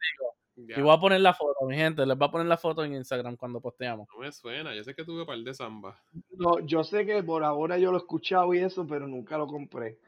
Ya, 0.56 0.78
Y 0.78 0.82
voy 0.84 0.96
a 0.96 1.00
poner 1.00 1.20
la 1.20 1.34
foto, 1.34 1.66
mi 1.66 1.76
gente. 1.76 2.06
Les 2.06 2.16
voy 2.18 2.28
a 2.28 2.32
poner 2.32 2.46
la 2.48 2.58
foto 2.58 2.84
en 2.84 2.94
Instagram 2.94 3.36
cuando 3.36 3.60
posteamos. 3.60 4.08
No 4.14 4.20
me 4.20 4.32
suena. 4.32 4.74
Yo 4.76 4.84
sé 4.84 4.94
que 4.94 5.04
tuve 5.04 5.22
un 5.22 5.26
par 5.28 5.38
de 5.40 5.54
samba. 5.54 6.00
no, 6.38 6.60
yo 6.60 6.84
sé 6.84 7.06
que 7.08 7.24
por 7.24 7.44
ahora 7.44 7.78
yo 7.80 7.92
lo 7.92 7.98
he 7.98 8.02
escuchado 8.02 8.54
y 8.54 8.60
eso, 8.60 8.86
pero 8.86 9.08
nunca 9.08 9.36
lo 9.38 9.48
compré. 9.48 10.00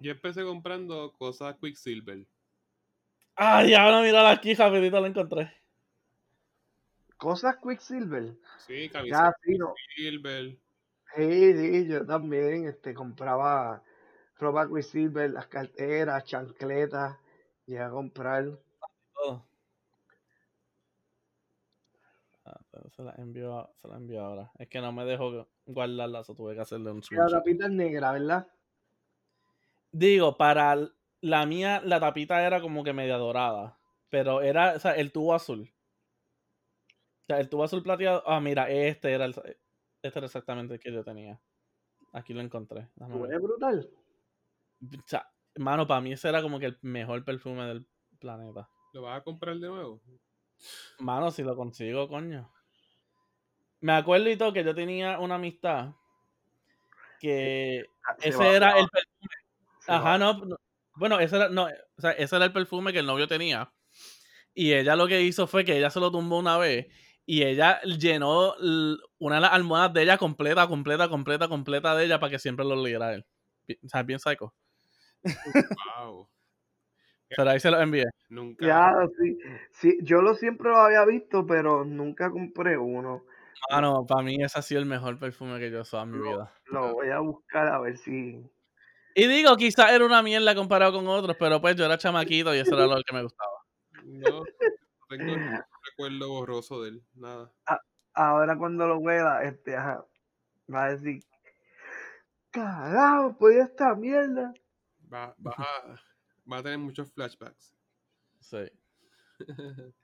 Yo 0.00 0.12
empecé 0.12 0.42
comprando 0.42 1.12
cosas 1.12 1.56
Quicksilver. 1.60 2.26
Ay, 3.36 3.74
ahora 3.74 4.00
mira 4.00 4.30
aquí, 4.30 4.54
rapidito 4.54 4.98
lo 4.98 5.06
encontré. 5.06 5.52
Cosas 7.18 7.56
Quicksilver. 7.62 8.34
Sí, 8.66 8.88
camisetas. 8.88 9.34
Quicksilver. 9.44 10.56
Sí, 11.14 11.52
sí, 11.54 11.86
yo 11.86 12.06
también 12.06 12.66
este, 12.66 12.94
compraba 12.94 13.82
ropa 14.38 14.68
Quicksilver, 14.68 15.30
las 15.32 15.48
carteras, 15.48 16.24
chancletas, 16.24 17.18
llegué 17.66 17.82
a 17.82 17.90
comprar. 17.90 18.58
todo. 19.12 19.44
Ah, 22.46 22.58
pero 22.70 22.88
se 22.88 23.02
la 23.02 23.14
envió, 23.18 23.70
se 23.76 23.86
la 23.86 23.96
envió 23.96 24.24
ahora. 24.24 24.50
Es 24.58 24.68
que 24.68 24.80
no 24.80 24.92
me 24.92 25.04
dejó 25.04 25.46
guardarla, 25.66 26.24
so 26.24 26.34
tuve 26.34 26.54
que 26.54 26.62
hacerle 26.62 26.90
un 26.90 27.02
Y 27.10 27.14
La 27.16 27.28
tapita 27.28 27.66
es 27.66 27.72
negra, 27.72 28.12
¿verdad? 28.12 28.48
Digo, 29.92 30.36
para 30.36 30.76
la 31.20 31.46
mía, 31.46 31.82
la 31.84 32.00
tapita 32.00 32.44
era 32.46 32.60
como 32.60 32.84
que 32.84 32.92
media 32.92 33.16
dorada. 33.16 33.78
Pero 34.08 34.42
era, 34.42 34.74
o 34.74 34.78
sea, 34.78 34.92
el 34.92 35.12
tubo 35.12 35.34
azul. 35.34 35.72
O 37.22 37.24
sea, 37.26 37.38
el 37.40 37.48
tubo 37.48 37.64
azul 37.64 37.82
plateado. 37.82 38.22
Ah, 38.26 38.40
mira, 38.40 38.68
este 38.70 39.12
era 39.12 39.24
el, 39.24 39.34
este 40.02 40.18
era 40.18 40.26
exactamente 40.26 40.74
el 40.74 40.80
que 40.80 40.92
yo 40.92 41.04
tenía. 41.04 41.40
Aquí 42.12 42.32
lo 42.34 42.40
encontré. 42.40 42.88
Huele 42.96 43.38
brutal. 43.38 43.88
O 44.82 45.02
sea, 45.06 45.30
mano, 45.56 45.86
para 45.86 46.00
mí 46.00 46.12
ese 46.12 46.28
era 46.28 46.42
como 46.42 46.58
que 46.58 46.66
el 46.66 46.78
mejor 46.82 47.24
perfume 47.24 47.64
del 47.66 47.86
planeta. 48.18 48.68
¿Lo 48.92 49.02
vas 49.02 49.20
a 49.20 49.22
comprar 49.24 49.56
de 49.56 49.68
nuevo? 49.68 50.00
Mano, 50.98 51.30
si 51.30 51.42
lo 51.42 51.54
consigo, 51.54 52.08
coño. 52.08 52.50
Me 53.80 53.92
acuerdo 53.92 54.28
y 54.28 54.36
todo 54.36 54.52
que 54.52 54.64
yo 54.64 54.74
tenía 54.74 55.18
una 55.20 55.36
amistad 55.36 55.92
que 57.20 57.84
Ah, 58.04 58.16
se 58.18 58.28
ese 58.30 58.38
va- 58.38 58.56
era 58.56 58.78
el 58.78 58.88
perfume. 58.88 59.34
Ajá, 59.86 60.18
no, 60.18 60.34
no, 60.44 60.56
Bueno, 60.96 61.18
ese 61.20 61.36
era, 61.36 61.48
no, 61.48 61.64
o 61.66 62.00
sea, 62.00 62.12
ese 62.12 62.36
era 62.36 62.44
el 62.46 62.52
perfume 62.52 62.92
que 62.92 63.00
el 63.00 63.06
novio 63.06 63.26
tenía. 63.28 63.72
Y 64.54 64.72
ella 64.74 64.96
lo 64.96 65.08
que 65.08 65.22
hizo 65.22 65.46
fue 65.46 65.64
que 65.64 65.76
ella 65.78 65.90
se 65.90 66.00
lo 66.00 66.10
tumbó 66.10 66.38
una 66.38 66.58
vez 66.58 66.88
y 67.26 67.42
ella 67.44 67.80
llenó 67.82 68.54
una 69.18 69.36
de 69.36 69.40
las 69.40 69.52
almohadas 69.52 69.92
de 69.94 70.02
ella 70.02 70.18
completa, 70.18 70.66
completa, 70.66 71.08
completa, 71.08 71.48
completa 71.48 71.94
de 71.94 72.04
ella 72.06 72.20
para 72.20 72.30
que 72.30 72.38
siempre 72.38 72.64
lo 72.64 72.76
leyera 72.76 73.14
él. 73.14 73.24
O 73.84 73.88
sea, 73.88 74.02
bien 74.02 74.18
psycho. 74.18 74.54
Wow. 75.98 76.28
Pero 77.28 77.50
ahí 77.50 77.60
se 77.60 77.70
lo 77.70 77.80
envié. 77.80 78.04
Nunca. 78.28 78.66
Ya, 78.66 78.92
sí, 79.18 79.38
sí, 79.72 79.98
yo 80.02 80.22
lo 80.22 80.34
siempre 80.34 80.70
lo 80.70 80.78
había 80.78 81.04
visto, 81.04 81.46
pero 81.46 81.84
nunca 81.84 82.30
compré 82.30 82.76
uno. 82.76 83.24
Mano, 83.70 84.04
para 84.06 84.22
mí 84.22 84.36
ese 84.42 84.58
ha 84.58 84.62
sido 84.62 84.80
el 84.80 84.86
mejor 84.86 85.18
perfume 85.18 85.58
que 85.58 85.70
yo 85.70 85.78
he 85.78 85.80
usado 85.82 86.02
en 86.04 86.12
mi 86.12 86.18
No. 86.18 86.30
vida. 86.30 86.52
Lo 86.66 86.94
voy 86.94 87.10
a 87.10 87.20
buscar 87.20 87.68
a 87.68 87.80
ver 87.80 87.96
si. 87.96 88.44
Y 89.20 89.26
digo, 89.26 89.54
quizás 89.58 89.92
era 89.92 90.06
una 90.06 90.22
mierda 90.22 90.54
comparado 90.54 90.94
con 90.94 91.06
otros, 91.06 91.36
pero 91.38 91.60
pues 91.60 91.76
yo 91.76 91.84
era 91.84 91.98
chamaquito 91.98 92.54
y 92.54 92.60
eso 92.60 92.74
era 92.74 92.86
lo 92.86 93.02
que 93.02 93.14
me 93.14 93.22
gustaba. 93.22 93.52
No, 94.02 94.38
no 94.38 94.44
tengo 95.10 95.24
ningún 95.36 95.62
recuerdo 95.90 96.28
borroso 96.30 96.82
de 96.82 96.88
él. 96.88 97.04
Nada. 97.12 97.52
Ahora 98.14 98.56
cuando 98.56 98.86
lo 98.88 98.96
huela, 98.96 99.44
este, 99.44 99.76
ajá, 99.76 100.06
va 100.72 100.86
a 100.86 100.90
decir. 100.92 101.22
Carajo, 102.50 103.36
pues 103.36 103.56
esta 103.56 103.94
mierda. 103.94 104.54
Va, 105.12 105.34
va, 105.46 105.52
a, 105.58 106.00
va 106.50 106.56
a 106.56 106.62
tener 106.62 106.78
muchos 106.78 107.12
flashbacks. 107.12 107.74
Sí. 108.40 108.70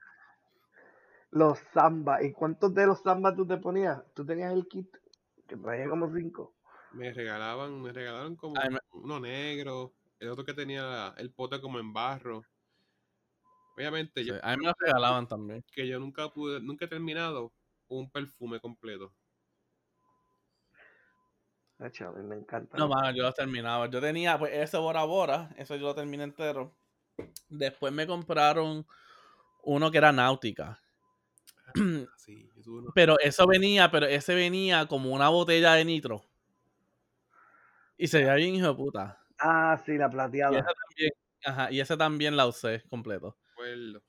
Los 1.31 1.59
samba. 1.73 2.23
¿Y 2.23 2.33
cuántos 2.33 2.75
de 2.75 2.87
los 2.87 3.01
samba 3.01 3.35
tú 3.35 3.47
te 3.47 3.57
ponías? 3.57 4.03
Tú 4.13 4.27
tenías 4.27 4.53
el 4.53 4.69
kit 4.69 4.95
que 5.49 5.57
traía 5.57 5.89
como 5.89 6.13
cinco. 6.15 6.56
Me 6.97 7.13
regalaban, 7.13 7.83
me 7.83 7.93
regalaron 7.93 8.37
como 8.37 8.59
Ay, 8.59 8.71
me- 8.71 8.79
uno 8.93 9.21
negro, 9.21 9.93
el 10.19 10.29
otro 10.31 10.45
que 10.45 10.55
tenía 10.55 11.15
el 11.19 11.31
pote 11.31 11.61
como 11.61 11.79
en 11.79 11.93
barro. 11.93 12.43
Obviamente, 13.77 14.23
sí. 14.23 14.29
yo, 14.29 14.35
A 14.43 14.53
mí 14.53 14.63
me 14.63 14.67
lo 14.69 14.75
regalaban 14.79 15.29
también. 15.29 15.63
que 15.71 15.87
yo 15.87 16.01
nunca 16.01 16.31
pude, 16.31 16.61
nunca 16.61 16.87
he 16.87 16.89
terminado 16.89 17.53
un 17.89 18.11
perfume 18.11 18.59
completo. 18.61 19.13
Ah, 21.79 21.91
chaval, 21.91 22.25
me 22.25 22.37
encanta. 22.37 22.79
No, 22.79 22.89
mano, 22.89 23.15
yo 23.15 23.23
lo 23.23 23.33
terminaba. 23.35 23.91
Yo 23.91 24.01
tenía, 24.01 24.39
pues, 24.39 24.55
ese 24.55 24.79
Bora 24.79 25.05
Bora, 25.05 25.51
eso 25.59 25.77
yo 25.77 25.83
lo 25.89 25.95
terminé 25.95 26.25
entero. 26.25 26.75
Después 27.51 27.93
me 27.93 28.07
compraron 28.07 28.87
uno 29.63 29.91
que 29.91 29.99
era 29.99 30.11
Náutica. 30.13 30.81
Sí, 32.17 32.51
yo 32.57 32.63
tuve 32.63 32.79
uno- 32.79 32.93
Pero 32.95 33.19
eso 33.21 33.47
venía, 33.47 33.91
pero 33.91 34.07
ese 34.07 34.35
venía 34.35 34.87
como 34.87 35.11
una 35.11 35.29
botella 35.29 35.75
de 35.75 35.85
nitro. 35.85 36.25
Y 37.99 38.09
se 38.09 38.19
veía 38.21 38.35
bien 38.37 38.55
hijo 38.55 38.69
de 38.69 38.75
puta. 38.75 39.19
Ah, 39.39 39.77
sí, 39.85 39.97
la 39.97 40.11
Y 40.11 40.11
plateada. 40.11 40.57
ese 40.57 40.69
también, 40.87 41.11
ajá, 41.45 41.73
y 41.73 41.81
ese 41.81 41.97
también 41.97 42.37
la 42.37 42.47
usé 42.47 42.83
completo. 42.89 43.37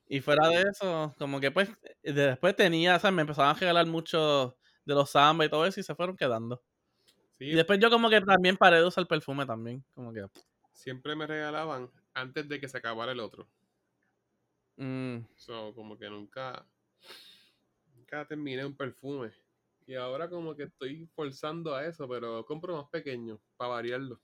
Y 0.07 0.21
fuera 0.21 0.49
de 0.49 0.63
eso, 0.71 1.15
como 1.17 1.39
que 1.39 1.51
pues, 1.51 1.69
de- 2.03 2.13
después 2.13 2.55
tenía, 2.55 2.95
o 2.95 2.99
sea, 2.99 3.11
me 3.11 3.21
empezaban 3.23 3.55
a 3.55 3.59
regalar 3.59 3.85
mucho 3.87 4.57
de 4.85 4.95
los 4.95 5.11
samba 5.11 5.45
y 5.45 5.49
todo 5.49 5.65
eso 5.65 5.79
y 5.79 5.83
se 5.83 5.95
fueron 5.95 6.15
quedando. 6.17 6.63
Sí, 7.39 7.51
Y 7.51 7.55
después 7.55 7.79
yo 7.79 7.89
como 7.91 8.09
que 8.09 8.21
también 8.21 8.57
paré 8.57 8.77
de 8.79 8.87
usar 8.87 9.07
perfume 9.07 9.45
también, 9.45 9.85
como 9.93 10.13
que... 10.13 10.25
siempre 10.71 11.13
me 11.13 11.27
regalaban 11.27 11.91
antes 12.13 12.47
de 12.47 12.61
que 12.61 12.69
se 12.69 12.77
acabara 12.77 13.11
el 13.11 13.19
otro. 13.19 13.49
mm, 14.77 15.25
So, 15.35 15.73
como 15.73 15.97
que 15.97 16.09
nunca, 16.09 16.67
nunca 17.95 18.25
terminé 18.25 18.63
un 18.65 18.75
perfume. 18.77 19.31
Y 19.87 19.95
ahora 19.95 20.29
como 20.29 20.53
que 20.55 20.63
estoy 20.63 21.07
forzando 21.15 21.73
a 21.73 21.85
eso, 21.85 22.07
pero 22.09 22.45
compro 22.45 22.75
más 22.75 22.89
pequeño, 22.91 23.41
para 23.55 23.71
variarlo. 23.71 24.21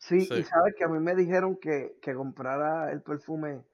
Sí, 0.00 0.30
Sí. 0.30 0.34
y 0.34 0.44
sabes 0.44 0.74
que 0.76 0.84
a 0.84 0.88
mí 0.88 1.00
me 1.00 1.14
dijeron 1.16 1.56
que, 1.60 1.98
que 2.00 2.14
comprara 2.14 2.92
el 2.92 3.02
perfume 3.02 3.64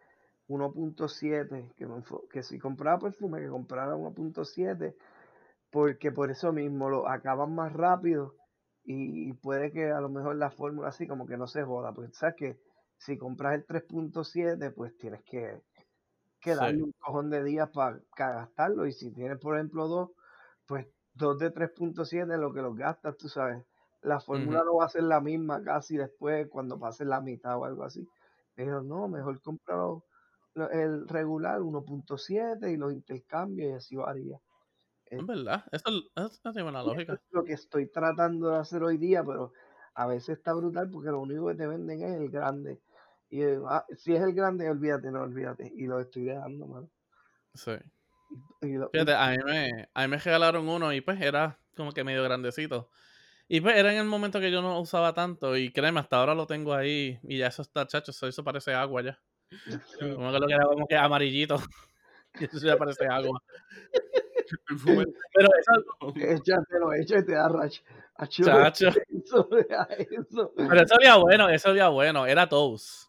1.7, 0.47 1.71
que, 1.77 1.87
me 1.87 2.03
que 2.31 2.43
si 2.43 2.59
compraba 2.59 2.99
perfume, 2.99 3.41
que 3.41 3.49
comprara 3.49 3.95
1.7, 3.97 4.97
porque 5.71 6.13
por 6.13 6.31
eso 6.31 6.53
mismo 6.53 6.91
lo 6.91 7.09
acaban 7.09 7.55
más 7.55 7.73
rápido 7.73 8.37
y 8.85 9.33
puede 9.35 9.73
que 9.73 9.91
a 9.93 10.01
lo 10.01 10.09
mejor 10.11 10.37
la 10.37 10.51
fórmula 10.51 10.89
así 10.89 11.07
como 11.09 11.27
que 11.27 11.37
no 11.39 11.47
se 11.47 11.63
joda, 11.65 11.93
porque 11.95 12.13
sabes 12.15 12.37
que 12.39 12.61
si 12.99 13.19
compras 13.19 13.55
el 13.57 13.67
3.7, 13.67 14.71
pues 14.73 14.97
tienes 14.99 15.23
que, 15.25 15.63
que 16.41 16.55
Sí. 16.57 16.57
darle 16.57 16.83
un 16.85 16.93
cojón 16.99 17.31
de 17.31 17.45
días 17.45 17.71
para 17.71 18.01
gastarlo 18.17 18.87
y 18.87 18.93
si 18.93 19.13
tienes 19.13 19.39
por 19.41 19.57
ejemplo 19.57 19.89
dos, 19.89 20.11
pues 20.67 20.89
dos 21.15 21.39
de 21.39 21.51
3.7 21.51 22.37
lo 22.39 22.53
que 22.53 22.63
los 22.63 22.77
gastas, 22.77 23.17
tú 23.17 23.29
sabes. 23.29 23.65
La 24.03 24.21
fórmula 24.21 24.63
no 24.65 24.77
va 24.77 24.87
a 24.87 24.89
ser 24.91 25.05
la 25.05 25.21
misma 25.21 25.63
casi 25.63 25.97
después 25.97 26.49
cuando 26.51 26.79
pase 26.79 27.05
la 27.05 27.21
mitad 27.21 27.59
o 27.59 27.65
algo 27.65 27.85
así. 27.85 28.09
Pero 28.55 28.83
no, 28.83 29.09
mejor 29.09 29.41
comprar 29.43 29.79
lo- 30.55 30.71
el 30.71 31.09
regular 31.09 31.63
1.7 31.63 32.71
y 32.73 32.77
los 32.77 32.93
intercambios 32.93 33.71
y 33.71 33.75
así 33.75 33.97
varía. 33.97 34.41
es 35.17 35.27
verdad, 35.27 35.65
eso, 35.73 35.85
eso 36.17 36.41
no 36.45 36.53
tiene 36.53 36.71
eso 36.83 36.83
lógica. 36.83 37.15
es 37.15 37.21
lo 37.31 37.45
que 37.45 37.53
estoy 37.55 37.91
tratando 37.91 38.51
de 38.51 38.59
hacer 38.59 38.83
hoy 38.83 38.97
día, 38.99 39.25
pero 39.25 39.53
a 39.95 40.07
veces 40.07 40.39
está 40.39 40.55
brutal 40.55 40.91
porque 40.91 41.11
lo 41.11 41.21
único 41.21 41.47
que 41.49 41.55
te 41.57 41.67
venden 41.67 42.03
es 42.03 42.15
el 42.21 42.31
grande. 42.31 42.83
Y 43.29 43.43
ah, 43.69 43.85
si 43.97 44.15
es 44.15 44.23
el 44.23 44.35
grande, 44.35 44.71
olvídate, 44.71 45.11
no 45.11 45.23
olvídate. 45.23 45.71
Y 45.75 45.87
lo 45.87 46.01
estoy 46.01 46.25
dejando, 46.25 46.67
mano. 46.67 46.91
Sí. 47.55 47.73
Fíjate, 48.61 49.15
a 49.15 49.31
mí, 49.31 49.37
me, 49.45 49.89
a 49.93 50.03
mí 50.03 50.09
me 50.09 50.19
regalaron 50.19 50.69
uno 50.69 50.93
y 50.93 51.01
pues 51.01 51.21
era 51.21 51.59
como 51.77 51.93
que 51.93 52.05
medio 52.05 52.23
grandecito. 52.23 52.91
Y 53.49 53.61
pues 53.61 53.77
era 53.77 53.93
en 53.93 53.99
el 53.99 54.07
momento 54.07 54.41
que 54.41 54.51
yo 54.51 54.63
no 54.63 54.81
usaba 54.81 55.13
tanto 55.13 55.57
y 55.57 55.71
créeme, 55.71 56.01
hasta 56.01 56.17
ahora 56.17 56.35
lo 56.35 56.47
tengo 56.47 56.73
ahí 56.73 57.19
y 57.23 57.39
ya 57.39 57.49
eso 57.49 57.63
está, 57.63 57.87
chacho, 57.87 58.11
eso, 58.11 58.27
eso 58.27 58.43
parece 58.43 58.73
agua 58.73 59.03
ya. 59.03 59.21
Como 60.01 60.33
que 60.33 60.39
lo 60.39 60.47
que 60.47 60.55
era 60.55 60.65
como 60.65 60.87
que 60.87 60.97
amarillito. 60.97 61.57
Y 62.41 62.47
eso 62.47 62.67
ya 62.67 62.77
parece 62.77 63.07
agua. 63.07 63.41
Pero 65.33 65.49
eso, 65.57 66.15
Échatelo, 66.17 66.93
échate, 66.93 67.23
te 67.23 67.33
da 67.33 67.49
rash. 67.49 67.79
Achu, 68.17 68.45
chacho. 68.45 68.89
Eso, 68.89 69.49
eso. 69.57 70.53
Pero 70.57 70.81
eso 70.81 70.95
olía 70.97 71.17
bueno, 71.17 71.49
eso 71.49 71.71
olía 71.71 71.89
bueno. 71.89 72.27
Era 72.27 72.49
toast. 72.49 73.09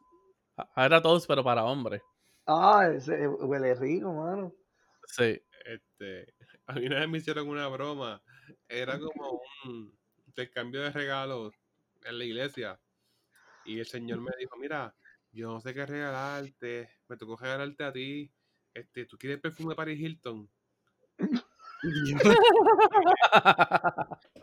Era 0.75 1.01
toast, 1.01 1.27
pero 1.27 1.43
para 1.43 1.65
hombres. 1.65 2.01
Ah, 2.45 2.87
ese 2.93 3.27
huele 3.27 3.73
rico, 3.75 4.13
mano. 4.13 4.53
Sí. 5.07 5.41
Este, 5.65 6.33
a 6.67 6.73
mí 6.73 6.85
una 6.85 6.99
vez 6.99 7.09
me 7.09 7.17
hicieron 7.17 7.47
una 7.47 7.67
broma. 7.67 8.21
Era 8.67 8.99
como 8.99 9.41
un 9.65 9.97
intercambio 10.27 10.81
de 10.81 10.91
regalos 10.91 11.53
en 12.03 12.17
la 12.17 12.23
iglesia. 12.23 12.79
Y 13.65 13.79
el 13.79 13.85
señor 13.87 14.21
me 14.21 14.31
dijo, 14.39 14.57
mira, 14.57 14.95
yo 15.31 15.51
no 15.51 15.59
sé 15.59 15.73
qué 15.73 15.85
regalarte. 15.85 16.89
Me 17.07 17.17
tocó 17.17 17.35
regalarte 17.37 17.83
a 17.83 17.91
ti. 17.91 18.31
Este, 18.73 19.05
¿tú 19.05 19.17
quieres 19.17 19.39
perfume 19.39 19.69
de 19.69 19.75
Paris 19.75 19.99
Hilton? 19.99 20.49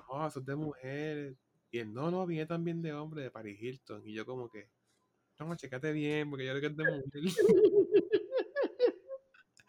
No, 0.08 0.28
eso 0.28 0.40
es 0.40 0.46
de 0.46 0.54
mujeres. 0.54 1.36
Y 1.70 1.78
él, 1.78 1.92
no, 1.92 2.10
no, 2.10 2.26
viene 2.26 2.46
también 2.46 2.82
de 2.82 2.92
hombre, 2.92 3.22
de 3.22 3.30
Paris 3.30 3.60
Hilton. 3.60 4.02
Y 4.06 4.12
yo 4.12 4.26
como 4.26 4.48
que, 4.50 4.68
no, 5.38 5.56
checate 5.56 5.90
bien, 5.92 6.28
porque 6.30 6.44
yo 6.46 6.52
creo 6.52 6.60
que 6.60 6.66
es 6.66 6.76
de 6.76 6.84
mujer. 6.84 7.22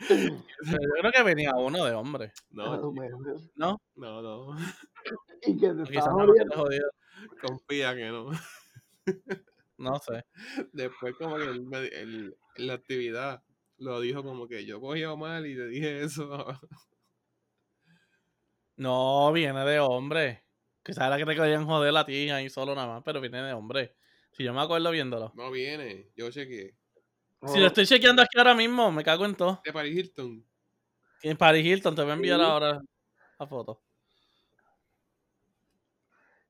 Yo 0.09 0.77
creo 0.99 1.11
que 1.11 1.23
venía 1.23 1.53
uno 1.55 1.85
de 1.85 1.93
hombre. 1.93 2.31
Ah, 2.57 2.79
No, 2.81 2.93
¿No? 3.55 3.81
no, 3.95 4.21
no. 4.21 4.55
Y 5.45 5.57
que 5.57 5.73
te 5.73 5.83
estaba 5.83 6.07
no, 6.11 6.25
jodiendo. 6.25 6.49
te 6.51 6.55
jodido. 6.57 6.91
Confía 7.41 7.95
que 7.95 8.05
no. 8.09 8.29
No 9.77 9.99
sé. 9.99 10.23
Después 10.71 11.15
como 11.17 11.35
que 11.37 11.43
él- 11.43 11.67
en 12.55 12.67
la 12.67 12.73
actividad 12.73 13.43
lo 13.77 13.99
dijo 13.99 14.23
como 14.23 14.47
que 14.47 14.65
yo 14.65 14.79
cogí 14.79 15.03
mal 15.17 15.45
y 15.45 15.55
le 15.55 15.67
dije 15.67 16.03
eso. 16.03 16.29
No, 18.75 19.31
viene 19.31 19.63
de 19.65 19.79
hombre. 19.79 20.43
Quizás 20.83 21.07
era 21.07 21.17
que 21.17 21.25
te 21.25 21.35
querían 21.35 21.65
joder 21.65 21.95
a 21.95 22.05
ti 22.05 22.29
ahí 22.29 22.49
solo 22.49 22.73
nada 22.75 22.87
más, 22.87 23.03
pero 23.05 23.21
viene 23.21 23.41
de 23.41 23.53
hombre. 23.53 23.95
Si 24.31 24.43
yo 24.43 24.53
me 24.53 24.61
acuerdo 24.61 24.89
viéndolo. 24.91 25.31
No 25.35 25.51
viene, 25.51 26.11
yo 26.15 26.31
chequeé. 26.31 26.75
Si 27.47 27.59
lo 27.59 27.67
estoy 27.67 27.85
chequeando 27.85 28.21
aquí 28.21 28.37
ahora 28.37 28.55
mismo, 28.55 28.91
me 28.91 29.03
cago 29.03 29.25
en 29.25 29.35
todo. 29.35 29.61
De 29.65 29.73
Paris 29.73 29.97
Hilton. 29.97 30.45
En 31.23 31.37
Paris 31.37 31.65
Hilton, 31.65 31.95
te 31.95 32.01
voy 32.01 32.11
a 32.11 32.13
enviar 32.15 32.39
Sí. 32.39 32.45
ahora 32.45 32.81
la 33.39 33.47
foto. 33.47 33.81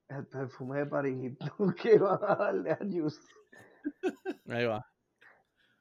El 0.09 0.27
perfume 0.27 0.79
de 0.79 0.85
Paris 0.85 1.15
Hilton 1.23 1.73
que 1.73 1.97
van 1.97 2.19
a 2.27 2.35
darle 2.35 2.71
a 2.71 2.77
Juice. 2.77 3.21
Ahí 4.47 4.65
va. 4.65 4.85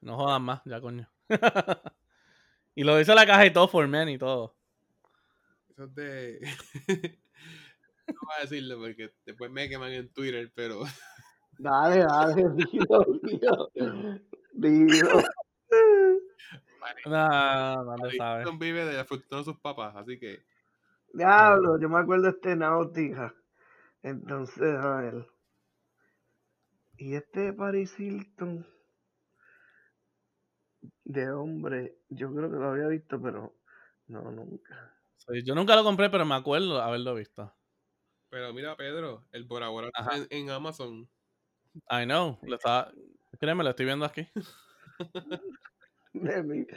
No 0.01 0.17
jodas 0.17 0.41
más, 0.41 0.61
ya 0.65 0.81
coño. 0.81 1.09
y 2.75 2.83
lo 2.83 2.97
dice 2.97 3.13
la 3.15 3.25
caja 3.25 3.45
y 3.45 3.53
todo 3.53 3.67
for 3.67 3.87
men 3.87 4.09
y 4.09 4.17
todo. 4.17 4.55
Eso 5.69 5.83
es 5.85 5.95
de... 5.95 6.39
no 8.07 8.13
voy 8.21 8.35
a 8.37 8.41
decirlo 8.41 8.77
porque 8.79 9.13
después 9.25 9.51
me 9.51 9.69
queman 9.69 9.91
en 9.91 10.11
Twitter, 10.11 10.51
pero 10.55 10.83
Dale, 11.59 11.99
dale, 12.03 12.43
dilo, 12.71 13.05
dilo. 13.21 13.71
No, 17.05 17.83
no 17.83 17.95
Paris 17.95 18.17
sabes. 18.17 18.45
Hilton 18.45 18.59
vive 18.59 18.85
de 18.85 18.93
la 18.93 19.05
fortuna 19.05 19.39
de 19.39 19.45
sus 19.45 19.59
papás, 19.59 19.95
así 19.95 20.19
que 20.19 20.43
Diablo, 21.13 21.79
yo 21.79 21.89
me 21.89 21.99
acuerdo 21.99 22.23
de 22.23 22.29
este 22.31 22.55
Náutica. 22.55 23.35
Entonces, 24.01 24.75
a 24.75 24.95
ver. 24.97 25.27
Y 26.97 27.15
este 27.15 27.39
de 27.41 27.53
Paris 27.53 27.97
Hilton. 27.99 28.67
De 31.05 31.31
hombre, 31.31 31.99
yo 32.09 32.33
creo 32.33 32.49
que 32.49 32.57
lo 32.57 32.71
había 32.71 32.87
visto, 32.87 33.21
pero 33.21 33.55
no, 34.07 34.31
nunca. 34.31 34.95
Sí, 35.17 35.43
yo 35.45 35.53
nunca 35.53 35.75
lo 35.75 35.83
compré, 35.83 36.09
pero 36.09 36.25
me 36.25 36.35
acuerdo 36.35 36.81
haberlo 36.81 37.13
visto. 37.13 37.53
Pero 38.29 38.51
mira, 38.51 38.75
Pedro, 38.75 39.25
el 39.31 39.45
Bora 39.45 39.69
Bora 39.69 39.87
está 39.87 40.01
Ajá. 40.01 40.17
en, 40.17 40.27
en 40.31 40.49
Amazon. 40.49 41.07
I 41.91 42.05
know. 42.05 42.39
Lo 42.41 42.55
estaba... 42.55 42.91
Créeme, 43.39 43.63
lo 43.63 43.69
estoy 43.71 43.85
viendo 43.85 44.05
aquí. 44.05 44.27
De 46.13 46.43
mí, 46.43 46.67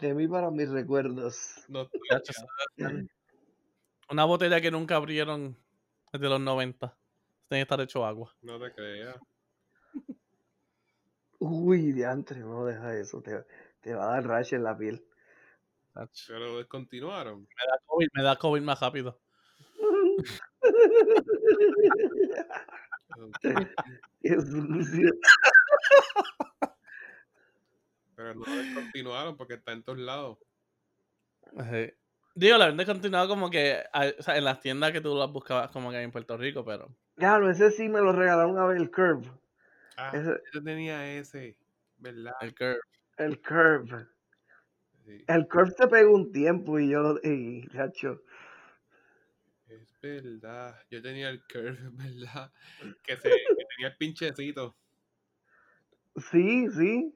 de 0.00 0.14
mí 0.14 0.26
para 0.26 0.50
mis 0.50 0.70
recuerdos. 0.70 1.64
No, 1.68 1.86
Una 4.10 4.24
botella 4.24 4.60
que 4.60 4.70
nunca 4.70 4.96
abrieron 4.96 5.54
desde 6.12 6.28
los 6.30 6.40
90. 6.40 6.96
Tiene 7.48 7.58
que 7.58 7.62
estar 7.62 7.80
hecho 7.82 8.06
agua. 8.06 8.34
no 8.40 8.58
te 8.58 8.72
creas. 8.72 9.16
Uy, 11.38 11.92
diantre, 11.92 12.40
no 12.40 12.64
deja 12.64 12.96
eso. 12.96 13.20
Te, 13.20 13.44
te 13.80 13.94
va 13.94 14.04
a 14.04 14.12
dar 14.14 14.26
rash 14.26 14.54
en 14.54 14.64
la 14.64 14.76
piel. 14.76 15.06
Pero 16.26 16.58
descontinuaron. 16.58 17.40
Me 17.40 17.46
da 17.70 17.78
COVID, 17.86 18.08
me 18.14 18.22
da 18.22 18.36
COVID 18.36 18.62
más 18.62 18.80
rápido. 18.80 19.20
Pero 28.14 28.34
no 28.34 28.44
lo 28.46 28.56
descontinuaron 28.56 29.36
porque 29.36 29.54
está 29.54 29.72
en 29.72 29.82
todos 29.82 29.98
lados. 29.98 30.38
Sí. 31.70 31.92
Digo, 32.34 32.58
la 32.58 32.66
verdad 32.66 32.86
continuado 32.86 33.28
como 33.28 33.50
que 33.50 33.82
a- 33.92 34.12
o 34.18 34.22
sea, 34.22 34.36
en 34.36 34.44
las 34.44 34.60
tiendas 34.60 34.92
que 34.92 35.00
tú 35.00 35.14
las 35.16 35.30
buscabas 35.30 35.70
como 35.70 35.90
que 35.90 36.00
en 36.00 36.10
Puerto 36.10 36.36
Rico, 36.36 36.64
pero 36.64 36.94
Claro, 37.16 37.50
ese 37.50 37.70
sí 37.70 37.88
me 37.88 38.00
lo 38.00 38.12
regalaron 38.12 38.52
una 38.52 38.66
vez, 38.66 38.78
el 38.80 38.90
Curve. 38.90 39.30
Ah, 39.96 40.10
Ese- 40.14 40.42
yo 40.52 40.62
tenía 40.62 41.14
ese, 41.16 41.56
¿verdad? 41.96 42.34
el 42.42 42.54
curve. 42.54 42.80
El 43.16 43.40
Curve. 43.40 44.06
Sí, 45.06 45.24
El 45.26 45.48
Curve 45.48 45.70
se 45.70 45.86
pegó 45.88 46.14
un 46.14 46.30
tiempo 46.32 46.78
y 46.78 46.90
yo 46.90 47.00
lo. 47.00 47.20
Y, 47.22 47.66
chacho. 47.68 48.22
es 49.68 49.98
verdad. 50.02 50.78
Yo 50.90 51.00
tenía 51.00 51.30
el 51.30 51.42
curve, 51.46 51.78
¿verdad? 51.92 52.52
Que, 53.02 53.16
se, 53.16 53.30
que 53.30 53.64
tenía 53.76 53.88
el 53.88 53.96
pinchecito. 53.96 54.76
Sí, 56.16 56.68
sí. 56.70 57.14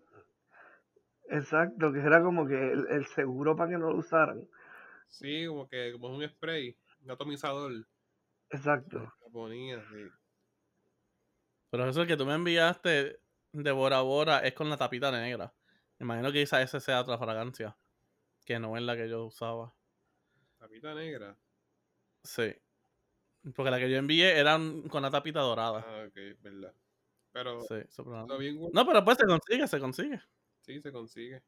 Exacto, 1.29 1.93
que 1.93 2.01
era 2.01 2.23
como 2.23 2.47
que 2.47 2.73
el, 2.73 2.87
el 2.91 3.07
seguro 3.07 3.57
para 3.57 3.71
que 3.71 3.79
no 3.79 3.91
lo 3.91 3.99
usaran. 3.99 4.49
Sí, 5.09 5.47
como 5.47 5.69
que 5.69 5.93
como 5.93 6.09
un 6.09 6.29
spray, 6.29 6.77
un 7.03 7.11
atomizador. 7.11 7.73
Exacto. 8.51 9.13
Lo 9.21 9.31
ponía, 9.31 9.81
sí. 9.89 10.09
Pero 11.71 11.89
eso 11.89 12.07
que 12.07 12.17
tú 12.17 12.27
me 12.27 12.35
enviaste 12.35 13.21
de 13.53 13.73
Bora 13.73 14.01
Bora 14.01 14.41
es 14.41 14.55
con 14.55 14.69
la 14.69 14.77
tapita 14.77 15.11
negra. 15.13 15.55
Me 15.99 16.05
imagino 16.05 16.33
que 16.33 16.41
quizás 16.41 16.63
esa 16.63 16.81
sea 16.81 17.01
otra 17.01 17.19
fragancia. 17.19 17.77
Que 18.45 18.59
no 18.59 18.77
es 18.77 18.83
la 18.83 18.97
que 18.97 19.09
yo 19.09 19.27
usaba. 19.27 19.75
Tapita 20.59 20.95
negra. 20.95 21.37
Sí. 22.25 22.55
Porque 23.55 23.71
la 23.71 23.79
que 23.79 23.91
yo 23.91 23.99
envié 23.99 24.39
era 24.39 24.59
con 24.89 25.03
la 25.03 25.11
tapita 25.11 25.41
dorada. 25.41 25.85
Ah, 25.87 26.07
ok, 26.09 26.41
verdad. 26.41 26.75
Pero 27.33 27.61
Sí, 27.63 27.77
super- 27.89 28.27
lo 28.29 28.39
vi 28.39 28.49
en 28.49 28.57
Walmart. 28.57 28.75
No, 28.75 28.87
pero 28.87 29.05
pues 29.05 29.19
se 29.19 29.27
consigue, 29.27 29.69
se 29.69 29.81
consigue. 29.81 30.21
Sí, 30.61 30.81
se 30.81 30.93
consigue. 30.93 31.43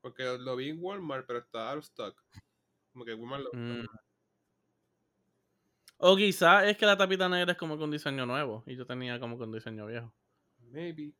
Porque 0.00 0.24
lo 0.38 0.56
vi 0.56 0.70
en 0.70 0.78
Walmart, 0.80 1.26
pero 1.26 1.40
está 1.40 1.70
out 1.70 1.78
of 1.78 1.84
stock. 1.84 2.22
Como 2.92 3.04
que 3.04 3.14
Walmart 3.14 3.44
lo. 3.44 3.50
Mm. 3.52 3.86
O 5.98 6.16
quizás 6.16 6.64
es 6.64 6.76
que 6.76 6.86
la 6.86 6.96
tapita 6.96 7.28
negra 7.28 7.52
es 7.52 7.58
como 7.58 7.78
que 7.78 7.84
un 7.84 7.90
diseño 7.92 8.26
nuevo. 8.26 8.64
Y 8.66 8.74
yo 8.76 8.84
tenía 8.86 9.20
como 9.20 9.38
que 9.38 9.44
un 9.44 9.52
diseño 9.52 9.86
viejo. 9.86 10.12
Maybe. 10.70 11.12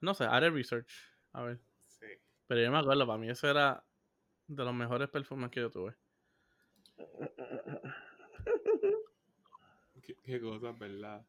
No 0.00 0.14
sé, 0.14 0.24
haré 0.24 0.50
research. 0.50 0.88
A 1.32 1.42
ver. 1.42 1.60
Sí. 1.86 2.06
Pero 2.46 2.60
yo 2.60 2.70
me 2.70 2.78
acuerdo, 2.78 3.06
para 3.06 3.18
mí 3.18 3.28
eso 3.30 3.48
era 3.48 3.84
de 4.46 4.64
los 4.64 4.74
mejores 4.74 5.08
perfumes 5.08 5.50
que 5.50 5.60
yo 5.60 5.70
tuve. 5.70 5.94
Qué, 10.02 10.16
qué 10.22 10.40
cosas, 10.40 10.78
¿verdad? 10.78 11.24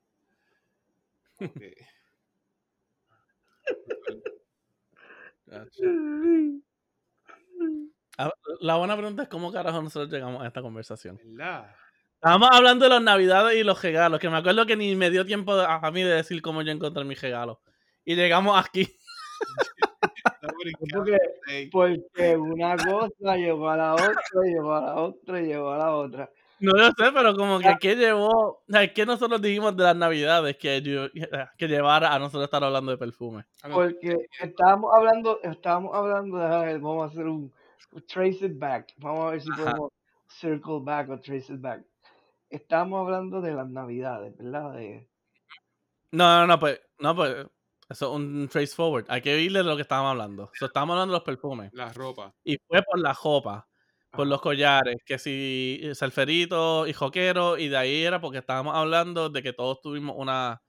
Ah, 8.18 8.32
La 8.62 8.78
buena 8.78 8.96
pregunta 8.96 9.24
es 9.24 9.30
cómo 9.30 9.52
carajo 9.52 9.82
nosotros 9.82 10.12
llegamos 10.12 10.42
a 10.44 10.48
esta 10.48 10.62
conversación. 10.62 11.20
¿Verdad? 11.24 11.76
Estábamos 12.16 12.50
hablando 12.54 12.86
de 12.86 12.90
las 12.90 13.02
navidades 13.02 13.58
y 13.58 13.64
los 13.64 13.82
regalos, 13.82 14.20
que 14.20 14.30
me 14.30 14.38
acuerdo 14.38 14.66
que 14.66 14.78
ni 14.78 14.96
me 14.96 15.10
dio 15.10 15.26
tiempo 15.26 15.54
a 15.54 15.92
mí 15.92 16.04
de 16.04 16.16
decir 16.16 16.42
cómo 16.42 16.62
yo 16.62 16.72
encontré 16.72 17.04
mis 17.04 17.20
regalos. 17.22 17.58
Y 18.06 18.16
llegamos 18.16 18.58
aquí. 18.66 18.82
Está 20.26 20.48
brincando, 20.58 21.04
Porque, 21.04 21.70
porque 21.72 22.38
una 22.38 22.78
cosa 22.78 23.36
llevó 23.36 23.70
a 23.70 23.78
la 23.78 23.94
otra, 23.94 24.22
llevó 24.46 24.74
a 24.74 24.82
la 24.82 24.96
otra, 24.96 25.42
llevó 25.42 25.72
a 25.72 25.78
la 25.78 25.96
otra. 25.96 26.32
No 26.64 26.72
lo 26.78 26.86
sé, 26.86 27.12
pero 27.14 27.36
como 27.36 27.60
que 27.60 27.76
qué 27.78 27.96
llevó, 27.98 28.64
¿qué 28.96 29.06
nosotros 29.06 29.42
dijimos 29.42 29.76
de 29.76 29.84
las 29.84 29.98
navidades 29.98 30.56
que, 30.56 30.82
yo- 30.82 31.10
que 31.58 31.68
llevara 31.68 32.14
a 32.14 32.20
nosotros 32.20 32.46
estar 32.46 32.64
hablando 32.64 32.90
de 32.92 32.98
perfume? 32.98 33.44
A 33.64 33.68
lo- 33.68 33.76
Porque 33.76 34.28
estábamos 34.40 34.94
hablando, 34.96 35.42
estábamos 35.44 35.94
hablando 35.94 36.38
de, 36.38 36.78
vamos 36.78 37.04
a 37.04 37.12
hacer 37.12 37.28
un 37.28 37.52
trace 38.08 38.46
it 38.46 38.58
back. 38.58 38.94
Vamos 38.96 39.26
a 39.26 39.32
ver 39.32 39.42
si 39.42 39.52
Ajá. 39.52 39.62
podemos 39.66 39.92
circle 40.30 40.80
back 40.82 41.10
o 41.10 41.20
trace 41.20 41.52
it 41.54 41.60
back. 41.60 41.84
Estábamos 42.50 43.02
hablando 43.02 43.42
de 43.42 43.54
las 43.54 43.70
navidades, 43.70 44.34
¿verdad? 44.38 44.72
De, 44.74 45.06
No, 46.12 46.40
no, 46.40 46.48
no, 46.48 46.60
pues, 46.62 46.80
no, 47.00 47.14
pues, 47.14 47.46
Eso 47.90 48.10
es 48.10 48.16
un 48.16 48.48
trace 48.48 48.74
forward. 48.74 49.06
Hay 49.10 49.22
que 49.22 49.38
irle 49.42 49.60
de 49.60 49.66
lo 49.66 49.76
que 49.76 49.82
estábamos 49.82 50.12
hablando. 50.12 50.50
So, 50.58 50.68
estábamos 50.68 50.94
hablando 50.94 51.12
de 51.12 51.18
los 51.18 51.26
perfumes. 51.26 51.74
La 51.74 51.92
ropa. 51.92 52.34
Y 52.46 52.58
fue 52.66 52.82
por 52.84 53.00
la 53.00 53.14
jopa, 53.14 53.68
por 54.14 54.28
los 54.28 54.42
collares, 54.42 54.98
que 55.06 55.18
si 55.18 55.82
salferito 55.96 56.86
y 56.88 56.94
joquero, 56.94 57.58
y 57.58 57.68
de 57.68 57.78
ahí 57.78 58.04
era 58.04 58.22
porque 58.22 58.38
estábamos 58.38 58.76
hablando 58.76 59.30
de 59.30 59.42
que 59.42 59.54
todos 59.54 59.82
tuvimos 59.82 60.16
una, 60.18 60.62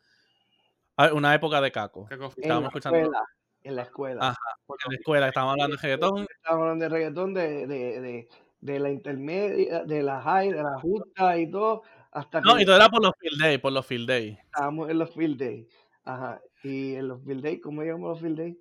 ah, 0.96 1.12
una 1.12 1.34
época 1.34 1.60
de 1.60 1.70
caco. 1.70 2.06
Caco- 2.08 2.32
En 2.36 2.42
Estábamos 2.42 2.62
la 2.62 2.68
escuchando 2.68 2.98
escuela. 2.98 3.22
En 3.62 3.76
la 3.76 3.82
escuela. 3.82 4.28
Ajá, 4.28 4.38
en 4.86 4.92
la 4.92 4.96
escuela, 4.98 5.28
estábamos 5.28 5.52
hablando 5.52 5.76
de 5.76 5.82
reggaetón. 5.82 6.26
Estamos 6.30 6.62
hablando 6.62 6.82
de 6.84 6.88
reggaetón, 6.88 7.34
de, 7.34 7.66
de, 7.66 8.00
de, 8.00 8.28
de 8.60 8.78
la 8.80 8.90
intermedia, 8.90 9.84
de 9.84 10.02
la 10.02 10.22
high, 10.22 10.50
de 10.50 10.62
la 10.62 10.78
justa 10.80 11.38
y 11.38 11.50
todo, 11.50 11.82
hasta 12.12 12.40
que 12.40 12.48
No, 12.48 12.58
y 12.58 12.64
todo 12.64 12.76
era 12.76 12.88
por 12.88 13.02
los 13.02 13.12
field 13.20 13.40
day, 13.42 13.58
por 13.58 13.72
los 13.72 13.84
field 13.86 14.08
day. 14.08 14.38
estábamos 14.42 14.88
en 14.88 14.98
los 14.98 15.12
field 15.14 15.38
days. 15.38 15.66
Ajá. 16.04 16.40
Y 16.62 16.94
en 16.94 17.08
los 17.08 17.22
field 17.24 17.42
days, 17.42 17.60
¿cómo 17.62 17.82
llamamos 17.82 18.10
los 18.12 18.20
field 18.20 18.38
days? 18.38 18.56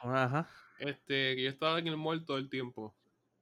Ajá. 0.00 0.48
Este, 0.78 1.34
que 1.36 1.42
yo 1.44 1.50
estaba 1.50 1.78
en 1.78 1.88
el 1.88 1.96
mall 1.98 2.24
todo 2.24 2.38
el 2.38 2.48
tiempo. 2.48 2.94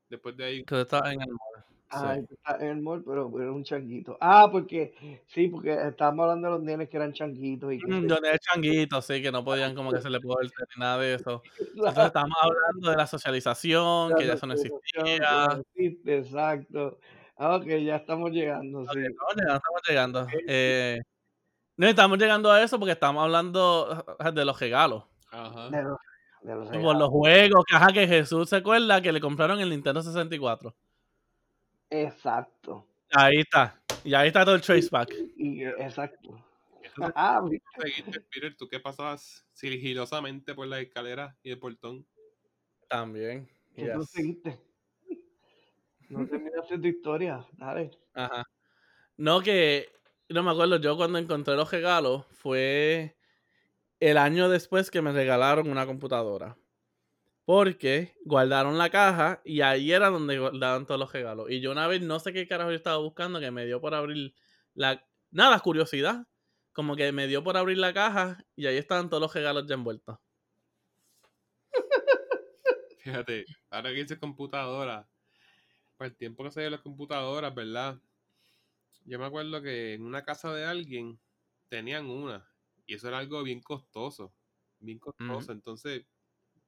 Después 0.09 0.37
de 0.37 0.45
ahí, 0.45 0.65
Que 0.65 0.81
estaba 0.83 1.13
en 1.13 1.21
el 1.23 1.29
mall. 1.29 1.65
Ah, 1.89 2.17
Sí. 2.17 2.27
está 2.31 2.57
en 2.65 2.69
el 2.69 2.83
mall, 2.83 3.03
pero, 3.05 3.31
era 3.41 3.53
un 3.53 3.63
changuito. 3.63 4.17
Ah, 4.21 4.49
porque, 4.51 4.95
sí, 5.29 5.49
porque 5.49 5.73
estábamos 5.73 6.25
hablando 6.25 6.49
de 6.49 6.55
los 6.55 6.63
nenes 6.63 6.89
que 6.89 6.97
eran 6.97 7.13
changuitos 7.13 7.73
y 7.73 7.79
que 7.79 7.87
Mm, 7.87 8.01
se- 8.03 8.07
Donde 8.09 8.29
era 8.29 8.39
changuito, 8.39 9.01
sí, 9.03 9.23
que 9.23 9.31
no 9.31 9.45
podían 9.45 9.75
como 9.75 9.93
que 9.93 10.01
se 10.01 10.11
le 10.11 10.21
pudo 10.21 10.39
ni 10.43 10.51
nada 10.81 10.99
de 10.99 11.15
eso. 11.15 11.43
Entonces 11.97 12.07
estábamos 12.07 12.37
hablando 12.43 12.91
de 12.91 12.97
la 12.97 13.07
socialización, 13.07 14.15
que 14.17 14.27
ya 14.27 14.33
eso 14.35 14.47
no 14.47 14.55
existía. 14.55 15.63
exacto. 16.05 16.99
Ah, 17.37 17.57
ok, 17.57 17.67
ya 17.67 17.97
estamos 17.97 18.31
llegando, 18.31 18.83
sí. 18.93 18.99
estamos 19.01 19.35
llegando, 19.37 19.57
estamos 19.57 19.83
llegando. 19.89 20.27
Eh, 20.49 21.01
no, 21.77 21.87
estamos 21.87 22.19
llegando 22.19 22.51
a 22.51 22.63
eso 22.63 22.79
porque 22.79 22.93
estamos 22.93 23.23
hablando 23.23 24.05
de 24.35 24.45
los 24.45 24.59
regalos. 24.59 25.05
ajá. 25.31 25.69
De 25.71 25.83
los, 25.83 25.99
los 26.55 26.69
Por 26.69 26.77
regalos. 26.77 26.99
los 26.99 27.09
juegos, 27.11 27.65
que, 27.65 27.77
ajá, 27.77 27.93
que 27.93 28.07
Jesús 28.07 28.49
se 28.49 28.57
acuerda 28.57 29.01
que 29.03 29.13
le 29.13 29.21
compraron 29.21 29.61
el 29.61 29.71
Nintendo 29.71 30.03
64. 30.03 30.75
Exacto. 31.91 32.87
Ahí 33.13 33.41
está. 33.41 33.81
Y 34.05 34.15
ahí 34.15 34.29
está 34.29 34.45
todo 34.45 34.55
el 34.55 34.63
trace 34.63 34.89
back. 34.91 35.13
Y, 35.37 35.65
exacto. 35.65 36.43
Ah, 37.15 37.43
seguiste, 37.79 38.21
Peter, 38.33 38.57
¿tú 38.57 38.69
qué 38.69 38.81
pasabas 38.81 39.47
sigilosamente 39.53 40.55
por 40.55 40.67
la 40.67 40.81
escalera 40.81 41.37
y 41.43 41.51
el 41.51 41.59
portón? 41.59 42.07
También. 42.89 43.49
que 43.75 43.91
tú 43.91 44.01
yes. 44.01 44.11
seguiste. 44.11 44.59
No 46.09 46.27
terminaste 46.27 46.79
tu 46.79 46.87
historia, 46.87 47.45
dale. 47.53 47.91
Ajá. 48.15 48.45
No, 49.17 49.41
que 49.41 49.89
no 50.29 50.43
me 50.43 50.51
acuerdo, 50.51 50.77
yo 50.81 50.97
cuando 50.97 51.19
encontré 51.19 51.57
los 51.57 51.71
regalos 51.71 52.25
fue 52.31 53.16
el 54.01 54.19
año 54.19 54.49
después 54.49 54.91
que 54.91 55.03
me 55.03 55.13
regalaron 55.13 55.71
una 55.71 55.87
computadora. 55.87 56.57
Porque 57.45 58.17
guardaron 58.25 58.77
la 58.77 58.91
caja 58.91 59.41
y 59.45 59.61
ahí 59.61 59.93
era 59.93 60.11
donde 60.11 60.39
guardaban 60.39 60.85
todos 60.85 60.99
los 60.99 61.13
regalos. 61.13 61.51
Y 61.51 61.61
yo 61.61 61.71
una 61.71 61.87
vez 61.87 62.03
no 62.03 62.19
sé 62.19 62.33
qué 62.33 62.49
carajo 62.49 62.71
yo 62.71 62.77
estaba 62.77 62.97
buscando 62.97 63.39
que 63.39 63.51
me 63.51 63.65
dio 63.65 63.81
por 63.81 63.95
abrir 63.95 64.35
la... 64.75 65.07
Nada, 65.31 65.61
curiosidad. 65.61 66.27
Como 66.73 66.97
que 66.97 67.13
me 67.13 67.29
dio 67.29 67.45
por 67.45 67.57
abrir 67.57 67.79
la 67.79 67.95
caja 67.95 68.45
y 68.57 68.67
ahí 68.67 68.77
estaban 68.77 69.09
todos 69.09 69.21
los 69.21 69.33
regalos 69.33 69.67
ya 69.67 69.75
envueltos. 69.75 70.19
Fíjate, 72.99 73.47
ahora 73.71 73.91
que 73.91 74.03
dices 74.03 74.19
computadora, 74.19 75.09
para 75.97 76.09
el 76.09 76.17
tiempo 76.17 76.43
que 76.43 76.51
se 76.51 76.61
dio 76.61 76.71
las 76.71 76.81
computadoras, 76.81 77.55
¿verdad? 77.55 77.97
Yo 79.05 79.21
me 79.21 79.27
acuerdo 79.27 79.63
que 79.63 79.95
en 79.95 80.03
una 80.03 80.25
casa 80.25 80.53
de 80.53 80.65
alguien 80.65 81.19
tenían 81.69 82.07
una 82.07 82.45
y 82.87 82.95
eso 82.95 83.09
era 83.09 83.19
algo 83.19 83.43
bien 83.43 83.61
costoso, 83.61 84.33
bien 84.79 84.99
costoso. 84.99 85.53
Entonces, 85.53 86.07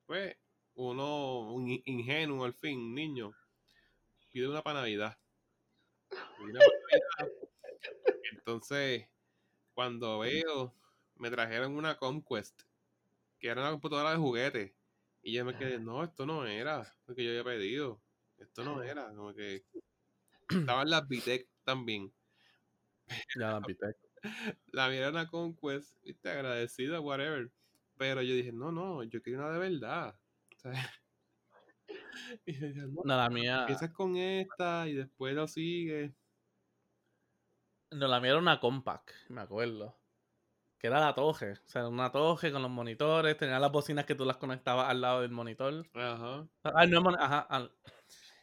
pues, 0.06 0.36
uno, 0.74 1.52
un 1.52 1.68
in- 1.68 1.82
ingenuo 1.86 2.44
al 2.44 2.54
fin, 2.54 2.78
un 2.78 2.94
niño, 2.94 3.32
pide 4.30 4.48
una 4.48 4.62
para 4.62 4.80
Navidad. 4.80 5.18
Pide 6.36 6.50
una 6.50 6.60
Navidad. 6.60 7.32
Entonces, 8.32 9.08
cuando 9.74 10.20
veo, 10.20 10.74
me 11.16 11.30
trajeron 11.30 11.76
una 11.76 11.96
Conquest, 11.96 12.62
que 13.38 13.48
era 13.48 13.60
una 13.60 13.70
computadora 13.70 14.12
de 14.12 14.16
juguete. 14.18 14.74
Y 15.22 15.32
yo 15.32 15.44
me 15.44 15.56
quedé, 15.56 15.78
no, 15.78 16.02
esto 16.04 16.26
no 16.26 16.46
era 16.46 16.96
lo 17.06 17.14
que 17.14 17.24
yo 17.24 17.30
había 17.30 17.44
pedido. 17.44 18.00
Esto 18.38 18.64
no 18.64 18.82
era. 18.82 19.08
Como 19.14 19.34
que 19.34 19.64
estaban 20.48 20.88
las 20.90 21.06
Vitec 21.08 21.48
también. 21.64 22.12
Ya 23.38 23.52
la 23.52 23.60
pité. 23.60 23.94
La 24.72 24.92
era 24.94 25.10
una 25.10 25.28
Conquest, 25.28 25.94
viste, 26.02 26.30
agradecida, 26.30 27.00
whatever. 27.00 27.50
Pero 27.96 28.22
yo 28.22 28.34
dije, 28.34 28.52
no, 28.52 28.70
no, 28.72 29.02
yo 29.04 29.22
quiero 29.22 29.40
una 29.40 29.52
de 29.52 29.58
verdad. 29.58 30.18
Y 32.44 32.52
no, 32.52 33.02
No, 33.04 33.16
la 33.16 33.30
mía. 33.30 33.60
empiezas 33.60 33.90
con 33.90 34.16
esta 34.16 34.86
y 34.88 34.94
después 34.94 35.34
lo 35.34 35.46
sigues. 35.48 36.12
No, 37.90 38.06
la 38.06 38.20
mía 38.20 38.30
era 38.30 38.38
una 38.38 38.60
compact, 38.60 39.10
me 39.28 39.40
acuerdo. 39.40 39.96
Que 40.78 40.88
era 40.88 41.00
la 41.00 41.14
toje. 41.14 41.52
O 41.52 41.56
sea, 41.68 41.88
una 41.88 42.12
toje 42.12 42.52
con 42.52 42.60
los 42.62 42.70
monitores. 42.70 43.36
Tenía 43.36 43.58
las 43.58 43.72
bocinas 43.72 44.04
que 44.04 44.14
tú 44.14 44.24
las 44.24 44.36
conectabas 44.36 44.88
al 44.90 45.00
lado 45.00 45.22
del 45.22 45.30
monitor. 45.30 45.86
Ajá. 45.94 46.46
Ah, 46.62 46.86
no, 46.86 47.00
mon- 47.00 47.18
ajá. 47.18 47.40
al- 47.40 47.72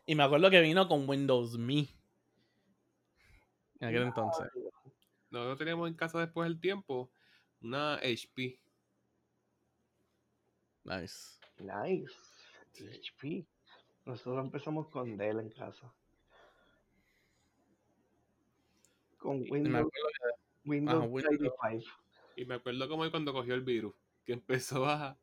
Y 0.05 0.15
me 0.15 0.23
acuerdo 0.23 0.49
que 0.49 0.61
vino 0.61 0.87
con 0.87 1.07
Windows 1.07 1.57
Me. 1.57 1.87
En 3.79 3.87
aquel 3.89 4.03
entonces. 4.03 4.47
Nosotros 5.39 5.59
teníamos 5.59 5.87
en 5.89 5.95
casa 5.95 6.19
después 6.19 6.47
del 6.47 6.59
tiempo 6.59 7.11
una 7.61 7.95
HP. 7.95 8.59
Nice. 10.83 11.39
Nice. 11.59 12.13
HP. 12.73 13.45
Nosotros 14.05 14.45
empezamos 14.45 14.87
con 14.89 15.17
Dell 15.17 15.39
en 15.39 15.49
casa. 15.49 15.91
Con 19.17 19.43
Y 19.43 19.49
Windows, 19.49 19.91
Windows. 20.63 21.09
95. 21.09 21.85
Y 22.35 22.45
me 22.45 22.55
acuerdo 22.55 22.87
como 22.87 23.09
cuando 23.09 23.33
cogió 23.33 23.55
el 23.55 23.61
virus, 23.61 23.95
que 24.25 24.33
empezó 24.33 24.85
a, 24.85 25.17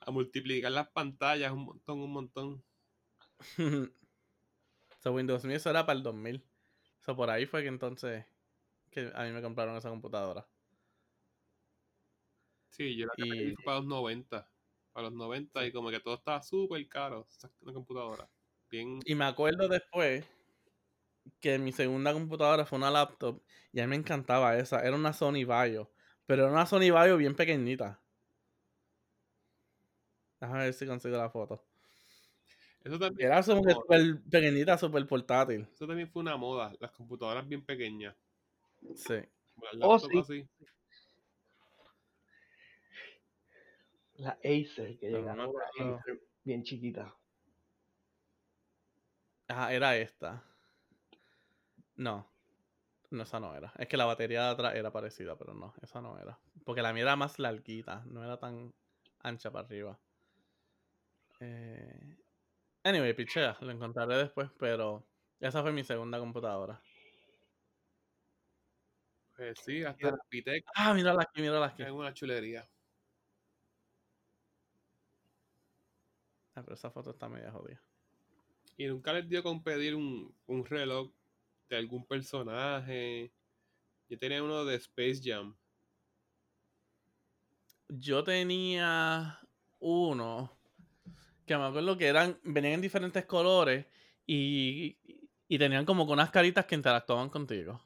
a 0.00 0.10
multiplicar 0.10 0.72
las 0.72 0.88
pantallas 0.88 1.52
un 1.52 1.64
montón, 1.64 2.00
un 2.00 2.12
montón. 2.12 2.64
so, 5.02 5.12
Windows 5.12 5.44
Me 5.44 5.54
eso 5.54 5.70
era 5.70 5.84
para 5.84 5.98
el 5.98 6.02
2000. 6.02 6.42
So, 7.00 7.14
por 7.14 7.28
ahí 7.30 7.46
fue 7.46 7.62
que 7.62 7.68
entonces 7.68 8.24
que 8.90 9.10
a 9.14 9.24
mí 9.24 9.30
me 9.32 9.42
compraron 9.42 9.76
esa 9.76 9.90
computadora. 9.90 10.46
Sí, 12.70 12.96
yo 12.96 13.06
la 13.06 13.12
Y- 13.16 13.54
para 13.64 13.78
los 13.78 13.86
90. 13.86 14.50
Para 14.92 15.08
los 15.08 15.14
90 15.16 15.66
y 15.66 15.72
como 15.72 15.90
que 15.90 16.00
todo 16.00 16.14
estaba 16.14 16.42
súper 16.42 16.86
caro. 16.88 17.26
esa- 17.30 17.50
Una 17.60 17.72
computadora. 17.72 18.28
Bien. 18.70 19.00
Y 19.04 19.14
me 19.14 19.24
acuerdo 19.24 19.68
después 19.68 20.26
que 21.40 21.58
mi 21.58 21.72
segunda 21.72 22.12
computadora 22.12 22.66
fue 22.66 22.78
una 22.78 22.90
laptop 22.90 23.42
y 23.72 23.80
a 23.80 23.84
mí 23.84 23.90
me 23.90 23.96
encantaba 23.96 24.56
esa. 24.56 24.80
Era 24.86 24.96
una 24.96 25.12
Sony 25.12 25.44
Vaio. 25.46 25.90
Pero 26.26 26.42
era 26.44 26.52
una 26.52 26.66
Sony 26.66 26.90
Vaio 26.92 27.16
bien 27.16 27.34
pequeñita. 27.34 28.00
Déjame 30.40 30.64
ver 30.64 30.74
si 30.74 30.86
consigo 30.86 31.16
la 31.16 31.30
foto. 31.30 31.64
Eso 32.84 32.98
también, 32.98 33.26
Era 33.30 33.42
súper 33.42 33.76
pequeñita, 34.30 34.78
súper 34.78 35.06
portátil. 35.06 35.66
eso 35.74 35.86
también 35.86 36.08
fue 36.10 36.22
una 36.22 36.36
moda. 36.36 36.72
Las 36.78 36.92
computadoras 36.92 37.46
bien 37.48 37.64
pequeñas. 37.64 38.14
Sí. 38.94 39.14
Oh, 39.80 39.96
laptops 39.98 40.08
sí. 40.08 40.18
así. 40.18 40.48
La 44.16 44.38
Acer, 44.44 44.98
que 44.98 45.10
no. 45.10 45.52
Acer 45.96 46.22
bien 46.44 46.62
chiquita. 46.62 47.14
Ajá, 49.48 49.72
era 49.72 49.96
esta. 49.96 50.42
No. 51.96 52.26
No, 53.10 53.22
esa 53.22 53.38
no 53.38 53.54
era. 53.54 53.72
Es 53.78 53.88
que 53.88 53.96
la 53.96 54.04
batería 54.04 54.44
de 54.44 54.50
atrás 54.50 54.74
era 54.74 54.90
parecida, 54.90 55.36
pero 55.36 55.54
no, 55.54 55.74
esa 55.82 56.00
no 56.00 56.18
era. 56.18 56.38
Porque 56.64 56.82
la 56.82 56.92
mía 56.92 57.02
era 57.02 57.16
más 57.16 57.38
larguita, 57.38 58.02
no 58.06 58.24
era 58.24 58.38
tan 58.38 58.74
ancha 59.22 59.50
para 59.50 59.66
arriba. 59.66 59.98
Eh... 61.40 62.16
Anyway, 62.82 63.14
pichea, 63.14 63.56
lo 63.60 63.70
encontraré 63.70 64.16
después, 64.16 64.50
pero 64.58 65.04
esa 65.40 65.62
fue 65.62 65.72
mi 65.72 65.84
segunda 65.84 66.18
computadora. 66.18 66.80
Pues 69.36 69.58
sí, 69.64 69.82
hasta 69.84 70.08
el 70.08 70.14
Pitec 70.28 70.64
Ah, 70.74 70.94
mírala 70.94 71.22
aquí, 71.22 71.42
mírala 71.42 71.66
aquí. 71.66 71.82
es 71.82 71.90
una 71.90 72.12
chulería. 72.12 72.68
Ah, 76.54 76.62
pero 76.62 76.74
esa 76.74 76.90
foto 76.90 77.10
está 77.10 77.28
media 77.28 77.50
jodida. 77.52 77.80
Y 78.78 78.86
nunca 78.86 79.12
les 79.12 79.28
dio 79.28 79.42
con 79.42 79.62
pedir 79.62 79.94
un, 79.94 80.34
un 80.46 80.64
reloj 80.64 81.10
de 81.68 81.76
algún 81.76 82.06
personaje. 82.06 83.32
Yo 84.08 84.18
tenía 84.18 84.42
uno 84.42 84.64
de 84.64 84.76
Space 84.76 85.20
Jam. 85.22 85.56
Yo 87.88 88.24
tenía 88.24 89.38
uno 89.78 90.50
que 91.46 91.56
me 91.56 91.64
acuerdo 91.64 91.96
que 91.96 92.06
eran, 92.08 92.40
venían 92.44 92.74
en 92.74 92.80
diferentes 92.80 93.24
colores 93.26 93.86
y, 94.26 94.98
y 95.48 95.58
tenían 95.58 95.84
como 95.86 96.04
unas 96.04 96.30
caritas 96.30 96.66
que 96.66 96.74
interactuaban 96.74 97.30
contigo. 97.30 97.85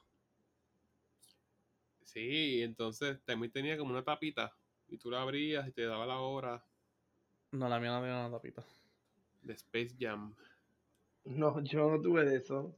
Sí, 2.13 2.57
y 2.59 2.63
entonces 2.63 3.23
también 3.25 3.53
tenía 3.53 3.79
como 3.79 3.91
una 3.93 4.03
tapita 4.05 4.53
y 4.89 4.99
tú 4.99 5.11
la 5.11 5.23
abrías 5.23 5.69
y 5.69 5.73
te 5.73 5.83
daba 5.87 6.07
la 6.07 6.19
hora 6.21 6.67
No, 7.53 7.69
la 7.69 7.79
mía 7.79 7.91
no 7.93 8.01
tiene 8.01 8.15
una 8.27 8.31
tapita. 8.31 8.65
de 9.43 9.53
Space 9.55 9.97
Jam. 9.99 10.35
No, 11.25 11.63
yo 11.63 11.91
no 11.91 11.99
tuve 12.03 12.27
de 12.27 12.37
eso. 12.37 12.77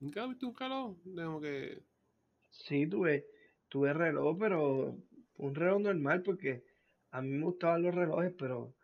¿Nunca 0.00 0.26
viste 0.26 0.46
un 0.46 0.54
reloj? 0.56 0.96
Como 1.02 1.40
que 1.40 1.84
Sí, 2.50 2.86
tuve, 2.86 3.26
tuve 3.68 3.92
reloj, 3.92 4.36
pero 4.38 4.96
un 5.38 5.54
reloj 5.54 5.80
normal 5.80 6.22
porque 6.22 6.64
a 7.10 7.20
mí 7.20 7.30
me 7.30 7.44
gustaban 7.46 7.82
los 7.82 7.94
relojes, 7.94 8.32
pero 8.38 8.76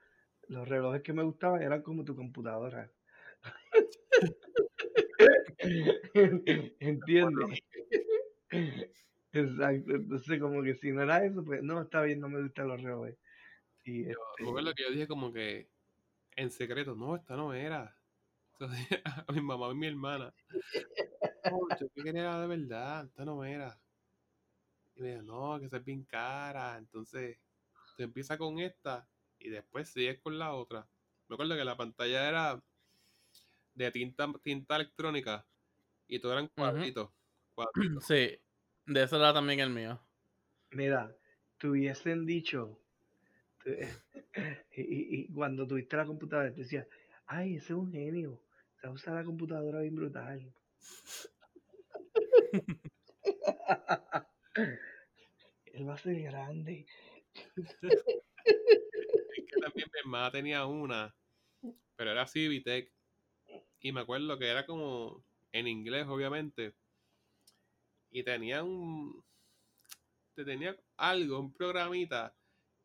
los 0.48 0.68
relojes 0.68 1.02
que 1.02 1.12
me 1.12 1.22
gustaban 1.24 1.62
eran 1.62 1.82
como 1.82 2.05
tu 2.05 2.16
computadora. 2.16 2.92
¿Entiendes? 6.80 7.60
Exacto, 9.32 9.94
entonces 9.94 10.40
como 10.40 10.62
que 10.62 10.74
si 10.76 10.90
no 10.92 11.02
era 11.02 11.24
eso, 11.24 11.44
pues 11.44 11.62
no, 11.62 11.82
está 11.82 12.02
bien, 12.02 12.20
no 12.20 12.28
me 12.28 12.42
gustan 12.42 12.68
los 12.68 12.80
relojes. 12.80 13.16
Y 13.84 14.05
Yo 14.05 14.10
este, 14.10 14.48
acuerdo 14.48 14.74
que 14.74 14.82
yo 14.84 14.90
dije 14.90 15.06
como 15.06 15.32
que 15.32 15.68
en 16.36 16.50
secreto, 16.50 16.94
no, 16.94 17.16
esta 17.16 17.36
no 17.36 17.52
era. 17.52 17.94
Entonces, 18.52 18.86
a 19.28 19.32
mi 19.32 19.40
mamá 19.40 19.70
y 19.70 19.74
mi 19.74 19.86
hermana. 19.86 20.32
No, 21.44 21.60
yo 21.80 21.88
que 21.94 22.02
quería 22.02 22.22
era 22.22 22.40
de 22.40 22.46
verdad, 22.46 23.06
esta 23.06 23.24
no 23.24 23.44
era. 23.44 23.80
Y 24.94 25.02
me 25.02 25.10
dijo, 25.10 25.22
no, 25.22 25.59
que 25.59 25.66
esa 25.66 25.78
es 25.78 25.84
bien 25.84 26.05
cara. 26.05 26.76
Entonces, 26.78 27.38
tú 27.96 28.02
empiezas 28.02 28.38
con 28.38 28.59
esta 28.59 29.09
y 29.38 29.48
después 29.48 29.88
sigues 29.88 30.20
con 30.20 30.38
la 30.38 30.55
otra. 30.55 30.88
Me 31.28 31.34
acuerdo 31.34 31.56
que 31.56 31.64
la 31.64 31.76
pantalla 31.76 32.28
era 32.28 32.62
de 33.74 33.90
tinta, 33.92 34.26
tinta 34.42 34.76
electrónica 34.76 35.46
y 36.06 36.18
todo 36.18 36.32
eran 36.32 36.48
cuadritos. 36.48 37.10
cuadritos. 37.55 38.05
Sí, 38.06 38.40
de 38.89 39.02
eso 39.05 39.16
era 39.16 39.32
también 39.32 39.60
el 39.60 39.70
mío. 39.70 40.01
Mira, 40.70 41.15
te 41.59 41.69
hubiesen 41.69 42.24
dicho, 42.27 42.78
te- 43.65 43.89
y, 44.77 44.82
y- 44.82 45.20
y 45.23 45.28
cuando 45.32 45.66
tuviste 45.66 45.97
la 45.97 46.06
computadora, 46.06 46.52
te 46.52 46.62
decías, 46.62 46.86
ay, 47.27 47.56
ese 47.56 47.66
es 47.74 47.78
un 47.78 47.93
genio, 47.93 48.40
se 48.81 48.89
usa 48.89 49.15
la 49.15 49.24
computadora 49.24 49.81
bien 49.81 49.97
brutal. 49.97 50.55
Él 55.73 55.89
va 55.89 55.94
a 55.94 55.98
ser 55.98 56.20
grande. 56.23 56.86
Es 59.36 59.44
que 59.47 59.56
también 59.56 59.89
mi 59.93 60.01
hermana 60.01 60.31
tenía 60.31 60.66
una, 60.66 61.15
pero 61.97 62.10
era 62.12 62.27
Civitec. 62.27 62.93
Y 63.81 63.93
me 63.93 64.01
acuerdo 64.01 64.39
que 64.39 64.48
era 64.48 64.66
como 64.66 65.24
en 65.52 65.69
inglés, 65.69 66.06
obviamente. 66.09 66.74
Y 68.10 68.22
tenía 68.22 68.62
un. 68.62 69.24
Te 70.35 70.44
tenía 70.44 70.76
algo, 70.97 71.40
un 71.40 71.52
programita 71.52 72.35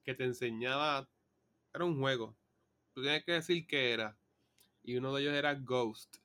que 0.04 0.14
te 0.14 0.24
enseñaba. 0.26 1.10
Era 1.74 1.86
un 1.86 2.00
juego. 2.00 2.36
Tú 2.94 3.02
tienes 3.02 3.24
que 3.26 3.34
decir 3.34 3.66
qué 3.68 3.94
era. 3.94 4.18
Y 4.84 4.98
uno 4.98 5.14
de 5.14 5.22
ellos 5.24 5.34
era 5.34 5.54
Ghost. 5.56 6.18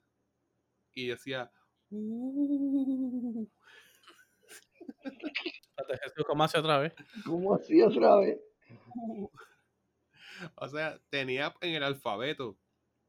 Y 0.94 1.08
decía. 1.08 1.50
"Uh". 1.90 3.48
¿cómo 6.26 6.44
hace 6.44 6.58
otra 6.58 6.78
vez? 6.78 6.94
¿Cómo 7.24 7.54
así 7.54 7.80
otra 7.82 8.16
vez? 8.16 8.38
O 10.54 10.68
sea, 10.68 11.00
tenía 11.10 11.52
en 11.60 11.74
el 11.74 11.82
alfabeto 11.82 12.56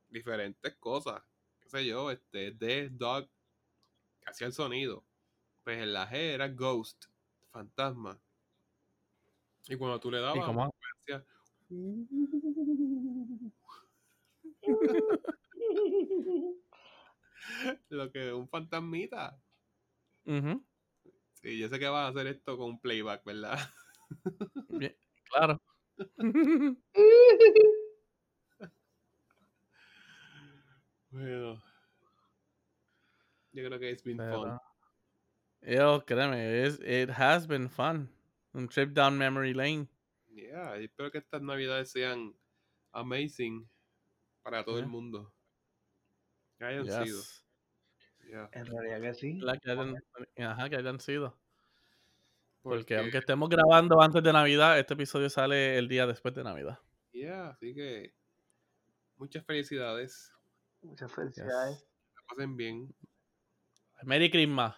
diferentes 0.10 0.76
cosas. 0.78 1.22
Qué 1.62 1.70
sé 1.70 1.86
yo, 1.86 2.10
este, 2.10 2.52
D, 2.52 2.90
dog, 2.90 3.30
que 4.20 4.30
hacía 4.30 4.48
el 4.48 4.54
sonido. 4.54 5.06
Pues 5.64 5.78
en 5.80 5.94
la 5.94 6.10
G 6.10 6.16
era 6.34 6.48
ghost, 6.50 7.06
fantasma. 7.52 8.20
Y 9.68 9.76
cuando 9.78 10.00
tú 10.00 10.12
le 10.12 10.18
¿Y 10.18 10.22
dabas, 10.22 10.46
cómo? 10.46 10.70
decía, 11.06 11.26
lo 17.90 18.12
que 18.12 18.34
un 18.34 18.48
fantasmita. 18.50 19.40
Ujú, 20.26 20.64
Sí, 21.42 21.58
yo 21.58 21.70
sé 21.70 21.80
que 21.80 21.88
vas 21.88 22.06
a 22.06 22.08
hacer 22.10 22.28
esto 22.28 22.58
con 22.58 22.72
un 22.72 22.80
playback, 22.80 23.24
¿verdad? 23.24 23.58
bien, 24.70 24.96
Claro. 25.26 25.62
Bueno. 31.12 31.62
Yo 33.52 33.66
creo 33.66 33.80
que 33.80 33.92
it's 33.92 34.04
been 34.04 34.18
fun. 34.18 34.60
Yo, 35.62 36.04
créeme, 36.06 36.64
es- 36.66 36.80
it 36.82 37.10
has 37.10 37.48
been 37.48 37.70
fun. 37.70 38.10
Un 38.54 38.68
trip 38.68 38.94
down 38.94 39.18
memory 39.18 39.54
lane. 39.54 39.88
Yeah, 40.34 40.76
espero 40.78 41.12
que 41.12 41.20
estas 41.20 41.42
navidades 41.42 41.92
sean 41.92 42.34
amazing 42.92 43.70
para 44.42 44.64
todo 44.64 44.80
el 44.80 44.88
mundo. 44.88 45.34
Que 46.58 46.66
hayan 46.66 46.86
sido. 47.06 47.22
Yeah. 48.28 48.50
En 48.54 48.66
realidad 48.66 49.02
que 49.02 49.14
sí. 49.14 49.40
La 49.42 49.58
que 49.58 49.72
hayan, 49.72 49.96
ajá, 50.38 50.70
que 50.70 50.76
hayan 50.78 51.00
sido. 51.00 51.38
Porque, 52.62 52.80
Porque, 52.80 52.98
aunque 52.98 53.18
estemos 53.20 53.50
grabando 53.50 54.02
antes 54.02 54.22
de 54.22 54.34
Navidad, 54.34 54.78
este 54.80 54.94
episodio 54.94 55.30
sale 55.30 55.78
el 55.78 55.88
día 55.88 56.06
después 56.06 56.34
de 56.36 56.44
Navidad. 56.44 56.80
yeah, 57.12 57.50
así 57.50 57.74
que 57.74 58.14
muchas 59.18 59.46
felicidades. 59.46 60.32
Muchas 60.82 61.12
felicidades. 61.14 61.80
Yes. 61.80 61.88
Que 62.16 62.24
pasen 62.28 62.56
bien. 62.56 62.96
Merry 64.04 64.30
Christmas, 64.30 64.76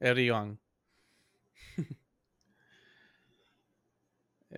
everyone. 0.00 0.58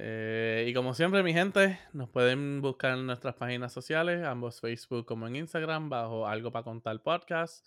Eh, 0.00 0.66
y 0.68 0.74
como 0.74 0.94
siempre, 0.94 1.24
mi 1.24 1.32
gente, 1.32 1.80
nos 1.92 2.08
pueden 2.10 2.60
buscar 2.60 2.96
en 2.96 3.06
nuestras 3.06 3.34
páginas 3.34 3.72
sociales, 3.72 4.22
ambos 4.22 4.60
Facebook 4.60 5.04
como 5.06 5.26
en 5.26 5.34
Instagram, 5.34 5.88
bajo 5.88 6.24
Algo 6.24 6.52
para 6.52 6.62
Contar 6.62 7.02
Podcast. 7.02 7.66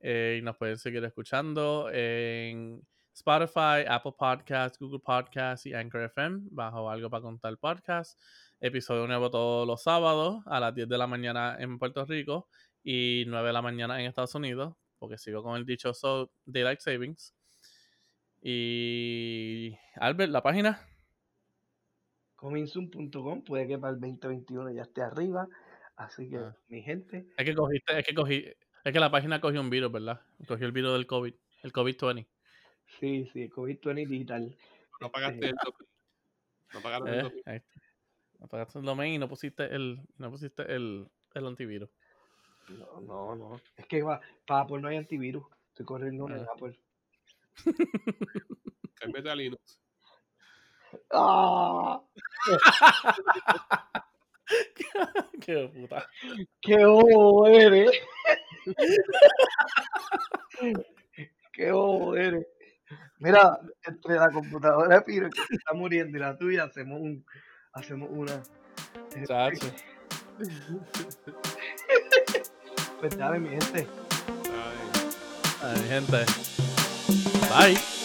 Eh, 0.00 0.38
y 0.40 0.42
nos 0.42 0.58
pueden 0.58 0.76
seguir 0.76 1.02
escuchando 1.04 1.88
en 1.90 2.82
Spotify, 3.14 3.84
Apple 3.88 4.12
Podcasts, 4.18 4.78
Google 4.78 5.00
Podcasts 5.00 5.64
y 5.66 5.74
Anchor 5.74 6.02
FM, 6.02 6.48
bajo 6.50 6.90
Algo 6.90 7.08
para 7.08 7.22
Contar 7.22 7.56
Podcast. 7.56 8.20
Episodio 8.60 9.06
nuevo 9.06 9.30
todos 9.30 9.66
los 9.66 9.82
sábados 9.82 10.42
a 10.46 10.60
las 10.60 10.74
10 10.74 10.88
de 10.88 10.98
la 10.98 11.06
mañana 11.06 11.56
en 11.58 11.78
Puerto 11.78 12.04
Rico 12.04 12.48
y 12.82 13.24
9 13.26 13.46
de 13.46 13.52
la 13.52 13.62
mañana 13.62 14.00
en 14.00 14.06
Estados 14.06 14.34
Unidos, 14.34 14.74
porque 15.00 15.18
sigo 15.18 15.42
con 15.42 15.56
el 15.56 15.64
dichoso 15.66 16.30
Daylight 16.44 16.78
Savings. 16.78 17.34
Y 18.42 19.76
Albert, 19.96 20.30
la 20.30 20.42
página. 20.42 20.86
Comingsoon.com, 22.36 23.42
puede 23.44 23.66
que 23.66 23.78
para 23.78 23.94
el 23.94 24.00
2021 24.00 24.70
ya 24.72 24.82
esté 24.82 25.02
arriba. 25.02 25.48
Así 25.96 26.30
que, 26.30 26.36
Ah. 26.38 26.56
mi 26.68 26.82
gente, 26.82 27.26
Es 27.36 27.44
que 27.44 27.54
cogiste, 27.54 27.98
es 27.98 28.06
que 28.06 28.14
cogí, 28.14 28.44
es 28.84 28.92
que 28.92 29.00
la 29.00 29.10
página 29.10 29.40
cogió 29.40 29.60
un 29.60 29.68
virus, 29.68 29.92
¿verdad? 29.92 30.20
Cogió 30.46 30.66
el 30.66 30.72
virus 30.72 30.92
del 30.94 31.06
COVID, 31.06 31.34
el 31.64 31.72
COVID-20. 31.72 32.26
sí, 32.98 33.28
sí, 33.32 33.48
COVID-20 33.50 34.06
digital. 34.08 34.56
No 35.00 35.10
pagaste 35.10 35.46
Este, 35.46 35.48
el. 35.48 35.54
No 36.72 36.80
pagaron 36.80 37.08
el 37.08 37.26
Eh, 37.26 37.42
ahí 37.46 37.56
está. 37.56 37.70
Apagaste 38.42 38.78
el 38.78 38.84
domain 38.86 39.14
y 39.14 39.18
no 39.18 39.28
pusiste 39.28 39.64
el, 39.74 40.00
no 40.16 40.30
pusiste 40.30 40.62
el, 40.74 41.06
el 41.34 41.46
antivirus. 41.46 41.90
No, 42.78 43.00
no, 43.00 43.34
no. 43.36 43.60
Es 43.76 43.86
que 43.86 44.02
va, 44.02 44.20
para 44.46 44.62
Apple 44.62 44.80
no 44.80 44.88
hay 44.88 44.96
antivirus. 44.96 45.44
Estoy 45.68 45.86
corriendo 45.86 46.28
en 46.28 46.40
Ah. 46.40 46.46
Apple. 46.54 46.78
Cámbiate 48.94 49.30
a 49.30 49.34
Linux. 49.34 49.80
¡Ah! 51.12 52.02
Qué 55.40 55.68
puta. 55.72 56.06
¡Qué 56.60 56.84
bobo 56.84 57.46
eres! 57.46 57.90
¡Qué 61.52 61.72
bobo 61.72 62.16
eres! 62.16 62.46
Mira, 63.18 63.58
entre 63.84 64.14
la 64.16 64.30
computadora 64.30 64.96
de 64.96 65.02
Piro 65.02 65.28
que 65.30 65.40
se 65.42 65.54
está 65.54 65.72
muriendo 65.74 66.16
y 66.16 66.20
la 66.20 66.36
tuya, 66.36 66.64
hacemos 66.64 67.00
un, 67.00 67.24
hacemos 67.72 68.08
una. 68.10 68.42
Chacho. 69.26 69.66
Pues 73.00 73.16
dale, 73.16 73.40
mi 73.40 73.48
gente. 73.48 73.86
¿sabes? 74.44 75.80
Ay, 75.80 75.88
gente. 75.88 76.26
Bye. 77.48 77.99